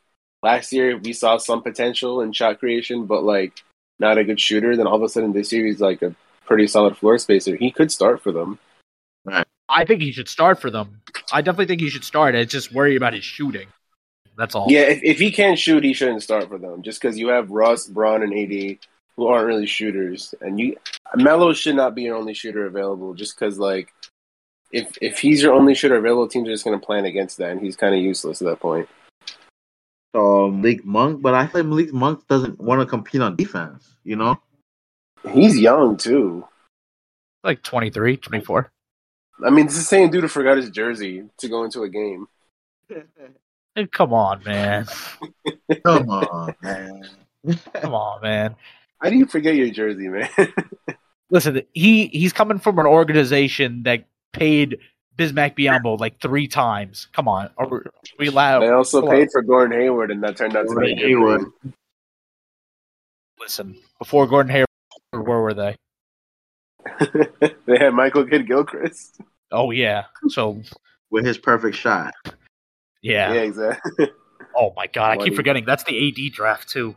last 0.43 0.73
year 0.73 0.97
we 0.97 1.13
saw 1.13 1.37
some 1.37 1.61
potential 1.61 2.21
in 2.21 2.33
shot 2.33 2.59
creation, 2.59 3.05
but 3.05 3.23
like 3.23 3.63
not 3.99 4.17
a 4.17 4.23
good 4.23 4.39
shooter, 4.39 4.75
then 4.75 4.87
all 4.87 4.95
of 4.95 5.03
a 5.03 5.09
sudden 5.09 5.31
this 5.31 5.53
year 5.53 5.65
he's 5.65 5.81
like 5.81 6.01
a 6.01 6.15
pretty 6.45 6.67
solid 6.67 6.97
floor 6.97 7.17
spacer. 7.17 7.55
He 7.55 7.71
could 7.71 7.91
start 7.91 8.21
for 8.21 8.31
them. 8.31 8.59
I 9.69 9.85
think 9.85 10.01
he 10.01 10.11
should 10.11 10.27
start 10.27 10.59
for 10.59 10.69
them. 10.69 11.01
I 11.31 11.41
definitely 11.41 11.67
think 11.67 11.81
he 11.81 11.89
should 11.89 12.03
start. 12.03 12.35
I 12.35 12.43
just 12.43 12.73
worry 12.73 12.95
about 12.95 13.13
his 13.13 13.23
shooting. 13.23 13.67
That's 14.37 14.55
all. 14.55 14.67
Yeah, 14.69 14.81
if, 14.81 15.01
if 15.03 15.19
he 15.19 15.31
can't 15.31 15.57
shoot, 15.57 15.83
he 15.83 15.93
shouldn't 15.93 16.23
start 16.23 16.49
for 16.49 16.57
them. 16.57 16.81
Just 16.81 17.01
because 17.01 17.17
you 17.17 17.29
have 17.29 17.51
Russ, 17.51 17.87
Bron, 17.87 18.23
and 18.23 18.33
AD 18.33 18.79
who 19.15 19.27
aren't 19.27 19.45
really 19.45 19.65
shooters, 19.65 20.33
and 20.41 20.59
you 20.59 20.75
Melo 21.15 21.53
should 21.53 21.75
not 21.75 21.95
be 21.95 22.03
your 22.03 22.15
only 22.15 22.33
shooter 22.33 22.65
available. 22.65 23.13
Just 23.13 23.37
because 23.37 23.59
like 23.59 23.93
if 24.71 24.97
if 25.01 25.19
he's 25.19 25.41
your 25.43 25.53
only 25.53 25.75
shooter 25.75 25.97
available, 25.97 26.27
teams 26.27 26.47
are 26.47 26.53
just 26.53 26.63
going 26.63 26.79
to 26.79 26.85
plan 26.85 27.05
against 27.05 27.37
that, 27.37 27.51
and 27.51 27.61
he's 27.61 27.75
kind 27.75 27.93
of 27.93 28.01
useless 28.01 28.41
at 28.41 28.47
that 28.47 28.59
point. 28.59 28.87
So 30.15 30.49
Malik 30.49 30.83
Monk, 30.85 31.21
but 31.21 31.33
I 31.33 31.45
think 31.45 31.67
Malik 31.67 31.93
Monk 31.93 32.27
doesn't 32.27 32.59
want 32.59 32.81
to 32.81 32.85
compete 32.85 33.21
on 33.21 33.35
defense. 33.35 33.95
You 34.03 34.15
know, 34.15 34.41
He's 35.29 35.59
young 35.59 35.97
too. 35.97 36.45
Like 37.43 37.63
23, 37.63 38.17
24. 38.17 38.71
I 39.43 39.49
mean, 39.49 39.65
it's 39.65 39.75
the 39.75 39.81
same 39.81 40.11
dude 40.11 40.23
who 40.23 40.27
forgot 40.27 40.57
his 40.57 40.69
jersey 40.69 41.23
to 41.37 41.47
go 41.47 41.63
into 41.63 41.83
a 41.83 41.89
game. 41.89 42.27
Hey, 43.73 43.87
come 43.87 44.13
on, 44.13 44.43
man. 44.43 44.85
come 45.85 46.09
on, 46.09 46.53
man. 46.61 47.03
Come 47.73 47.93
on, 47.95 48.21
man. 48.21 48.55
How 49.01 49.09
do 49.09 49.15
you 49.15 49.25
forget 49.25 49.55
your 49.55 49.69
jersey, 49.69 50.09
man? 50.09 50.29
Listen, 51.29 51.61
he 51.73 52.07
he's 52.07 52.33
coming 52.33 52.59
from 52.59 52.77
an 52.79 52.85
organization 52.85 53.83
that 53.83 54.05
paid 54.33 54.77
Bismack 55.17 55.57
Biyombo 55.57 55.99
like 55.99 56.19
three 56.19 56.47
times. 56.47 57.07
Come 57.13 57.27
on, 57.27 57.49
are 57.57 57.67
we, 57.67 57.77
are 57.77 57.91
we 58.19 58.27
allowed? 58.27 58.59
they 58.59 58.69
also 58.69 58.99
Come 58.99 59.09
on. 59.09 59.15
paid 59.15 59.29
for 59.31 59.41
Gordon 59.41 59.79
Hayward, 59.79 60.11
and 60.11 60.21
that 60.23 60.37
turned 60.37 60.55
out 60.55 60.67
to 60.67 60.75
be 60.75 60.75
Gordon 60.75 60.97
good 60.97 61.07
Hayward. 61.07 61.41
Listen, 63.39 63.77
before 63.97 64.27
Gordon 64.27 64.51
Hayward, 64.51 64.67
where 65.11 65.39
were 65.41 65.53
they? 65.53 65.77
they 67.65 67.77
had 67.77 67.93
Michael 67.93 68.25
Kidd 68.25 68.47
Gilchrist. 68.47 69.19
Oh 69.51 69.71
yeah. 69.71 70.05
So 70.29 70.61
With 71.09 71.25
his 71.25 71.37
perfect 71.37 71.75
shot. 71.77 72.13
yeah. 73.01 73.33
Yeah, 73.33 73.41
exactly. 73.41 74.07
Oh 74.53 74.73
my 74.75 74.85
god, 74.87 75.11
I 75.17 75.23
keep 75.23 75.33
forgetting 75.35 75.63
that's 75.63 75.85
the 75.85 76.09
AD 76.27 76.33
draft 76.33 76.67
too. 76.67 76.93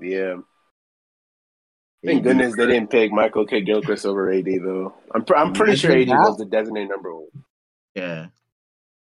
yeah. 0.00 0.36
Thank 2.06 2.22
goodness 2.22 2.54
they 2.56 2.66
didn't 2.66 2.88
pick 2.90 3.10
Michael 3.10 3.44
Kidd 3.46 3.66
Gilchrist 3.66 4.06
over 4.06 4.30
AD 4.32 4.44
though. 4.44 4.94
I'm 5.12 5.24
pr- 5.24 5.34
I'm 5.34 5.52
pretty 5.52 5.74
sure 5.74 5.90
AD 5.90 6.06
was 6.08 6.36
the 6.38 6.44
designated 6.44 6.90
number 6.90 7.12
one. 7.12 7.26
Yeah. 7.96 8.26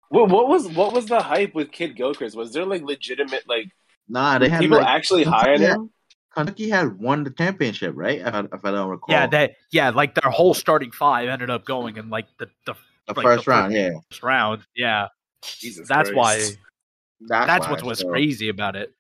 What, 0.10 0.30
what 0.30 0.48
was 0.48 0.68
what 0.70 0.94
was 0.94 1.08
the 1.08 1.20
hype 1.20 1.56
with 1.56 1.72
Kidd 1.72 1.96
Gilchrist? 1.96 2.36
Was 2.38 2.54
there 2.54 2.64
like 2.66 2.84
legitimate 2.84 3.46
like 3.50 3.70
Nah, 4.08 4.38
they 4.38 4.50
had 4.50 4.60
people 4.62 4.78
like, 4.78 4.86
actually 4.86 5.24
high 5.24 5.54
on 5.56 5.62
Yeah. 5.62 5.74
him? 5.74 5.90
Kentucky 6.36 6.70
had 6.70 7.00
won 7.00 7.24
the 7.24 7.30
championship, 7.30 7.94
right? 7.96 8.20
If 8.20 8.34
I, 8.34 8.40
if 8.40 8.66
I 8.66 8.72
don't 8.72 8.90
recall. 8.90 9.14
Yeah, 9.14 9.28
that 9.28 9.56
yeah, 9.72 9.90
like 9.90 10.16
their 10.16 10.32
whole 10.32 10.54
starting 10.54 10.92
five 10.92 11.30
ended 11.30 11.50
up 11.50 11.66
going 11.66 11.98
in 11.98 12.10
like 12.10 12.26
the, 12.38 12.48
the 12.66 12.74
the 13.08 13.14
like, 13.16 13.24
first 13.24 13.46
the 13.46 13.52
round. 13.52 13.74
Yeah, 13.74 13.92
first 14.10 14.24
round. 14.24 14.62
Yeah. 14.76 15.08
Jesus 15.44 15.88
that's 15.90 16.12
why 16.14 16.38
that's, 16.38 17.48
that's 17.48 17.66
why, 17.66 17.72
what 17.74 17.84
was 17.84 18.00
so- 18.00 18.10
crazy 18.10 18.50
about 18.50 18.76
it. 18.76 18.94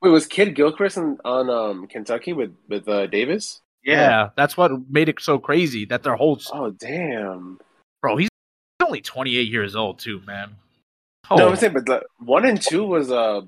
Wait, 0.00 0.10
was 0.10 0.26
Kidd 0.26 0.54
Gilchrist 0.54 0.96
on, 0.98 1.18
on 1.24 1.50
um 1.50 1.86
Kentucky 1.86 2.32
with 2.32 2.54
with 2.68 2.88
uh, 2.88 3.06
Davis? 3.06 3.60
Yeah. 3.82 4.30
that's 4.36 4.56
what 4.56 4.70
made 4.90 5.08
it 5.08 5.18
so 5.20 5.38
crazy 5.38 5.86
that 5.86 6.02
their 6.02 6.14
whole 6.14 6.38
Oh 6.52 6.70
damn! 6.70 7.58
bro, 8.02 8.16
he's 8.16 8.28
only 8.84 9.00
28 9.00 9.48
years 9.48 9.74
old 9.74 9.98
too, 9.98 10.20
man. 10.26 10.56
No, 11.30 11.46
Oh, 11.46 11.48
I'm 11.50 11.56
saying, 11.56 11.72
but 11.72 11.86
the, 11.86 12.02
one 12.18 12.44
and 12.44 12.60
two 12.60 12.84
was 12.84 13.10
uh 13.10 13.40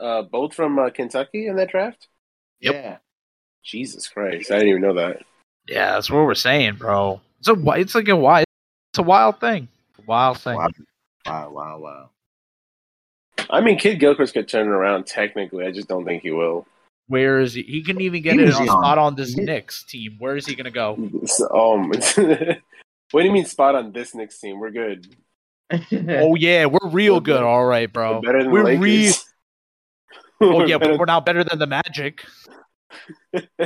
uh 0.00 0.22
both 0.22 0.54
from 0.54 0.78
uh, 0.78 0.90
Kentucky 0.90 1.46
in 1.46 1.56
that 1.56 1.70
draft. 1.70 2.08
Yep. 2.62 2.74
Yeah. 2.74 2.96
Jesus 3.64 4.08
Christ, 4.08 4.50
I 4.50 4.54
didn't 4.54 4.68
even 4.70 4.82
know 4.82 4.94
that. 4.94 5.22
yeah, 5.68 5.92
that's 5.92 6.10
what 6.10 6.24
we're 6.24 6.34
saying, 6.34 6.74
bro. 6.76 7.20
It's 7.38 7.48
a 7.48 7.54
it's 7.78 7.94
like 7.94 8.08
a 8.08 8.16
wild 8.16 8.44
it's 8.92 8.98
a 8.98 9.02
wild 9.02 9.38
thing. 9.40 9.68
A 9.98 10.02
wild 10.06 10.38
thing. 10.38 10.56
Wow. 10.56 10.68
Wow, 11.26 11.50
wow, 11.50 11.78
wow. 11.78 12.10
I 13.50 13.60
mean, 13.60 13.78
Kidd 13.78 14.00
Gilchrist 14.00 14.34
could 14.34 14.48
turn 14.48 14.66
it 14.66 14.70
around 14.70 15.06
technically. 15.06 15.64
I 15.66 15.70
just 15.70 15.88
don't 15.88 16.04
think 16.04 16.22
he 16.22 16.30
will. 16.32 16.66
Where 17.08 17.40
is 17.40 17.54
he? 17.54 17.62
He 17.62 17.82
can 17.82 18.00
even 18.00 18.22
get 18.22 18.34
He 18.34 18.42
it 18.42 18.46
was 18.46 18.56
on 18.56 18.66
young. 18.66 18.80
spot 18.80 18.98
on 18.98 19.14
this 19.16 19.34
He- 19.34 19.42
Knicks 19.42 19.82
team. 19.84 20.16
Where 20.18 20.36
is 20.36 20.46
he 20.46 20.54
gonna 20.54 20.70
go? 20.70 20.94
Um, 21.54 21.88
what 23.10 23.20
do 23.20 23.26
you 23.26 23.32
mean 23.32 23.44
spot 23.44 23.74
on 23.74 23.92
this 23.92 24.14
Knicks 24.14 24.38
team? 24.40 24.58
We're 24.60 24.70
good. 24.70 25.06
Oh 26.08 26.34
yeah, 26.34 26.66
we're 26.66 26.88
real 26.90 27.14
We're 27.14 27.20
good. 27.20 27.38
good. 27.38 27.42
All 27.42 27.64
right, 27.64 27.90
bro. 27.92 28.16
We're 28.16 28.20
better 28.20 28.42
than 28.42 28.52
We're 28.52 28.64
the 28.64 28.78
real. 28.78 29.12
Lakers. 30.42 30.54
Oh 30.54 30.58
We're 30.58 30.66
yeah, 30.66 30.78
but 30.78 30.98
we're 30.98 31.04
not 31.04 31.26
better 31.26 31.44
than 31.44 31.58
the 31.58 31.66
Magic. 31.66 32.24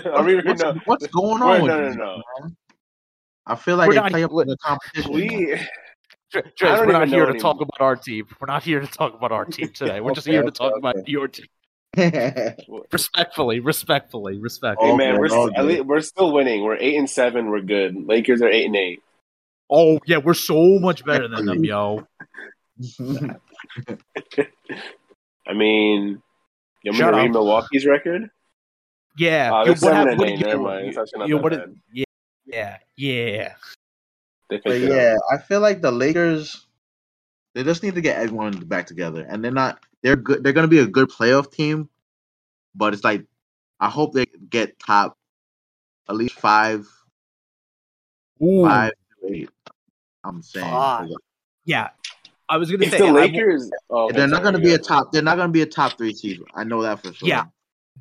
Are 0.04 0.22
we, 0.22 0.36
what's, 0.36 0.62
no, 0.62 0.80
what's 0.84 1.06
going 1.08 1.42
on? 1.42 1.62
with 1.62 1.70
no, 1.70 1.88
no, 1.88 1.94
no. 1.94 2.22
man? 2.40 2.56
I 3.46 3.56
feel 3.56 3.76
like 3.76 3.88
We're 3.88 3.94
they 3.94 4.00
not- 4.00 4.10
play 4.10 4.24
up 4.24 4.30
in 4.30 4.48
the 4.48 4.56
competition. 4.58 5.12
we 5.12 5.58
Trace, 6.32 6.44
I 6.60 6.80
we're 6.84 6.92
not 6.92 7.08
here 7.08 7.26
know 7.26 7.32
to 7.32 7.38
talk 7.38 7.56
about 7.56 7.80
our 7.80 7.96
team. 7.96 8.26
We're 8.40 8.52
not 8.52 8.62
here 8.62 8.80
to 8.80 8.86
talk 8.86 9.14
about 9.14 9.32
our 9.32 9.44
team 9.44 9.70
today. 9.72 10.00
We're 10.00 10.12
just 10.12 10.26
here 10.26 10.42
to 10.42 10.50
talk 10.50 10.72
okay. 10.72 10.78
about 10.78 11.08
your 11.08 11.28
team. 11.28 11.46
Respectfully, 12.92 13.60
respectfully, 13.60 14.38
respectfully. 14.38 14.88
Hey 14.88 14.92
Oh, 14.92 14.96
man, 14.98 15.12
good, 15.14 15.20
we're 15.20 15.28
oh, 15.30 15.48
still, 15.50 15.64
least, 15.64 15.84
we're 15.86 16.00
still 16.02 16.32
winning. 16.32 16.62
We're 16.62 16.76
eight 16.76 16.96
and 16.96 17.08
seven. 17.08 17.48
We're 17.48 17.62
good. 17.62 18.06
Lakers 18.06 18.42
are 18.42 18.48
eight 18.48 18.66
and 18.66 18.76
eight. 18.76 19.02
Oh 19.70 19.98
yeah, 20.04 20.18
we're 20.18 20.34
so 20.34 20.78
much 20.78 21.06
better 21.06 21.26
than 21.26 21.46
them, 21.46 21.64
yo. 21.64 22.06
I 25.46 25.54
mean, 25.54 26.22
you 26.86 26.92
want 26.92 26.98
me 26.98 27.04
Shut 27.04 27.12
to 27.12 27.16
read 27.18 27.26
up. 27.26 27.32
Milwaukee's 27.32 27.86
record? 27.86 28.30
Yeah. 29.18 29.50
Oh, 29.52 29.64
yo, 29.64 29.70
what 29.70 29.78
seven 29.78 29.96
hap- 29.96 30.08
and 30.08 30.18
what 30.18 30.28
eight. 30.28 30.36
did 30.38 30.46
Never 30.46 30.56
you- 30.58 30.62
mind. 30.64 30.86
It's 30.88 30.98
actually 30.98 31.18
not 31.20 31.28
yo, 31.28 31.36
that 31.36 31.42
what 31.42 31.52
did- 31.52 31.80
yeah, 31.92 32.04
yeah, 32.46 32.78
yeah. 32.96 33.54
But 34.48 34.62
picked 34.62 34.84
it 34.84 34.90
up. 34.90 34.96
yeah, 34.96 35.14
I 35.32 35.38
feel 35.42 35.60
like 35.60 35.80
the 35.82 35.90
Lakers. 35.90 36.66
They 37.54 37.64
just 37.64 37.82
need 37.82 37.94
to 37.94 38.00
get 38.02 38.18
everyone 38.18 38.52
back 38.66 38.86
together, 38.86 39.26
and 39.28 39.42
they're 39.42 39.50
not. 39.50 39.80
They're 40.02 40.14
good. 40.16 40.44
They're 40.44 40.52
going 40.52 40.64
to 40.64 40.68
be 40.68 40.78
a 40.80 40.86
good 40.86 41.08
playoff 41.08 41.50
team, 41.50 41.88
but 42.74 42.92
it's 42.94 43.02
like 43.02 43.24
I 43.80 43.88
hope 43.88 44.12
they 44.12 44.26
get 44.50 44.78
top, 44.78 45.16
at 46.08 46.14
least 46.16 46.34
five 46.38 46.86
Ooh, 48.42 48.64
Five 48.66 48.92
eight. 49.28 49.48
I'm 50.22 50.42
saying 50.42 50.70
Fuck. 50.70 51.08
yeah. 51.64 51.88
I 52.48 52.56
was 52.58 52.70
gonna 52.70 52.84
If 52.84 52.90
say 52.92 52.98
the 52.98 53.04
I 53.04 53.08
w- 53.08 53.26
Lakers, 53.26 53.70
oh, 53.90 54.10
they're 54.12 54.28
not 54.28 54.42
going 54.42 54.54
to 54.54 54.60
be 54.60 54.72
a 54.74 54.78
top. 54.78 55.10
They're 55.12 55.22
not 55.22 55.36
going 55.36 55.48
to 55.48 55.52
be 55.52 55.62
a 55.62 55.66
top 55.66 55.98
three 55.98 56.14
seed. 56.14 56.40
I 56.54 56.62
know 56.64 56.82
that 56.82 57.02
for 57.02 57.12
sure. 57.12 57.28
Yeah. 57.28 57.44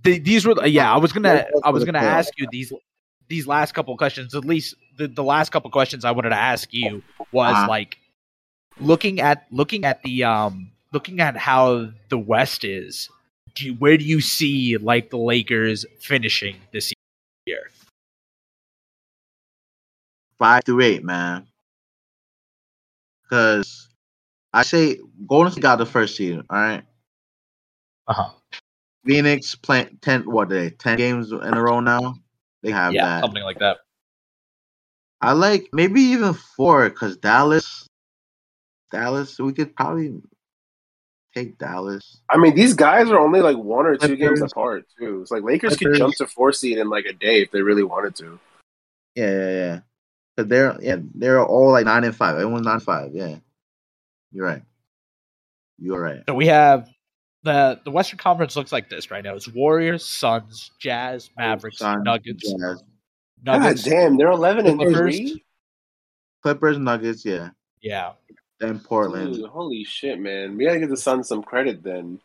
the, 0.03 0.19
these 0.19 0.45
were 0.45 0.53
yeah. 0.67 0.93
I 0.93 0.97
was 0.97 1.11
gonna 1.13 1.45
I 1.63 1.71
was 1.71 1.83
gonna 1.83 1.97
ask 1.99 2.31
you 2.37 2.47
these 2.51 2.71
these 3.27 3.47
last 3.47 3.73
couple 3.73 3.95
questions. 3.97 4.35
At 4.35 4.45
least 4.45 4.75
the, 4.97 5.07
the 5.07 5.23
last 5.23 5.51
couple 5.51 5.71
questions 5.71 6.05
I 6.05 6.11
wanted 6.11 6.29
to 6.29 6.37
ask 6.37 6.71
you 6.73 7.01
was 7.31 7.53
Uh-huh. 7.55 7.67
like 7.67 7.97
looking 8.79 9.19
at 9.19 9.47
looking 9.51 9.83
at 9.83 10.03
the 10.03 10.23
um 10.25 10.69
looking 10.93 11.19
at 11.21 11.35
how 11.37 11.89
the 12.09 12.17
West 12.19 12.63
is. 12.63 13.09
Do 13.55 13.65
you, 13.65 13.73
where 13.75 13.97
do 13.97 14.03
you 14.03 14.21
see 14.21 14.77
like 14.77 15.09
the 15.09 15.17
Lakers 15.17 15.85
finishing 15.99 16.57
this 16.71 16.93
year? 17.47 17.69
five 20.37 20.63
through 20.65 20.81
eight, 20.81 21.03
man. 21.03 21.47
Because 23.23 23.87
I 24.55 24.63
say 24.63 24.99
Golden 25.27 25.51
State 25.51 25.61
got 25.61 25.75
the 25.75 25.85
first 25.85 26.15
seed. 26.15 26.37
All 26.37 26.57
right. 26.57 26.83
Uh-huh. 28.07 28.29
Phoenix 29.05 29.53
playing 29.53 29.97
ten. 30.01 30.21
What 30.21 30.49
are 30.49 30.55
they? 30.55 30.69
Ten 30.69 30.97
games 30.97 31.33
in 31.33 31.53
a 31.53 31.61
row 31.61 31.81
now. 31.81 32.15
They 32.63 32.71
have 32.71 32.93
Yeah, 32.93 33.03
that. 33.03 33.21
something 33.21 33.43
like 33.43 33.59
that. 33.59 33.79
I 35.19 35.33
like 35.33 35.67
maybe 35.73 35.99
even 35.99 36.33
four 36.33 36.89
because 36.89 37.17
Dallas. 37.17 37.85
Dallas, 38.91 39.37
we 39.39 39.51
could 39.51 39.75
probably 39.75 40.21
take 41.33 41.57
Dallas. 41.57 42.21
I 42.29 42.37
mean, 42.37 42.55
these 42.55 42.73
guys 42.73 43.09
are 43.09 43.19
only 43.19 43.41
like 43.41 43.57
one 43.57 43.85
or 43.85 43.97
two 43.97 44.15
games 44.15 44.41
apart 44.41 44.85
too. 44.97 45.21
It's 45.21 45.31
like 45.31 45.43
Lakers 45.43 45.75
could 45.75 45.95
jump 45.95 46.15
to 46.15 46.27
four 46.27 46.53
seed 46.53 46.77
in 46.77 46.89
like 46.89 47.05
a 47.05 47.13
day 47.13 47.41
if 47.41 47.51
they 47.51 47.61
really 47.61 47.83
wanted 47.83 48.15
to. 48.15 48.39
Yeah, 49.15 49.31
yeah, 49.31 49.49
yeah. 49.49 49.79
Cause 50.37 50.47
they're 50.47 50.77
yeah 50.81 50.97
they're 51.13 51.43
all 51.43 51.71
like 51.71 51.85
nine 51.85 52.05
and 52.05 52.15
five. 52.15 52.35
Everyone's 52.35 52.65
nine 52.65 52.75
and 52.75 52.83
five. 52.83 53.11
Yeah, 53.13 53.37
you're 54.35 54.45
right. 54.45 54.61
You're 55.79 56.01
right. 56.01 56.23
So 56.27 56.33
we 56.35 56.47
have 56.47 56.87
the 57.43 57.79
the 57.85 57.91
Western 57.91 58.17
Conference 58.17 58.55
looks 58.55 58.71
like 58.71 58.89
this 58.89 59.09
right 59.11 59.23
now. 59.23 59.33
It's 59.35 59.47
Warriors, 59.47 60.05
Suns, 60.05 60.71
Jazz, 60.79 61.29
Mavericks, 61.37 61.77
Suns, 61.79 62.03
Nuggets, 62.03 62.43
Jazz, 62.51 62.83
God 63.43 63.77
damn, 63.83 64.17
they're 64.17 64.31
eleven 64.31 64.65
and 64.67 64.77
Clippers. 64.79 65.15
three. 65.17 65.43
Clippers, 66.43 66.77
Nuggets. 66.77 67.23
Yeah, 67.25 67.49
Yeah. 67.81 68.13
then 68.59 68.79
Portland. 68.79 69.35
Dude, 69.35 69.49
holy 69.49 69.83
shit, 69.83 70.19
man! 70.19 70.57
We 70.57 70.65
gotta 70.65 70.79
give 70.79 70.89
the 70.89 70.97
Suns 70.97 71.27
some 71.27 71.43
credit 71.43 71.83
then. 71.83 72.19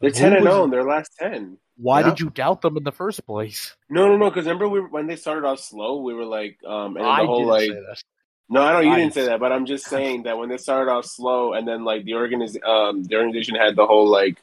They're 0.00 0.10
Who 0.10 0.14
ten 0.16 0.32
and 0.34 0.44
was- 0.44 0.52
zero 0.52 0.64
in 0.64 0.70
their 0.70 0.84
last 0.84 1.12
ten. 1.18 1.58
Why 1.76 2.00
Yeah. 2.00 2.10
did 2.10 2.20
you 2.20 2.30
doubt 2.30 2.60
them 2.62 2.76
in 2.76 2.84
the 2.84 2.92
first 2.92 3.24
place? 3.24 3.74
No, 3.88 4.06
no, 4.08 4.16
no. 4.18 4.28
Because 4.30 4.44
remember, 4.46 4.68
we 4.68 4.80
when 4.80 5.06
they 5.06 5.16
started 5.16 5.46
off 5.46 5.60
slow, 5.60 6.00
we 6.02 6.12
were 6.14 6.24
like, 6.26 6.58
um, 6.66 6.96
and 6.96 7.04
then 7.04 7.04
I 7.04 7.24
whole 7.24 7.38
didn't 7.38 7.48
like, 7.48 7.60
say 7.62 7.74
that. 7.74 8.02
No, 8.50 8.60
I 8.62 8.72
know 8.74 8.80
you 8.80 8.90
I 8.90 8.96
didn't 8.98 9.14
say 9.14 9.24
that, 9.26 9.40
but 9.40 9.52
I'm 9.52 9.64
just 9.64 9.86
saying 9.86 10.24
that 10.24 10.36
when 10.36 10.48
they 10.50 10.58
started 10.58 10.90
off 10.90 11.06
slow, 11.06 11.54
and 11.54 11.66
then 11.66 11.84
like 11.84 12.04
the 12.04 12.12
organiz- 12.12 12.62
um, 12.66 13.02
the 13.04 13.16
organization 13.16 13.54
had 13.54 13.76
the 13.76 13.86
whole 13.86 14.08
like, 14.08 14.38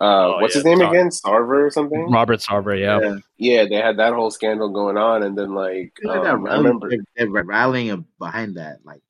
uh, 0.00 0.04
Oh, 0.04 0.38
what's 0.40 0.54
yeah, 0.54 0.58
his 0.58 0.64
name 0.66 0.78
Tar- 0.80 0.90
again, 0.94 1.08
Sarver 1.08 1.66
or 1.66 1.70
something? 1.70 2.10
Robert 2.10 2.40
Sarver, 2.40 2.78
yeah. 2.78 3.00
Yeah. 3.00 3.16
Yeah, 3.38 3.64
they 3.68 3.76
had 3.76 3.96
that 3.98 4.12
whole 4.12 4.30
scandal 4.30 4.68
going 4.68 4.96
on, 4.98 5.22
and 5.22 5.36
then 5.36 5.54
like, 5.54 5.96
Look 6.02 6.16
at 6.16 6.22
that 6.24 6.34
um, 6.34 6.46
I 6.46 6.50
rally- 6.50 6.58
remember. 6.64 6.88
they're, 6.90 6.98
they're 7.32 7.44
rallying 7.44 8.04
behind 8.18 8.56
that. 8.58 8.84
Like 8.84 9.00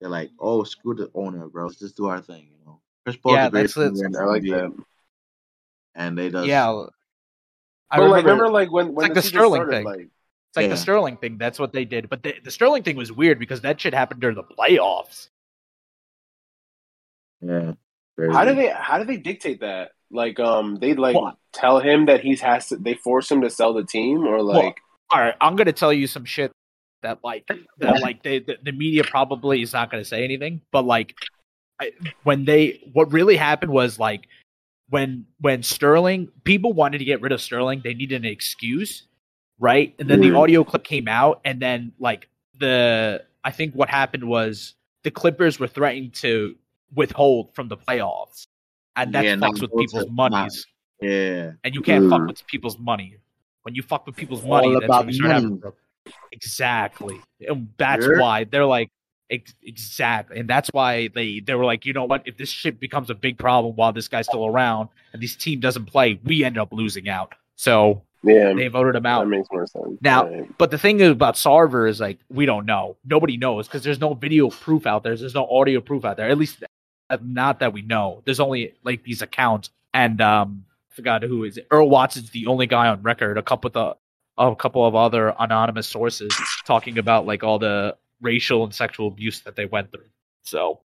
they're 0.00 0.10
like, 0.10 0.30
oh, 0.38 0.62
screw 0.64 0.94
the 0.94 1.10
owner, 1.14 1.46
bro. 1.48 1.66
Let's 1.66 1.78
just 1.78 1.96
do 1.96 2.06
our 2.06 2.20
thing. 2.20 2.48
You 2.60 2.66
know, 2.66 2.80
Chris 3.04 3.16
Paul's 3.16 3.36
Yeah, 3.36 3.44
the 3.46 3.50
greatest 3.52 3.74
that's- 3.76 4.00
player 4.00 4.22
I 4.22 4.26
like 4.26 4.42
that. 4.42 4.72
and 5.94 6.18
they 6.18 6.30
just 6.30 6.46
Yeah. 6.46 6.68
I 7.90 7.98
But 7.98 8.02
remember, 8.02 8.10
like, 8.16 8.24
remember 8.24 8.48
like 8.50 8.72
when 8.72 8.94
when 8.94 9.04
like 9.06 9.14
the 9.14 9.22
season 9.22 9.38
Sterling 9.38 9.62
started, 9.62 9.72
thing. 9.76 9.84
like 9.86 10.08
it's 10.54 10.56
like 10.56 10.64
Yeah. 10.66 10.70
the 10.70 10.76
Sterling 10.76 11.16
thing. 11.16 11.36
That's 11.36 11.58
what 11.58 11.72
they 11.72 11.84
did. 11.84 12.08
But 12.08 12.22
the, 12.22 12.36
the 12.44 12.50
Sterling 12.52 12.84
thing 12.84 12.94
was 12.94 13.10
weird 13.10 13.40
because 13.40 13.62
that 13.62 13.80
shit 13.80 13.92
happened 13.92 14.20
during 14.20 14.36
the 14.36 14.44
playoffs. 14.44 15.28
yeah. 17.40 17.72
How 18.32 18.44
do 18.44 18.54
they 18.54 18.68
how 18.68 18.98
do 18.98 19.04
they 19.04 19.16
dictate 19.16 19.60
that? 19.62 19.90
Like 20.12 20.38
um 20.38 20.76
they 20.76 20.94
like 20.94 21.16
What? 21.16 21.36
tell 21.52 21.80
him 21.80 22.06
that 22.06 22.20
he 22.20 22.36
has 22.36 22.68
to 22.68 22.76
they 22.76 22.94
force 22.94 23.28
him 23.28 23.40
to 23.40 23.50
sell 23.50 23.74
the 23.74 23.82
team 23.82 24.24
or 24.24 24.40
like 24.42 24.80
All 25.10 25.18
right, 25.20 25.34
I'm 25.40 25.56
gonna 25.56 25.72
tell 25.72 25.92
you 25.92 26.06
some 26.06 26.24
shit 26.24 26.52
that 27.02 27.18
like 27.24 27.48
that 27.78 28.00
like 28.00 28.22
they, 28.22 28.38
the, 28.38 28.56
the 28.62 28.70
media 28.70 29.02
probably 29.02 29.60
is 29.60 29.72
not 29.72 29.90
gonna 29.90 30.04
say 30.04 30.22
anything, 30.22 30.60
but 30.70 30.84
like 30.84 31.16
I, 31.80 31.90
when 32.22 32.44
they 32.44 32.88
what 32.92 33.12
really 33.12 33.34
happened 33.36 33.72
was 33.72 33.98
like 33.98 34.28
when 34.90 35.26
when 35.40 35.64
Sterling 35.64 36.28
people 36.44 36.72
wanted 36.72 36.98
to 36.98 37.04
get 37.04 37.20
rid 37.20 37.32
of 37.32 37.40
Sterling, 37.42 37.80
they 37.82 37.94
needed 37.94 38.24
an 38.24 38.30
excuse, 38.30 39.08
right? 39.58 39.94
And 39.98 40.08
then 40.08 40.20
the 40.20 40.34
audio 40.34 40.64
clip 40.64 40.84
came 40.84 41.08
out, 41.08 41.40
and 41.44 41.60
then 41.60 41.92
like 41.98 42.28
the 42.58 43.24
I 43.44 43.50
think 43.50 43.74
what 43.74 43.88
happened 43.88 44.24
was 44.24 44.74
the 45.02 45.10
Clippers 45.10 45.58
were 45.60 45.66
threatening 45.68 46.10
to 46.12 46.56
withhold 46.94 47.54
from 47.54 47.68
the 47.68 47.76
playoffs, 47.76 48.46
and 48.96 49.12
that 49.14 49.24
Yeah, 49.24 49.36
fucks 49.36 49.60
with 49.60 49.72
people's 49.76 50.08
monies, 50.10 50.66
Yeah. 51.02 51.52
and 51.64 51.74
you 51.74 51.80
can't 51.82 52.08
fuck 52.08 52.22
Mhm. 52.22 52.28
with 52.28 52.46
people's 52.46 52.78
money. 52.78 53.16
When 53.62 53.74
you 53.74 53.82
fuck 53.82 54.06
with 54.06 54.16
people's 54.16 54.42
All 54.44 54.50
money, 54.50 54.72
that's 54.72 54.84
about 54.84 55.06
when 55.06 55.08
you 55.14 55.20
start 55.20 55.32
having 55.32 55.48
money. 55.50 55.60
problems. 55.60 55.80
Exactly. 56.32 57.20
And 57.48 57.68
that's 57.78 58.04
Sure. 58.04 58.20
why 58.20 58.44
they're 58.44 58.66
like 58.66 58.90
ex- 59.30 59.54
exactly. 59.62 60.38
And 60.38 60.48
that's 60.48 60.68
why 60.72 61.08
they 61.08 61.40
they 61.40 61.54
were 61.54 61.64
like, 61.64 61.86
you 61.86 61.92
know 61.92 62.04
what, 62.04 62.22
if 62.26 62.36
this 62.36 62.50
shit 62.50 62.78
becomes 62.78 63.08
a 63.10 63.14
big 63.14 63.38
problem 63.38 63.74
while 63.76 63.92
this 63.92 64.06
guy's 64.08 64.26
still 64.26 64.46
around 64.46 64.88
and 65.12 65.22
this 65.22 65.34
team 65.34 65.60
doesn't 65.60 65.86
play, 65.86 66.20
we 66.24 66.44
end 66.44 66.58
up 66.58 66.72
losing 66.72 67.08
out. 67.08 67.34
So 67.56 68.02
yeah 68.24 68.52
they 68.54 68.68
voted 68.68 68.94
him 68.96 69.06
out. 69.06 69.20
that 69.24 69.28
makes 69.28 69.48
more 69.52 69.66
sense. 69.66 69.98
Now- 70.00 70.26
Right. 70.28 70.58
But 70.58 70.70
the 70.70 70.78
thing 70.78 71.00
about 71.02 71.34
Sarver 71.34 71.88
is 71.88 72.00
like 72.00 72.18
we 72.28 72.46
don't 72.46 72.66
know. 72.66 72.96
Nobody 73.04 73.36
knows 73.36 73.66
because 73.68 73.82
there's 73.84 74.00
no 74.00 74.14
video 74.14 74.50
proof 74.50 74.86
out 74.86 75.02
there. 75.02 75.16
There's 75.16 75.34
no 75.34 75.46
audio 75.48 75.80
proof 75.80 76.04
out 76.04 76.16
there. 76.16 76.28
At 76.28 76.38
least 76.38 76.62
not 77.22 77.60
that 77.60 77.72
we 77.72 77.82
know. 77.82 78.22
There's 78.24 78.40
only 78.40 78.74
like 78.82 79.04
these 79.04 79.22
accounts 79.22 79.70
and 79.92 80.20
um 80.20 80.64
I 80.90 80.94
forgot 80.94 81.22
who 81.24 81.44
is 81.44 81.56
it. 81.56 81.66
Earl 81.70 81.88
Watson's 81.90 82.30
the 82.30 82.46
only 82.46 82.66
guy 82.66 82.86
on 82.88 83.02
record. 83.02 83.36
A 83.38 83.42
couple 83.42 83.68
of 83.68 83.72
the 83.74 83.96
a 84.36 84.54
couple 84.56 84.84
of 84.86 84.94
other 84.94 85.34
anonymous 85.38 85.86
sources 85.86 86.34
talking 86.66 86.98
about 86.98 87.26
like 87.26 87.44
all 87.44 87.58
the 87.58 87.96
racial 88.20 88.64
and 88.64 88.74
sexual 88.74 89.08
abuse 89.08 89.40
that 89.40 89.54
they 89.56 89.66
went 89.66 89.92
through. 89.92 90.08
So 90.42 90.80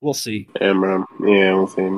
we'll 0.00 0.14
see. 0.14 0.48
yeah. 0.60 0.72
Yeah, 1.20 1.54
we'll 1.54 1.66
see. 1.68 1.88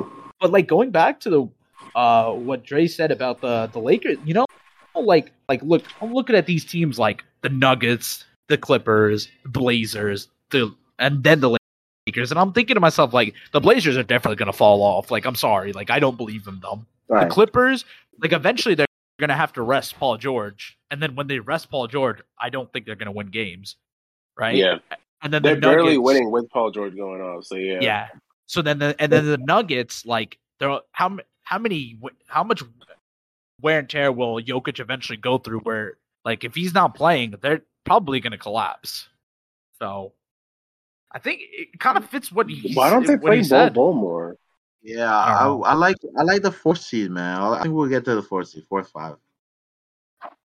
But 0.41 0.51
like 0.51 0.67
going 0.67 0.91
back 0.91 1.19
to 1.21 1.29
the 1.29 1.47
uh 1.95 2.31
what 2.33 2.63
Dre 2.65 2.87
said 2.87 3.11
about 3.11 3.41
the 3.41 3.67
the 3.71 3.79
Lakers, 3.79 4.17
you 4.25 4.33
know, 4.33 4.44
like 5.03 5.31
like 5.49 5.61
look, 5.63 5.83
I'm 6.01 6.13
looking 6.13 6.35
at 6.35 6.45
these 6.45 6.63
teams 6.65 6.97
like 6.99 7.23
the 7.41 7.49
Nuggets, 7.49 8.25
the 8.47 8.57
Clippers, 8.57 9.27
Blazers, 9.45 10.27
the 10.51 10.73
and 10.99 11.23
then 11.23 11.41
the 11.41 11.57
Lakers, 12.07 12.31
and 12.31 12.39
I'm 12.39 12.53
thinking 12.53 12.75
to 12.75 12.79
myself 12.79 13.13
like 13.13 13.33
the 13.51 13.59
Blazers 13.59 13.97
are 13.97 14.03
definitely 14.03 14.37
gonna 14.37 14.53
fall 14.53 14.81
off. 14.81 15.11
Like 15.11 15.25
I'm 15.25 15.35
sorry, 15.35 15.73
like 15.73 15.89
I 15.89 15.99
don't 15.99 16.17
believe 16.17 16.47
in 16.47 16.59
them. 16.59 16.85
The 17.09 17.27
Clippers, 17.27 17.85
like 18.21 18.31
eventually 18.33 18.75
they're 18.75 18.85
gonna 19.19 19.35
have 19.35 19.53
to 19.53 19.61
rest 19.61 19.97
Paul 19.97 20.17
George, 20.17 20.77
and 20.91 21.01
then 21.01 21.15
when 21.15 21.27
they 21.27 21.39
rest 21.39 21.69
Paul 21.69 21.87
George, 21.87 22.19
I 22.39 22.49
don't 22.49 22.71
think 22.73 22.85
they're 22.85 22.95
gonna 22.95 23.11
win 23.11 23.27
games, 23.27 23.75
right? 24.37 24.55
Yeah. 24.55 24.79
and 25.21 25.33
then 25.33 25.41
They're 25.43 25.55
the 25.55 25.61
barely 25.61 25.83
Nuggets- 25.97 25.99
winning 26.03 26.31
with 26.31 26.49
Paul 26.49 26.71
George 26.71 26.95
going 26.95 27.21
off. 27.21 27.45
So 27.45 27.55
yeah. 27.55 27.79
yeah. 27.81 28.07
So 28.47 28.61
then 28.61 28.79
the 28.79 28.95
and 28.99 29.11
then 29.11 29.25
the 29.25 29.37
Nuggets 29.45 30.05
like 30.05 30.37
they're 30.59 30.79
how 30.91 31.17
how 31.43 31.59
many 31.59 31.99
how 32.27 32.43
much 32.43 32.63
wear 33.61 33.79
and 33.79 33.89
tear 33.89 34.11
will 34.11 34.41
Jokic 34.41 34.79
eventually 34.79 35.17
go 35.17 35.37
through 35.37 35.59
where 35.59 35.97
like 36.23 36.43
if 36.43 36.55
he's 36.55 36.73
not 36.73 36.95
playing 36.95 37.35
they're 37.41 37.61
probably 37.83 38.19
going 38.19 38.31
to 38.31 38.37
collapse. 38.37 39.07
So 39.79 40.13
I 41.11 41.19
think 41.19 41.41
it 41.43 41.79
kind 41.79 41.97
of 41.97 42.05
fits 42.09 42.31
what 42.31 42.49
he 42.49 42.73
Why 42.73 42.89
don't 42.89 43.07
they 43.07 43.17
play 43.17 43.41
he 43.41 43.49
Bol. 43.49 43.69
Bol 43.69 43.93
more? 43.93 44.37
Yeah, 44.81 45.15
I 45.15 45.39
I, 45.39 45.43
don't 45.43 45.59
know. 45.59 45.65
I 45.65 45.73
like 45.73 45.95
I 46.17 46.23
like 46.23 46.41
the 46.41 46.51
fourth 46.51 46.81
seed, 46.81 47.09
man. 47.09 47.41
I 47.41 47.61
think 47.61 47.73
we'll 47.73 47.89
get 47.89 48.05
to 48.05 48.15
the 48.15 48.21
fourth 48.21 48.49
seed, 48.49 48.65
fourth 48.69 48.89
five. 48.89 49.15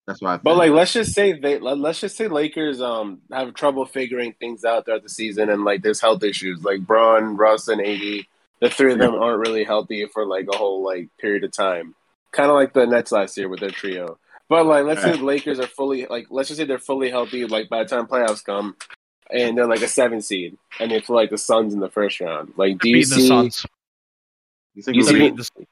That's 0.06 0.22
what 0.22 0.30
I 0.30 0.34
think. 0.36 0.44
But 0.44 0.56
like, 0.56 0.72
let's 0.72 0.92
just 0.92 1.12
say 1.12 1.38
they 1.38 1.58
let, 1.58 1.78
let's 1.78 2.00
just 2.00 2.16
say 2.16 2.28
Lakers 2.28 2.80
um 2.80 3.20
have 3.30 3.54
trouble 3.54 3.84
figuring 3.84 4.34
things 4.38 4.64
out 4.64 4.84
throughout 4.84 5.02
the 5.02 5.08
season, 5.08 5.50
and 5.50 5.64
like 5.64 5.82
there's 5.82 6.00
health 6.00 6.22
issues. 6.22 6.64
Like 6.64 6.80
Bron, 6.80 7.36
Russ, 7.36 7.68
and 7.68 7.80
AD, 7.80 8.24
the 8.60 8.70
three 8.70 8.92
of 8.92 8.98
them 8.98 9.14
aren't 9.14 9.46
really 9.46 9.64
healthy 9.64 10.06
for 10.06 10.24
like 10.24 10.46
a 10.52 10.56
whole 10.56 10.82
like 10.82 11.08
period 11.20 11.44
of 11.44 11.52
time. 11.52 11.94
Kind 12.32 12.48
of 12.50 12.54
like 12.54 12.72
the 12.72 12.86
Nets 12.86 13.12
last 13.12 13.36
year 13.36 13.48
with 13.48 13.60
their 13.60 13.70
trio. 13.70 14.18
But 14.48 14.66
like, 14.66 14.84
let's 14.84 15.02
say 15.02 15.12
the 15.12 15.24
Lakers 15.24 15.58
are 15.60 15.66
fully 15.66 16.06
like, 16.06 16.26
let's 16.30 16.48
just 16.48 16.58
say 16.58 16.64
they're 16.64 16.78
fully 16.78 17.10
healthy. 17.10 17.46
Like 17.46 17.68
by 17.68 17.82
the 17.82 17.88
time 17.88 18.06
playoffs 18.06 18.44
come, 18.44 18.76
and 19.30 19.56
they're 19.56 19.66
like 19.66 19.82
a 19.82 19.88
seven 19.88 20.20
seed, 20.20 20.56
and 20.80 20.90
they 20.90 21.00
play 21.00 21.14
like 21.22 21.30
the 21.30 21.38
Suns 21.38 21.72
in 21.72 21.80
the 21.80 21.88
first 21.90 22.20
round. 22.20 22.52
Like, 22.56 22.78
do 22.78 22.88
you 22.88 22.96
Beating 22.96 23.10
the 23.10 23.16
see? 23.16 23.28
Suns. 23.28 23.66
you 24.74 24.82
think 24.82 24.96
you 24.96 25.02
we'll 25.04 25.12
see- 25.12 25.30
the 25.30 25.44
Suns. 25.44 25.66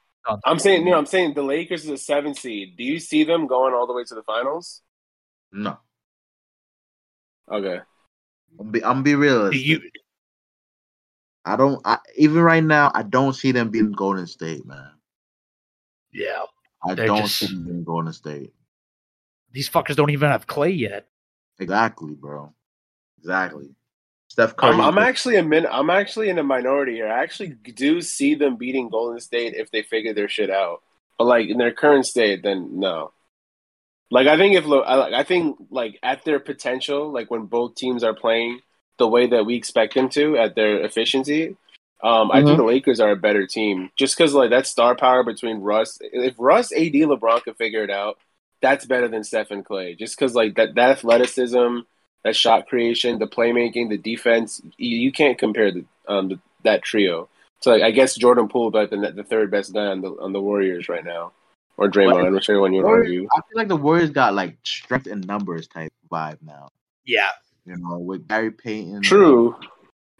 I'm 0.44 0.58
saying, 0.58 0.84
no, 0.84 0.94
I'm 0.94 1.06
saying 1.06 1.34
the 1.34 1.42
Lakers 1.42 1.84
is 1.84 1.90
a 1.90 1.96
seven 1.98 2.34
seed. 2.34 2.76
Do 2.76 2.84
you 2.84 2.98
see 3.00 3.24
them 3.24 3.46
going 3.46 3.74
all 3.74 3.86
the 3.86 3.92
way 3.94 4.04
to 4.04 4.14
the 4.14 4.22
finals? 4.22 4.82
no? 5.52 5.78
Okay. 7.50 7.80
I'm 8.60 8.70
be, 8.70 8.84
I'm 8.84 9.02
be 9.02 9.12
Do 9.12 9.18
realistic. 9.18 9.66
you 9.66 9.80
I 11.44 11.56
don't. 11.56 11.80
I, 11.84 11.98
even 12.16 12.42
right 12.42 12.62
now, 12.62 12.92
I 12.94 13.02
don't 13.02 13.32
see 13.32 13.50
them 13.50 13.70
beating 13.70 13.92
Golden 13.92 14.26
State, 14.26 14.64
man. 14.66 14.90
Yeah. 16.12 16.42
I 16.86 16.94
They're 16.94 17.06
don't 17.06 17.18
just- 17.22 17.38
see 17.38 17.46
them 17.46 17.84
going 17.84 18.06
to 18.06 18.12
State. 18.12 18.52
These 19.52 19.68
fuckers 19.68 19.96
don't 19.96 20.10
even 20.10 20.30
have 20.30 20.46
Clay 20.46 20.70
yet. 20.70 21.08
Exactly, 21.58 22.12
bro. 22.14 22.52
Exactly. 23.18 23.74
Steph 24.28 24.54
Curry. 24.54 24.74
I'm, 24.74 24.80
I'm 24.80 24.98
actually 24.98 25.36
a 25.36 25.42
min. 25.42 25.66
I'm 25.70 25.90
actually 25.90 26.28
in 26.28 26.38
a 26.38 26.44
minority 26.44 26.94
here. 26.94 27.08
I 27.08 27.22
actually 27.24 27.48
do 27.74 28.00
see 28.00 28.36
them 28.36 28.56
beating 28.56 28.88
Golden 28.88 29.18
State 29.20 29.54
if 29.54 29.70
they 29.72 29.82
figure 29.82 30.14
their 30.14 30.28
shit 30.28 30.50
out. 30.50 30.82
But 31.18 31.24
like 31.24 31.48
in 31.48 31.58
their 31.58 31.72
current 31.72 32.06
state, 32.06 32.42
then 32.44 32.78
no. 32.78 33.12
Like 34.12 34.28
I 34.28 34.36
think 34.36 34.54
if 34.56 34.64
Lo- 34.66 34.84
I 34.86 35.24
think 35.24 35.56
like 35.70 35.98
at 36.02 36.24
their 36.24 36.38
potential, 36.38 37.10
like 37.12 37.28
when 37.30 37.46
both 37.46 37.74
teams 37.74 38.04
are 38.04 38.14
playing 38.14 38.60
the 38.98 39.08
way 39.08 39.26
that 39.26 39.44
we 39.44 39.56
expect 39.56 39.94
them 39.94 40.08
to 40.10 40.36
at 40.38 40.54
their 40.54 40.80
efficiency, 40.84 41.56
um, 42.02 42.30
I 42.30 42.42
think 42.42 42.56
the 42.56 42.64
Lakers 42.64 43.00
are 43.00 43.10
a 43.10 43.16
better 43.16 43.46
team 43.46 43.90
just 43.96 44.16
because 44.16 44.32
like 44.32 44.50
that 44.50 44.66
star 44.66 44.96
power 44.96 45.22
between 45.22 45.58
Russ. 45.60 45.98
If 46.00 46.34
Russ, 46.38 46.72
AD, 46.72 46.92
LeBron 46.92 47.42
could 47.42 47.56
figure 47.56 47.84
it 47.84 47.90
out, 47.90 48.18
that's 48.62 48.86
better 48.86 49.08
than 49.08 49.24
Steph 49.24 49.50
and 49.50 49.64
Clay. 49.64 49.94
Just 49.94 50.18
because 50.18 50.34
like 50.34 50.56
that 50.56 50.74
that 50.76 50.90
athleticism, 50.90 51.78
that 52.24 52.36
shot 52.36 52.68
creation, 52.68 53.18
the 53.18 53.26
playmaking, 53.26 53.90
the 53.90 53.98
defense, 53.98 54.62
you, 54.76 54.96
you 54.98 55.12
can't 55.12 55.38
compare 55.38 55.72
the, 55.72 55.84
um, 56.08 56.28
the, 56.28 56.38
that 56.64 56.82
trio. 56.82 57.28
So 57.60 57.72
like, 57.72 57.82
I 57.82 57.90
guess 57.90 58.14
Jordan 58.14 58.48
Poole, 58.48 58.70
but 58.70 58.90
the, 58.90 59.12
the 59.14 59.24
third 59.24 59.50
best 59.50 59.74
guy 59.74 59.86
on 59.86 60.00
the 60.00 60.08
on 60.08 60.32
the 60.32 60.40
Warriors 60.40 60.88
right 60.88 61.04
now, 61.04 61.32
or 61.76 61.90
Draymond, 61.90 62.32
whichever 62.32 62.60
one 62.60 62.72
you 62.72 62.82
want 62.82 62.94
to 62.94 62.98
argue. 62.98 63.28
I 63.36 63.40
feel 63.40 63.56
like 63.56 63.68
the 63.68 63.76
Warriors 63.76 64.10
got 64.10 64.34
like 64.34 64.56
strength 64.64 65.06
in 65.06 65.20
numbers 65.20 65.68
type 65.68 65.92
vibe 66.10 66.38
now. 66.40 66.68
Yeah. 67.04 67.30
You 67.66 67.76
know, 67.76 67.98
with 67.98 68.26
Gary 68.26 68.50
Payton. 68.50 69.02
True. 69.02 69.56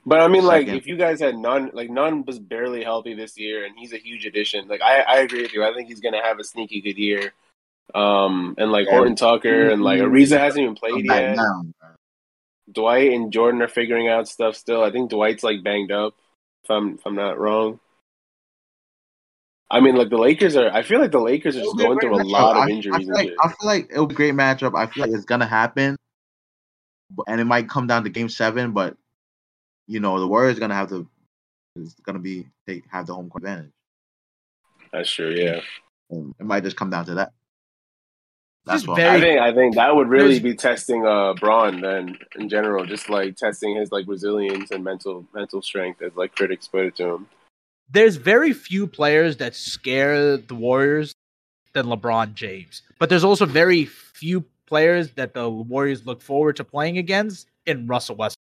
But 0.07 0.21
I 0.21 0.29
mean, 0.29 0.45
like, 0.45 0.63
Second. 0.67 0.77
if 0.77 0.87
you 0.87 0.97
guys 0.97 1.21
had 1.21 1.37
Nunn, 1.37 1.71
like, 1.75 1.91
Nunn 1.91 2.25
was 2.27 2.39
barely 2.39 2.83
healthy 2.83 3.15
this 3.15 3.39
year, 3.39 3.65
and 3.67 3.75
he's 3.79 3.93
a 3.93 3.99
huge 3.99 4.25
addition. 4.25 4.67
Like, 4.67 4.81
I, 4.81 5.01
I 5.03 5.19
agree 5.19 5.43
with 5.43 5.53
you. 5.53 5.63
I 5.63 5.75
think 5.75 5.89
he's 5.89 6.01
gonna 6.01 6.23
have 6.23 6.39
a 6.39 6.45
sneaky 6.45 6.81
good 6.81 6.97
year. 6.97 7.33
Um, 7.95 8.55
and 8.57 8.71
like 8.73 8.87
Yeah. 8.87 8.93
Horton 8.97 9.17
Tucker 9.17 9.69
and 9.71 9.83
like 9.83 10.01
Ariza 10.01 10.39
hasn't 10.39 10.63
even 10.63 10.75
played 10.77 11.05
yet. 11.05 11.37
down. 11.37 11.75
Dwight 12.73 13.13
and 13.13 13.33
Jordan 13.33 13.63
are 13.63 13.69
figuring 13.69 14.09
out 14.09 14.29
stuff 14.29 14.55
still. 14.55 14.83
I 14.85 14.93
think 14.93 15.11
Dwight's 15.11 15.43
like 15.43 15.65
banged 15.65 15.91
up, 15.91 16.15
if 16.63 16.71
I'm 16.71 16.95
if 16.95 17.01
I'm 17.05 17.17
not 17.17 17.37
wrong. 17.39 17.81
I 19.73 19.81
mean, 19.81 19.97
like 19.97 20.09
the 20.09 20.19
Lakers 20.19 20.57
are. 20.57 20.71
I 20.71 20.83
feel 20.83 21.01
like 21.01 21.11
the 21.13 21.21
Lakers 21.21 21.57
are 21.57 21.61
just 21.61 21.75
It'll 21.75 21.77
be 21.79 21.85
a 21.85 21.87
going 21.89 21.99
through 22.01 22.17
a 22.21 22.25
matchup. 22.25 22.31
lot 22.31 22.57
of 22.63 22.69
injuries. 22.69 22.95
I 22.95 22.99
and 22.99 23.07
feel, 23.07 23.15
like. 23.15 23.31
I 23.43 23.49
feel 23.49 23.67
like 23.67 23.89
it'll 23.91 24.07
be 24.07 24.15
a 24.15 24.17
great 24.17 24.35
matchup. 24.35 24.77
I 24.79 24.87
feel 24.87 25.05
like 25.07 25.13
it's 25.15 25.25
gonna 25.25 25.47
happen, 25.47 25.97
and 27.27 27.41
it 27.41 27.45
might 27.45 27.69
come 27.69 27.87
down 27.89 28.05
to 28.05 28.11
Game 28.11 28.29
Seven. 28.29 28.71
But 28.73 28.97
you 29.91 29.99
know, 29.99 30.21
the 30.21 30.29
Warriors 30.29 30.61
gonna 30.61 30.75
have 30.75 30.89
to 30.91 31.07
is 31.75 31.95
gonna 32.07 32.21
be 32.21 32.47
they 32.67 32.83
have 32.93 33.07
the 33.07 33.15
home 33.15 33.29
court 33.29 33.43
advantage. 33.43 33.73
That's 34.93 35.11
true. 35.11 35.31
Yeah, 35.31 35.61
And 36.11 36.33
it 36.39 36.47
might 36.47 36.63
just 36.63 36.77
come 36.77 36.91
down 36.91 37.07
to 37.07 37.15
that. 37.15 37.33
That's 38.65 38.87
what 38.87 38.97
very- 38.97 39.17
I 39.17 39.21
think 39.21 39.41
I 39.41 39.53
think 39.53 39.75
that 39.75 39.97
would 39.97 40.09
really 40.09 40.39
be 40.39 40.55
testing 40.55 41.05
uh 41.05 41.35
Bron 41.35 41.81
then 41.81 42.19
in 42.37 42.49
general, 42.49 42.87
just 42.87 43.11
like 43.11 43.35
testing 43.37 43.75
his 43.75 43.91
like 43.91 44.07
resilience 44.07 44.71
and 44.71 44.85
mental 44.85 45.27
mental 45.35 45.61
strength 45.61 46.03
as 46.03 46.15
like 46.15 46.37
critics 46.37 46.69
put 46.69 46.87
it 46.87 46.97
to 46.97 47.07
him. 47.15 47.27
There's 47.91 48.15
very 48.15 48.53
few 48.53 48.87
players 48.87 49.39
that 49.39 49.57
scare 49.57 50.37
the 50.37 50.55
Warriors 50.55 51.13
than 51.73 51.87
LeBron 51.87 52.35
James, 52.35 52.83
but 53.01 53.09
there's 53.09 53.25
also 53.25 53.45
very 53.45 53.87
few 53.87 54.45
players 54.67 55.11
that 55.15 55.35
the 55.35 55.51
Warriors 55.51 56.07
look 56.07 56.23
forward 56.23 56.55
to 56.57 56.65
playing 56.65 56.99
against 56.99 57.49
in 57.67 57.89
Russell 57.89 58.15
Westbrook 58.15 58.40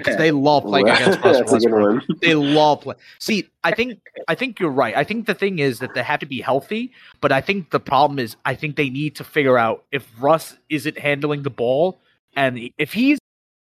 because 0.00 0.16
they 0.16 0.30
love 0.30 0.64
playing 0.64 0.88
against 0.88 1.20
Russell 1.20 1.44
That's 1.50 1.64
a 1.64 1.68
good 1.68 1.72
Westbrook. 1.72 2.20
They 2.20 2.34
love 2.34 2.80
play. 2.82 2.94
See, 3.18 3.48
I 3.64 3.72
think 3.72 4.00
I 4.28 4.34
think 4.34 4.58
you're 4.60 4.70
right. 4.70 4.96
I 4.96 5.04
think 5.04 5.26
the 5.26 5.34
thing 5.34 5.58
is 5.58 5.78
that 5.78 5.94
they 5.94 6.02
have 6.02 6.20
to 6.20 6.26
be 6.26 6.40
healthy, 6.40 6.92
but 7.20 7.32
I 7.32 7.40
think 7.40 7.70
the 7.70 7.80
problem 7.80 8.18
is 8.18 8.36
I 8.44 8.54
think 8.54 8.76
they 8.76 8.90
need 8.90 9.16
to 9.16 9.24
figure 9.24 9.58
out 9.58 9.84
if 9.92 10.06
Russ 10.18 10.56
isn't 10.68 10.98
handling 10.98 11.42
the 11.42 11.50
ball, 11.50 12.00
and 12.36 12.58
if 12.78 12.92
he's 12.92 13.18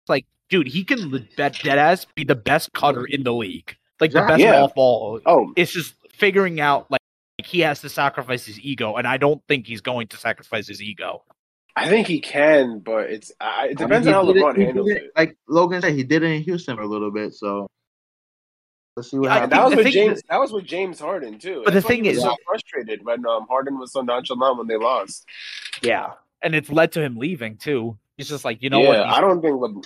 like, 0.07 0.25
dude, 0.49 0.67
he 0.67 0.83
can 0.83 1.27
dead 1.35 1.57
dead 1.63 1.77
ass 1.77 2.05
be 2.15 2.23
the 2.23 2.35
best 2.35 2.73
cutter 2.73 3.05
in 3.05 3.23
the 3.23 3.33
league, 3.33 3.75
like 3.99 4.11
the 4.11 4.21
best 4.21 4.39
Yeah. 4.39 4.61
off 4.63 4.75
ball. 4.75 5.19
Oh, 5.25 5.51
It's 5.55 5.71
just 5.71 5.93
figuring 6.13 6.59
out 6.59 6.89
like 6.89 7.01
he 7.43 7.59
has 7.59 7.81
to 7.81 7.89
sacrifice 7.89 8.45
his 8.45 8.59
ego, 8.59 8.95
and 8.95 9.07
I 9.07 9.17
don't 9.17 9.41
think 9.47 9.67
he's 9.67 9.81
going 9.81 10.07
to 10.07 10.17
sacrifice 10.17 10.67
his 10.67 10.81
ego. 10.81 11.23
I 11.77 11.87
think 11.89 12.07
he 12.07 12.19
can, 12.19 12.79
but 12.79 13.09
it's 13.11 13.31
I, 13.39 13.45
it 13.47 13.51
I 13.53 13.67
mean, 13.67 13.75
depends 13.77 14.07
on 14.07 14.13
how 14.13 14.25
did 14.25 14.35
it- 14.37 14.41
LeBron 14.43 14.57
handles 14.57 14.87
did 14.87 14.97
it. 14.97 15.11
Like 15.15 15.37
Logan 15.47 15.81
said, 15.81 15.93
he 15.93 16.03
did 16.03 16.23
it 16.23 16.31
in 16.31 16.41
Houston 16.43 16.75
for 16.75 16.81
a 16.81 16.87
little 16.87 17.11
bit. 17.11 17.33
So 17.35 17.67
let's 18.95 19.11
see 19.11 19.17
what 19.19 19.25
Yeah, 19.27 19.33
happens. 19.33 19.51
that 19.51 19.63
was 19.63 19.71
the 19.71 19.77
with 19.77 19.93
James. 19.93 20.17
is- 20.17 20.23
that 20.29 20.39
was 20.39 20.51
with 20.51 20.65
James 20.65 20.99
Harden 20.99 21.37
too. 21.37 21.61
But 21.63 21.65
the 21.65 21.71
That's 21.79 21.85
why 21.85 21.89
thing 21.89 22.03
he 22.05 22.09
was 22.09 22.17
is- 22.17 22.23
so 22.23 22.35
frustrated 22.47 23.05
when 23.05 23.25
um, 23.27 23.45
Harden 23.47 23.77
was 23.77 23.91
so 23.93 24.01
nonchalant 24.01 24.57
when 24.57 24.67
they 24.67 24.77
lost. 24.77 25.25
Yeah, 25.83 26.13
and 26.41 26.55
it's 26.55 26.71
led 26.71 26.91
to 26.93 27.01
him 27.01 27.17
leaving 27.17 27.57
too. 27.57 27.97
He's 28.17 28.27
just 28.29 28.43
like, 28.43 28.63
you 28.63 28.71
know 28.71 28.81
yeah, 28.81 28.87
what? 28.89 28.99
I 29.01 29.21
don't 29.21 29.41
think 29.41 29.55
Le- 29.59 29.81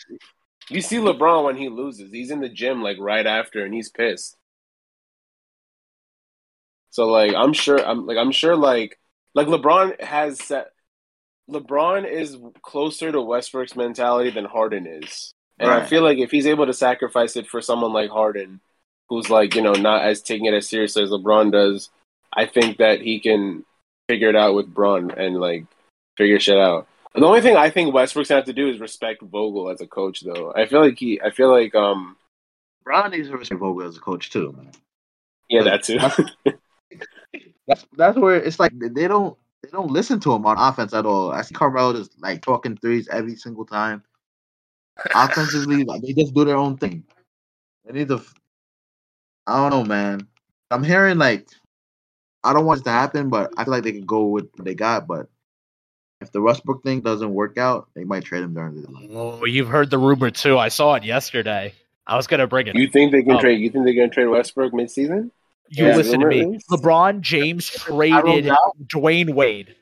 you 0.69 0.79
see 0.81 0.95
LeBron 0.97 1.43
when 1.43 1.57
he 1.57 1.67
loses. 1.67 2.11
He's 2.13 2.31
in 2.31 2.39
the 2.39 2.47
gym 2.47 2.81
like 2.81 2.97
right 2.99 3.27
after, 3.27 3.65
and 3.65 3.73
he's 3.73 3.89
pissed. 3.89 4.37
So 6.91 7.07
like, 7.07 7.33
I'm 7.35 7.53
sure. 7.53 7.79
I'm 7.85 8.05
like, 8.05 8.17
I'm 8.17 8.31
sure. 8.31 8.55
Like, 8.55 8.97
like 9.33 9.47
LeBron 9.47 10.01
has 10.01 10.41
set. 10.41 10.67
LeBron 11.51 12.09
is 12.09 12.37
closer 12.61 13.11
to 13.11 13.21
Westbrook's 13.21 13.75
mentality 13.75 14.31
than 14.31 14.45
Harden 14.45 14.87
is, 14.87 15.33
and 15.59 15.69
I 15.69 15.85
feel 15.85 16.03
like 16.03 16.17
if 16.17 16.31
he's 16.31 16.47
able 16.47 16.65
to 16.65 16.73
sacrifice 16.73 17.35
it 17.35 17.47
for 17.47 17.61
someone 17.61 17.93
like 17.93 18.09
Harden, 18.09 18.61
who's 19.09 19.29
like 19.29 19.55
you 19.55 19.61
know 19.61 19.73
not 19.73 20.03
as 20.03 20.21
taking 20.21 20.45
it 20.45 20.53
as 20.53 20.67
seriously 20.67 21.03
as 21.03 21.09
LeBron 21.09 21.51
does, 21.51 21.89
I 22.33 22.45
think 22.45 22.77
that 22.77 23.01
he 23.01 23.19
can 23.19 23.65
figure 24.07 24.29
it 24.29 24.35
out 24.35 24.55
with 24.55 24.73
Bron 24.73 25.11
and 25.11 25.35
like 25.37 25.65
figure 26.17 26.39
shit 26.39 26.57
out. 26.57 26.87
The 27.13 27.25
only 27.25 27.41
thing 27.41 27.57
I 27.57 27.69
think 27.69 27.93
Westbrook's 27.93 28.29
gonna 28.29 28.39
have 28.39 28.45
to 28.45 28.53
do 28.53 28.69
is 28.69 28.79
respect 28.79 29.21
Vogel 29.21 29.69
as 29.69 29.81
a 29.81 29.87
coach, 29.87 30.21
though. 30.21 30.53
I 30.55 30.65
feel 30.65 30.81
like 30.81 30.97
he, 30.97 31.21
I 31.21 31.31
feel 31.31 31.51
like, 31.51 31.75
um, 31.75 32.15
Bron 32.85 33.11
needs 33.11 33.27
to 33.27 33.37
respect 33.37 33.59
Vogel 33.59 33.87
as 33.87 33.97
a 33.97 33.99
coach 33.99 34.29
too, 34.29 34.53
man. 34.53 34.71
yeah, 35.49 35.63
that 35.63 35.83
too. 35.83 35.99
That's 37.67 37.85
that's 37.95 38.17
where 38.17 38.35
it's 38.35 38.59
like 38.59 38.71
they 38.75 39.07
don't 39.07 39.37
they 39.63 39.69
don't 39.69 39.91
listen 39.91 40.19
to 40.21 40.33
him 40.33 40.45
on 40.45 40.57
offense 40.57 40.93
at 40.93 41.05
all. 41.05 41.31
I 41.31 41.41
see 41.41 41.53
Carmelo 41.53 41.93
just 41.93 42.19
like 42.21 42.41
talking 42.41 42.77
threes 42.77 43.07
every 43.11 43.35
single 43.35 43.65
time. 43.65 44.03
Offensively, 45.15 45.83
like, 45.85 46.01
they 46.01 46.13
just 46.13 46.33
do 46.33 46.45
their 46.45 46.57
own 46.57 46.77
thing. 46.77 47.03
They 47.85 47.93
need 47.99 48.07
to. 48.09 48.15
f- 48.15 48.33
I 49.47 49.57
don't 49.57 49.71
know, 49.71 49.83
man. 49.85 50.27
I'm 50.69 50.83
hearing 50.83 51.17
like 51.17 51.47
I 52.43 52.53
don't 52.53 52.65
want 52.65 52.81
it 52.81 52.83
to 52.85 52.91
happen, 52.91 53.29
but 53.29 53.51
I 53.57 53.63
feel 53.63 53.71
like 53.73 53.83
they 53.83 53.91
can 53.91 54.05
go 54.05 54.25
with 54.27 54.49
what 54.55 54.65
they 54.65 54.75
got. 54.75 55.07
But 55.07 55.27
if 56.21 56.31
the 56.31 56.41
Westbrook 56.41 56.83
thing 56.83 57.01
doesn't 57.01 57.33
work 57.33 57.57
out, 57.57 57.89
they 57.95 58.03
might 58.03 58.23
trade 58.23 58.43
him 58.43 58.53
during 58.53 58.75
the 58.75 58.81
deadline. 58.83 59.09
Oh, 59.13 59.45
you've 59.45 59.67
heard 59.67 59.89
the 59.89 59.97
rumor 59.97 60.29
too. 60.31 60.57
I 60.57 60.69
saw 60.69 60.93
it 60.95 61.03
yesterday. 61.03 61.73
I 62.07 62.15
was 62.15 62.27
gonna 62.27 62.47
bring 62.47 62.67
it. 62.67 62.75
you 62.75 62.87
think 62.87 63.11
they 63.11 63.23
can 63.23 63.33
Oh. 63.33 63.39
trade? 63.41 63.59
You 63.59 63.69
think 63.69 63.85
they're 63.85 63.93
gonna 63.95 64.09
trade 64.09 64.27
Westbrook 64.27 64.73
midseason? 64.73 65.31
You 65.73 65.85
Yeah, 65.87 65.95
listen 65.95 66.19
to 66.19 66.27
me. 66.27 66.55
is- 66.57 66.63
LeBron 66.69 67.21
James 67.21 67.65
traded 67.65 68.51
Dwyane 68.87 69.33
Wade. 69.33 69.75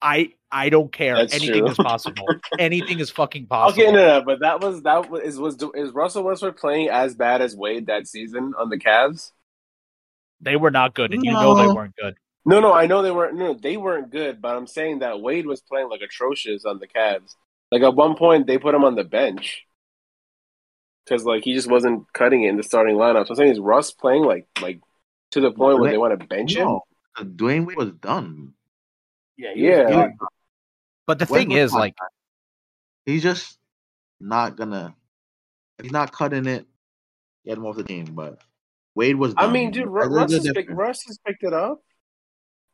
I 0.00 0.32
I 0.50 0.70
don't 0.70 0.90
care. 0.90 1.16
That's 1.16 1.34
Anything 1.34 1.60
true. 1.64 1.70
is 1.70 1.76
possible. 1.76 2.24
Anything 2.58 2.98
is 3.00 3.10
fucking 3.10 3.46
possible. 3.46 3.82
Okay, 3.82 3.92
no, 3.92 4.18
no, 4.20 4.22
but 4.24 4.40
that 4.40 4.60
was 4.62 4.82
that 4.82 5.10
was 5.10 5.22
is 5.22 5.38
was 5.38 5.58
is 5.74 5.90
Russell 5.92 6.22
Westbrook 6.22 6.58
playing 6.58 6.88
as 6.88 7.14
bad 7.14 7.42
as 7.42 7.54
Wade 7.54 7.86
that 7.86 8.06
season 8.06 8.54
on 8.58 8.70
the 8.70 8.78
Cavs? 8.78 9.32
They 10.40 10.56
were 10.56 10.70
not 10.70 10.94
good, 10.94 11.12
and 11.12 11.22
you 11.22 11.32
know 11.32 11.54
they 11.56 11.66
weren't 11.66 11.94
good. 11.96 12.16
No, 12.46 12.60
no, 12.60 12.72
I 12.72 12.86
know 12.86 13.02
they 13.02 13.10
weren't. 13.10 13.34
No, 13.36 13.52
they 13.52 13.76
weren't 13.76 14.10
good, 14.10 14.40
but 14.40 14.56
I'm 14.56 14.66
saying 14.66 15.00
that 15.00 15.20
Wade 15.20 15.44
was 15.46 15.60
playing 15.60 15.90
like 15.90 16.00
atrocious 16.00 16.64
on 16.64 16.78
the 16.78 16.86
Cavs. 16.86 17.34
Like 17.70 17.82
at 17.82 17.94
one 17.94 18.14
point, 18.16 18.46
they 18.46 18.56
put 18.56 18.74
him 18.74 18.84
on 18.84 18.94
the 18.94 19.04
bench 19.04 19.66
because 21.04 21.24
like 21.24 21.44
he 21.44 21.52
just 21.54 21.68
wasn't 21.70 22.10
cutting 22.14 22.44
it 22.44 22.48
in 22.48 22.56
the 22.56 22.62
starting 22.62 22.96
lineup. 22.96 23.26
So 23.26 23.32
I'm 23.32 23.36
saying 23.36 23.52
is 23.52 23.60
Russ 23.60 23.90
playing 23.90 24.22
like 24.24 24.46
like 24.62 24.80
to 25.32 25.40
the 25.40 25.50
point 25.50 25.78
where 25.80 25.90
they 25.90 25.98
want 25.98 26.18
to 26.18 26.26
bench 26.26 26.54
him? 26.54 26.78
Dwyane 27.18 27.66
Wade 27.66 27.76
was 27.76 27.92
done. 27.92 28.54
Yeah, 29.36 29.50
Yeah. 29.54 30.08
But 31.06 31.18
the 31.18 31.26
thing 31.26 31.52
is, 31.52 31.72
not 31.72 31.78
like, 31.80 31.96
done. 31.96 32.08
he's 33.06 33.22
just 33.22 33.58
not 34.20 34.56
gonna. 34.56 34.94
He's 35.80 35.92
not 35.92 36.12
cutting 36.12 36.46
it, 36.46 36.66
get 37.46 37.56
him 37.56 37.64
off 37.66 37.76
the 37.76 37.84
team. 37.84 38.06
But 38.12 38.40
Wade 38.94 39.16
was. 39.16 39.32
I 39.36 39.50
mean, 39.50 39.70
dude, 39.70 39.86
Ru- 39.86 40.00
There's 40.00 40.12
a 40.12 40.14
Russ 40.16 40.32
has, 40.32 40.52
picked. 40.54 40.70
Russ 40.70 41.02
has 41.06 41.18
picked 41.26 41.42
it 41.44 41.52
up. 41.54 41.80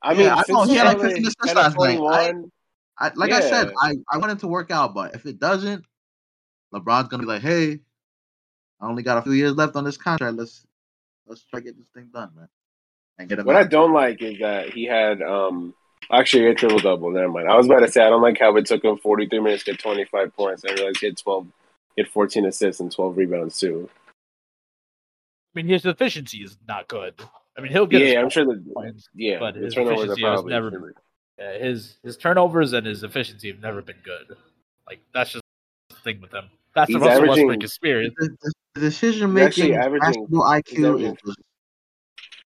I 0.03 0.13
Yeah, 0.13 0.19
mean, 0.19 0.29
I 0.31 0.35
know. 0.37 0.43
since 0.65 0.71
He 0.71 0.77
had, 0.77 0.87
like, 0.99 1.01
15 1.01 1.27
assists 1.27 1.55
last 1.55 1.79
night. 1.79 1.97
21, 1.97 2.51
I, 2.99 3.11
like 3.15 3.33
I 3.33 3.41
said, 3.41 3.73
I, 3.81 3.95
I 4.11 4.19
want 4.19 4.33
it 4.33 4.39
to 4.41 4.49
work 4.49 4.71
out, 4.71 4.95
but 4.95 5.15
if 5.15 5.27
it 5.27 5.39
doesn't, 5.39 5.85
LeBron's 6.75 7.09
gonna 7.09 7.23
be 7.23 7.27
like, 7.29 7.43
"Hey, 7.43 7.79
I 8.81 8.87
only 8.89 9.03
got 9.03 9.19
a 9.19 9.23
few 9.23 9.33
years 9.33 9.53
left 9.55 9.77
on 9.77 9.85
this 9.85 9.97
contract. 9.97 10.37
Let's 10.37 10.67
let's 11.27 11.45
try 11.45 11.61
to 11.61 11.65
get 11.65 11.77
this 11.77 11.87
thing 11.95 12.11
done, 12.13 12.31
man." 12.37 12.49
And 13.19 13.29
get 13.29 13.39
him. 13.39 13.47
What 13.47 13.57
I 13.57 13.65
don't 13.65 13.93
like 13.93 14.23
is 14.23 14.39
that 14.41 14.71
he 14.71 14.85
had 14.85 15.23
um 15.23 15.75
actually 16.11 16.47
a 16.47 16.55
triple 16.55 16.79
double. 16.79 17.11
Never 17.11 17.29
mind. 17.29 17.49
I 17.49 17.57
was 17.57 17.67
about 17.67 17.81
to 17.81 17.91
say 17.91 18.03
I 18.05 18.11
don't 18.11 18.23
like 18.23 18.39
how 18.39 18.57
it 18.57 18.67
took 18.67 18.85
him 18.85 18.97
43 18.99 19.41
minutes 19.41 19.65
to 19.65 19.73
get 19.73 19.81
25 19.81 20.35
points. 20.37 20.65
I 20.69 20.73
realized 20.73 20.99
he 20.99 21.07
had 21.07 21.17
12, 21.17 21.47
he 21.97 22.03
had 22.03 22.11
14 22.11 22.47
assists 22.47 22.81
and 22.81 22.91
12 22.93 23.17
rebounds 23.17 23.59
too. 23.59 23.89
I 25.55 25.59
mean, 25.61 25.69
his 25.69 25.87
efficiency 25.87 26.39
is 26.39 26.59
not 26.67 26.89
good. 26.89 27.15
I 27.57 27.61
mean, 27.61 27.71
he'll 27.71 27.87
get 27.87 28.03
Yeah, 28.03 28.21
I'm 28.21 28.31
sure 28.31 28.45
that. 28.45 28.75
points, 28.75 29.09
Yeah, 29.15 29.39
but 29.39 29.55
the 29.55 29.61
his 29.61 29.75
turnovers 29.75 29.99
are 30.01 30.03
efficiency 30.05 30.23
has 30.23 30.41
probably 30.41 30.53
never. 30.53 30.95
Yeah, 31.39 31.59
his 31.59 31.97
his 32.03 32.17
turnovers 32.17 32.73
and 32.73 32.87
his 32.87 33.03
efficiency 33.05 33.49
have 33.51 33.61
never 33.61 33.81
been 33.83 33.99
good. 34.05 34.37
Like 34.87 35.01
that's 35.13 35.31
just 35.31 35.45
the 35.91 35.97
thing 35.97 36.21
with 36.21 36.33
him. 36.35 36.51
That's 36.75 36.89
the 36.89 36.99
He's 36.99 37.03
Russell 37.07 37.23
averaging- 37.25 37.47
Westbrook 37.49 37.65
experience. 37.65 38.15
The, 38.19 38.29
the- 38.43 38.53
the 38.75 38.81
decision 38.81 39.29
He's 39.37 39.57
making, 39.59 39.75
basketball 39.75 40.43
IQ, 40.51 41.17
just, 41.25 41.39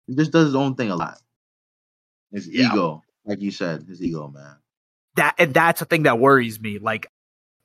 he 0.07 0.15
just 0.17 0.33
does 0.33 0.47
his 0.47 0.55
own 0.55 0.75
thing 0.75 0.91
a 0.91 0.97
lot. 0.97 1.19
His 2.33 2.47
Yeah. 2.47 2.67
ego, 2.73 3.03
like 3.25 3.41
you 3.41 3.51
said, 3.51 3.85
his 3.89 4.03
ego, 4.03 4.29
man. 4.29 4.57
that 5.17 5.35
and 5.39 5.53
that's 5.55 5.81
the 5.81 5.87
thing 5.87 6.03
that 6.05 6.19
worries 6.19 6.61
me. 6.61 6.79
Like 6.79 7.11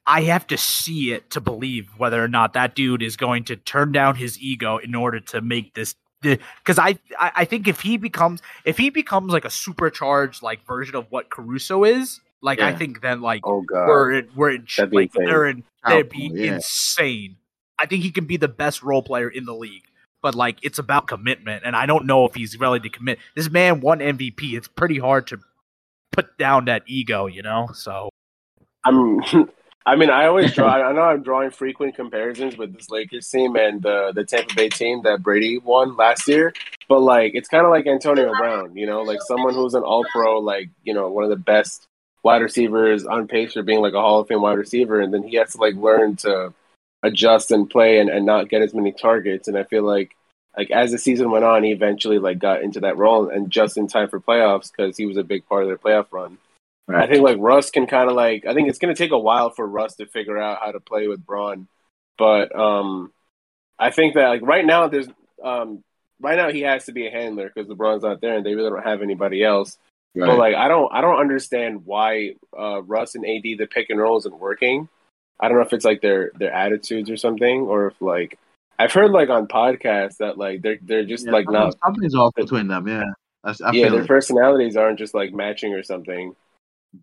I 0.07 0.21
have 0.21 0.47
to 0.47 0.57
see 0.57 1.11
it 1.11 1.29
to 1.31 1.41
believe 1.41 1.89
whether 1.97 2.23
or 2.23 2.27
not 2.29 2.53
that 2.53 2.75
dude 2.75 3.03
is 3.03 3.17
going 3.17 3.43
to 3.45 3.55
turn 3.57 3.91
down 3.91 4.15
his 4.15 4.39
ego 4.39 4.77
in 4.77 4.95
order 4.95 5.19
to 5.19 5.41
make 5.41 5.73
this 5.73 5.95
because 6.21 6.79
I, 6.79 6.97
I 7.19 7.31
I 7.35 7.45
think 7.45 7.67
if 7.67 7.81
he 7.81 7.97
becomes 7.97 8.41
if 8.63 8.77
he 8.77 8.89
becomes 8.89 9.33
like 9.33 9.45
a 9.45 9.49
supercharged 9.49 10.41
like 10.41 10.65
version 10.65 10.95
of 10.95 11.07
what 11.11 11.29
Caruso 11.29 11.83
is, 11.83 12.21
like 12.45 12.61
I 12.61 12.73
think 12.73 13.01
then 13.01 13.21
like 13.21 13.41
Oh 13.43 13.61
god. 13.61 13.87
we're 13.87 14.13
in, 14.13 14.29
we're 14.35 14.51
in 14.51 14.67
That'd 14.77 14.93
like 14.93 15.07
insane. 15.15 15.25
they're 15.25 15.45
in 15.47 15.63
oh, 15.83 15.89
they'd 15.89 16.09
be 16.09 16.31
yeah. 16.33 16.53
insane. 16.53 17.37
I 17.77 17.87
think 17.87 18.03
he 18.03 18.11
can 18.11 18.25
be 18.25 18.37
the 18.37 18.47
best 18.47 18.83
role 18.83 19.01
player 19.01 19.27
in 19.27 19.45
the 19.45 19.53
league. 19.53 19.83
But 20.21 20.35
like 20.35 20.59
it's 20.61 20.79
about 20.79 21.07
commitment, 21.07 21.63
and 21.65 21.75
I 21.75 21.85
don't 21.85 22.05
know 22.05 22.25
if 22.25 22.35
he's 22.35 22.57
ready 22.57 22.87
to 22.87 22.95
commit. 22.95 23.19
This 23.35 23.49
man 23.49 23.81
won 23.81 23.99
MVP. 23.99 24.53
It's 24.53 24.67
pretty 24.67 24.99
hard 24.99 25.27
to 25.27 25.39
put 26.11 26.37
down 26.37 26.65
that 26.65 26.83
ego, 26.85 27.25
you 27.25 27.41
know. 27.41 27.69
So 27.73 28.09
I'm. 28.85 29.19
I 29.87 29.95
mean, 29.95 30.09
I 30.09 30.25
always 30.25 30.51
draw. 30.51 30.67
I 30.73 30.91
know 30.93 31.01
I'm 31.01 31.21
drawing 31.21 31.51
frequent 31.51 31.95
comparisons 31.95 32.57
with 32.57 32.73
this 32.73 32.89
Lakers 32.89 33.29
team 33.29 33.55
and 33.55 33.83
the 33.83 34.13
the 34.15 34.23
Tampa 34.23 34.55
Bay 34.55 34.69
team 34.69 35.01
that 35.03 35.21
Brady 35.21 35.59
won 35.59 35.95
last 35.95 36.27
year. 36.27 36.53
But 36.89 37.01
like, 37.01 37.33
it's 37.35 37.47
kind 37.47 37.65
of 37.65 37.71
like 37.71 37.85
Antonio 37.85 38.31
Brown, 38.35 38.75
you 38.75 38.87
know, 38.87 39.01
like 39.01 39.19
someone 39.27 39.53
who's 39.53 39.75
an 39.75 39.83
All 39.83 40.05
Pro, 40.11 40.39
like 40.39 40.69
you 40.83 40.93
know, 40.93 41.09
one 41.09 41.23
of 41.23 41.29
the 41.29 41.35
best 41.35 41.87
wide 42.25 42.41
receivers 42.41 43.05
on 43.05 43.27
pace 43.27 43.53
for 43.53 43.61
being 43.61 43.81
like 43.81 43.93
a 43.93 44.01
Hall 44.01 44.19
of 44.19 44.27
Fame 44.27 44.41
wide 44.41 44.57
receiver, 44.57 44.99
and 44.99 45.13
then 45.13 45.21
he 45.21 45.37
has 45.37 45.51
to 45.51 45.59
like 45.59 45.75
learn 45.75 46.15
to 46.17 46.53
adjust 47.03 47.51
and 47.51 47.69
play 47.69 47.99
and, 47.99 48.09
and 48.09 48.25
not 48.25 48.49
get 48.49 48.63
as 48.63 48.73
many 48.73 48.91
targets. 48.91 49.47
And 49.47 49.55
I 49.55 49.63
feel 49.63 49.83
like 49.83 50.15
like 50.57 50.71
as 50.71 50.91
the 50.91 50.97
season 50.97 51.29
went 51.29 51.45
on, 51.45 51.63
he 51.63 51.71
eventually 51.71 52.17
like 52.17 52.39
got 52.39 52.63
into 52.63 52.79
that 52.79 52.97
role 52.97 53.29
and 53.29 53.51
just 53.51 53.77
in 53.77 53.87
time 53.87 54.09
for 54.09 54.19
playoffs 54.19 54.71
because 54.71 54.97
he 54.97 55.05
was 55.05 55.17
a 55.17 55.23
big 55.23 55.47
part 55.47 55.61
of 55.61 55.67
their 55.67 55.77
playoff 55.77 56.07
run. 56.11 56.39
I 56.87 57.07
think 57.07 57.23
like 57.23 57.37
Russ 57.39 57.69
can 57.69 57.85
kind 57.85 58.09
of 58.09 58.15
like 58.15 58.45
I 58.47 58.55
think 58.55 58.69
it's 58.69 58.79
going 58.79 58.93
to 58.93 58.97
take 58.97 59.11
a 59.11 59.19
while 59.19 59.51
for 59.51 59.67
Russ 59.67 59.95
to 59.97 60.07
figure 60.07 60.39
out 60.39 60.59
how 60.63 60.71
to 60.71 60.79
play 60.79 61.07
with 61.07 61.23
Bron, 61.23 61.67
but 62.17 62.57
um, 62.57 63.13
I 63.77 63.91
think 63.91 64.15
that 64.15 64.29
like 64.29 64.41
right 64.41 64.65
now 64.65 64.87
there's 64.87 65.07
um 65.43 65.83
right 66.19 66.37
now 66.37 66.49
he 66.51 66.61
has 66.61 66.85
to 66.85 66.91
be 66.91 67.05
a 67.05 67.11
handler 67.11 67.51
because 67.53 67.69
LeBron's 67.69 68.03
not 68.03 68.19
there 68.19 68.35
and 68.35 68.45
they 68.45 68.55
really 68.55 68.71
don't 68.71 68.83
have 68.83 69.03
anybody 69.03 69.43
else. 69.43 69.77
But 70.15 70.37
like 70.37 70.55
I 70.55 70.67
don't 70.67 70.91
I 70.93 71.01
don't 71.01 71.19
understand 71.19 71.85
why 71.85 72.35
uh, 72.57 72.81
Russ 72.83 73.15
and 73.15 73.25
AD 73.25 73.43
the 73.43 73.67
pick 73.69 73.89
and 73.89 73.99
roll 73.99 74.17
isn't 74.17 74.39
working. 74.39 74.87
I 75.39 75.47
don't 75.49 75.57
know 75.57 75.63
if 75.63 75.73
it's 75.73 75.85
like 75.85 76.01
their 76.01 76.31
their 76.35 76.53
attitudes 76.53 77.09
or 77.09 77.17
something, 77.17 77.61
or 77.61 77.87
if 77.87 78.01
like 78.01 78.39
I've 78.79 78.93
heard 78.93 79.11
like 79.11 79.29
on 79.29 79.47
podcasts 79.47 80.17
that 80.17 80.37
like 80.37 80.61
they're 80.61 80.77
they're 80.81 81.05
just 81.05 81.25
Yeah, 81.25 81.31
like 81.33 81.49
not 81.49 81.75
something's 81.85 82.15
off 82.15 82.33
between 82.35 82.67
them. 82.67 82.87
Yeah, 82.87 83.03
That's, 83.43 83.61
I 83.61 83.71
yeah 83.71 83.83
feel 83.85 83.91
their 83.93 84.03
it. 84.03 84.07
personalities 84.07 84.77
aren't 84.77 84.99
just 84.99 85.13
like 85.13 85.33
matching 85.33 85.73
or 85.73 85.83
something. 85.83 86.35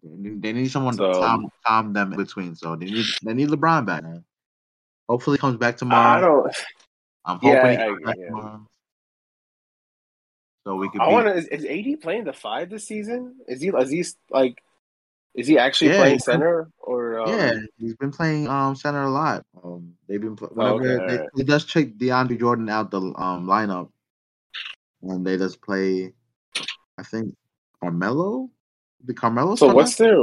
They 0.03 0.55
need, 0.55 0.71
someone 0.71 0.95
So- 0.95 1.13
to 1.13 1.19
calm, 1.19 1.51
calm 1.67 1.93
them 1.93 2.13
in 2.13 2.19
between. 2.19 2.55
So 2.55 2.77
they 2.77 2.87
need 2.87 3.05
they 3.23 3.35
need 3.35 3.49
LeBron 3.51 3.85
back. 3.85 4.03
Man. 4.05 4.25
Hopefully, 5.09 5.37
he 5.37 5.39
comes 5.41 5.59
back 5.59 5.77
tomorrow. 5.77 6.17
I 6.17 6.21
tomorrow. 6.21 6.43
don't. 6.45 6.57
I'm 7.27 7.37
hoping 7.41 7.51
Yeah, 7.51 7.71
he 7.73 7.77
I- 7.77 8.07
back 8.07 8.17
yeah. 8.19 8.57
So 10.65 10.77
we 10.77 10.89
could. 10.91 11.01
I 11.01 11.09
want 11.09 11.27
to. 11.27 11.35
Is, 11.35 11.47
is 11.49 11.65
AD 11.65 12.01
playing 12.01 12.25
the 12.25 12.33
five 12.33 12.71
this 12.71 12.87
season? 12.87 13.37
Is 13.49 13.61
he? 13.61 13.69
Is 13.69 13.91
he 13.91 14.05
like? 14.31 14.63
Is 15.35 15.47
he 15.47 15.59
actually 15.59 15.93
Yeah, 15.93 15.99
playing 15.99 16.19
center 16.19 16.69
or? 16.79 17.21
Um, 17.21 17.29
Yeah, 17.31 17.53
he's 17.79 17.97
been 17.97 18.13
playing 18.13 18.49
um 18.49 18.77
center 18.77 19.03
a 19.03 19.11
lot. 19.11 19.45
Um, 19.65 19.95
they've 20.07 20.21
been 20.21 20.37
pl- 20.37 20.53
Oh, 20.57 20.77
whenever 20.77 21.05
okay, 21.05 21.27
they, 21.35 21.45
just 21.45 21.69
check 21.69 21.89
DeAndre 21.95 22.39
Jordan 22.39 22.69
out 22.69 22.91
the 22.91 23.01
um 23.01 23.47
lineup, 23.47 23.89
and 25.03 25.27
they 25.27 25.37
just 25.39 25.61
play. 25.63 26.13
I 26.99 27.03
think 27.03 27.35
Carmelo. 27.81 28.51
The 29.05 29.15
Carmelo. 29.15 29.57
So 29.57 29.67
still 29.67 29.75
what's 29.75 29.97
their? 29.97 30.19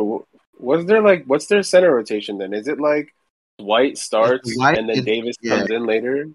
What's 0.53 0.85
their 0.85 1.01
like? 1.01 1.25
What's 1.25 1.47
their 1.47 1.63
center 1.63 1.93
rotation 1.93 2.37
then? 2.37 2.53
Is 2.53 2.67
it 2.67 2.79
like 2.79 3.09
Dwight 3.57 3.97
starts 3.97 4.55
Dwight 4.55 4.77
and 4.77 4.87
then 4.87 4.99
is- 4.99 5.05
Davis 5.05 5.35
yeah. 5.41 5.57
comes 5.57 5.71
in 5.71 5.85
later? 5.85 6.27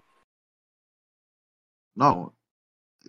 no? 1.95 2.33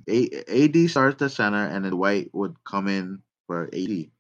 A- 0.08 0.64
AD 0.64 0.90
starts 0.90 1.18
the 1.18 1.28
center, 1.28 1.66
and 1.66 1.84
then 1.84 1.92
Dwight 1.92 2.30
would 2.32 2.56
come 2.64 2.88
in 2.88 3.22
for 3.46 3.64
AD. 3.72 4.10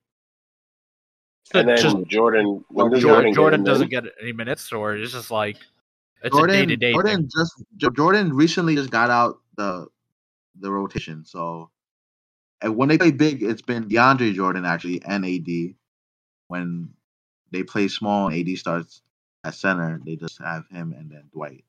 And 1.54 1.68
then 1.68 1.76
just 1.76 1.96
Jordan. 2.06 2.64
When 2.68 2.86
oh, 2.86 2.90
does 2.90 3.02
Jordan, 3.02 3.32
Jordan, 3.32 3.34
Jordan 3.34 3.60
get 3.60 3.60
in 3.60 3.64
doesn't 3.64 3.90
then? 3.90 4.04
get 4.04 4.12
any 4.20 4.32
minutes, 4.32 4.72
or 4.72 4.96
it's 4.96 5.12
just 5.12 5.30
like 5.30 5.56
it's 6.22 6.36
a 6.36 6.46
day 6.46 6.66
Jordan, 6.66 6.68
to 6.68 6.76
day 6.76 6.92
Jordan 6.92 7.16
thing. 7.16 7.30
just 7.36 7.94
Jordan 7.94 8.32
recently 8.32 8.74
just 8.74 8.90
got 8.90 9.10
out 9.10 9.38
the 9.56 9.86
the 10.58 10.70
rotation. 10.70 11.24
So 11.24 11.70
and 12.60 12.76
when 12.76 12.88
they 12.88 12.98
play 12.98 13.10
big, 13.10 13.42
it's 13.42 13.62
been 13.62 13.88
DeAndre 13.88 14.34
Jordan 14.34 14.64
actually 14.64 15.02
and 15.04 15.24
AD. 15.24 15.74
When 16.48 16.90
they 17.50 17.62
play 17.62 17.88
small 17.88 18.28
and 18.28 18.48
AD 18.48 18.56
starts 18.58 19.02
at 19.44 19.54
center, 19.54 20.00
they 20.04 20.16
just 20.16 20.38
have 20.38 20.66
him 20.68 20.94
and 20.96 21.10
then 21.10 21.24
Dwight. 21.32 21.64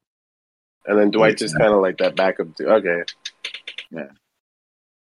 And 0.86 0.98
then 0.98 1.12
Dwight 1.12 1.38
just 1.38 1.58
kind 1.58 1.74
of 1.74 1.82
like 1.82 1.98
that 1.98 2.16
backup 2.16 2.56
too. 2.56 2.70
Okay. 2.70 3.04
Yeah. 3.92 4.10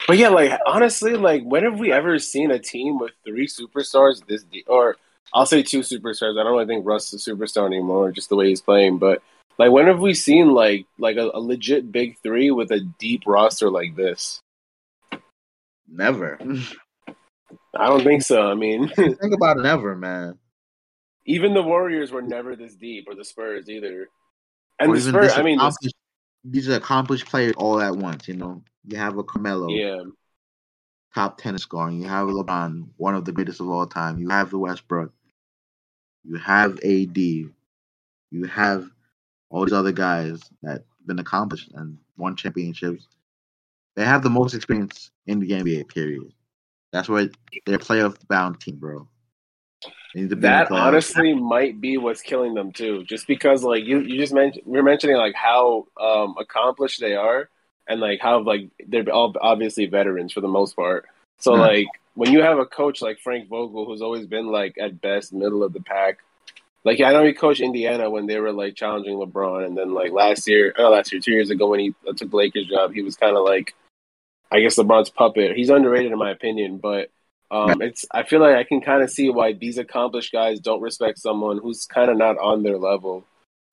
But 0.07 0.17
yeah, 0.17 0.29
like 0.31 0.59
honestly, 0.67 1.15
like 1.17 1.43
when 1.45 1.65
have 1.65 1.79
we 1.79 1.93
ever 1.93 2.19
seen 2.19 2.51
a 2.51 2.59
team 2.59 2.99
with 2.99 3.13
three 3.25 3.47
superstars 3.47 4.27
this 4.27 4.43
deep? 4.45 4.65
Or 4.69 4.97
I'll 5.35 5.47
say 5.47 5.63
two 5.63 5.81
superstars. 5.81 6.41
I 6.41 6.45
don't 6.45 6.53
really 6.53 6.67
think 6.67 6.87
Russ 6.87 7.13
is 7.13 7.27
a 7.27 7.31
superstar 7.33 7.67
anymore, 7.67 8.11
just 8.11 8.29
the 8.29 8.37
way 8.37 8.49
he's 8.49 8.61
playing. 8.63 8.99
But 8.99 9.23
like, 9.59 9.71
when 9.71 9.87
have 9.87 10.01
we 10.01 10.15
seen 10.15 10.53
like 10.53 10.87
like 10.99 11.17
a, 11.17 11.31
a 11.35 11.41
legit 11.41 11.93
big 11.93 12.17
three 12.23 12.51
with 12.51 12.71
a 12.73 12.81
deep 12.81 13.23
roster 13.27 13.71
like 13.71 13.95
this? 13.95 14.41
Never. 15.89 16.39
I 17.77 17.87
don't 17.87 18.03
think 18.05 18.23
so. 18.23 18.43
I 18.51 18.55
mean, 18.55 18.89
Think 18.97 19.35
about 19.35 19.59
never, 19.59 19.95
man. 19.97 20.39
even 21.27 21.55
the 21.55 21.63
Warriors 21.63 22.11
were 22.11 22.23
never 22.23 22.57
this 22.57 22.75
deep, 22.75 23.07
or 23.09 23.15
the 23.15 23.25
Spurs 23.25 23.69
either. 23.69 24.09
And 24.81 24.91
Or 24.91 24.95
the 24.97 25.01
Spurs, 25.03 25.33
I 25.35 25.43
mean, 25.43 25.59
the- 25.59 25.65
accomplished- 25.67 25.95
these 26.45 26.69
are 26.69 26.77
accomplished 26.77 27.27
players 27.27 27.55
all 27.57 27.81
at 27.81 27.97
once. 27.97 28.29
You 28.29 28.35
know, 28.35 28.63
you 28.87 28.97
have 28.97 29.19
a 29.19 29.23
Carmelo, 29.23 29.69
yeah, 29.71 30.03
top 31.15 31.39
ten 31.39 31.59
scoring. 31.59 32.01
You 32.01 32.09
have 32.09 32.29
a 32.29 32.33
LeBron, 32.33 32.89
one 32.97 33.15
of 33.15 33.25
the 33.25 33.33
greatest 33.33 33.61
of 33.61 33.69
all 33.69 33.87
time. 33.87 34.19
You 34.19 34.29
have 34.29 34.51
the 34.51 34.59
Westbrook. 34.59 35.13
You 36.25 36.37
have 36.37 36.79
AD. 36.85 37.17
You 37.17 38.45
have 38.51 38.89
all 39.49 39.65
these 39.65 39.73
other 39.73 39.93
guys 39.93 40.41
that 40.63 40.85
been 41.07 41.19
accomplished 41.19 41.71
and 41.75 41.99
won 42.17 42.37
championships. 42.37 43.09
They 43.97 44.05
have 44.05 44.23
the 44.23 44.31
most 44.31 44.55
experience 44.55 45.11
in 45.27 45.41
the 45.41 45.51
NBA. 45.51 45.89
Period. 45.89 46.33
That's 46.93 47.09
why 47.09 47.29
they're 47.67 47.79
playoff 47.79 48.17
bound 48.29 48.61
team, 48.61 48.77
bro. 48.77 49.09
They 49.83 49.87
need 49.87 49.87
to 49.87 49.87
be 49.87 49.87
in 49.87 49.91
the 49.91 50.00
that 50.15 50.71
honestly 50.71 51.35
might 51.35 51.81
be 51.81 51.97
what's 51.97 52.23
killing 52.23 52.55
them 52.55 52.73
too. 52.73 53.05
Just 53.05 53.27
because 53.27 53.63
like 53.63 53.85
you, 53.85 54.01
you 54.01 54.19
just 54.19 54.33
mentioned, 54.33 54.65
you're 54.67 54.83
mentioning 54.83 55.17
like 55.17 55.35
how 55.35 55.87
um, 56.01 56.35
accomplished 56.39 57.01
they 57.01 57.15
are, 57.15 57.49
and 57.89 58.01
like 58.01 58.21
how 58.21 58.41
like 58.43 58.71
they're 58.87 59.09
all 59.11 59.35
obviously 59.41 59.87
veterans 59.87 60.33
for 60.33 60.41
the 60.41 60.49
most 60.49 60.77
part. 60.77 61.07
So 61.39 61.55
Yeah. 61.55 61.61
like 61.63 61.87
when 62.15 62.33
you 62.33 62.43
have 62.43 62.59
a 62.59 62.67
coach 62.67 63.01
like 63.03 63.19
Frank 63.21 63.49
Vogel, 63.49 63.87
who's 63.87 64.03
always 64.03 64.27
been 64.27 64.47
like 64.47 64.77
at 64.79 65.01
best 65.01 65.33
middle 65.33 65.63
of 65.63 65.73
the 65.73 65.81
pack. 65.81 66.19
Like 66.83 67.01
I 67.01 67.13
know 67.13 67.25
he 67.25 67.35
coached 67.35 67.61
Indiana 67.61 68.09
when 68.09 68.27
they 68.27 68.41
were 68.41 68.53
like 68.53 68.75
challenging 68.75 69.17
LeBron, 69.17 69.67
and 69.67 69.77
then 69.77 69.93
like 69.93 70.13
last 70.13 70.49
year, 70.49 70.75
oh 70.79 70.91
last 70.91 71.13
year, 71.13 71.21
two 71.21 71.33
years 71.33 71.51
ago 71.51 71.69
when 71.69 71.81
he 71.81 71.95
took 72.17 72.33
Lakers 72.33 72.67
job, 72.67 72.95
he 72.95 73.03
was 73.03 73.17
kind 73.17 73.37
of 73.37 73.45
like, 73.45 73.75
I 74.51 74.61
guess 74.61 74.77
LeBron's 74.77 75.11
puppet. 75.11 75.57
He's 75.57 75.69
underrated 75.71 76.11
in 76.11 76.19
my 76.19 76.31
opinion, 76.31 76.79
but 76.79 77.11
um, 77.51 77.83
it's 77.83 78.05
I 78.13 78.23
feel 78.23 78.41
like 78.41 78.55
I 78.55 78.65
can 78.65 78.81
kind 78.81 79.03
of 79.03 79.11
see 79.11 79.29
why 79.29 79.53
these 79.53 79.79
accomplished 79.79 80.33
guys 80.33 80.61
don't 80.61 80.81
respect 80.81 81.19
someone 81.19 81.59
who's 81.59 81.85
kind 81.87 82.11
of 82.11 82.17
not 82.17 82.39
on 82.39 82.63
their 82.63 82.79
level. 82.79 83.25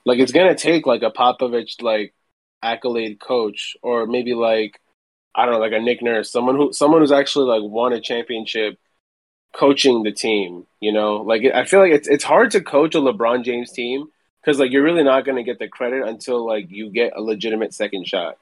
Like 0.06 0.20
it's 0.20 0.32
gonna 0.32 0.56
take 0.56 0.88
like 0.88 1.04
a 1.04 1.12
Popovich 1.12 1.82
like 1.82 2.14
accolade 2.64 3.20
coach, 3.20 3.78
or 3.84 4.08
maybe 4.08 4.34
like 4.34 4.80
I 5.36 5.46
don't 5.46 5.54
know, 5.54 5.60
like 5.60 5.74
a 5.74 5.80
Nick 5.80 6.02
Nurse, 6.02 6.32
someone 6.32 6.56
who 6.56 6.74
someone 6.74 7.02
who's 7.02 7.12
actually 7.12 7.46
like 7.46 7.70
won 7.70 7.94
a 7.94 8.02
championship 8.02 8.80
coaching 9.54 10.04
the 10.04 10.12
team. 10.12 10.66
You 10.80 10.92
know, 10.92 11.18
like 11.18 11.44
I 11.54 11.66
feel 11.66 11.80
like 11.80 11.92
it's 11.92 12.08
it's 12.08 12.24
hard 12.24 12.52
to 12.52 12.62
coach 12.62 12.96
a 12.96 13.00
LeBron 13.00 13.44
James 13.44 13.72
team 13.72 14.08
because 14.42 14.60
like 14.60 14.72
you're 14.72 14.84
really 14.84 15.04
not 15.04 15.24
gonna 15.26 15.44
get 15.44 15.60
the 15.60 15.68
credit 15.68 16.08
until 16.08 16.46
like 16.48 16.72
you 16.72 16.90
get 16.90 17.14
a 17.16 17.22
legitimate 17.22 17.76
second 17.76 18.08
shot. 18.08 18.40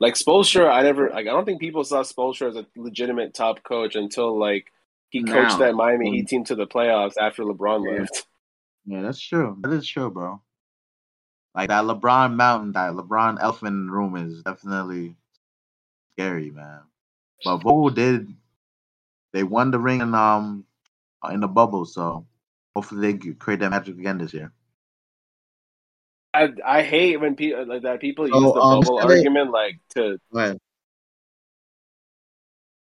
Like 0.00 0.14
Spoelstra, 0.14 0.70
I 0.70 0.82
never 0.82 1.10
like. 1.10 1.26
I 1.26 1.30
don't 1.30 1.44
think 1.44 1.60
people 1.60 1.84
saw 1.84 2.02
Spoelstra 2.02 2.48
as 2.50 2.56
a 2.56 2.66
legitimate 2.76 3.32
top 3.34 3.62
coach 3.62 3.94
until 3.94 4.38
like 4.38 4.72
he 5.10 5.22
coached 5.22 5.58
that 5.58 5.74
Miami 5.74 6.10
Heat 6.10 6.28
team 6.28 6.44
to 6.44 6.54
the 6.54 6.66
playoffs 6.66 7.14
after 7.20 7.44
LeBron 7.44 7.84
Yeah. 7.84 8.00
left. 8.00 8.26
Yeah, 8.86 9.02
that's 9.02 9.20
true. 9.20 9.56
That 9.60 9.72
is 9.72 9.86
true, 9.86 10.10
bro. 10.10 10.40
Like 11.54 11.68
that 11.68 11.84
LeBron 11.84 12.34
mountain, 12.34 12.72
that 12.72 12.92
LeBron 12.92 13.38
elephant 13.40 13.90
room 13.90 14.16
is 14.16 14.42
definitely 14.42 15.14
scary, 16.12 16.50
man. 16.50 16.80
But 17.44 17.58
Vogel 17.58 17.90
did. 17.90 18.34
They 19.32 19.42
won 19.42 19.70
the 19.70 19.78
ring 19.78 20.00
in 20.00 20.14
um 20.14 20.64
in 21.30 21.40
the 21.40 21.48
bubble, 21.48 21.84
so 21.84 22.26
hopefully 22.74 23.12
they 23.12 23.32
create 23.34 23.60
that 23.60 23.70
magic 23.70 23.96
again 23.98 24.18
this 24.18 24.34
year. 24.34 24.52
I, 26.34 26.48
I 26.64 26.82
hate 26.82 27.20
when 27.20 27.36
people 27.36 27.64
like 27.66 27.82
that 27.82 28.00
people 28.00 28.26
use 28.26 28.34
So, 28.34 28.52
the 28.52 28.60
um, 28.60 28.80
bubble 28.80 29.00
should 29.00 29.08
they- 29.10 29.14
argument 29.18 29.50
like 29.52 29.78
to 29.90 30.18
Go 30.32 30.38
ahead. 30.40 30.58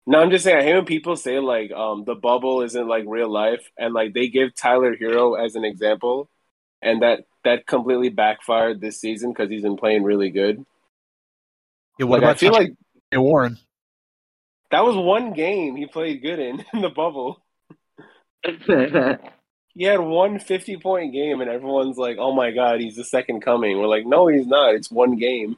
No, 0.07 0.21
I'm 0.21 0.31
just 0.31 0.45
saying. 0.45 0.59
I 0.59 0.62
hate 0.62 0.75
when 0.75 0.85
people 0.87 1.15
say 1.17 1.39
like 1.39 1.71
um 1.73 2.05
the 2.05 2.15
bubble 2.15 2.62
isn't 2.62 2.89
like 2.89 3.05
real 3.07 3.29
life, 3.31 3.71
and 3.79 3.95
like 3.95 4.12
they 4.12 4.29
give 4.29 4.55
Tyler 4.55 4.97
Herro 4.97 5.35
as 5.43 5.55
an 5.55 5.65
example, 5.65 6.29
and 6.83 7.03
that 7.03 7.25
that 7.45 7.67
completely 7.67 8.09
backfired 8.09 8.81
this 8.81 9.01
season 9.01 9.31
because 9.33 9.49
he's 9.51 9.62
been 9.62 9.77
playing 9.77 10.03
really 10.03 10.31
good. 10.31 10.65
Yeah, 11.99 12.07
what 12.07 12.21
Like 12.21 12.27
I 12.27 12.31
about 12.31 12.39
feel 12.41 12.53
like 12.53 12.73
Warren? 13.15 13.59
that 14.71 14.85
was 14.85 14.97
one 14.97 15.33
game 15.33 15.77
he 15.77 15.87
played 15.87 16.23
good 16.23 16.39
in 16.39 16.65
in 16.73 16.81
the 16.81 16.91
bubble. 16.91 17.41
He 19.75 19.85
had 19.85 20.01
one 20.01 20.39
50 20.39 20.77
point 20.79 21.13
game, 21.13 21.41
and 21.41 21.51
everyone's 21.51 21.97
like, 21.97 22.17
"Oh 22.19 22.33
my 22.33 22.51
god, 22.51 22.81
he's 22.81 22.97
the 22.97 23.05
second 23.05 23.41
coming." 23.43 23.79
We're 23.79 23.87
like, 23.87 24.07
"No, 24.07 24.27
he's 24.27 24.47
not. 24.47 24.75
It's 24.75 24.91
one 24.91 25.17
game." 25.17 25.57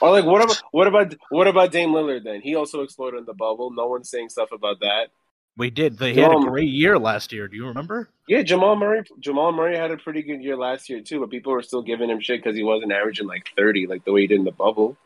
Or 0.00 0.10
like, 0.10 0.24
what 0.24 0.42
about 0.42 0.62
what 0.70 0.86
about 0.86 1.14
what 1.30 1.48
about 1.48 1.72
Dame 1.72 1.90
Lillard? 1.90 2.24
Then 2.24 2.40
he 2.40 2.54
also 2.54 2.82
exploded 2.82 3.20
in 3.20 3.26
the 3.26 3.34
bubble. 3.34 3.70
No 3.70 3.86
one's 3.86 4.08
saying 4.08 4.30
stuff 4.30 4.52
about 4.52 4.80
that. 4.80 5.08
We 5.56 5.68
did. 5.68 5.98
They 5.98 6.14
had 6.14 6.32
a 6.32 6.40
great 6.40 6.70
year 6.70 6.98
last 6.98 7.32
year. 7.32 7.48
Do 7.48 7.56
you 7.56 7.66
remember? 7.66 8.08
Yeah, 8.28 8.42
Jamal 8.42 8.76
Murray. 8.76 9.02
Jamal 9.18 9.52
Murray 9.52 9.76
had 9.76 9.90
a 9.90 9.96
pretty 9.98 10.22
good 10.22 10.42
year 10.42 10.56
last 10.56 10.88
year 10.88 11.00
too, 11.00 11.20
but 11.20 11.28
people 11.28 11.52
were 11.52 11.62
still 11.62 11.82
giving 11.82 12.08
him 12.08 12.20
shit 12.20 12.42
because 12.42 12.56
he 12.56 12.62
wasn't 12.62 12.92
averaging 12.92 13.26
like 13.26 13.50
thirty, 13.56 13.86
like 13.86 14.04
the 14.04 14.12
way 14.12 14.22
he 14.22 14.26
did 14.26 14.38
in 14.38 14.44
the 14.44 14.52
bubble. 14.52 14.96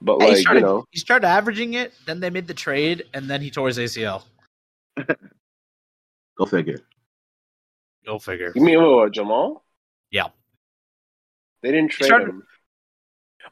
But 0.00 0.22
he 0.22 0.28
like 0.28 0.36
started, 0.38 0.60
you 0.60 0.66
know, 0.66 0.84
he 0.90 0.98
started 0.98 1.26
averaging 1.26 1.74
it. 1.74 1.92
Then 2.06 2.20
they 2.20 2.30
made 2.30 2.46
the 2.46 2.54
trade, 2.54 3.04
and 3.12 3.28
then 3.28 3.42
he 3.42 3.50
tore 3.50 3.68
his 3.68 3.78
ACL. 3.78 4.22
Go 4.96 6.46
figure. 6.46 6.80
Go 8.06 8.18
figure. 8.18 8.52
you 8.54 8.62
mean 8.62 8.82
what, 8.82 9.12
Jamal? 9.12 9.64
Yeah. 10.10 10.28
They 11.62 11.70
didn't 11.72 11.90
trade 11.90 12.06
started- 12.06 12.28
him. 12.28 12.42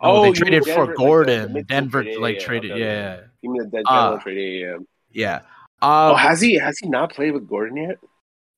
Oh, 0.00 0.24
you 0.24 0.32
they 0.32 0.38
traded 0.38 0.64
Denver, 0.64 0.74
for 0.74 0.80
like, 0.80 0.88
the- 0.88 0.92
the 0.92 1.06
Gordon. 1.06 1.52
Mitchell 1.52 1.66
Denver 1.68 2.02
trade, 2.02 2.18
like 2.18 2.34
yeah, 2.40 2.44
traded. 2.46 2.70
okay, 2.72 2.80
Yeah, 2.80 3.14
okay. 3.18 3.26
You 3.42 3.50
mean 3.52 3.62
the 3.62 3.68
dead. 3.68 3.84
Denver 3.88 4.18
trade? 4.22 4.60
Yeah, 4.60 4.66
yeah. 4.68 4.78
yeah. 5.12 5.40
Oh, 5.82 6.10
Um, 6.12 6.16
has 6.18 6.40
he 6.40 6.54
has 6.54 6.78
he 6.78 6.88
not 6.88 7.12
played 7.12 7.32
with 7.32 7.48
Gordon 7.48 7.76
yet? 7.76 7.98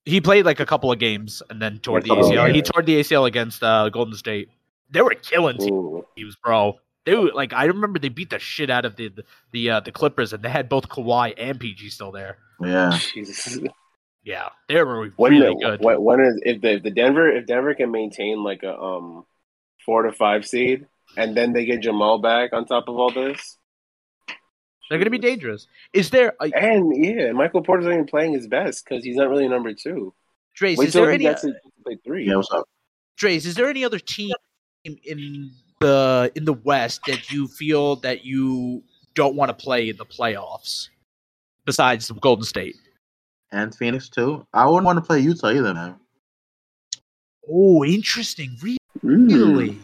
he 0.05 0.21
played 0.21 0.45
like 0.45 0.59
a 0.59 0.65
couple 0.67 0.91
of 0.91 0.99
games 0.99 1.41
and 1.49 1.59
then 1.61 1.79
tore 1.79 1.99
the 1.99 2.11
Oh, 2.11 2.17
ACL. 2.17 2.33
yeah. 2.47 2.53
He 2.53 2.61
tore 2.61 2.83
the 2.83 2.99
ACL 2.99 3.25
against 3.25 3.63
uh, 3.63 3.89
Golden 3.89 4.13
State. 4.15 4.49
They 4.91 5.01
were 5.01 5.15
killing 5.15 5.57
Ooh. 5.63 6.05
teams, 6.15 6.35
bro. 6.35 6.79
They 7.05 7.15
were, 7.15 7.31
like 7.33 7.53
I 7.53 7.65
remember 7.65 7.97
they 7.99 8.09
beat 8.09 8.29
the 8.29 8.39
shit 8.39 8.69
out 8.69 8.85
of 8.85 8.95
the 8.95 9.09
the 9.09 9.23
the, 9.51 9.69
uh, 9.71 9.79
the 9.81 9.91
Clippers, 9.91 10.31
and 10.33 10.43
they 10.43 10.49
had 10.49 10.69
both 10.69 10.89
Kawhi 10.89 11.33
and 11.37 11.59
PG 11.59 11.89
still 11.89 12.11
there. 12.11 12.37
Yeah. 12.61 12.97
Jesus. 13.13 13.57
Yeah, 14.25 14.49
they 14.67 14.81
were 14.81 15.07
When 15.15 15.33
really 15.33 15.55
the, 15.59 15.65
good. 15.65 15.81
When, 15.81 16.01
when 16.01 16.19
is 16.19 16.41
if 16.43 16.61
the 16.61 16.73
if 16.73 16.83
the 16.83 16.89
Denver 16.89 17.29
if 17.31 17.45
Denver 17.45 17.75
can 17.75 17.91
maintain 17.91 18.43
like 18.43 18.63
a 18.63 18.75
um 18.75 19.23
four 19.85 20.01
to 20.01 20.11
five 20.11 20.47
seed 20.47 20.87
and 21.15 21.37
then 21.37 21.53
they 21.53 21.65
get 21.65 21.81
Jamal 21.81 22.17
back 22.17 22.51
on 22.51 22.65
top 22.65 22.85
of 22.87 22.97
all 22.97 23.11
this, 23.11 23.57
They're 24.89 24.97
gonna 24.97 25.11
be 25.11 25.19
dangerous. 25.19 25.67
Is 25.93 26.09
there 26.09 26.33
a, 26.41 26.51
And 26.55 26.91
yeah, 27.05 27.31
Michael 27.33 27.61
Porter's 27.61 27.85
not 27.85 27.93
even 27.93 28.07
playing 28.07 28.33
his 28.33 28.47
best 28.47 28.83
because 28.83 29.03
he's 29.03 29.15
not 29.15 29.29
really 29.29 29.47
number 29.47 29.73
two. 29.73 30.13
Drace? 30.59 30.77
Wait 30.77 30.87
Is 30.87 30.93
there 30.93 31.11
any 31.11 31.25
gets 31.25 31.41
to 31.41 31.53
three. 32.03 32.27
Yeah, 32.27 32.37
what's 32.37 32.51
up? 32.51 32.67
Drace? 33.21 33.45
Is 33.45 33.53
there 33.53 33.69
any 33.69 33.85
other 33.85 33.99
team 33.99 34.33
in, 34.85 34.97
in 35.03 35.51
the 35.81 36.31
in 36.33 36.45
the 36.45 36.53
West 36.53 37.01
that 37.05 37.31
you 37.31 37.47
feel 37.47 37.97
that 37.97 38.25
you 38.25 38.83
don't 39.13 39.35
want 39.35 39.49
to 39.49 39.63
play 39.63 39.89
in 39.89 39.97
the 39.97 40.05
playoffs 40.05 40.89
besides 41.65 42.09
Golden 42.21 42.43
State? 42.43 42.75
And 43.55 43.73
Phoenix 43.73 44.09
too. 44.09 44.45
I 44.53 44.65
wouldn't 44.65 44.83
want 44.85 44.97
to 44.97 45.01
play 45.01 45.21
Utah 45.21 45.47
either, 45.51 45.73
man. 45.73 45.95
Oh, 47.49 47.85
interesting. 47.85 48.57
Really? 49.01 49.79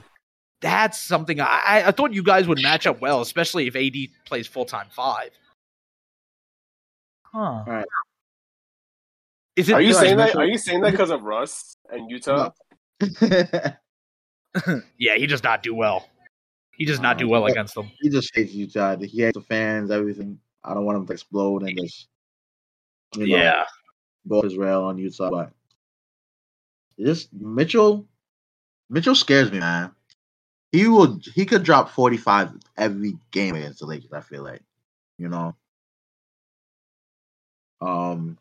That's 0.62 1.00
something 1.00 1.40
I, 1.40 1.46
I- 1.66 1.84
I 1.88 1.92
thought 1.92 2.14
you 2.14 2.22
guys 2.22 2.48
would 2.48 2.62
match 2.62 2.86
up 2.86 3.00
well, 3.02 3.22
especially 3.22 3.68
if 3.68 3.76
AD 3.76 3.96
plays 4.26 4.46
full 4.48 4.66
time 4.66 4.88
five. 4.92 5.30
Huh. 7.24 7.40
Alright. 7.66 7.86
Is 9.56 9.70
it 9.70 9.74
Are 9.74 9.82
you 9.82 9.94
saying 9.94 10.18
that? 10.18 10.36
Are 10.36 10.46
you 10.46 10.58
saying 10.58 10.82
that 10.82 10.92
because 10.92 11.10
of 11.12 11.24
Russ 11.24 11.76
and 11.90 12.10
Utah? 12.12 12.52
yeah, 14.98 15.16
he 15.16 15.28
does 15.28 15.44
not 15.44 15.64
do 15.64 15.74
well. 15.74 16.10
He 16.78 16.86
does 16.86 17.00
not 17.00 17.18
do 17.18 17.26
Uh, 17.28 17.30
well 17.30 17.46
against 17.46 17.76
them. 17.76 17.90
he 18.02 18.10
just 18.10 18.32
hates 18.36 18.54
Utah. 18.54 18.98
He 18.98 19.22
hates 19.22 19.36
the 19.36 19.42
fans, 19.44 19.92
everything. 19.92 20.40
I 20.64 20.74
don't 20.74 20.84
want 20.86 20.98
him 20.98 21.08
to 21.08 21.14
explode 21.14 21.64
and 21.64 21.78
just 21.78 21.78
you 21.80 21.86
know, 21.86 22.11
Yeah. 23.16 23.66
go 24.28 24.42
his 24.42 24.58
rail 24.58 24.84
on 24.84 24.98
Utah. 24.98 25.30
But 25.30 25.52
just 27.00 27.34
Mitchell, 27.34 28.06
Mitchell 28.90 29.16
scares 29.16 29.52
me, 29.52 29.60
man. 29.60 29.92
He 30.72 30.88
will. 30.88 31.20
He 31.36 31.46
could 31.46 31.64
drop 31.64 31.90
forty 31.90 32.18
five 32.18 32.52
every 32.78 33.18
game 33.32 33.56
against 33.56 33.80
the 33.80 33.86
Lakers. 33.86 34.14
I 34.14 34.22
feel 34.22 34.44
like, 34.44 34.62
you 35.18 35.30
know. 35.30 35.56
Um, 37.82 38.38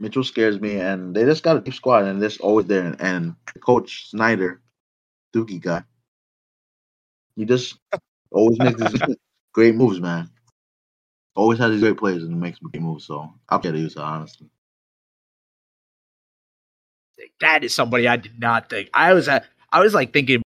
Mitchell 0.00 0.24
scares 0.24 0.60
me, 0.60 0.80
and 0.80 1.14
they 1.14 1.24
just 1.24 1.42
got 1.42 1.56
a 1.56 1.60
deep 1.60 1.74
squad, 1.74 2.04
and 2.04 2.20
they're 2.22 2.30
always 2.40 2.66
there. 2.66 2.84
And, 2.84 3.00
and 3.00 3.36
Coach 3.60 4.10
Snyder, 4.10 4.60
Dookie 5.34 5.60
guy, 5.60 5.84
he 7.36 7.44
just 7.44 7.78
always 8.30 8.60
makes 8.60 8.80
these 8.80 9.02
great 9.52 9.74
moves, 9.74 10.00
man. 10.00 10.30
Always 11.36 11.58
has 11.58 11.72
these 11.72 11.80
great 11.80 11.96
players 11.96 12.22
and 12.22 12.40
makes 12.40 12.58
great 12.58 12.80
moves. 12.82 13.06
So 13.06 13.32
I'll 13.48 13.58
get 13.58 13.74
Utah, 13.74 14.02
honestly. 14.02 14.48
That 17.40 17.64
is 17.64 17.74
somebody 17.74 18.06
I 18.06 18.16
did 18.16 18.38
not 18.38 18.70
think. 18.70 18.90
I 18.94 19.12
was 19.12 19.28
at, 19.28 19.44
I 19.72 19.80
was 19.80 19.94
like 19.94 20.12
thinking 20.12 20.42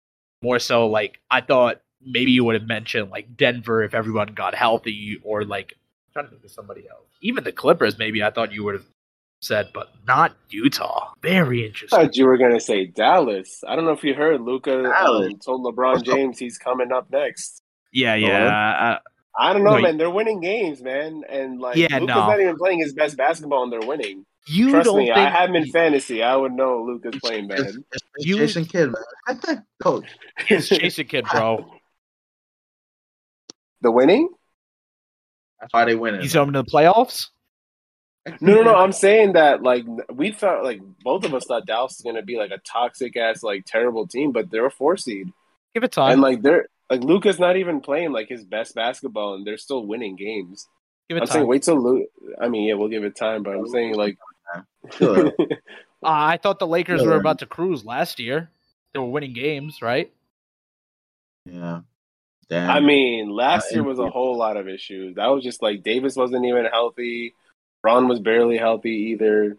more 0.42 0.58
so 0.58 0.88
like 0.88 1.20
I 1.30 1.40
thought 1.40 1.80
maybe 2.04 2.32
you 2.32 2.44
would 2.44 2.54
have 2.54 2.66
mentioned 2.66 3.10
like 3.10 3.36
Denver 3.36 3.82
if 3.82 3.94
everyone 3.94 4.28
got 4.34 4.54
healthy 4.54 5.20
or 5.22 5.44
like 5.44 5.74
I'm 5.74 6.12
trying 6.12 6.24
to 6.26 6.30
think 6.32 6.44
of 6.44 6.50
somebody 6.50 6.88
else. 6.88 7.06
Even 7.20 7.44
the 7.44 7.52
Clippers 7.52 7.98
maybe 7.98 8.22
I 8.22 8.30
thought 8.30 8.52
you 8.52 8.64
would 8.64 8.74
have 8.74 8.86
said, 9.40 9.70
but 9.72 9.92
not 10.06 10.36
Utah. 10.50 11.12
Very 11.22 11.62
I 11.62 11.66
interesting. 11.66 11.98
thought 11.98 12.16
you 12.16 12.26
were 12.26 12.38
gonna 12.38 12.60
say 12.60 12.86
Dallas. 12.86 13.62
I 13.66 13.76
don't 13.76 13.84
know 13.84 13.92
if 13.92 14.04
you 14.04 14.14
heard 14.14 14.40
Luka 14.40 14.84
um, 14.84 15.38
told 15.38 15.64
LeBron 15.64 16.02
James 16.04 16.38
he's 16.38 16.58
coming 16.58 16.92
up 16.92 17.10
next. 17.10 17.62
Yeah, 17.92 18.14
yeah, 18.14 18.48
I 18.48 18.98
don't 19.52 19.64
know, 19.64 19.74
Wait. 19.74 19.82
man. 19.82 19.96
They're 19.96 20.10
winning 20.10 20.40
games, 20.40 20.82
man, 20.82 21.24
and 21.28 21.60
like 21.60 21.76
Yeah, 21.76 21.88
Luka's 21.98 22.06
no. 22.08 22.14
not 22.26 22.40
even 22.40 22.56
playing 22.56 22.80
his 22.80 22.92
best 22.92 23.16
basketball, 23.16 23.62
and 23.62 23.72
they're 23.72 23.80
winning. 23.86 24.26
you 24.46 24.70
Trust 24.70 24.86
don't 24.86 24.98
me, 24.98 25.06
think 25.06 25.16
I 25.16 25.30
have 25.30 25.48
him 25.50 25.56
in 25.56 25.70
fantasy. 25.70 26.22
I 26.22 26.36
would 26.36 26.52
know 26.52 26.82
Luka's 26.82 27.18
playing 27.22 27.48
bad. 27.48 27.60
It's, 27.60 27.76
it's, 27.76 28.02
it's 28.16 28.26
You- 28.26 28.36
Jason 28.38 28.64
Kidd, 28.66 28.92
man. 28.92 29.64
Coach. 29.82 30.06
He's 30.46 30.68
Jason 30.68 31.06
Kidd, 31.06 31.24
bro. 31.30 31.64
the 33.80 33.90
winning? 33.90 34.28
That's 35.60 35.72
why 35.72 35.84
they 35.84 35.94
win 35.94 36.16
it. 36.16 36.22
He's 36.22 36.32
coming 36.32 36.52
to 36.54 36.62
the 36.62 36.70
playoffs. 36.70 37.28
No, 38.40 38.54
no, 38.54 38.62
no. 38.62 38.74
I'm 38.76 38.92
saying 38.92 39.32
that 39.32 39.62
like 39.62 39.84
we 40.12 40.30
thought, 40.32 40.62
like 40.62 40.80
both 41.02 41.24
of 41.24 41.34
us 41.34 41.44
thought 41.46 41.66
Dallas 41.66 41.92
was 41.98 42.02
gonna 42.04 42.22
be 42.24 42.36
like 42.36 42.50
a 42.52 42.58
toxic 42.58 43.16
ass, 43.16 43.42
like 43.42 43.64
terrible 43.66 44.06
team, 44.06 44.30
but 44.32 44.50
they're 44.50 44.66
a 44.66 44.70
four 44.70 44.96
seed, 44.96 45.28
Give 45.74 45.82
it 45.82 45.90
time. 45.90 46.12
and 46.12 46.20
like 46.20 46.42
they're 46.42 46.66
like 46.90 47.02
Luka's 47.02 47.38
not 47.38 47.56
even 47.56 47.80
playing 47.80 48.12
like 48.12 48.28
his 48.28 48.44
best 48.44 48.74
basketball, 48.74 49.34
and 49.34 49.46
they're 49.46 49.56
still 49.58 49.86
winning 49.86 50.16
games. 50.16 50.66
Give 51.08 51.16
it 51.18 51.22
I'm 51.22 51.26
time. 51.26 51.34
saying 51.34 51.46
wait 51.48 51.62
till 51.62 51.80
Luke. 51.82 52.08
I 52.40 52.48
mean, 52.48 52.64
yeah, 52.68 52.74
we'll 52.74 52.88
give 52.88 53.04
it 53.04 53.16
time, 53.16 53.42
but 53.42 53.54
I'm 53.54 53.66
saying 53.68 53.94
like 53.96 54.18
Sure. 54.96 55.32
Uh, 56.04 56.08
I 56.10 56.36
thought 56.36 56.58
the 56.58 56.66
Lakers 56.66 57.00
Yeah, 57.02 57.10
were 57.10 57.14
about 57.16 57.38
to 57.38 57.46
cruise 57.46 57.84
last 57.84 58.18
year. 58.18 58.50
They 58.92 58.98
were 58.98 59.06
winning 59.06 59.34
games, 59.34 59.80
right? 59.80 60.12
yeah. 61.46 61.82
Damn. 62.48 62.70
I 62.70 62.80
mean, 62.80 63.30
last 63.30 63.70
Uh, 63.70 63.76
year 63.76 63.82
was 63.84 63.98
a 64.00 64.10
whole 64.10 64.36
lot 64.36 64.56
of 64.56 64.68
issues. 64.68 65.14
That 65.14 65.28
was 65.28 65.44
just 65.44 65.62
like 65.62 65.82
Davis 65.84 66.16
wasn't 66.16 66.44
even 66.44 66.64
healthy. 66.66 67.34
Ron 67.84 68.08
was 68.08 68.18
barely 68.20 68.58
healthy 68.58 69.12
either. 69.12 69.56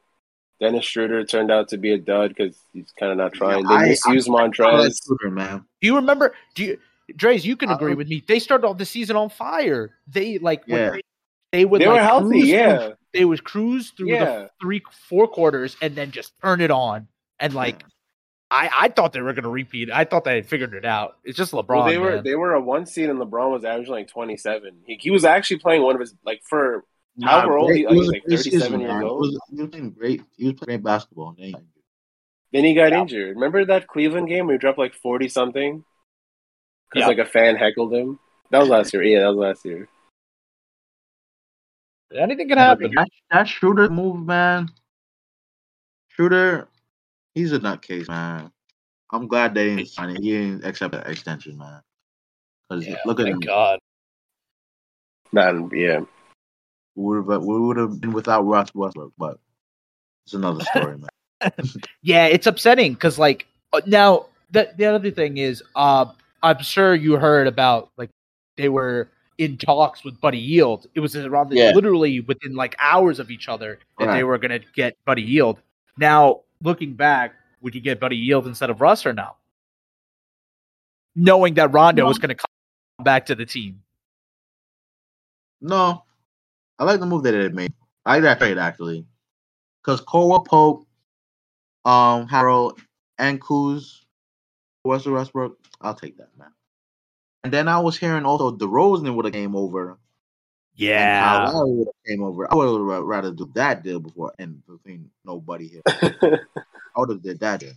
Dennis 0.59 0.85
Schroeder 0.85 1.23
turned 1.25 1.49
out 1.51 1.69
to 1.69 1.77
be 1.77 1.93
a 1.93 1.97
dud 1.97 2.29
because 2.35 2.57
he's 2.73 2.91
kind 2.99 3.11
of 3.11 3.17
not 3.17 3.33
trying. 3.33 3.65
They 3.65 3.73
I- 3.73 3.87
misused 3.89 4.27
Montrez. 4.29 4.99
Shooter, 5.07 5.31
man. 5.31 5.65
Do 5.81 5.87
you 5.87 5.95
remember? 5.95 6.35
Do 6.55 6.63
you, 6.65 6.79
Dre's? 7.15 7.45
You 7.45 7.55
can 7.55 7.69
I 7.69 7.73
agree 7.75 7.91
um, 7.93 7.97
with 7.97 8.07
me. 8.07 8.23
They 8.27 8.39
started 8.39 8.65
off 8.67 8.77
the 8.77 8.85
season 8.85 9.15
on 9.15 9.29
fire. 9.29 9.97
They 10.07 10.37
like 10.39 10.65
would- 10.67 10.75
Yeah. 10.77 10.89
they, 10.91 11.01
they 11.51 11.65
would 11.65 11.81
They 11.81 11.87
like 11.87 11.95
were 11.97 12.01
healthy, 12.03 12.39
yeah. 12.41 12.77
through- 12.77 12.93
they 13.13 13.25
would 13.25 13.43
cruise 13.43 13.91
through 13.91 14.09
Yeah. 14.11 14.25
the 14.25 14.49
three 14.61 14.81
four 15.09 15.27
quarters 15.27 15.75
and 15.81 15.95
then 15.95 16.11
just 16.11 16.33
turn 16.41 16.61
it 16.61 16.71
on. 16.71 17.07
And 17.39 17.53
like 17.53 17.83
I 18.49 18.69
I 18.81 18.87
thought 18.89 19.13
they 19.13 19.21
were 19.21 19.33
gonna 19.33 19.49
repeat. 19.49 19.91
I 19.91 20.05
thought 20.05 20.23
they 20.23 20.35
had 20.35 20.45
figured 20.47 20.73
it 20.73 20.85
out. 20.85 21.17
It's 21.23 21.37
just 21.37 21.51
LeBron. 21.51 21.67
Well, 21.69 21.85
they 21.85 21.97
were 21.97 22.15
man. 22.15 22.23
they 22.23 22.35
were 22.35 22.53
a 22.53 22.61
one 22.61 22.85
seed, 22.85 23.09
and 23.09 23.19
LeBron 23.19 23.51
was 23.51 23.65
averaging 23.65 23.91
like 23.93 24.07
27. 24.07 24.81
He, 24.85 24.97
he 25.01 25.11
was 25.11 25.25
actually 25.25 25.57
playing 25.59 25.81
one 25.83 25.95
of 25.95 26.01
his 26.01 26.15
like 26.25 26.41
for 26.43 26.85
However 27.21 27.57
old 27.57 27.67
great- 27.69 27.77
he- 27.79 27.83
it 27.83 27.89
like, 27.89 27.97
was 27.97 28.07
like 28.07 28.23
37 28.27 28.79
years 28.79 28.89
man. 28.91 29.01
It 29.01 29.05
old. 29.05 29.19
was- 29.21 29.39
He 29.51 29.61
was 29.61 29.69
playing 29.69 29.91
great. 29.91 30.21
He 30.37 30.45
was 30.45 30.53
playing 30.53 30.79
great 30.81 30.83
basketball. 30.83 31.35
Then 31.37 31.45
he 31.45 31.51
got 31.51 31.61
injured. 31.61 31.67
Then 32.51 32.63
he 32.65 32.73
got 32.73 32.93
injured. 32.93 33.35
Remember 33.35 33.65
that 33.65 33.87
Cleveland 33.87 34.27
game 34.29 34.45
where 34.47 34.55
he 34.55 34.59
dropped 34.59 34.77
like 34.79 34.93
40 34.95 35.27
something? 35.29 35.83
Because 36.93 37.01
Yeah. 37.01 37.07
like 37.07 37.17
a 37.17 37.25
fan 37.25 37.55
heckled 37.55 37.93
him. 37.93 38.19
That 38.51 38.59
was 38.59 38.69
last 38.69 38.93
year. 38.93 39.03
Yeah, 39.03 39.21
that 39.21 39.27
was 39.29 39.37
last 39.37 39.65
year. 39.65 39.87
Anything 42.15 42.47
can 42.47 42.57
happen. 42.59 42.91
but 42.91 42.95
That, 42.95 43.09
that 43.31 43.47
Schroeder 43.47 43.89
move, 43.89 44.25
man. 44.25 44.69
Schroeder, 46.09 46.67
He's 47.33 47.51
a 47.51 47.59
nutcase, 47.59 48.07
man. 48.07 48.51
I'm 49.11 49.27
glad 49.27 49.55
they 49.55 49.69
didn't 49.75 49.87
sign 49.87 50.11
it. 50.11 50.21
He 50.21 50.31
didn't 50.31 50.65
accept 50.65 50.91
the 50.91 50.99
extension, 51.09 51.57
man. 51.57 51.81
Because 52.69 52.85
Yeah, 52.85 52.97
look 53.05 53.19
at 53.19 53.25
thank 53.25 53.35
him. 53.43 53.47
God. 53.47 53.79
Man, 55.31 55.69
yeah. 55.73 56.01
We 56.95 57.19
would 57.19 57.31
have 57.33 57.43
we 57.43 57.59
would 57.59 57.77
have 57.77 57.99
been 57.99 58.13
without 58.13 58.43
Russ 58.43 58.73
Westbrook, 58.75 59.13
but 59.17 59.39
it's 60.25 60.35
another 60.35 60.63
story, 60.65 60.97
man. 60.97 61.09
Yeah, 62.03 62.27
it's 62.27 62.45
upsetting 62.45 62.93
because 62.93 63.17
like 63.17 63.47
uh, 63.71 63.81
now 63.87 64.27
the 64.51 64.71
the 64.77 64.85
other 64.85 65.09
thing 65.09 65.37
is, 65.37 65.63
uh, 65.75 66.05
I'm 66.43 66.61
sure 66.61 66.93
you 66.93 67.13
heard 67.13 67.47
about 67.47 67.89
like 67.97 68.09
they 68.57 68.69
were 68.69 69.09
in 69.37 69.57
talks 69.57 70.03
with 70.03 70.19
Buddy 70.21 70.45
Hield. 70.45 70.87
It 70.93 70.99
was 70.99 71.15
around 71.15 71.49
the, 71.49 71.55
Yeah. 71.55 71.71
literally 71.73 72.19
within 72.19 72.53
like 72.55 72.75
hours 72.79 73.19
of 73.19 73.31
each 73.31 73.49
other 73.49 73.79
that 73.97 74.13
they 74.13 74.23
were 74.23 74.37
gonna 74.37 74.59
get 74.75 74.95
Buddy 75.05 75.25
Hield. 75.25 75.59
Now 75.97 76.41
looking 76.61 76.93
back, 76.93 77.33
would 77.61 77.73
you 77.73 77.81
get 77.81 77.99
Buddy 77.99 78.23
Hield 78.23 78.45
instead 78.45 78.69
of 78.69 78.81
Russ 78.81 79.05
or 79.05 79.13
no? 79.13 79.35
Knowing 81.15 81.53
that 81.55 81.71
Rondo 81.71 82.03
No. 82.03 82.07
was 82.09 82.19
gonna 82.19 82.35
come 82.35 82.45
back 83.03 83.25
to 83.27 83.35
the 83.35 83.45
team. 83.45 83.81
No, 85.61 86.03
I 86.77 86.83
like 86.83 86.99
the 86.99 87.05
move 87.05 87.23
that 87.23 87.31
they 87.31 87.47
made. 87.49 87.73
I 88.05 88.15
like 88.15 88.23
that 88.23 88.39
trade 88.39 88.57
actually, 88.57 89.05
because 89.81 90.01
Cole 90.01 90.41
Pope, 90.41 90.85
um, 91.85 92.27
Harrell, 92.27 92.77
and 93.17 93.39
Kuz, 93.39 94.01
Russell 94.83 95.13
Westbrook. 95.13 95.57
I'll 95.83 95.93
take 95.95 96.17
that, 96.17 96.29
man. 96.37 96.51
And 97.43 97.51
then 97.53 97.67
I 97.67 97.79
was 97.79 97.97
hearing 97.97 98.25
also 98.25 98.55
DeRozan 98.55 99.13
would 99.15 99.25
have 99.25 99.33
came 99.33 99.55
over. 99.55 99.97
and 100.79 101.23
Kyle 101.23 101.53
Lowry 101.53 101.71
would 101.77 101.87
have 101.87 102.05
came 102.07 102.23
over. 102.23 102.51
I 102.51 102.55
would 102.55 102.93
have 102.93 103.03
rather 103.03 103.31
do 103.31 103.51
that 103.55 103.83
deal 103.83 103.99
before 103.99 104.33
and 104.39 104.65
between 104.65 105.11
nobody 105.25 105.67
here. 105.67 105.81
I 105.85 106.99
would 106.99 107.09
have 107.09 107.21
did 107.21 107.39
that 107.41 107.59
deal. 107.59 107.73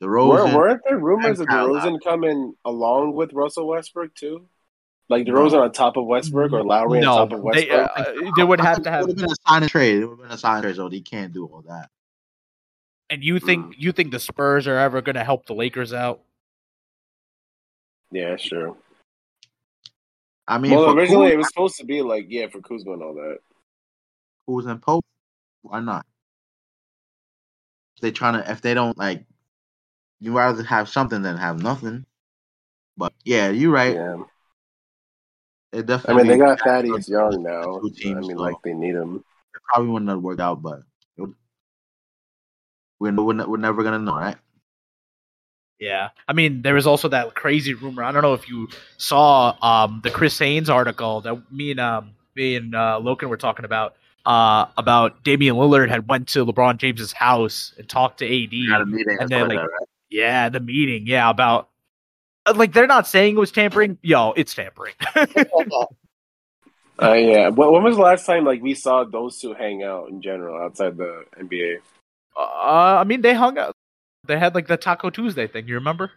Were, 0.00 0.08
DeRozan. 0.08 0.54
weren't 0.56 0.80
there 0.88 0.98
rumors 0.98 1.38
of 1.40 1.48
and 1.48 1.48
Kyle 1.48 1.68
DeRozan 1.68 1.98
coming 2.02 2.54
along 2.64 3.14
with 3.14 3.32
Russell 3.32 3.68
Westbrook 3.68 4.14
too? 4.14 4.48
Like 5.08 5.26
DeRozan 5.26 5.60
on 5.60 5.72
top 5.72 5.96
of 5.96 6.06
Westbrook 6.06 6.52
or 6.52 6.64
Lowry 6.64 7.00
No, 7.00 7.12
on 7.14 7.28
top 7.28 7.38
of 7.38 7.44
they, 7.52 7.68
Westbrook? 7.68 7.90
uh, 7.96 8.30
they 8.36 8.44
would 8.44 8.60
I 8.60 8.64
have 8.64 8.76
think 8.76 8.84
to 8.84 8.90
it 8.90 8.92
have. 8.92 9.00
would 9.02 9.10
have 9.10 9.16
been 9.18 9.30
a 9.32 9.48
sign 9.50 9.62
and 9.62 9.70
trade. 9.70 9.96
It 10.02 10.06
would 10.06 10.18
have 10.18 10.28
been 10.28 10.30
a 10.30 10.38
sign 10.38 10.54
and 10.56 10.62
trade, 10.64 10.76
so 10.76 10.88
they 10.88 11.00
can't 11.00 11.32
do 11.32 11.46
all 11.46 11.62
that. 11.68 11.90
And 13.10 13.22
you 13.22 13.38
think 13.40 13.66
Mm. 13.66 13.74
you 13.76 13.92
think 13.92 14.10
the 14.12 14.18
Spurs 14.20 14.66
are 14.66 14.78
ever 14.78 15.02
gonna 15.02 15.24
help 15.24 15.46
the 15.46 15.52
Lakers 15.54 15.92
out? 15.92 16.22
Yeah, 18.12 18.36
sure. 18.36 18.76
I 20.46 20.58
mean, 20.58 20.72
well, 20.72 20.96
originally 20.96 21.30
Kuz, 21.30 21.32
it 21.32 21.36
was 21.38 21.48
supposed 21.48 21.76
to 21.78 21.84
be 21.86 22.02
like 22.02 22.26
yeah 22.28 22.46
for 22.48 22.60
Kuzma 22.60 22.92
and 22.92 23.02
all 23.02 23.14
that. 23.14 23.38
Kuz 24.48 24.66
and 24.66 24.80
Pope, 24.82 25.04
why 25.62 25.80
not? 25.80 26.04
If 27.96 28.02
they 28.02 28.10
trying 28.10 28.42
to, 28.42 28.50
if 28.50 28.60
they 28.60 28.74
don't 28.74 28.98
like, 28.98 29.24
you 30.20 30.36
rather 30.36 30.62
have 30.64 30.88
something 30.88 31.22
than 31.22 31.36
have 31.36 31.62
nothing. 31.62 32.04
But 32.96 33.12
yeah, 33.24 33.50
you're 33.50 33.70
right. 33.72 33.94
Yeah, 33.94 34.22
It 35.72 35.86
definitely. 35.86 36.14
I 36.14 36.16
mean 36.24 36.26
they 36.26 36.38
got 36.38 36.60
Thaddeus 36.60 37.08
Young 37.08 37.42
now. 37.44 37.80
Teams, 37.96 38.16
I 38.16 38.20
mean, 38.20 38.36
so- 38.36 38.42
like 38.42 38.56
they 38.64 38.74
need 38.74 38.94
him. 38.94 39.24
it 39.54 39.62
probably 39.68 39.88
wouldn't 39.90 40.10
have 40.10 40.20
worked 40.22 40.40
out, 40.40 40.60
but 40.60 40.82
would- 41.16 41.34
we're 42.98 43.12
we're, 43.12 43.46
we're 43.46 43.56
never 43.56 43.82
gonna 43.82 43.98
know, 43.98 44.16
right? 44.16 44.36
Yeah, 45.82 46.10
I 46.28 46.32
mean, 46.32 46.62
there 46.62 46.74
was 46.74 46.86
also 46.86 47.08
that 47.08 47.34
crazy 47.34 47.74
rumor. 47.74 48.04
I 48.04 48.12
don't 48.12 48.22
know 48.22 48.34
if 48.34 48.48
you 48.48 48.68
saw 48.98 49.56
um, 49.60 50.00
the 50.04 50.10
Chris 50.10 50.38
Haynes 50.38 50.70
article 50.70 51.22
that 51.22 51.50
me 51.50 51.72
and 51.72 51.80
um, 51.80 52.12
me 52.36 52.54
and 52.54 52.72
uh, 52.72 53.00
Lokin 53.02 53.28
were 53.28 53.36
talking 53.36 53.64
about 53.64 53.96
uh, 54.24 54.66
about 54.76 55.24
Damian 55.24 55.56
Lillard 55.56 55.88
had 55.88 56.06
went 56.06 56.28
to 56.28 56.46
LeBron 56.46 56.76
James's 56.76 57.10
house 57.10 57.74
and 57.78 57.88
talked 57.88 58.18
to 58.20 58.24
AD. 58.24 58.52
Got 58.68 58.82
a 58.82 58.86
meeting 58.86 59.16
and 59.18 59.28
then, 59.28 59.48
like, 59.48 59.58
that, 59.58 59.64
right? 59.64 59.88
Yeah, 60.08 60.48
the 60.50 60.60
meeting. 60.60 61.08
Yeah, 61.08 61.28
about 61.28 61.68
uh, 62.46 62.54
like 62.54 62.72
they're 62.72 62.86
not 62.86 63.08
saying 63.08 63.34
it 63.34 63.40
was 63.40 63.50
tampering. 63.50 63.98
Yo, 64.02 64.34
it's 64.36 64.54
tampering. 64.54 64.94
Uh, 67.00 67.14
yeah. 67.14 67.48
When, 67.48 67.72
when 67.72 67.82
was 67.82 67.96
the 67.96 68.02
last 68.02 68.26
time 68.26 68.44
like 68.44 68.62
we 68.62 68.74
saw 68.74 69.02
those 69.02 69.40
two 69.40 69.54
hang 69.54 69.82
out 69.82 70.10
in 70.10 70.22
general 70.22 70.62
outside 70.62 70.96
the 70.96 71.24
NBA? 71.40 71.78
uh, 72.36 72.98
I 73.00 73.02
mean, 73.02 73.22
they 73.22 73.34
hung 73.34 73.58
out. 73.58 73.74
They 74.26 74.38
had 74.38 74.54
like 74.54 74.68
the 74.68 74.76
Taco 74.76 75.10
Tuesday 75.10 75.46
thing. 75.46 75.66
You 75.66 75.74
remember? 75.74 76.10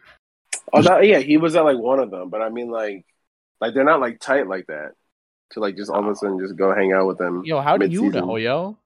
Oh, 0.73 0.81
that, 0.81 1.05
yeah, 1.05 1.19
he 1.19 1.37
was 1.37 1.55
at 1.55 1.63
like 1.63 1.77
one 1.77 1.99
of 1.99 2.11
them, 2.11 2.29
but 2.29 2.41
I 2.41 2.49
mean 2.49 2.69
like, 2.69 3.05
like 3.61 3.73
they're 3.73 3.83
not 3.83 3.99
like 3.99 4.19
tight 4.19 4.47
like 4.47 4.67
that 4.67 4.91
to 5.51 5.59
like 5.59 5.75
just 5.75 5.89
all 5.91 5.99
of 6.01 6.07
a 6.07 6.15
sudden 6.15 6.39
just 6.39 6.55
go 6.55 6.73
hang 6.73 6.93
out 6.93 7.07
with 7.07 7.17
them. 7.17 7.43
Yo, 7.45 7.61
how 7.61 7.77
do 7.77 7.87
you 7.87 8.03
mid-season. 8.03 8.27
know, 8.27 8.35
yo? 8.35 8.77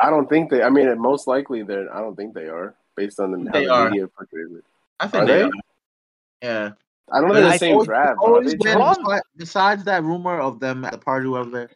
I 0.00 0.10
don't 0.10 0.28
think 0.28 0.50
they. 0.50 0.62
I 0.62 0.70
mean, 0.70 0.96
most 1.00 1.26
likely 1.26 1.62
they're. 1.62 1.92
I 1.94 2.00
don't 2.00 2.16
think 2.16 2.34
they 2.34 2.46
are 2.46 2.74
based 2.96 3.18
on 3.20 3.32
the, 3.32 3.38
how 3.50 3.52
They 3.58 3.64
the 3.66 3.72
are. 3.72 3.90
media 3.90 4.08
portrays 4.08 4.52
it. 4.56 4.64
I 5.00 5.04
Are 5.04 5.08
think 5.08 5.26
they? 5.26 5.36
they. 5.38 5.42
Are. 5.42 5.50
Yeah. 6.42 6.70
I 7.10 7.20
don't 7.20 7.28
know 7.30 7.40
the 7.40 7.48
I 7.48 7.56
same 7.56 7.72
always- 7.74 7.86
draft. 7.88 8.18
Always 8.20 8.54
been- 8.54 8.78
besides, 8.78 9.22
besides 9.36 9.84
that 9.84 10.02
rumor 10.04 10.40
of 10.40 10.60
them 10.60 10.84
at 10.84 10.92
the 10.92 10.98
party, 10.98 11.26
or 11.26 11.30
whatever, 11.44 11.70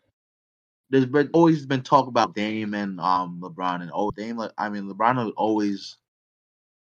there's 0.90 1.06
been 1.06 1.30
always 1.32 1.64
been 1.66 1.82
talk 1.82 2.06
about 2.06 2.34
Dame 2.34 2.74
and 2.74 3.00
um 3.00 3.40
LeBron 3.42 3.82
and 3.82 3.90
oh 3.94 4.10
Dame. 4.10 4.36
like, 4.36 4.50
I 4.58 4.68
mean 4.68 4.84
LeBron 4.92 5.16
will 5.16 5.30
always, 5.30 5.96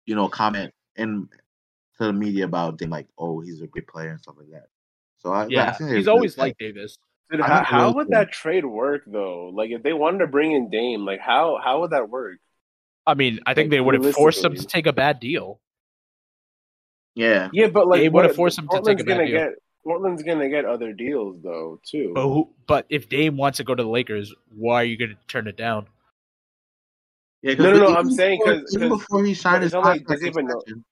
you 0.06 0.14
know, 0.14 0.28
comment 0.28 0.72
in 0.96 1.28
to 1.98 2.04
the 2.06 2.12
media 2.12 2.44
about 2.44 2.78
Dame 2.78 2.90
like 2.90 3.06
oh 3.18 3.40
he's 3.40 3.60
a 3.62 3.66
great 3.66 3.86
player 3.86 4.10
and 4.10 4.20
stuff 4.20 4.34
like 4.38 4.50
that. 4.50 4.66
So 5.18 5.30
I, 5.32 5.44
I 5.44 5.46
Yeah, 5.48 5.72
think 5.72 5.90
he's 5.90 6.06
really- 6.06 6.08
always 6.08 6.38
like 6.38 6.56
Davis. 6.58 6.96
Dude, 7.30 7.40
how, 7.40 7.56
think 7.56 7.66
how 7.66 7.92
would 7.92 8.06
two- 8.08 8.10
that 8.10 8.32
trade 8.32 8.66
work 8.66 9.02
though? 9.06 9.48
Like, 9.54 9.70
if 9.70 9.82
they 9.82 9.94
wanted 9.94 10.18
to 10.18 10.26
bring 10.26 10.52
in 10.52 10.68
Dame, 10.70 11.04
like 11.06 11.20
how 11.20 11.58
how 11.62 11.80
would 11.80 11.90
that 11.92 12.10
work? 12.10 12.38
I 13.06 13.14
mean, 13.14 13.40
I 13.46 13.54
think 13.54 13.66
Like, 13.66 13.70
they 13.70 13.80
would 13.80 13.94
have 14.02 14.14
forced 14.14 14.44
him 14.44 14.54
to 14.54 14.64
take 14.66 14.86
a 14.86 14.92
bad 14.92 15.20
deal. 15.20 15.60
yeah. 17.14 17.48
Yeah, 17.52 17.68
but 17.68 17.86
like, 17.86 18.00
They 18.00 18.08
would've 18.08 18.34
forced 18.36 18.58
him 18.58 18.68
to 18.68 18.80
take 18.82 19.00
a 19.00 19.04
bad 19.04 19.16
gonna 19.18 19.26
deal. 19.26 19.38
get 19.38 19.52
Portland's 19.84 20.22
gonna 20.22 20.48
get 20.48 20.64
other 20.64 20.92
deals 20.92 21.40
though 21.42 21.80
too. 21.84 22.12
But 22.14 22.28
who, 22.28 22.50
but 22.66 22.86
if 22.88 23.08
Dame 23.08 23.36
wants 23.36 23.58
to 23.58 23.64
go 23.64 23.74
to 23.74 23.82
the 23.82 23.88
Lakers, 23.88 24.34
why 24.54 24.76
are 24.82 24.84
you 24.84 24.96
going 24.96 25.10
to 25.10 25.16
turn 25.28 25.46
it 25.46 25.56
down? 25.56 25.86
Yeah, 27.44 27.54
No, 27.54 27.72
no, 27.72 27.78
no, 27.90 27.94
I'm 27.94 28.10
saying 28.10 28.40
'cause- 28.42 28.74
even 28.74 28.88
'cause- 28.88 29.00
before 29.00 29.22
he 29.22 29.34
signed 29.34 29.62
his 29.62 29.68
it's 29.68 29.74
not 29.74 29.84
like- 29.84 30.06
contract 30.06 30.22
even 30.22 30.46
extension, 30.46 30.84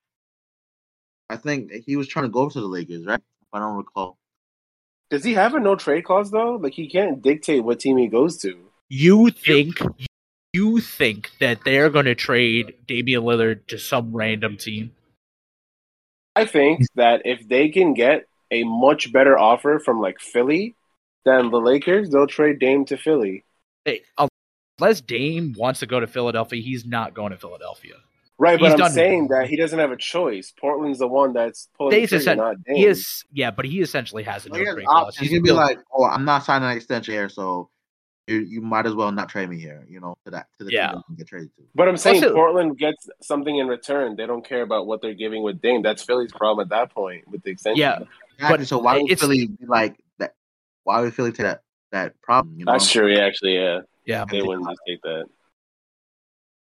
I 1.31 1.37
think 1.37 1.73
he 1.87 1.97
was 1.97 2.07
trying 2.09 2.27
to 2.27 2.29
go 2.29 2.51
to 2.51 2.61
the 2.61 2.67
Lakers, 2.67 3.07
right? 3.07 3.19
If 3.41 3.49
I 3.55 3.59
don't 3.59 3.79
recall. 3.79 4.19
Does 5.09 5.25
he 5.25 5.33
have 5.33 5.55
a 5.55 5.61
no 5.61 5.77
trade 5.77 6.05
clause 6.05 6.31
though? 6.31 6.57
Like 6.57 6.75
he 6.75 6.89
can't 6.91 7.23
dictate 7.23 7.65
what 7.65 7.81
team 7.81 7.97
he 7.97 8.07
goes 8.07 8.37
to. 8.43 8.71
You 8.91 9.31
think 9.31 9.79
you 10.53 10.81
think 10.81 11.31
that 11.41 11.65
they're 11.65 11.89
going 11.89 12.05
to 12.05 12.15
trade 12.15 12.75
Damian 12.87 13.23
Lillard 13.23 13.67
to 13.69 13.79
some 13.79 14.15
random 14.15 14.59
team? 14.59 14.95
I 16.37 16.45
think 16.45 16.81
that 16.97 17.23
if 17.25 17.49
they 17.49 17.71
can 17.71 17.95
get 17.95 18.27
a 18.51 18.65
much 18.65 19.11
better 19.11 19.39
offer 19.39 19.79
from 19.79 20.01
like 20.03 20.21
Philly 20.21 20.75
than 21.25 21.51
the 21.51 21.59
Lakers, 21.61 22.11
they'll 22.11 22.27
trade 22.27 22.59
Dame 22.59 22.85
to 22.87 22.99
Philly. 22.99 23.45
Hey, 23.87 24.03
unless 24.83 25.01
Dame 25.01 25.55
wants 25.57 25.81
to 25.81 25.87
go 25.87 26.01
to 26.01 26.07
Philadelphia, 26.07 26.61
he's 26.63 26.85
not 26.85 27.15
going 27.15 27.31
to 27.33 27.39
Philadelphia. 27.39 27.95
Right, 28.39 28.59
but 28.59 28.65
He's 28.67 28.73
I'm 28.73 28.79
done- 28.79 28.91
saying 28.93 29.29
that 29.29 29.47
he 29.47 29.57
doesn't 29.57 29.79
have 29.79 29.93
a 29.93 29.97
choice. 29.97 30.53
Portland's 30.59 30.99
the 30.99 31.07
one 31.07 31.33
that's 31.33 31.69
pulling 31.77 31.93
the 31.95 32.01
He's 32.01 32.09
trigger, 32.09 32.35
not 32.35 32.57
Dame. 32.65 32.77
He 32.77 32.87
is, 32.87 33.23
yeah, 33.33 33.53
but 33.53 33.65
he 33.65 33.81
essentially 33.81 34.25
has 34.25 34.47
a 34.47 34.49
no 34.49 34.57
trade 34.57 34.85
clause. 34.85 35.07
options. 35.09 35.19
He's 35.29 35.31
gonna 35.39 35.43
be 35.43 35.53
like, 35.53 35.79
"Oh, 35.95 36.05
I'm 36.05 36.25
not 36.25 36.43
signing 36.45 36.69
an 36.69 36.77
extension 36.77 37.15
here, 37.15 37.29
so 37.29 37.69
you 38.27 38.39
you 38.41 38.61
might 38.61 38.87
as 38.87 38.95
well 38.95 39.13
not 39.13 39.29
trade 39.29 39.49
me 39.49 39.61
here." 39.61 39.87
You 39.89 40.01
know, 40.01 40.15
to 40.25 40.33
that 40.33 40.47
to 40.59 40.65
the 40.65 40.73
Yeah. 40.73 40.89
team 40.89 40.97
that 40.97 41.07
can 41.07 41.15
get 41.15 41.27
traded 41.29 41.55
to. 41.57 41.63
But 41.77 41.89
I'm 41.89 41.97
saying 41.97 42.25
Also- 42.25 42.35
Portland 42.35 42.79
gets 42.79 43.09
something 43.21 43.57
in 43.59 43.69
return. 43.69 44.17
They 44.17 44.27
don't 44.27 44.45
care 44.45 44.63
about 44.63 44.87
what 44.89 45.03
they're 45.03 45.15
giving 45.15 45.45
with 45.45 45.61
Dame. 45.61 45.83
That's 45.83 46.03
Philly's 46.03 46.33
problem 46.33 46.65
at 46.65 46.71
that 46.71 46.93
point 46.93 47.29
with 47.29 47.43
the 47.45 47.51
extension. 47.51 47.79
yeah, 47.81 48.01
Exactly. 48.39 48.65
So 48.65 48.79
why 48.79 48.99
would 49.01 49.21
Philly 49.21 49.47
be 49.47 49.67
like 49.67 50.03
that? 50.19 50.35
Why 50.83 51.01
would 51.03 51.15
Philly 51.15 51.31
take 51.31 51.45
that 51.47 51.63
that 51.93 52.21
problem? 52.23 52.59
You 52.59 52.65
know, 52.65 52.73
that's 52.73 52.91
true. 52.91 53.07
Yeah, 53.13 53.21
actually, 53.27 53.55
yeah, 53.57 53.81
yeah. 54.05 54.25
they 54.31 54.43
wouldn't 54.43 54.69
just 54.69 54.81
take 54.87 55.03
that. 55.03 55.27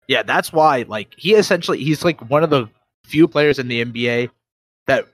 Yeah, 0.08 0.22
that's 0.22 0.52
why 0.52 0.84
like 0.86 1.14
he 1.16 1.34
essentially 1.34 1.82
he's 1.82 2.04
like 2.04 2.20
one 2.30 2.44
of 2.44 2.50
the 2.50 2.68
few 3.04 3.26
players 3.26 3.58
in 3.58 3.68
the 3.68 3.84
NBA 3.84 4.30
that 4.86 5.06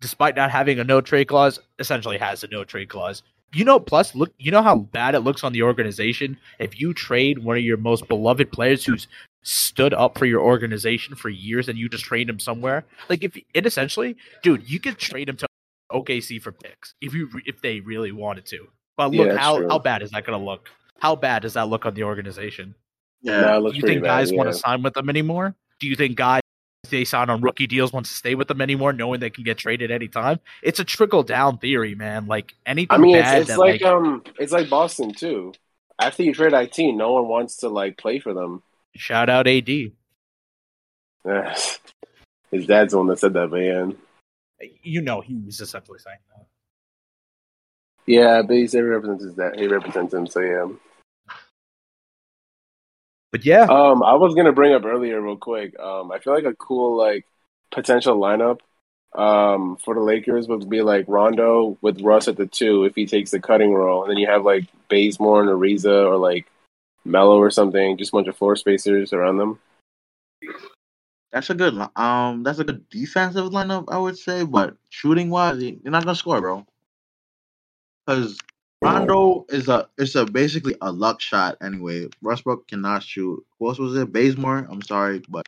despite 0.00 0.36
not 0.36 0.50
having 0.50 0.78
a 0.78 0.84
no 0.84 1.00
trade 1.00 1.28
clause, 1.28 1.58
essentially 1.78 2.18
has 2.18 2.44
a 2.44 2.48
no 2.48 2.64
trade 2.64 2.88
clause. 2.88 3.22
You 3.54 3.64
know, 3.64 3.80
plus 3.80 4.14
look 4.14 4.32
you 4.38 4.50
know 4.50 4.62
how 4.62 4.76
bad 4.76 5.14
it 5.14 5.20
looks 5.20 5.44
on 5.44 5.52
the 5.52 5.62
organization 5.62 6.36
if 6.58 6.78
you 6.78 6.92
trade 6.92 7.38
one 7.38 7.56
of 7.56 7.62
your 7.62 7.78
most 7.78 8.08
beloved 8.08 8.52
players 8.52 8.84
who's 8.84 9.06
stood 9.42 9.94
up 9.94 10.18
for 10.18 10.26
your 10.26 10.40
organization 10.40 11.14
for 11.14 11.28
years 11.28 11.68
and 11.68 11.78
you 11.78 11.88
just 11.88 12.04
trade 12.04 12.28
him 12.28 12.40
somewhere. 12.40 12.84
Like 13.08 13.22
if 13.22 13.36
it 13.54 13.64
essentially, 13.64 14.16
dude, 14.42 14.68
you 14.68 14.80
could 14.80 14.98
trade 14.98 15.28
him 15.28 15.36
to 15.36 15.46
OKC 15.92 16.42
for 16.42 16.52
picks 16.52 16.94
if 17.00 17.14
you 17.14 17.30
if 17.46 17.62
they 17.62 17.80
really 17.80 18.12
wanted 18.12 18.44
to. 18.46 18.66
But 18.96 19.12
look 19.12 19.28
that's 19.28 19.38
how 19.38 19.58
true. 19.58 19.68
how 19.68 19.78
bad 19.78 20.02
is 20.02 20.10
that 20.10 20.26
going 20.26 20.38
to 20.38 20.44
look? 20.44 20.68
How 20.98 21.16
bad 21.16 21.42
does 21.42 21.54
that 21.54 21.68
look 21.68 21.86
on 21.86 21.94
the 21.94 22.04
organization? 22.04 22.74
yeah. 23.26 23.40
No, 23.40 23.66
it 23.66 23.70
Do 23.72 23.76
you 23.76 23.82
think 23.82 24.02
bad, 24.02 24.08
guys 24.08 24.32
want 24.32 24.48
to 24.50 24.54
sign 24.54 24.82
with 24.82 24.94
them 24.94 25.10
anymore? 25.10 25.54
Do 25.80 25.88
you 25.88 25.96
think 25.96 26.16
guys 26.16 26.40
they 26.88 27.04
sign 27.04 27.28
on 27.30 27.40
rookie 27.40 27.66
deals 27.66 27.92
want 27.92 28.06
to 28.06 28.12
stay 28.12 28.36
with 28.36 28.46
them 28.46 28.60
anymore, 28.60 28.92
knowing 28.92 29.18
they 29.20 29.30
can 29.30 29.44
get 29.44 29.58
traded 29.58 29.90
anytime? 29.90 30.38
It's 30.62 30.78
a 30.78 30.84
trickle 30.84 31.22
down 31.22 31.58
theory, 31.58 31.94
man. 31.94 32.26
Like 32.26 32.54
anything 32.64 32.94
I 32.94 32.98
mean, 32.98 33.16
it's, 33.16 33.24
bad 33.24 33.40
it's 33.40 33.50
that 33.50 33.58
like, 33.58 33.82
like, 33.82 33.90
um, 33.90 34.22
it's 34.38 34.52
like 34.52 34.70
Boston 34.70 35.12
too. 35.12 35.52
After 36.00 36.22
you 36.22 36.34
trade 36.34 36.52
IT, 36.52 36.78
no 36.94 37.12
one 37.12 37.26
wants 37.28 37.56
to 37.58 37.68
like 37.68 37.98
play 37.98 38.18
for 38.18 38.34
them. 38.34 38.62
shout 38.94 39.28
out 39.28 39.46
AD. 39.48 39.68
His 42.52 42.66
dad's 42.66 42.92
the 42.92 42.98
one 42.98 43.08
that 43.08 43.18
said 43.18 43.32
that, 43.34 43.48
man. 43.48 43.96
You 44.82 45.02
know, 45.02 45.20
he 45.20 45.34
was 45.34 45.60
essentially 45.60 45.98
saying 45.98 46.18
that. 46.34 46.46
Yeah, 48.06 48.42
but 48.42 48.54
he 48.56 48.66
he 48.66 48.80
represents 48.80 49.24
his 49.24 49.34
dad. 49.34 49.58
He 49.58 49.66
represents 49.66 50.14
him, 50.14 50.28
so 50.28 50.40
yeah. 50.40 50.68
But 53.32 53.44
yeah, 53.44 53.64
Um, 53.64 54.02
I 54.02 54.14
was 54.14 54.34
gonna 54.34 54.52
bring 54.52 54.72
up 54.74 54.84
earlier, 54.84 55.20
real 55.20 55.36
quick. 55.36 55.78
Um, 55.78 56.10
I 56.10 56.18
feel 56.18 56.34
like 56.34 56.44
a 56.44 56.54
cool 56.54 56.96
like 56.96 57.26
potential 57.70 58.16
lineup, 58.18 58.60
um, 59.14 59.76
for 59.76 59.94
the 59.94 60.00
Lakers 60.00 60.48
would 60.48 60.68
be 60.68 60.82
like 60.82 61.04
Rondo 61.08 61.76
with 61.80 62.00
Russ 62.00 62.28
at 62.28 62.36
the 62.36 62.46
two 62.46 62.84
if 62.84 62.94
he 62.94 63.06
takes 63.06 63.30
the 63.30 63.40
cutting 63.40 63.72
role, 63.72 64.02
and 64.02 64.10
then 64.10 64.18
you 64.18 64.26
have 64.28 64.44
like 64.44 64.64
Bazemore 64.88 65.40
and 65.42 65.50
Ariza 65.50 66.06
or 66.06 66.16
like 66.16 66.46
Melo 67.04 67.38
or 67.38 67.50
something, 67.50 67.96
just 67.96 68.12
a 68.12 68.16
bunch 68.16 68.28
of 68.28 68.36
floor 68.36 68.56
spacers 68.56 69.12
around 69.12 69.38
them. 69.38 69.58
That's 71.32 71.50
a 71.50 71.54
good 71.54 71.74
li- 71.74 71.86
um. 71.96 72.42
That's 72.44 72.60
a 72.60 72.64
good 72.64 72.88
defensive 72.88 73.50
lineup, 73.50 73.84
I 73.88 73.98
would 73.98 74.16
say. 74.16 74.44
But 74.44 74.76
shooting 74.90 75.28
wise, 75.28 75.62
you're 75.62 75.90
not 75.90 76.04
gonna 76.04 76.14
score, 76.14 76.40
bro. 76.40 76.64
Because 78.06 78.38
Rondo 78.82 79.46
is 79.48 79.68
a 79.68 79.88
it's 79.98 80.14
a 80.14 80.24
basically 80.26 80.76
a 80.80 80.92
luck 80.92 81.20
shot 81.20 81.56
anyway. 81.62 82.08
Westbrook 82.22 82.68
cannot 82.68 83.02
shoot. 83.02 83.44
Who 83.58 83.68
else 83.68 83.78
was 83.78 83.96
it? 83.96 84.12
Bazemore. 84.12 84.66
I'm 84.70 84.82
sorry, 84.82 85.22
but 85.28 85.46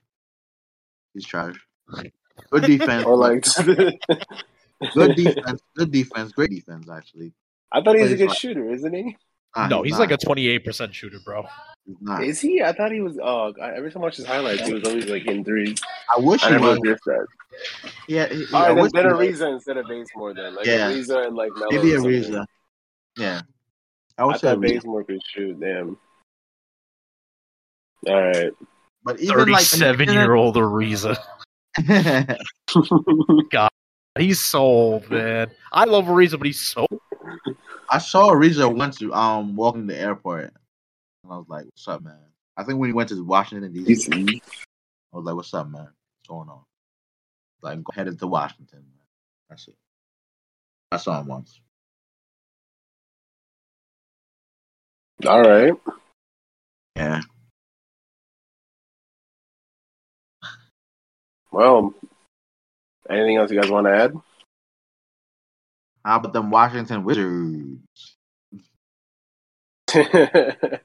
he's 1.14 1.26
trash. 1.26 1.55
Good 2.50 2.64
defense. 2.64 3.05
Or 3.06 3.16
like, 3.16 3.44
good 4.94 5.16
defense. 5.16 5.60
Good 5.76 5.90
defense. 5.92 6.32
Great 6.32 6.50
defense, 6.50 6.88
actually. 6.90 7.32
I 7.72 7.82
thought 7.82 7.96
he 7.96 8.02
was 8.02 8.12
a 8.12 8.16
good 8.16 8.28
like- 8.30 8.38
shooter, 8.38 8.70
isn't 8.72 8.94
he? 8.94 9.16
Nah, 9.56 9.66
no, 9.66 9.82
he's 9.82 9.92
not. 9.92 10.00
like 10.00 10.10
a 10.12 10.18
28% 10.18 10.92
shooter, 10.92 11.18
bro. 11.24 11.46
He's. 12.20 12.28
Is 12.28 12.40
he? 12.40 12.62
I 12.62 12.72
thought 12.72 12.92
he 12.92 13.00
was. 13.00 13.18
Oh, 13.20 13.52
I- 13.60 13.72
every 13.76 13.90
time 13.90 14.02
I 14.02 14.06
watch 14.06 14.16
his 14.16 14.26
highlights, 14.26 14.66
he 14.66 14.74
was 14.74 14.84
always 14.84 15.06
like 15.06 15.26
in 15.26 15.42
threes. 15.44 15.80
I 16.14 16.20
wish 16.20 16.42
I 16.44 16.59
he 16.59 16.64
was. 16.64 16.78
that. 16.78 17.26
Yeah, 18.06 18.26
he- 18.28 18.44
All 18.52 18.62
I 18.62 18.68
right, 18.68 18.82
wish 18.82 18.92
then, 18.92 19.09
then 19.09 19.20
he 19.22 19.28
was. 19.30 19.40
Ariza 19.40 19.52
instead 19.55 19.76
of 19.78 19.86
Bazemore, 19.88 20.34
then 20.34 20.55
like 20.55 20.66
Yeah. 20.66 20.90
Ariza 20.90 21.26
and 21.26 21.34
like 21.36 21.50
Melo. 21.56 21.68
Maybe 21.72 21.92
or 21.94 21.96
something. 21.96 22.12
Ariza. 22.12 22.46
Yeah. 23.18 23.42
I 24.16 24.24
wish 24.24 24.34
I 24.34 24.34
would 24.34 24.40
say 24.40 24.48
thought 24.48 24.58
Ariza. 24.58 24.74
Bazemore 24.74 25.04
could 25.04 25.20
shoot. 25.34 25.60
Damn. 25.60 25.98
All 28.06 28.22
right. 28.22 28.52
But 29.04 29.20
even 29.20 29.50
like 29.50 29.66
37 29.66 30.12
year 30.12 30.34
old 30.34 30.54
Ariza. 30.56 31.18
God, 33.50 33.70
he's 34.18 34.40
so 34.40 34.60
old, 34.60 35.10
man. 35.10 35.50
I 35.72 35.84
love 35.84 36.06
Ariza, 36.06 36.38
but 36.38 36.46
he's 36.46 36.60
so 36.60 36.86
I 37.90 37.98
saw 37.98 38.30
Ariza 38.30 38.74
once 38.74 39.02
um 39.12 39.56
walking 39.56 39.86
the 39.86 39.98
airport, 39.98 40.44
and 41.24 41.32
I 41.32 41.36
was 41.36 41.46
like, 41.48 41.64
"What's 41.66 41.88
up, 41.88 42.02
man?" 42.02 42.18
I 42.56 42.64
think 42.64 42.78
when 42.78 42.88
he 42.88 42.92
went 42.94 43.08
to 43.10 43.24
Washington 43.24 43.72
D.C., 43.72 44.12
I 45.12 45.16
was 45.16 45.24
like, 45.24 45.34
"What's 45.34 45.54
up, 45.54 45.68
man? 45.68 45.82
What's 45.82 46.28
going 46.28 46.48
on?" 46.48 46.64
Like, 47.62 47.82
go 47.82 47.92
headed 47.94 48.18
to 48.18 48.26
Washington. 48.26 48.80
Man. 48.80 49.06
That's 49.48 49.68
it. 49.68 49.76
I 50.92 50.96
saw 50.96 51.20
him 51.20 51.28
once. 51.28 51.60
All 55.26 55.42
right. 55.42 55.72
Yeah. 56.94 57.20
Well, 61.50 61.94
anything 63.10 63.36
else 63.36 63.50
you 63.50 63.60
guys 63.60 63.70
want 63.70 63.86
to 63.86 63.96
add? 63.96 64.14
How 66.04 66.18
about 66.18 66.32
them 66.32 66.50
Washington 66.50 67.02
Wizards? 67.04 68.16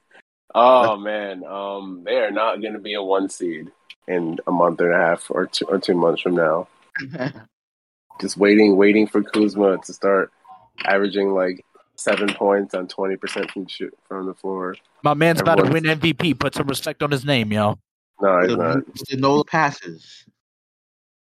oh 0.54 0.96
man, 0.96 1.44
um, 1.44 2.02
they 2.04 2.16
are 2.16 2.30
not 2.30 2.60
going 2.60 2.72
to 2.72 2.78
be 2.78 2.94
a 2.94 3.02
one 3.02 3.28
seed 3.28 3.70
in 4.08 4.38
a 4.46 4.50
month 4.50 4.80
and 4.80 4.92
a 4.92 4.96
half 4.96 5.30
or 5.30 5.46
two 5.46 5.66
or 5.66 5.78
two 5.78 5.94
months 5.94 6.22
from 6.22 6.34
now. 6.34 6.66
Just 8.20 8.36
waiting, 8.36 8.76
waiting 8.76 9.06
for 9.06 9.22
Kuzma 9.22 9.78
to 9.84 9.92
start 9.92 10.32
averaging 10.84 11.34
like 11.34 11.64
seven 11.96 12.32
points 12.34 12.74
on 12.74 12.88
twenty 12.88 13.16
percent 13.16 13.50
from 13.50 13.66
shoot 13.66 13.96
from 14.08 14.26
the 14.26 14.34
floor. 14.34 14.76
My 15.02 15.14
man's 15.14 15.40
about 15.40 15.56
to 15.56 15.70
win 15.70 15.84
MVP. 15.84 16.38
Put 16.38 16.54
some 16.54 16.66
respect 16.66 17.02
on 17.02 17.10
his 17.10 17.24
name, 17.24 17.52
yo. 17.52 17.78
No, 18.20 18.40
he's 18.46 18.56
not. 18.56 18.78
the 19.10 19.16
no 19.16 19.42
passes. 19.44 20.24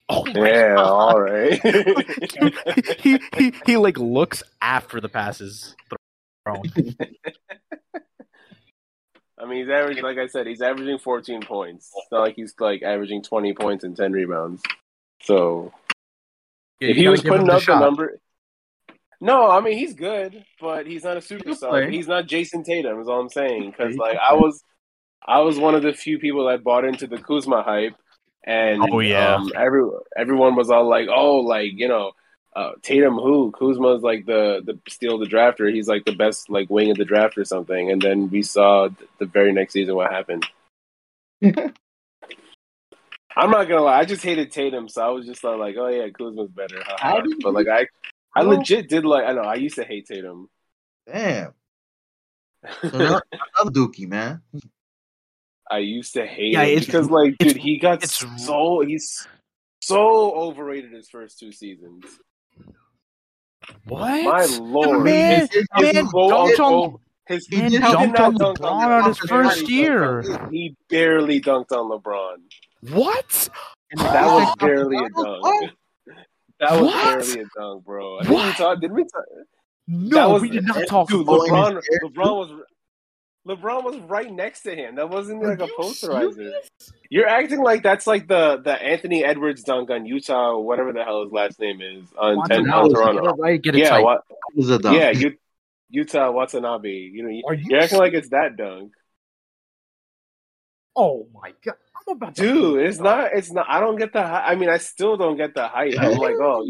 Oh 0.08 0.26
Yeah, 0.26 0.74
God. 0.74 0.86
all 1.14 1.20
right. 1.20 1.60
he, 3.00 3.20
he 3.36 3.52
he 3.64 3.76
like 3.76 3.96
looks 3.98 4.42
after 4.60 5.00
the 5.00 5.08
passes 5.08 5.76
thrown. 6.44 6.62
I 9.38 9.46
mean, 9.46 9.60
he's 9.60 9.70
averaging, 9.70 10.02
like 10.02 10.18
I 10.18 10.26
said, 10.26 10.46
he's 10.46 10.60
averaging 10.60 10.98
14 10.98 11.40
points. 11.42 11.90
It's 11.96 12.12
not 12.12 12.20
like 12.20 12.34
he's 12.36 12.54
like 12.58 12.82
averaging 12.82 13.22
20 13.22 13.54
points 13.54 13.84
and 13.84 13.96
10 13.96 14.12
rebounds. 14.12 14.62
So 15.22 15.72
if 16.80 16.96
he 16.96 17.08
was 17.08 17.22
putting 17.22 17.48
up 17.48 17.62
the 17.64 17.78
number, 17.78 18.18
no, 19.20 19.50
I 19.50 19.60
mean 19.60 19.76
he's 19.78 19.94
good, 19.94 20.44
but 20.60 20.86
he's 20.86 21.04
not 21.04 21.16
a 21.16 21.20
can 21.20 21.38
superstar. 21.38 21.90
He's 21.92 22.08
not 22.08 22.26
Jayson 22.26 22.64
Tatum, 22.64 23.00
is 23.00 23.08
all 23.08 23.20
I'm 23.20 23.28
saying. 23.28 23.70
Because 23.70 23.96
like 23.96 24.16
I 24.18 24.34
was, 24.34 24.62
I 25.26 25.40
was 25.40 25.58
one 25.58 25.74
of 25.74 25.82
the 25.82 25.92
few 25.92 26.18
people 26.18 26.46
that 26.48 26.64
bought 26.64 26.84
into 26.84 27.06
the 27.06 27.18
Kuzma 27.18 27.62
hype, 27.62 27.94
and 28.44 28.82
Oh, 28.90 29.00
yeah. 29.00 29.34
um, 29.36 29.50
every 29.56 29.88
everyone 30.16 30.56
was 30.56 30.70
all 30.70 30.88
like, 30.88 31.08
oh, 31.08 31.36
like 31.38 31.72
you 31.74 31.88
know. 31.88 32.12
Uh, 32.56 32.72
Tatum, 32.82 33.14
who 33.14 33.52
Kuzma's 33.52 34.02
like 34.02 34.26
the 34.26 34.60
the 34.64 34.76
steal 34.88 35.18
the 35.18 35.26
drafter. 35.26 35.72
He's 35.72 35.86
like 35.86 36.04
the 36.04 36.16
best 36.16 36.50
like 36.50 36.68
wing 36.68 36.90
of 36.90 36.96
the 36.96 37.04
draft 37.04 37.38
or 37.38 37.44
something. 37.44 37.92
And 37.92 38.02
then 38.02 38.28
we 38.28 38.42
saw 38.42 38.88
th- 38.88 39.08
the 39.20 39.26
very 39.26 39.52
next 39.52 39.72
season 39.74 39.94
what 39.94 40.10
happened. 40.10 40.44
I'm 43.36 43.50
not 43.50 43.68
gonna 43.68 43.82
lie, 43.82 44.00
I 44.00 44.04
just 44.04 44.24
hated 44.24 44.50
Tatum, 44.50 44.88
so 44.88 45.00
I 45.00 45.10
was 45.10 45.26
just 45.26 45.44
like, 45.44 45.76
oh 45.78 45.86
yeah, 45.86 46.08
Kuzma's 46.10 46.50
better. 46.50 46.82
haha. 46.84 47.22
But 47.40 47.54
like 47.54 47.68
I, 47.68 47.86
I 48.34 48.44
Well- 48.44 48.58
legit 48.58 48.88
did 48.88 49.04
like 49.04 49.24
I 49.24 49.32
know 49.32 49.42
I 49.42 49.54
used 49.56 49.76
to 49.76 49.84
hate 49.84 50.06
Tatum. 50.06 50.48
Damn. 51.06 51.52
Another, 52.82 53.22
another 53.32 53.70
Dookie, 53.70 54.06
man. 54.06 54.42
I 55.70 55.78
used 55.78 56.12
to 56.14 56.26
hate 56.26 56.52
Yeah, 56.52 56.64
him 56.64 56.80
because 56.80 57.08
like 57.10 57.38
dude, 57.38 57.56
he 57.56 57.78
got 57.78 58.02
it's- 58.04 58.24
so 58.44 58.80
he's 58.86 59.26
so 59.80 60.32
overrated 60.34 60.92
his 60.92 61.08
first 61.08 61.38
two 61.38 61.52
seasons. 61.52 62.04
What? 63.86 64.24
My 64.24 64.44
lord, 64.60 65.04
man, 65.04 65.40
his, 65.50 65.66
his 65.76 65.94
man 65.94 66.06
quote 66.08 66.32
oh, 66.32 66.46
dunked 66.56 66.58
on- 66.60 66.98
his 67.28 67.46
He 67.46 67.56
Man 67.56 67.70
dunked 67.70 67.70
did 67.70 67.82
on 68.20 68.34
not 68.34 68.38
dunk 68.38 68.58
LeBron 68.58 69.02
on 69.02 69.08
his 69.08 69.18
LeBron. 69.20 69.28
first 69.28 69.68
year. 69.70 70.22
dunked 70.22 70.50
He 70.52 70.76
barely 70.88 71.40
dunked 71.40 71.72
on 71.72 71.90
LeBron. 71.90 72.36
What? 72.92 73.48
That 73.96 74.26
was 74.26 74.54
barely 74.58 74.96
a 74.98 75.08
dunk. 75.10 75.72
What? 76.60 76.70
That 76.70 76.80
was 76.82 76.92
What? 76.92 77.04
barely 77.26 77.40
a 77.40 77.46
dunk, 77.58 77.84
bro. 77.84 78.18
I 78.18 78.22
think 78.22 78.28
we 78.30 78.34
What? 78.36 78.56
talked. 78.56 78.80
Did 78.82 78.92
we 78.92 79.02
talk? 79.04 79.24
No, 79.88 80.28
was- 80.30 80.42
we 80.42 80.50
did 80.50 80.64
not 80.66 80.86
talk 80.86 81.08
Dude, 81.08 81.26
LeBron, 81.26 81.82
LeBron 82.04 82.36
was 82.36 82.50
LeBron 83.48 83.82
was 83.84 83.96
right 84.00 84.30
next 84.30 84.60
to 84.62 84.74
him. 84.76 84.96
That 84.96 85.08
wasn't 85.08 85.42
Are 85.42 85.48
like 85.56 85.60
a 85.62 85.66
you 85.66 85.74
posterizer. 85.78 86.34
serious? 86.34 86.70
You're 87.08 87.26
acting 87.26 87.62
like 87.62 87.82
that's 87.82 88.06
like 88.06 88.28
the 88.28 88.58
the 88.62 88.72
Anthony 88.80 89.24
Edwards 89.24 89.62
dunk 89.64 89.90
on 89.90 90.04
Yuta, 90.04 90.34
or 90.56 90.64
whatever 90.64 90.92
the 90.92 91.02
hell 91.02 91.24
his 91.24 91.32
last 91.32 91.58
name 91.58 91.80
is 91.80 92.04
on, 92.18 92.46
10, 92.46 92.70
on 92.70 92.90
Toronto. 92.92 93.34
right, 93.36 93.60
get 93.60 93.74
it 93.74 93.78
Yeah, 93.78 93.88
tight. 93.90 94.04
what? 94.04 94.20
Was 94.54 94.68
a 94.70 94.78
dunk. 94.78 94.98
Yeah, 94.98 95.10
you, 95.10 95.36
Yuta 95.92 96.32
Watanabe. 96.32 96.90
You 96.90 97.22
know, 97.22 97.48
Are 97.48 97.54
you 97.54 97.64
you're 97.70 97.80
acting 97.80 97.98
like 97.98 98.12
it's 98.12 98.28
that 98.28 98.56
dunk, 98.56 98.92
Oh 100.94 101.26
my 101.32 101.52
god, 101.64 101.76
I'm 102.08 102.16
about 102.16 102.34
to 102.36 102.42
dude. 102.42 102.86
It's 102.86 102.98
not. 102.98 103.30
It's 103.34 103.52
not. 103.52 103.66
I 103.68 103.80
don't 103.80 103.96
get 103.96 104.12
the. 104.12 104.20
I 104.20 104.54
mean, 104.54 104.68
I 104.70 104.78
still 104.78 105.16
don't 105.16 105.36
get 105.36 105.54
the 105.54 105.68
hype. 105.68 105.94
I'm 105.98 106.16
like, 106.18 106.36
oh, 106.40 106.64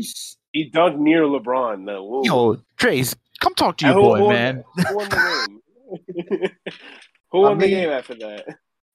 he 0.53 0.71
dunked 0.71 0.99
near 0.99 1.23
LeBron. 1.23 1.83
No, 1.83 2.05
whoa. 2.05 2.23
Yo, 2.25 2.61
Trace, 2.77 3.15
come 3.41 3.55
talk 3.55 3.77
to 3.79 3.87
your 3.87 3.95
Who- 3.95 4.01
boy, 4.03 4.19
who- 4.19 4.29
man. 4.29 4.65
Who 4.77 4.97
won 4.97 5.09
the 5.09 5.17
game? 5.17 6.51
who 7.31 7.41
won 7.41 7.53
I 7.59 7.61
the 7.61 7.69
game 7.69 7.91
after 7.91 8.15
that? 8.17 8.45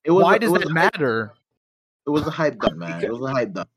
It 0.03 0.11
was 0.11 0.23
Why 0.23 0.37
does 0.37 0.49
it 0.49 0.53
was 0.53 0.61
that 0.63 0.73
matter? 0.73 1.33
It 2.05 2.09
was 2.11 2.27
a 2.27 2.31
hype 2.31 2.59
dunk, 2.59 2.77
man. 2.77 3.01
It 3.03 3.11
was 3.11 3.21
a 3.21 3.33
hype 3.33 3.53
dunk 3.53 3.67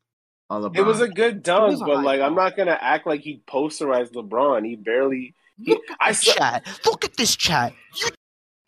on 0.49 0.61
LeBron. 0.63 0.77
It 0.77 0.85
was 0.85 1.01
a 1.01 1.07
good 1.07 1.41
dunk, 1.43 1.81
a 1.81 1.85
but 1.85 1.95
high 1.97 2.01
like 2.03 2.21
I'm 2.21 2.35
not 2.35 2.55
gonna 2.57 2.77
act 2.79 3.07
like 3.07 3.21
he 3.21 3.41
posterized 3.47 4.11
LeBron. 4.11 4.65
He 4.65 4.75
barely. 4.75 5.33
He, 5.57 5.71
Look 5.71 5.81
I 5.99 6.09
at 6.09 6.15
saw, 6.15 6.33
chat. 6.33 6.79
Look 6.85 7.03
at 7.03 7.17
this 7.17 7.35
chat. 7.35 7.73
You 7.99 8.09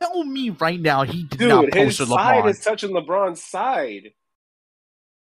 tell 0.01 0.23
me 0.23 0.49
right 0.49 0.79
now 0.79 1.03
he 1.03 1.23
did 1.23 1.39
dude, 1.39 1.49
not 1.49 1.73
his 1.73 1.97
poster 1.97 2.05
side 2.05 2.43
LeBron. 2.43 2.49
is 2.49 2.59
touching 2.59 2.91
LeBron's 2.91 3.43
side. 3.43 4.11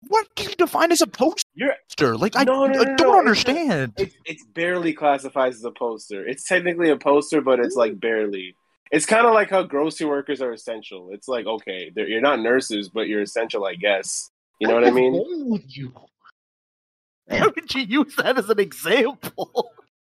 What 0.08 0.26
do 0.34 0.44
you 0.44 0.50
define 0.50 0.92
as 0.92 1.02
a 1.02 1.06
poster? 1.06 1.46
You're 1.54 1.74
Like 2.16 2.34
I, 2.34 2.44
No, 2.44 2.66
no, 2.66 2.72
no, 2.72 2.80
I 2.80 2.84
don't 2.96 2.98
no, 2.98 3.18
understand. 3.18 3.92
it's 3.98 4.14
it's 4.24 4.44
barely 4.54 4.94
classifies 4.94 5.56
as 5.56 5.64
a 5.64 5.70
poster. 5.70 6.26
It's 6.26 6.44
technically 6.44 6.88
a 6.90 6.96
poster, 6.96 7.40
but 7.42 7.60
it's 7.60 7.76
like 7.76 8.00
barely. 8.00 8.54
It's 8.90 9.06
kind 9.06 9.26
of 9.26 9.34
like 9.34 9.50
how 9.50 9.62
grocery 9.62 10.06
workers 10.06 10.40
are 10.40 10.52
essential. 10.52 11.10
It's 11.12 11.28
like 11.28 11.46
okay, 11.46 11.92
you're 11.94 12.22
not 12.22 12.40
nurses, 12.40 12.88
but 12.88 13.08
you're 13.08 13.22
essential, 13.22 13.66
I 13.66 13.74
guess. 13.74 14.30
You 14.58 14.68
know 14.68 14.74
what 14.74 14.84
I 14.86 14.90
mean? 14.90 15.12
What's 15.12 15.30
wrong 15.30 15.50
with 15.50 15.76
you? 15.76 15.92
Why 17.26 17.42
would 17.42 17.74
you 17.74 17.82
use 17.82 18.16
that 18.16 18.38
as 18.38 18.50
an 18.50 18.58
example? 18.58 19.70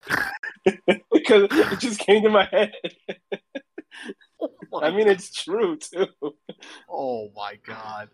because 0.66 1.48
it 1.52 1.80
just 1.80 2.00
came 2.00 2.24
to 2.24 2.30
my 2.30 2.46
head. 2.46 2.74
Oh 4.42 4.82
I 4.82 4.92
mean, 4.92 5.08
it's 5.08 5.32
true 5.32 5.78
too. 5.78 6.08
Oh 6.90 7.32
my 7.36 7.58
god. 7.66 8.10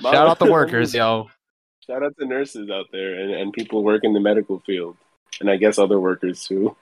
Shout 0.00 0.26
out 0.28 0.38
the 0.38 0.50
workers, 0.50 0.94
yo. 0.94 1.28
Shout 1.86 2.02
out 2.02 2.14
to 2.18 2.26
nurses 2.26 2.70
out 2.70 2.86
there 2.92 3.20
and, 3.20 3.30
and 3.30 3.52
people 3.52 3.84
work 3.84 4.02
in 4.04 4.12
the 4.12 4.20
medical 4.20 4.60
field, 4.60 4.96
and 5.40 5.50
I 5.50 5.56
guess 5.56 5.78
other 5.78 6.00
workers 6.00 6.44
too. 6.44 6.76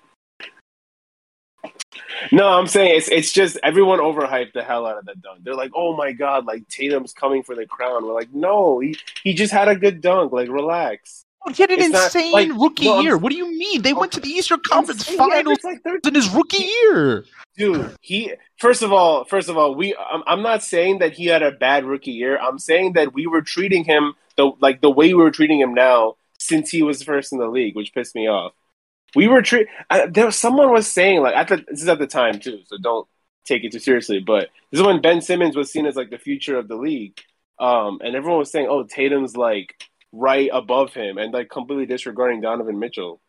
No, 2.33 2.49
I'm 2.49 2.67
saying 2.67 2.97
it's 2.97 3.09
it's 3.09 3.33
just 3.33 3.59
everyone 3.63 3.99
overhyped 3.99 4.53
the 4.53 4.63
hell 4.63 4.87
out 4.87 4.99
of 4.99 5.07
that 5.07 5.21
dunk. 5.21 5.45
They're 5.45 5.55
like, 5.55 5.73
"Oh 5.75 5.97
my 5.97 6.13
god, 6.13 6.47
like 6.47 6.67
Tatum's 6.69 7.13
coming 7.13 7.43
for 7.43 7.55
the 7.55 7.67
crown." 7.67 8.05
We're 8.05 8.15
like, 8.15 8.33
"No, 8.33 8.79
he 8.81 8.97
he 9.23 9.35
just 9.35 9.53
had 9.53 9.69
a 9.69 9.77
good 9.77 10.01
dunk. 10.01 10.33
Like, 10.33 10.49
relax." 10.49 11.24
He 11.53 11.63
had 11.63 11.71
an 11.71 11.81
It's 11.81 11.91
not- 11.91 12.05
insane 12.15 12.33
like, 12.33 12.49
rookie 12.55 12.85
year. 12.87 13.17
What 13.19 13.31
do 13.31 13.37
you 13.37 13.51
mean? 13.57 13.83
They 13.83 13.93
went 13.93 14.13
to 14.13 14.21
the 14.21 14.29
Eastern 14.29 14.61
Conference 14.61 15.01
Insane. 15.09 15.19
Finals 15.19 15.59
like 15.65 15.81
in 16.07 16.15
his 16.15 16.29
rookie 16.31 16.65
year. 16.65 17.25
dude 17.57 17.95
he 18.01 18.33
first 18.59 18.83
of 18.83 18.93
all 18.93 19.25
first 19.25 19.49
of 19.49 19.57
all 19.57 19.75
we 19.75 19.95
I'm, 19.95 20.23
I'm 20.27 20.43
not 20.43 20.63
saying 20.63 20.99
that 20.99 21.13
he 21.13 21.27
had 21.27 21.43
a 21.43 21.53
bad 21.53 21.85
rookie 21.85 22.11
year 22.11 22.37
i'm 22.39 22.59
saying 22.59 22.95
that 22.95 23.15
we 23.15 23.29
were 23.29 23.43
treating 23.43 23.85
him 23.85 24.15
the 24.37 24.51
like 24.61 24.81
the 24.81 24.91
way 24.91 25.09
we 25.15 25.23
were 25.23 25.31
treating 25.31 25.61
him 25.61 25.73
now 25.73 26.17
since 26.39 26.69
he 26.71 26.83
was 26.83 27.05
first 27.05 27.33
in 27.33 27.39
the 27.39 27.47
league 27.47 27.77
which 27.77 27.95
pissed 27.95 28.17
me 28.17 28.27
off 28.27 28.53
we 29.15 29.29
were 29.29 29.41
treat 29.41 29.69
uh, 29.91 30.07
there 30.11 30.27
was 30.27 30.35
someone 30.35 30.73
was 30.73 30.89
saying 30.91 31.21
like 31.23 31.37
at 31.37 31.47
the 31.47 31.59
this 31.69 31.83
is 31.83 31.89
at 31.89 32.01
the 32.01 32.09
time 32.09 32.41
too 32.41 32.59
so 32.67 32.77
don't 32.83 33.07
take 33.45 33.63
it 33.63 33.71
too 33.71 33.79
seriously 33.79 34.19
but 34.19 34.49
this 34.73 34.81
is 34.81 34.87
when 34.87 35.01
ben 35.01 35.21
simmons 35.21 35.55
was 35.55 35.71
seen 35.71 35.87
as 35.87 35.95
like 35.95 36.11
the 36.11 36.19
future 36.19 36.59
of 36.59 36.67
the 36.67 36.77
league 36.77 37.17
um 37.61 38.01
and 38.03 38.17
everyone 38.17 38.41
was 38.41 38.51
saying 38.51 38.67
oh 38.69 38.83
tatum's 38.83 39.37
like 39.37 39.77
right 40.15 40.51
above 40.53 40.95
him 40.95 41.19
and 41.19 41.33
like 41.33 41.51
completely 41.51 41.87
disregarding 41.87 42.41
donovan 42.41 42.79
mitchell 42.79 43.21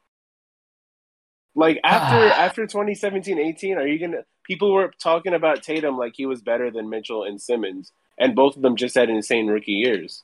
like 1.56 1.80
after 1.84 2.18
ah. 2.18 2.38
after 2.38 2.68
2017-18, 2.68 3.78
are 3.78 3.88
you 3.88 3.98
gonna 3.98 4.24
people 4.44 4.74
were 4.74 4.92
talking 5.02 5.34
about 5.34 5.64
Tatum 5.64 5.98
like 5.98 6.14
he 6.16 6.26
was 6.26 6.42
better 6.42 6.70
than 6.70 6.90
Mitchell 6.90 7.24
and 7.24 7.42
Simmons, 7.42 7.94
and 8.20 8.36
both 8.36 8.58
of 8.58 8.62
them 8.62 8.76
just 8.76 8.96
had 8.96 9.10
insane 9.10 9.48
rookie 9.48 9.72
years. 9.72 10.22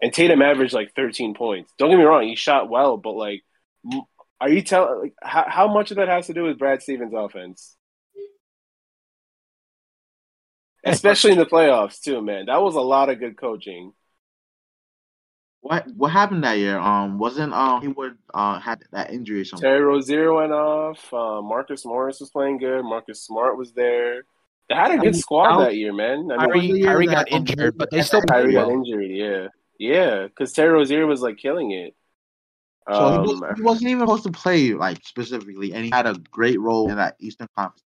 And 0.00 0.12
Tatum 0.12 0.42
averaged 0.42 0.74
like 0.74 0.94
13 0.94 1.34
points. 1.34 1.72
Don't 1.78 1.90
get 1.90 1.96
me 1.96 2.04
wrong, 2.04 2.26
he 2.26 2.36
shot 2.36 2.68
well, 2.68 2.98
but 2.98 3.12
like 3.12 3.42
are 4.40 4.50
you 4.50 4.62
telling 4.62 5.00
like 5.00 5.14
how, 5.22 5.46
how 5.48 5.72
much 5.72 5.90
of 5.90 5.96
that 5.96 6.08
has 6.08 6.26
to 6.26 6.34
do 6.34 6.44
with 6.44 6.58
Brad 6.58 6.82
Stevens' 6.82 7.14
offense? 7.16 7.76
Especially 10.84 11.32
in 11.32 11.38
the 11.38 11.46
playoffs 11.46 12.00
too, 12.00 12.20
man. 12.20 12.46
That 12.46 12.60
was 12.60 12.74
a 12.74 12.80
lot 12.80 13.08
of 13.08 13.20
good 13.20 13.38
coaching. 13.38 13.92
What 15.62 15.86
what 15.96 16.10
happened 16.10 16.42
that 16.42 16.58
year? 16.58 16.76
Um, 16.76 17.18
wasn't 17.18 17.52
um 17.54 17.80
he 17.80 17.88
would 17.88 18.18
uh 18.34 18.58
had 18.58 18.82
that 18.90 19.12
injury 19.12 19.40
or 19.40 19.44
something? 19.44 19.62
Terry 19.64 19.80
Rozier 19.80 20.32
went 20.34 20.52
off. 20.52 20.98
Uh, 21.12 21.40
Marcus 21.40 21.84
Morris 21.84 22.18
was 22.18 22.30
playing 22.30 22.58
good. 22.58 22.82
Marcus 22.82 23.22
Smart 23.22 23.56
was 23.56 23.72
there. 23.72 24.24
They 24.68 24.74
had 24.74 24.90
a 24.90 24.98
good 24.98 25.14
squad 25.14 25.60
that 25.64 25.76
year, 25.76 25.92
man. 25.92 26.30
I 26.32 26.46
mean, 26.48 26.70
was 26.72 26.80
Kyrie, 26.80 26.82
Kyrie 26.82 27.06
got 27.06 27.30
injured, 27.30 27.78
but 27.78 27.90
they 27.90 28.02
still 28.02 28.22
Kyrie 28.22 28.44
played 28.46 28.54
got 28.54 28.66
well. 28.68 28.76
injured, 28.76 29.10
yeah. 29.10 29.48
Yeah, 29.78 30.26
because 30.26 30.52
Terry 30.52 30.70
Rozier 30.70 31.06
was 31.06 31.20
like 31.20 31.36
killing 31.38 31.70
it. 31.72 31.94
So 32.90 32.94
Um, 32.94 33.12
he, 33.24 33.34
was, 33.34 33.56
he 33.56 33.62
wasn't 33.62 33.90
even 33.90 34.00
supposed 34.00 34.24
to 34.24 34.32
play 34.32 34.72
like 34.74 34.98
specifically, 35.04 35.72
and 35.74 35.84
he 35.84 35.90
had 35.90 36.06
a 36.06 36.14
great 36.30 36.58
role 36.60 36.90
in 36.90 36.96
that 36.96 37.16
Eastern 37.20 37.46
Conference 37.56 37.82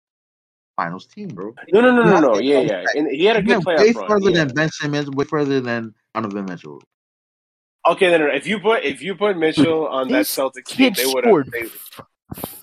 Finals 0.76 1.08
team, 1.08 1.30
bro. 1.30 1.54
no, 1.72 1.82
no, 1.82 1.91
no, 1.91 2.04
no, 2.04 2.20
no. 2.20 2.40
Yeah, 2.40 2.60
Yeah, 2.60 2.82
yeah. 2.82 2.86
And 2.95 3.08
he 3.12 3.26
had 3.26 3.38
a 3.38 3.41
He 3.41 3.48
good 3.48 3.66
went 3.66 3.80
way 3.80 3.91
playoff 3.91 3.95
run. 3.95 4.08
further 4.10 4.30
yeah. 4.32 4.44
than 4.45 4.54
Ben 4.56 4.70
Simmons, 4.70 5.10
way 5.10 5.26
further 5.26 5.62
than 5.62 5.94
Donovan 6.14 6.45
Mitchell. 6.45 6.82
Okay, 7.85 8.10
then 8.10 8.22
if 8.34 8.47
you 8.47 8.60
put 8.60 8.84
if 8.84 9.01
you 9.01 9.15
put 9.15 9.38
Mitchell 9.38 9.88
on 9.88 10.07
that 10.10 10.19
This 10.19 10.35
Celtics 10.35 10.65
team, 10.65 10.93
Kid 10.93 10.95
they 10.95 11.05
would 11.05 11.26
have. 11.26 11.53
f- 11.55 12.01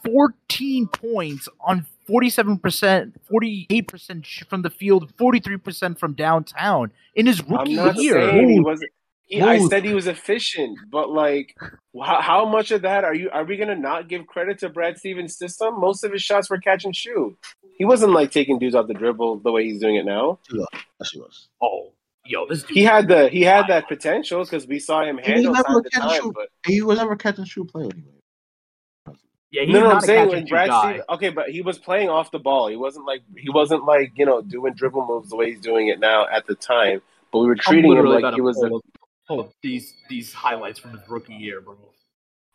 14 0.05 0.89
points 0.89 1.49
on 1.61 1.87
47%, 2.09 3.13
48% 3.31 4.49
from 4.49 4.63
the 4.63 4.71
field, 4.71 5.17
43% 5.17 5.97
from 5.99 6.15
downtown 6.15 6.91
in 7.15 7.27
his 7.27 7.41
I'm 7.41 7.47
rookie 7.51 7.77
not 7.77 7.97
year. 7.97 8.33
he 8.49 8.61
wasn't. 8.61 8.91
He, 9.27 9.41
I 9.41 9.61
said 9.69 9.85
he 9.85 9.95
was 9.95 10.09
efficient, 10.09 10.77
but 10.91 11.09
like, 11.09 11.55
how, 12.03 12.21
how 12.21 12.45
much 12.47 12.73
of 12.73 12.83
that 12.83 13.05
are 13.05 13.15
you? 13.15 13.31
Are 13.31 13.45
we 13.45 13.57
gonna 13.57 13.77
not 13.77 14.09
give 14.09 14.27
credit 14.27 14.59
to 14.59 14.69
Brad 14.69 14.99
Stevens' 14.99 15.39
system? 15.39 15.79
Most 15.79 16.03
of 16.03 16.11
his 16.13 16.21
shots 16.21 16.51
were 16.51 16.59
catch 16.59 16.85
and 16.85 16.97
shoot. 16.97 17.37
He 17.79 17.85
wasn't 17.85 18.11
like 18.11 18.33
taking 18.33 18.59
dudes 18.59 18.75
off 18.75 18.89
the 18.89 18.95
dribble 18.95 19.39
the 19.41 19.53
way 19.53 19.65
he's 19.67 19.81
doing 19.81 19.95
it 19.95 20.05
now. 20.05 20.41
Yes, 20.53 21.11
he 21.13 21.21
was. 21.21 21.49
Oh, 21.63 21.93
yo, 22.31 22.47
this 22.49 22.63
dude. 22.63 22.77
He 22.77 22.83
had 22.85 23.09
the 23.09 23.29
he 23.29 23.43
had 23.43 23.67
that 23.69 23.89
potential 23.89 24.43
because 24.45 24.67
we 24.67 24.79
saw 24.79 25.03
him 25.05 25.19
He 25.19 25.33
was 25.33 25.45
handle 25.45 25.53
never 25.53 25.65
time 25.65 25.77
a 25.77 25.83
to 25.83 25.91
catch 25.91 26.03
time. 26.03 26.21
shoot. 26.23 26.35
But 26.35 26.49
He 26.67 26.83
was 26.83 26.99
never 26.99 27.13
a 27.13 27.17
catch 27.17 27.39
and 27.39 27.49
shoot 27.49 27.69
player 27.71 27.89
anyway. 27.93 29.19
yeah, 29.51 29.63
he's 29.65 29.73
no, 29.75 29.81
no, 29.81 29.87
not 29.87 29.93
I'm 29.97 29.99
a 29.99 30.07
saying 30.07 30.29
when 30.29 30.45
Brad 30.47 30.69
guy. 30.69 30.81
Stevens, 30.81 31.05
okay, 31.11 31.31
but 31.31 31.49
he 31.51 31.63
was 31.63 31.79
playing 31.79 32.09
off 32.09 32.31
the 32.31 32.39
ball. 32.39 32.69
He 32.69 32.77
wasn't 32.77 33.07
like 33.07 33.23
he 33.37 33.51
wasn't 33.51 33.85
like 33.85 34.13
you 34.17 34.27
know 34.27 34.41
doing 34.43 34.75
dribble 34.75 35.07
moves 35.07 35.31
the 35.31 35.37
way 35.37 35.51
he's 35.51 35.61
doing 35.61 35.89
it 35.89 35.99
now 36.01 36.27
at 36.29 36.47
the 36.47 36.55
time. 36.55 37.03
But 37.33 37.41
we 37.41 37.47
were 37.47 37.57
treating 37.57 37.93
him 37.97 38.07
like 38.07 38.35
he 38.35 38.41
was 38.41 38.57
a 38.63 38.69
pull 38.69 38.77
up- 38.79 38.85
pull 39.29 39.41
up 39.41 39.53
these 39.63 39.95
these 40.09 40.33
highlights 40.33 40.79
from 40.79 40.93
his 40.93 41.01
rookie 41.09 41.35
year, 41.35 41.61
bro. 41.61 41.77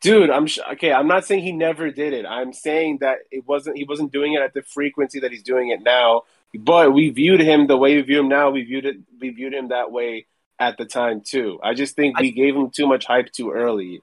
dude. 0.02 0.30
I'm 0.30 0.48
sh- 0.48 0.60
okay. 0.74 0.92
I'm 0.94 1.08
not 1.08 1.26
saying 1.26 1.44
he 1.44 1.52
never 1.52 1.90
did 1.92 2.14
it. 2.14 2.26
I'm 2.26 2.54
saying 2.54 3.00
that 3.02 3.20
it 3.32 3.46
wasn't. 3.48 3.78
He 3.78 3.84
wasn't 3.86 4.12
doing 4.12 4.34
it 4.34 4.42
at 4.42 4.54
the 4.54 4.62
frequency 4.64 5.20
that 5.22 5.32
he's 5.32 5.44
doing 5.44 5.70
it 5.70 5.82
now. 5.82 6.24
But 6.60 6.94
we 6.94 7.10
viewed 7.10 7.42
him 7.42 7.68
the 7.68 7.78
way 7.78 7.96
we 7.96 8.02
view 8.02 8.20
him 8.20 8.30
now. 8.30 8.50
We 8.50 8.64
viewed 8.64 8.86
it. 8.86 8.98
We 9.20 9.30
viewed 9.30 9.54
him 9.54 9.70
that 9.70 9.92
way 9.92 10.28
at 10.60 10.78
the 10.78 10.86
time 10.86 11.22
too. 11.26 11.60
I 11.64 11.74
just 11.74 11.96
think 11.96 12.20
we 12.20 12.32
gave 12.32 12.56
him 12.56 12.70
too 12.70 12.88
much 12.88 13.06
hype 13.06 13.32
too 13.32 13.52
early. 13.52 14.02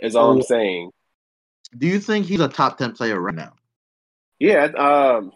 Is 0.00 0.16
all 0.16 0.30
I'm 0.32 0.38
Oh. 0.38 0.42
saying. 0.42 0.90
Do 1.76 1.86
you 1.86 1.98
think 2.00 2.26
he's 2.26 2.40
a 2.40 2.48
top 2.48 2.78
ten 2.78 2.92
player 2.92 3.20
right 3.20 3.34
now? 3.34 3.52
Yeah. 4.38 4.64
Um. 4.64 5.32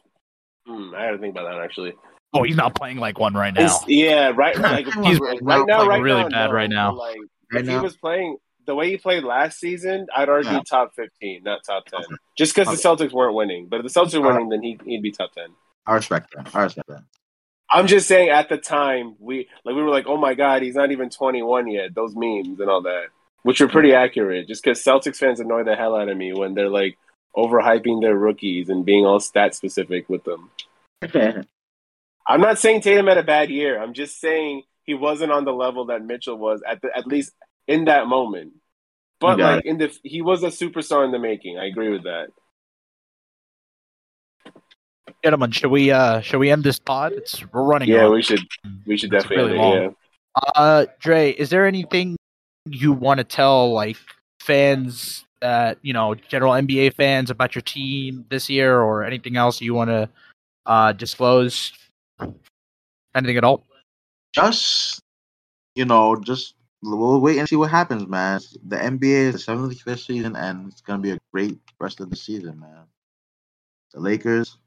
hmm, 0.67 0.95
I 0.95 1.03
had 1.05 1.11
to 1.13 1.19
think 1.19 1.35
about 1.37 1.51
that 1.51 1.61
actually. 1.63 1.93
Oh, 2.35 2.43
he's 2.45 2.57
not 2.57 2.75
playing 2.75 2.97
like 2.99 3.19
one 3.19 3.35
right 3.35 3.53
now. 3.53 3.61
It's- 3.61 3.85
yeah, 3.89 4.33
right. 4.35 4.57
Like, 4.59 4.87
He's 4.87 5.21
right 5.21 5.39
playing 5.41 5.67
now, 5.67 5.87
right 5.87 6.01
really 6.01 6.23
now, 6.23 6.29
bad 6.31 6.47
no, 6.47 6.53
right 6.53 6.71
now. 6.71 6.95
Like, 6.95 7.19
Right 7.53 7.61
if 7.61 7.67
now? 7.67 7.79
he 7.79 7.85
was 7.85 7.97
playing 7.97 8.39
the 8.65 8.75
way 8.75 8.89
he 8.91 8.97
played 8.97 9.25
last 9.25 9.59
season, 9.61 10.07
I'd 10.17 10.29
argue 10.31 10.51
Yeah. 10.53 10.61
top 10.67 10.95
fifteen, 10.95 11.43
not 11.43 11.61
top 11.67 11.85
ten. 11.87 12.01
Okay. 12.01 12.15
Just 12.39 12.55
because 12.55 12.69
the 12.69 12.89
Celtics 12.89 13.13
weren't 13.13 13.35
winning, 13.35 13.67
but 13.67 13.85
if 13.85 13.93
the 13.93 14.01
Celtics 14.01 14.15
were 14.19 14.27
Alright. 14.29 14.47
winning, 14.47 14.49
then 14.49 14.63
he, 14.63 14.79
he'd 14.87 15.03
be 15.03 15.11
top 15.11 15.33
ten. 15.33 15.49
I 15.87 15.95
respect 15.95 16.33
that. 16.35 16.55
I 16.55 16.63
respect 16.63 16.89
that. 16.89 17.05
I'm 17.71 17.87
just 17.87 18.07
saying, 18.07 18.29
at 18.29 18.49
the 18.49 18.59
time, 18.59 19.17
we 19.19 19.49
like 19.65 19.75
we 19.75 19.83
were 19.83 19.89
like, 19.89 20.07
oh 20.07 20.19
my 20.19 20.35
god, 20.35 20.63
he's 20.63 20.75
not 20.75 20.93
even 20.93 21.09
21 21.09 21.71
yet. 21.71 21.95
Those 21.95 22.15
memes 22.15 22.61
and 22.61 22.69
all 22.69 22.83
that, 22.83 23.07
which 23.43 23.61
are 23.61 23.69
pretty 23.69 23.95
accurate. 23.95 24.47
Just 24.47 24.63
because 24.63 24.83
Celtics 24.83 25.17
fans 25.17 25.41
annoy 25.41 25.65
the 25.65 25.75
hell 25.75 25.97
out 25.97 26.09
of 26.09 26.17
me 26.17 26.33
when 26.33 26.55
they're 26.55 26.69
like 26.69 26.99
overhyping 27.35 28.03
their 28.03 28.17
rookies 28.17 28.69
and 28.69 28.85
being 28.85 29.07
all 29.07 29.21
stat 29.21 29.55
specific 29.55 30.09
with 30.09 30.25
them. 30.25 30.51
I'm 32.27 32.41
not 32.41 32.59
saying 32.59 32.83
Tatum 32.83 33.07
had 33.07 33.19
a 33.19 33.23
bad 33.23 33.51
year. 33.51 33.83
I'm 33.83 33.95
just 33.95 34.21
saying 34.21 34.63
he 34.85 34.95
wasn't 34.95 35.33
on 35.33 35.45
the 35.45 35.53
level 35.53 35.87
that 35.87 36.05
Mitchell 36.05 36.37
was 36.37 36.61
at 36.69 36.83
the 36.83 36.97
at 36.97 37.07
least 37.07 37.33
in 37.67 37.87
that 37.87 38.07
moment. 38.07 38.53
But 39.19 39.39
like 39.39 39.65
in 39.65 39.79
the 39.79 39.97
he 40.03 40.21
was 40.21 40.43
a 40.43 40.49
superstar 40.49 41.05
in 41.05 41.13
the 41.13 41.19
making. 41.19 41.59
I 41.59 41.67
agree 41.67 41.91
with 41.91 42.05
that. 42.05 42.29
Gentlemen, 45.25 45.51
should 45.51 45.71
we 45.71 45.91
uh 45.91 46.21
should 46.21 46.39
we 46.39 46.51
end 46.51 46.65
this 46.65 46.79
pod? 46.79 47.13
It's 47.13 47.45
we're 47.53 47.65
running. 47.65 47.89
Yeah, 47.89 48.05
long. 48.05 48.15
we 48.15 48.23
should 48.23 48.41
we 48.87 48.97
should 48.97 49.13
It's 49.13 49.25
definitely 49.25 49.55
really 49.55 49.59
yeah. 49.59 49.81
long. 49.81 49.97
Uh, 50.55 50.87
Dre, 51.01 51.31
is 51.33 51.51
there 51.51 51.67
anything 51.67 52.17
you 52.67 52.93
want 52.93 53.19
to 53.19 53.25
tell 53.25 53.73
like 53.73 53.97
fans 54.41 55.25
that 55.41 55.79
you 55.83 55.93
know, 55.93 56.15
general 56.15 56.53
NBA 56.53 56.95
fans 56.95 57.31
about 57.31 57.55
your 57.55 57.63
team 57.63 58.25
this 58.31 58.49
year, 58.49 58.81
or 58.81 59.05
anything 59.05 59.37
else 59.37 59.61
you 59.61 59.75
want 59.75 59.91
to 59.91 60.09
uh 60.67 60.93
disclose? 60.93 61.73
Anything 63.15 63.37
at 63.37 63.45
all? 63.45 63.65
just 64.33 65.01
you 65.75 65.85
know, 65.85 66.17
just 66.17 66.55
we'll 66.83 67.21
wait 67.21 67.39
and 67.39 67.49
see 67.49 67.57
what 67.57 67.71
happens, 67.71 68.07
man. 68.07 68.41
The 68.67 68.77
NBA 68.77 69.33
is 69.33 69.47
the 69.47 69.53
75th 69.53 70.07
season, 70.07 70.37
and 70.37 70.71
it's 70.71 70.81
gonna 70.81 71.03
be 71.03 71.13
a 71.13 71.19
great 71.33 71.59
rest 71.81 72.01
of 72.01 72.11
the 72.11 72.17
season, 72.17 72.61
man. 72.61 72.85
The 73.93 74.01
Lakers, 74.01 74.59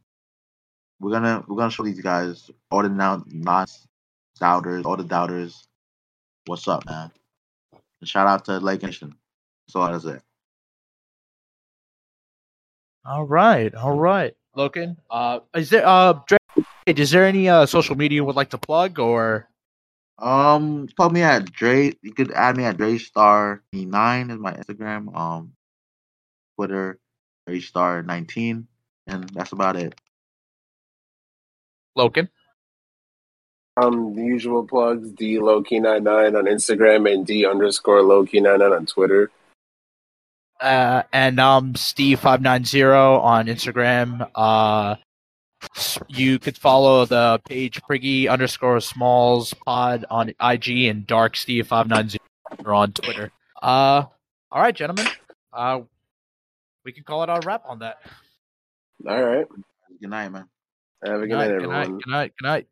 we're 0.99 1.11
gonna 1.11 1.43
we're 1.47 1.57
gonna 1.57 1.71
show 1.71 1.83
these 1.83 2.01
guys 2.01 2.49
all 2.71 2.83
the 2.83 2.89
now 2.89 3.23
non 3.27 3.67
doubters, 4.39 4.85
all 4.85 4.97
the 4.97 5.03
doubters, 5.03 5.67
what's 6.45 6.67
up, 6.67 6.85
man. 6.85 7.11
And 8.01 8.09
shout 8.09 8.27
out 8.27 8.45
to 8.45 8.59
Lake 8.59 8.83
Nation. 8.83 9.15
That's 9.67 9.75
all 9.75 9.83
I 9.83 9.97
say. 9.97 10.19
All 13.05 13.23
right, 13.23 13.73
all 13.75 13.97
right, 13.97 14.35
Lokin. 14.57 14.97
Uh, 15.09 15.39
is 15.55 15.69
there 15.69 15.85
uh, 15.85 16.13
Dre, 16.27 16.37
is 16.85 17.11
there 17.11 17.25
any 17.25 17.49
uh 17.49 17.65
social 17.65 17.95
media 17.95 18.17
you 18.17 18.25
would 18.25 18.35
like 18.35 18.49
to 18.51 18.57
plug 18.57 18.99
or? 18.99 19.47
Um, 20.17 20.87
follow 20.95 21.09
me 21.09 21.23
at 21.23 21.51
Dre. 21.51 21.91
You 22.01 22.13
could 22.13 22.31
add 22.31 22.55
me 22.55 22.63
at 22.63 22.77
Dre 22.77 22.97
Star 22.97 23.61
nine 23.73 24.29
is 24.31 24.39
my 24.39 24.53
Instagram. 24.53 25.13
Um, 25.15 25.53
Twitter, 26.55 26.99
Dre 27.45 27.59
Star 27.59 28.01
nineteen, 28.01 28.67
and 29.07 29.29
that's 29.29 29.51
about 29.51 29.75
it. 29.75 29.99
Lokin. 31.97 32.29
Um 33.77 34.15
the 34.15 34.21
usual 34.23 34.65
plugs, 34.65 35.11
D 35.11 35.35
Lowkey 35.37 35.81
99 35.81 36.35
on 36.35 36.45
Instagram 36.45 37.11
and 37.11 37.25
D 37.25 37.45
underscore 37.45 38.01
Lowkey 38.01 38.41
99 38.41 38.71
on 38.71 38.85
Twitter. 38.85 39.31
uh, 40.61 41.03
and 41.11 41.39
um 41.39 41.75
Steve 41.75 42.19
five 42.21 42.41
nine 42.41 42.63
zero 42.63 43.19
on 43.19 43.47
Instagram. 43.47 44.29
Uh, 44.33 44.95
you 46.07 46.39
could 46.39 46.57
follow 46.57 47.05
the 47.05 47.41
page 47.49 47.81
Priggy 47.81 48.29
underscore 48.29 48.79
Smalls 48.79 49.53
Pod 49.53 50.05
on 50.09 50.29
IG 50.41 50.85
and 50.85 51.05
Dark 51.05 51.35
Steve 51.35 51.67
five 51.67 51.87
nine 51.89 52.07
zero 52.09 52.77
on 52.77 52.93
Twitter. 52.93 53.31
Uh, 53.61 54.03
all 54.51 54.61
right, 54.61 54.75
gentlemen. 54.75 55.07
Uh, 55.51 55.81
we 56.85 56.91
can 56.93 57.03
call 57.03 57.23
it 57.23 57.29
a 57.29 57.41
wrap 57.45 57.63
on 57.67 57.79
that. 57.79 57.97
All 59.07 59.21
right. 59.23 59.45
Good 59.99 60.09
night, 60.09 60.29
man. 60.29 60.45
Have 61.03 61.21
a 61.21 61.27
good, 61.27 61.29
Good 61.29 61.35
night, 61.35 61.37
night, 61.37 61.47
good 61.47 61.55
everyone. 61.55 61.91
night, 61.91 62.03
good 62.03 62.11
night, 62.11 62.33
good 62.39 62.47
night. 62.47 62.67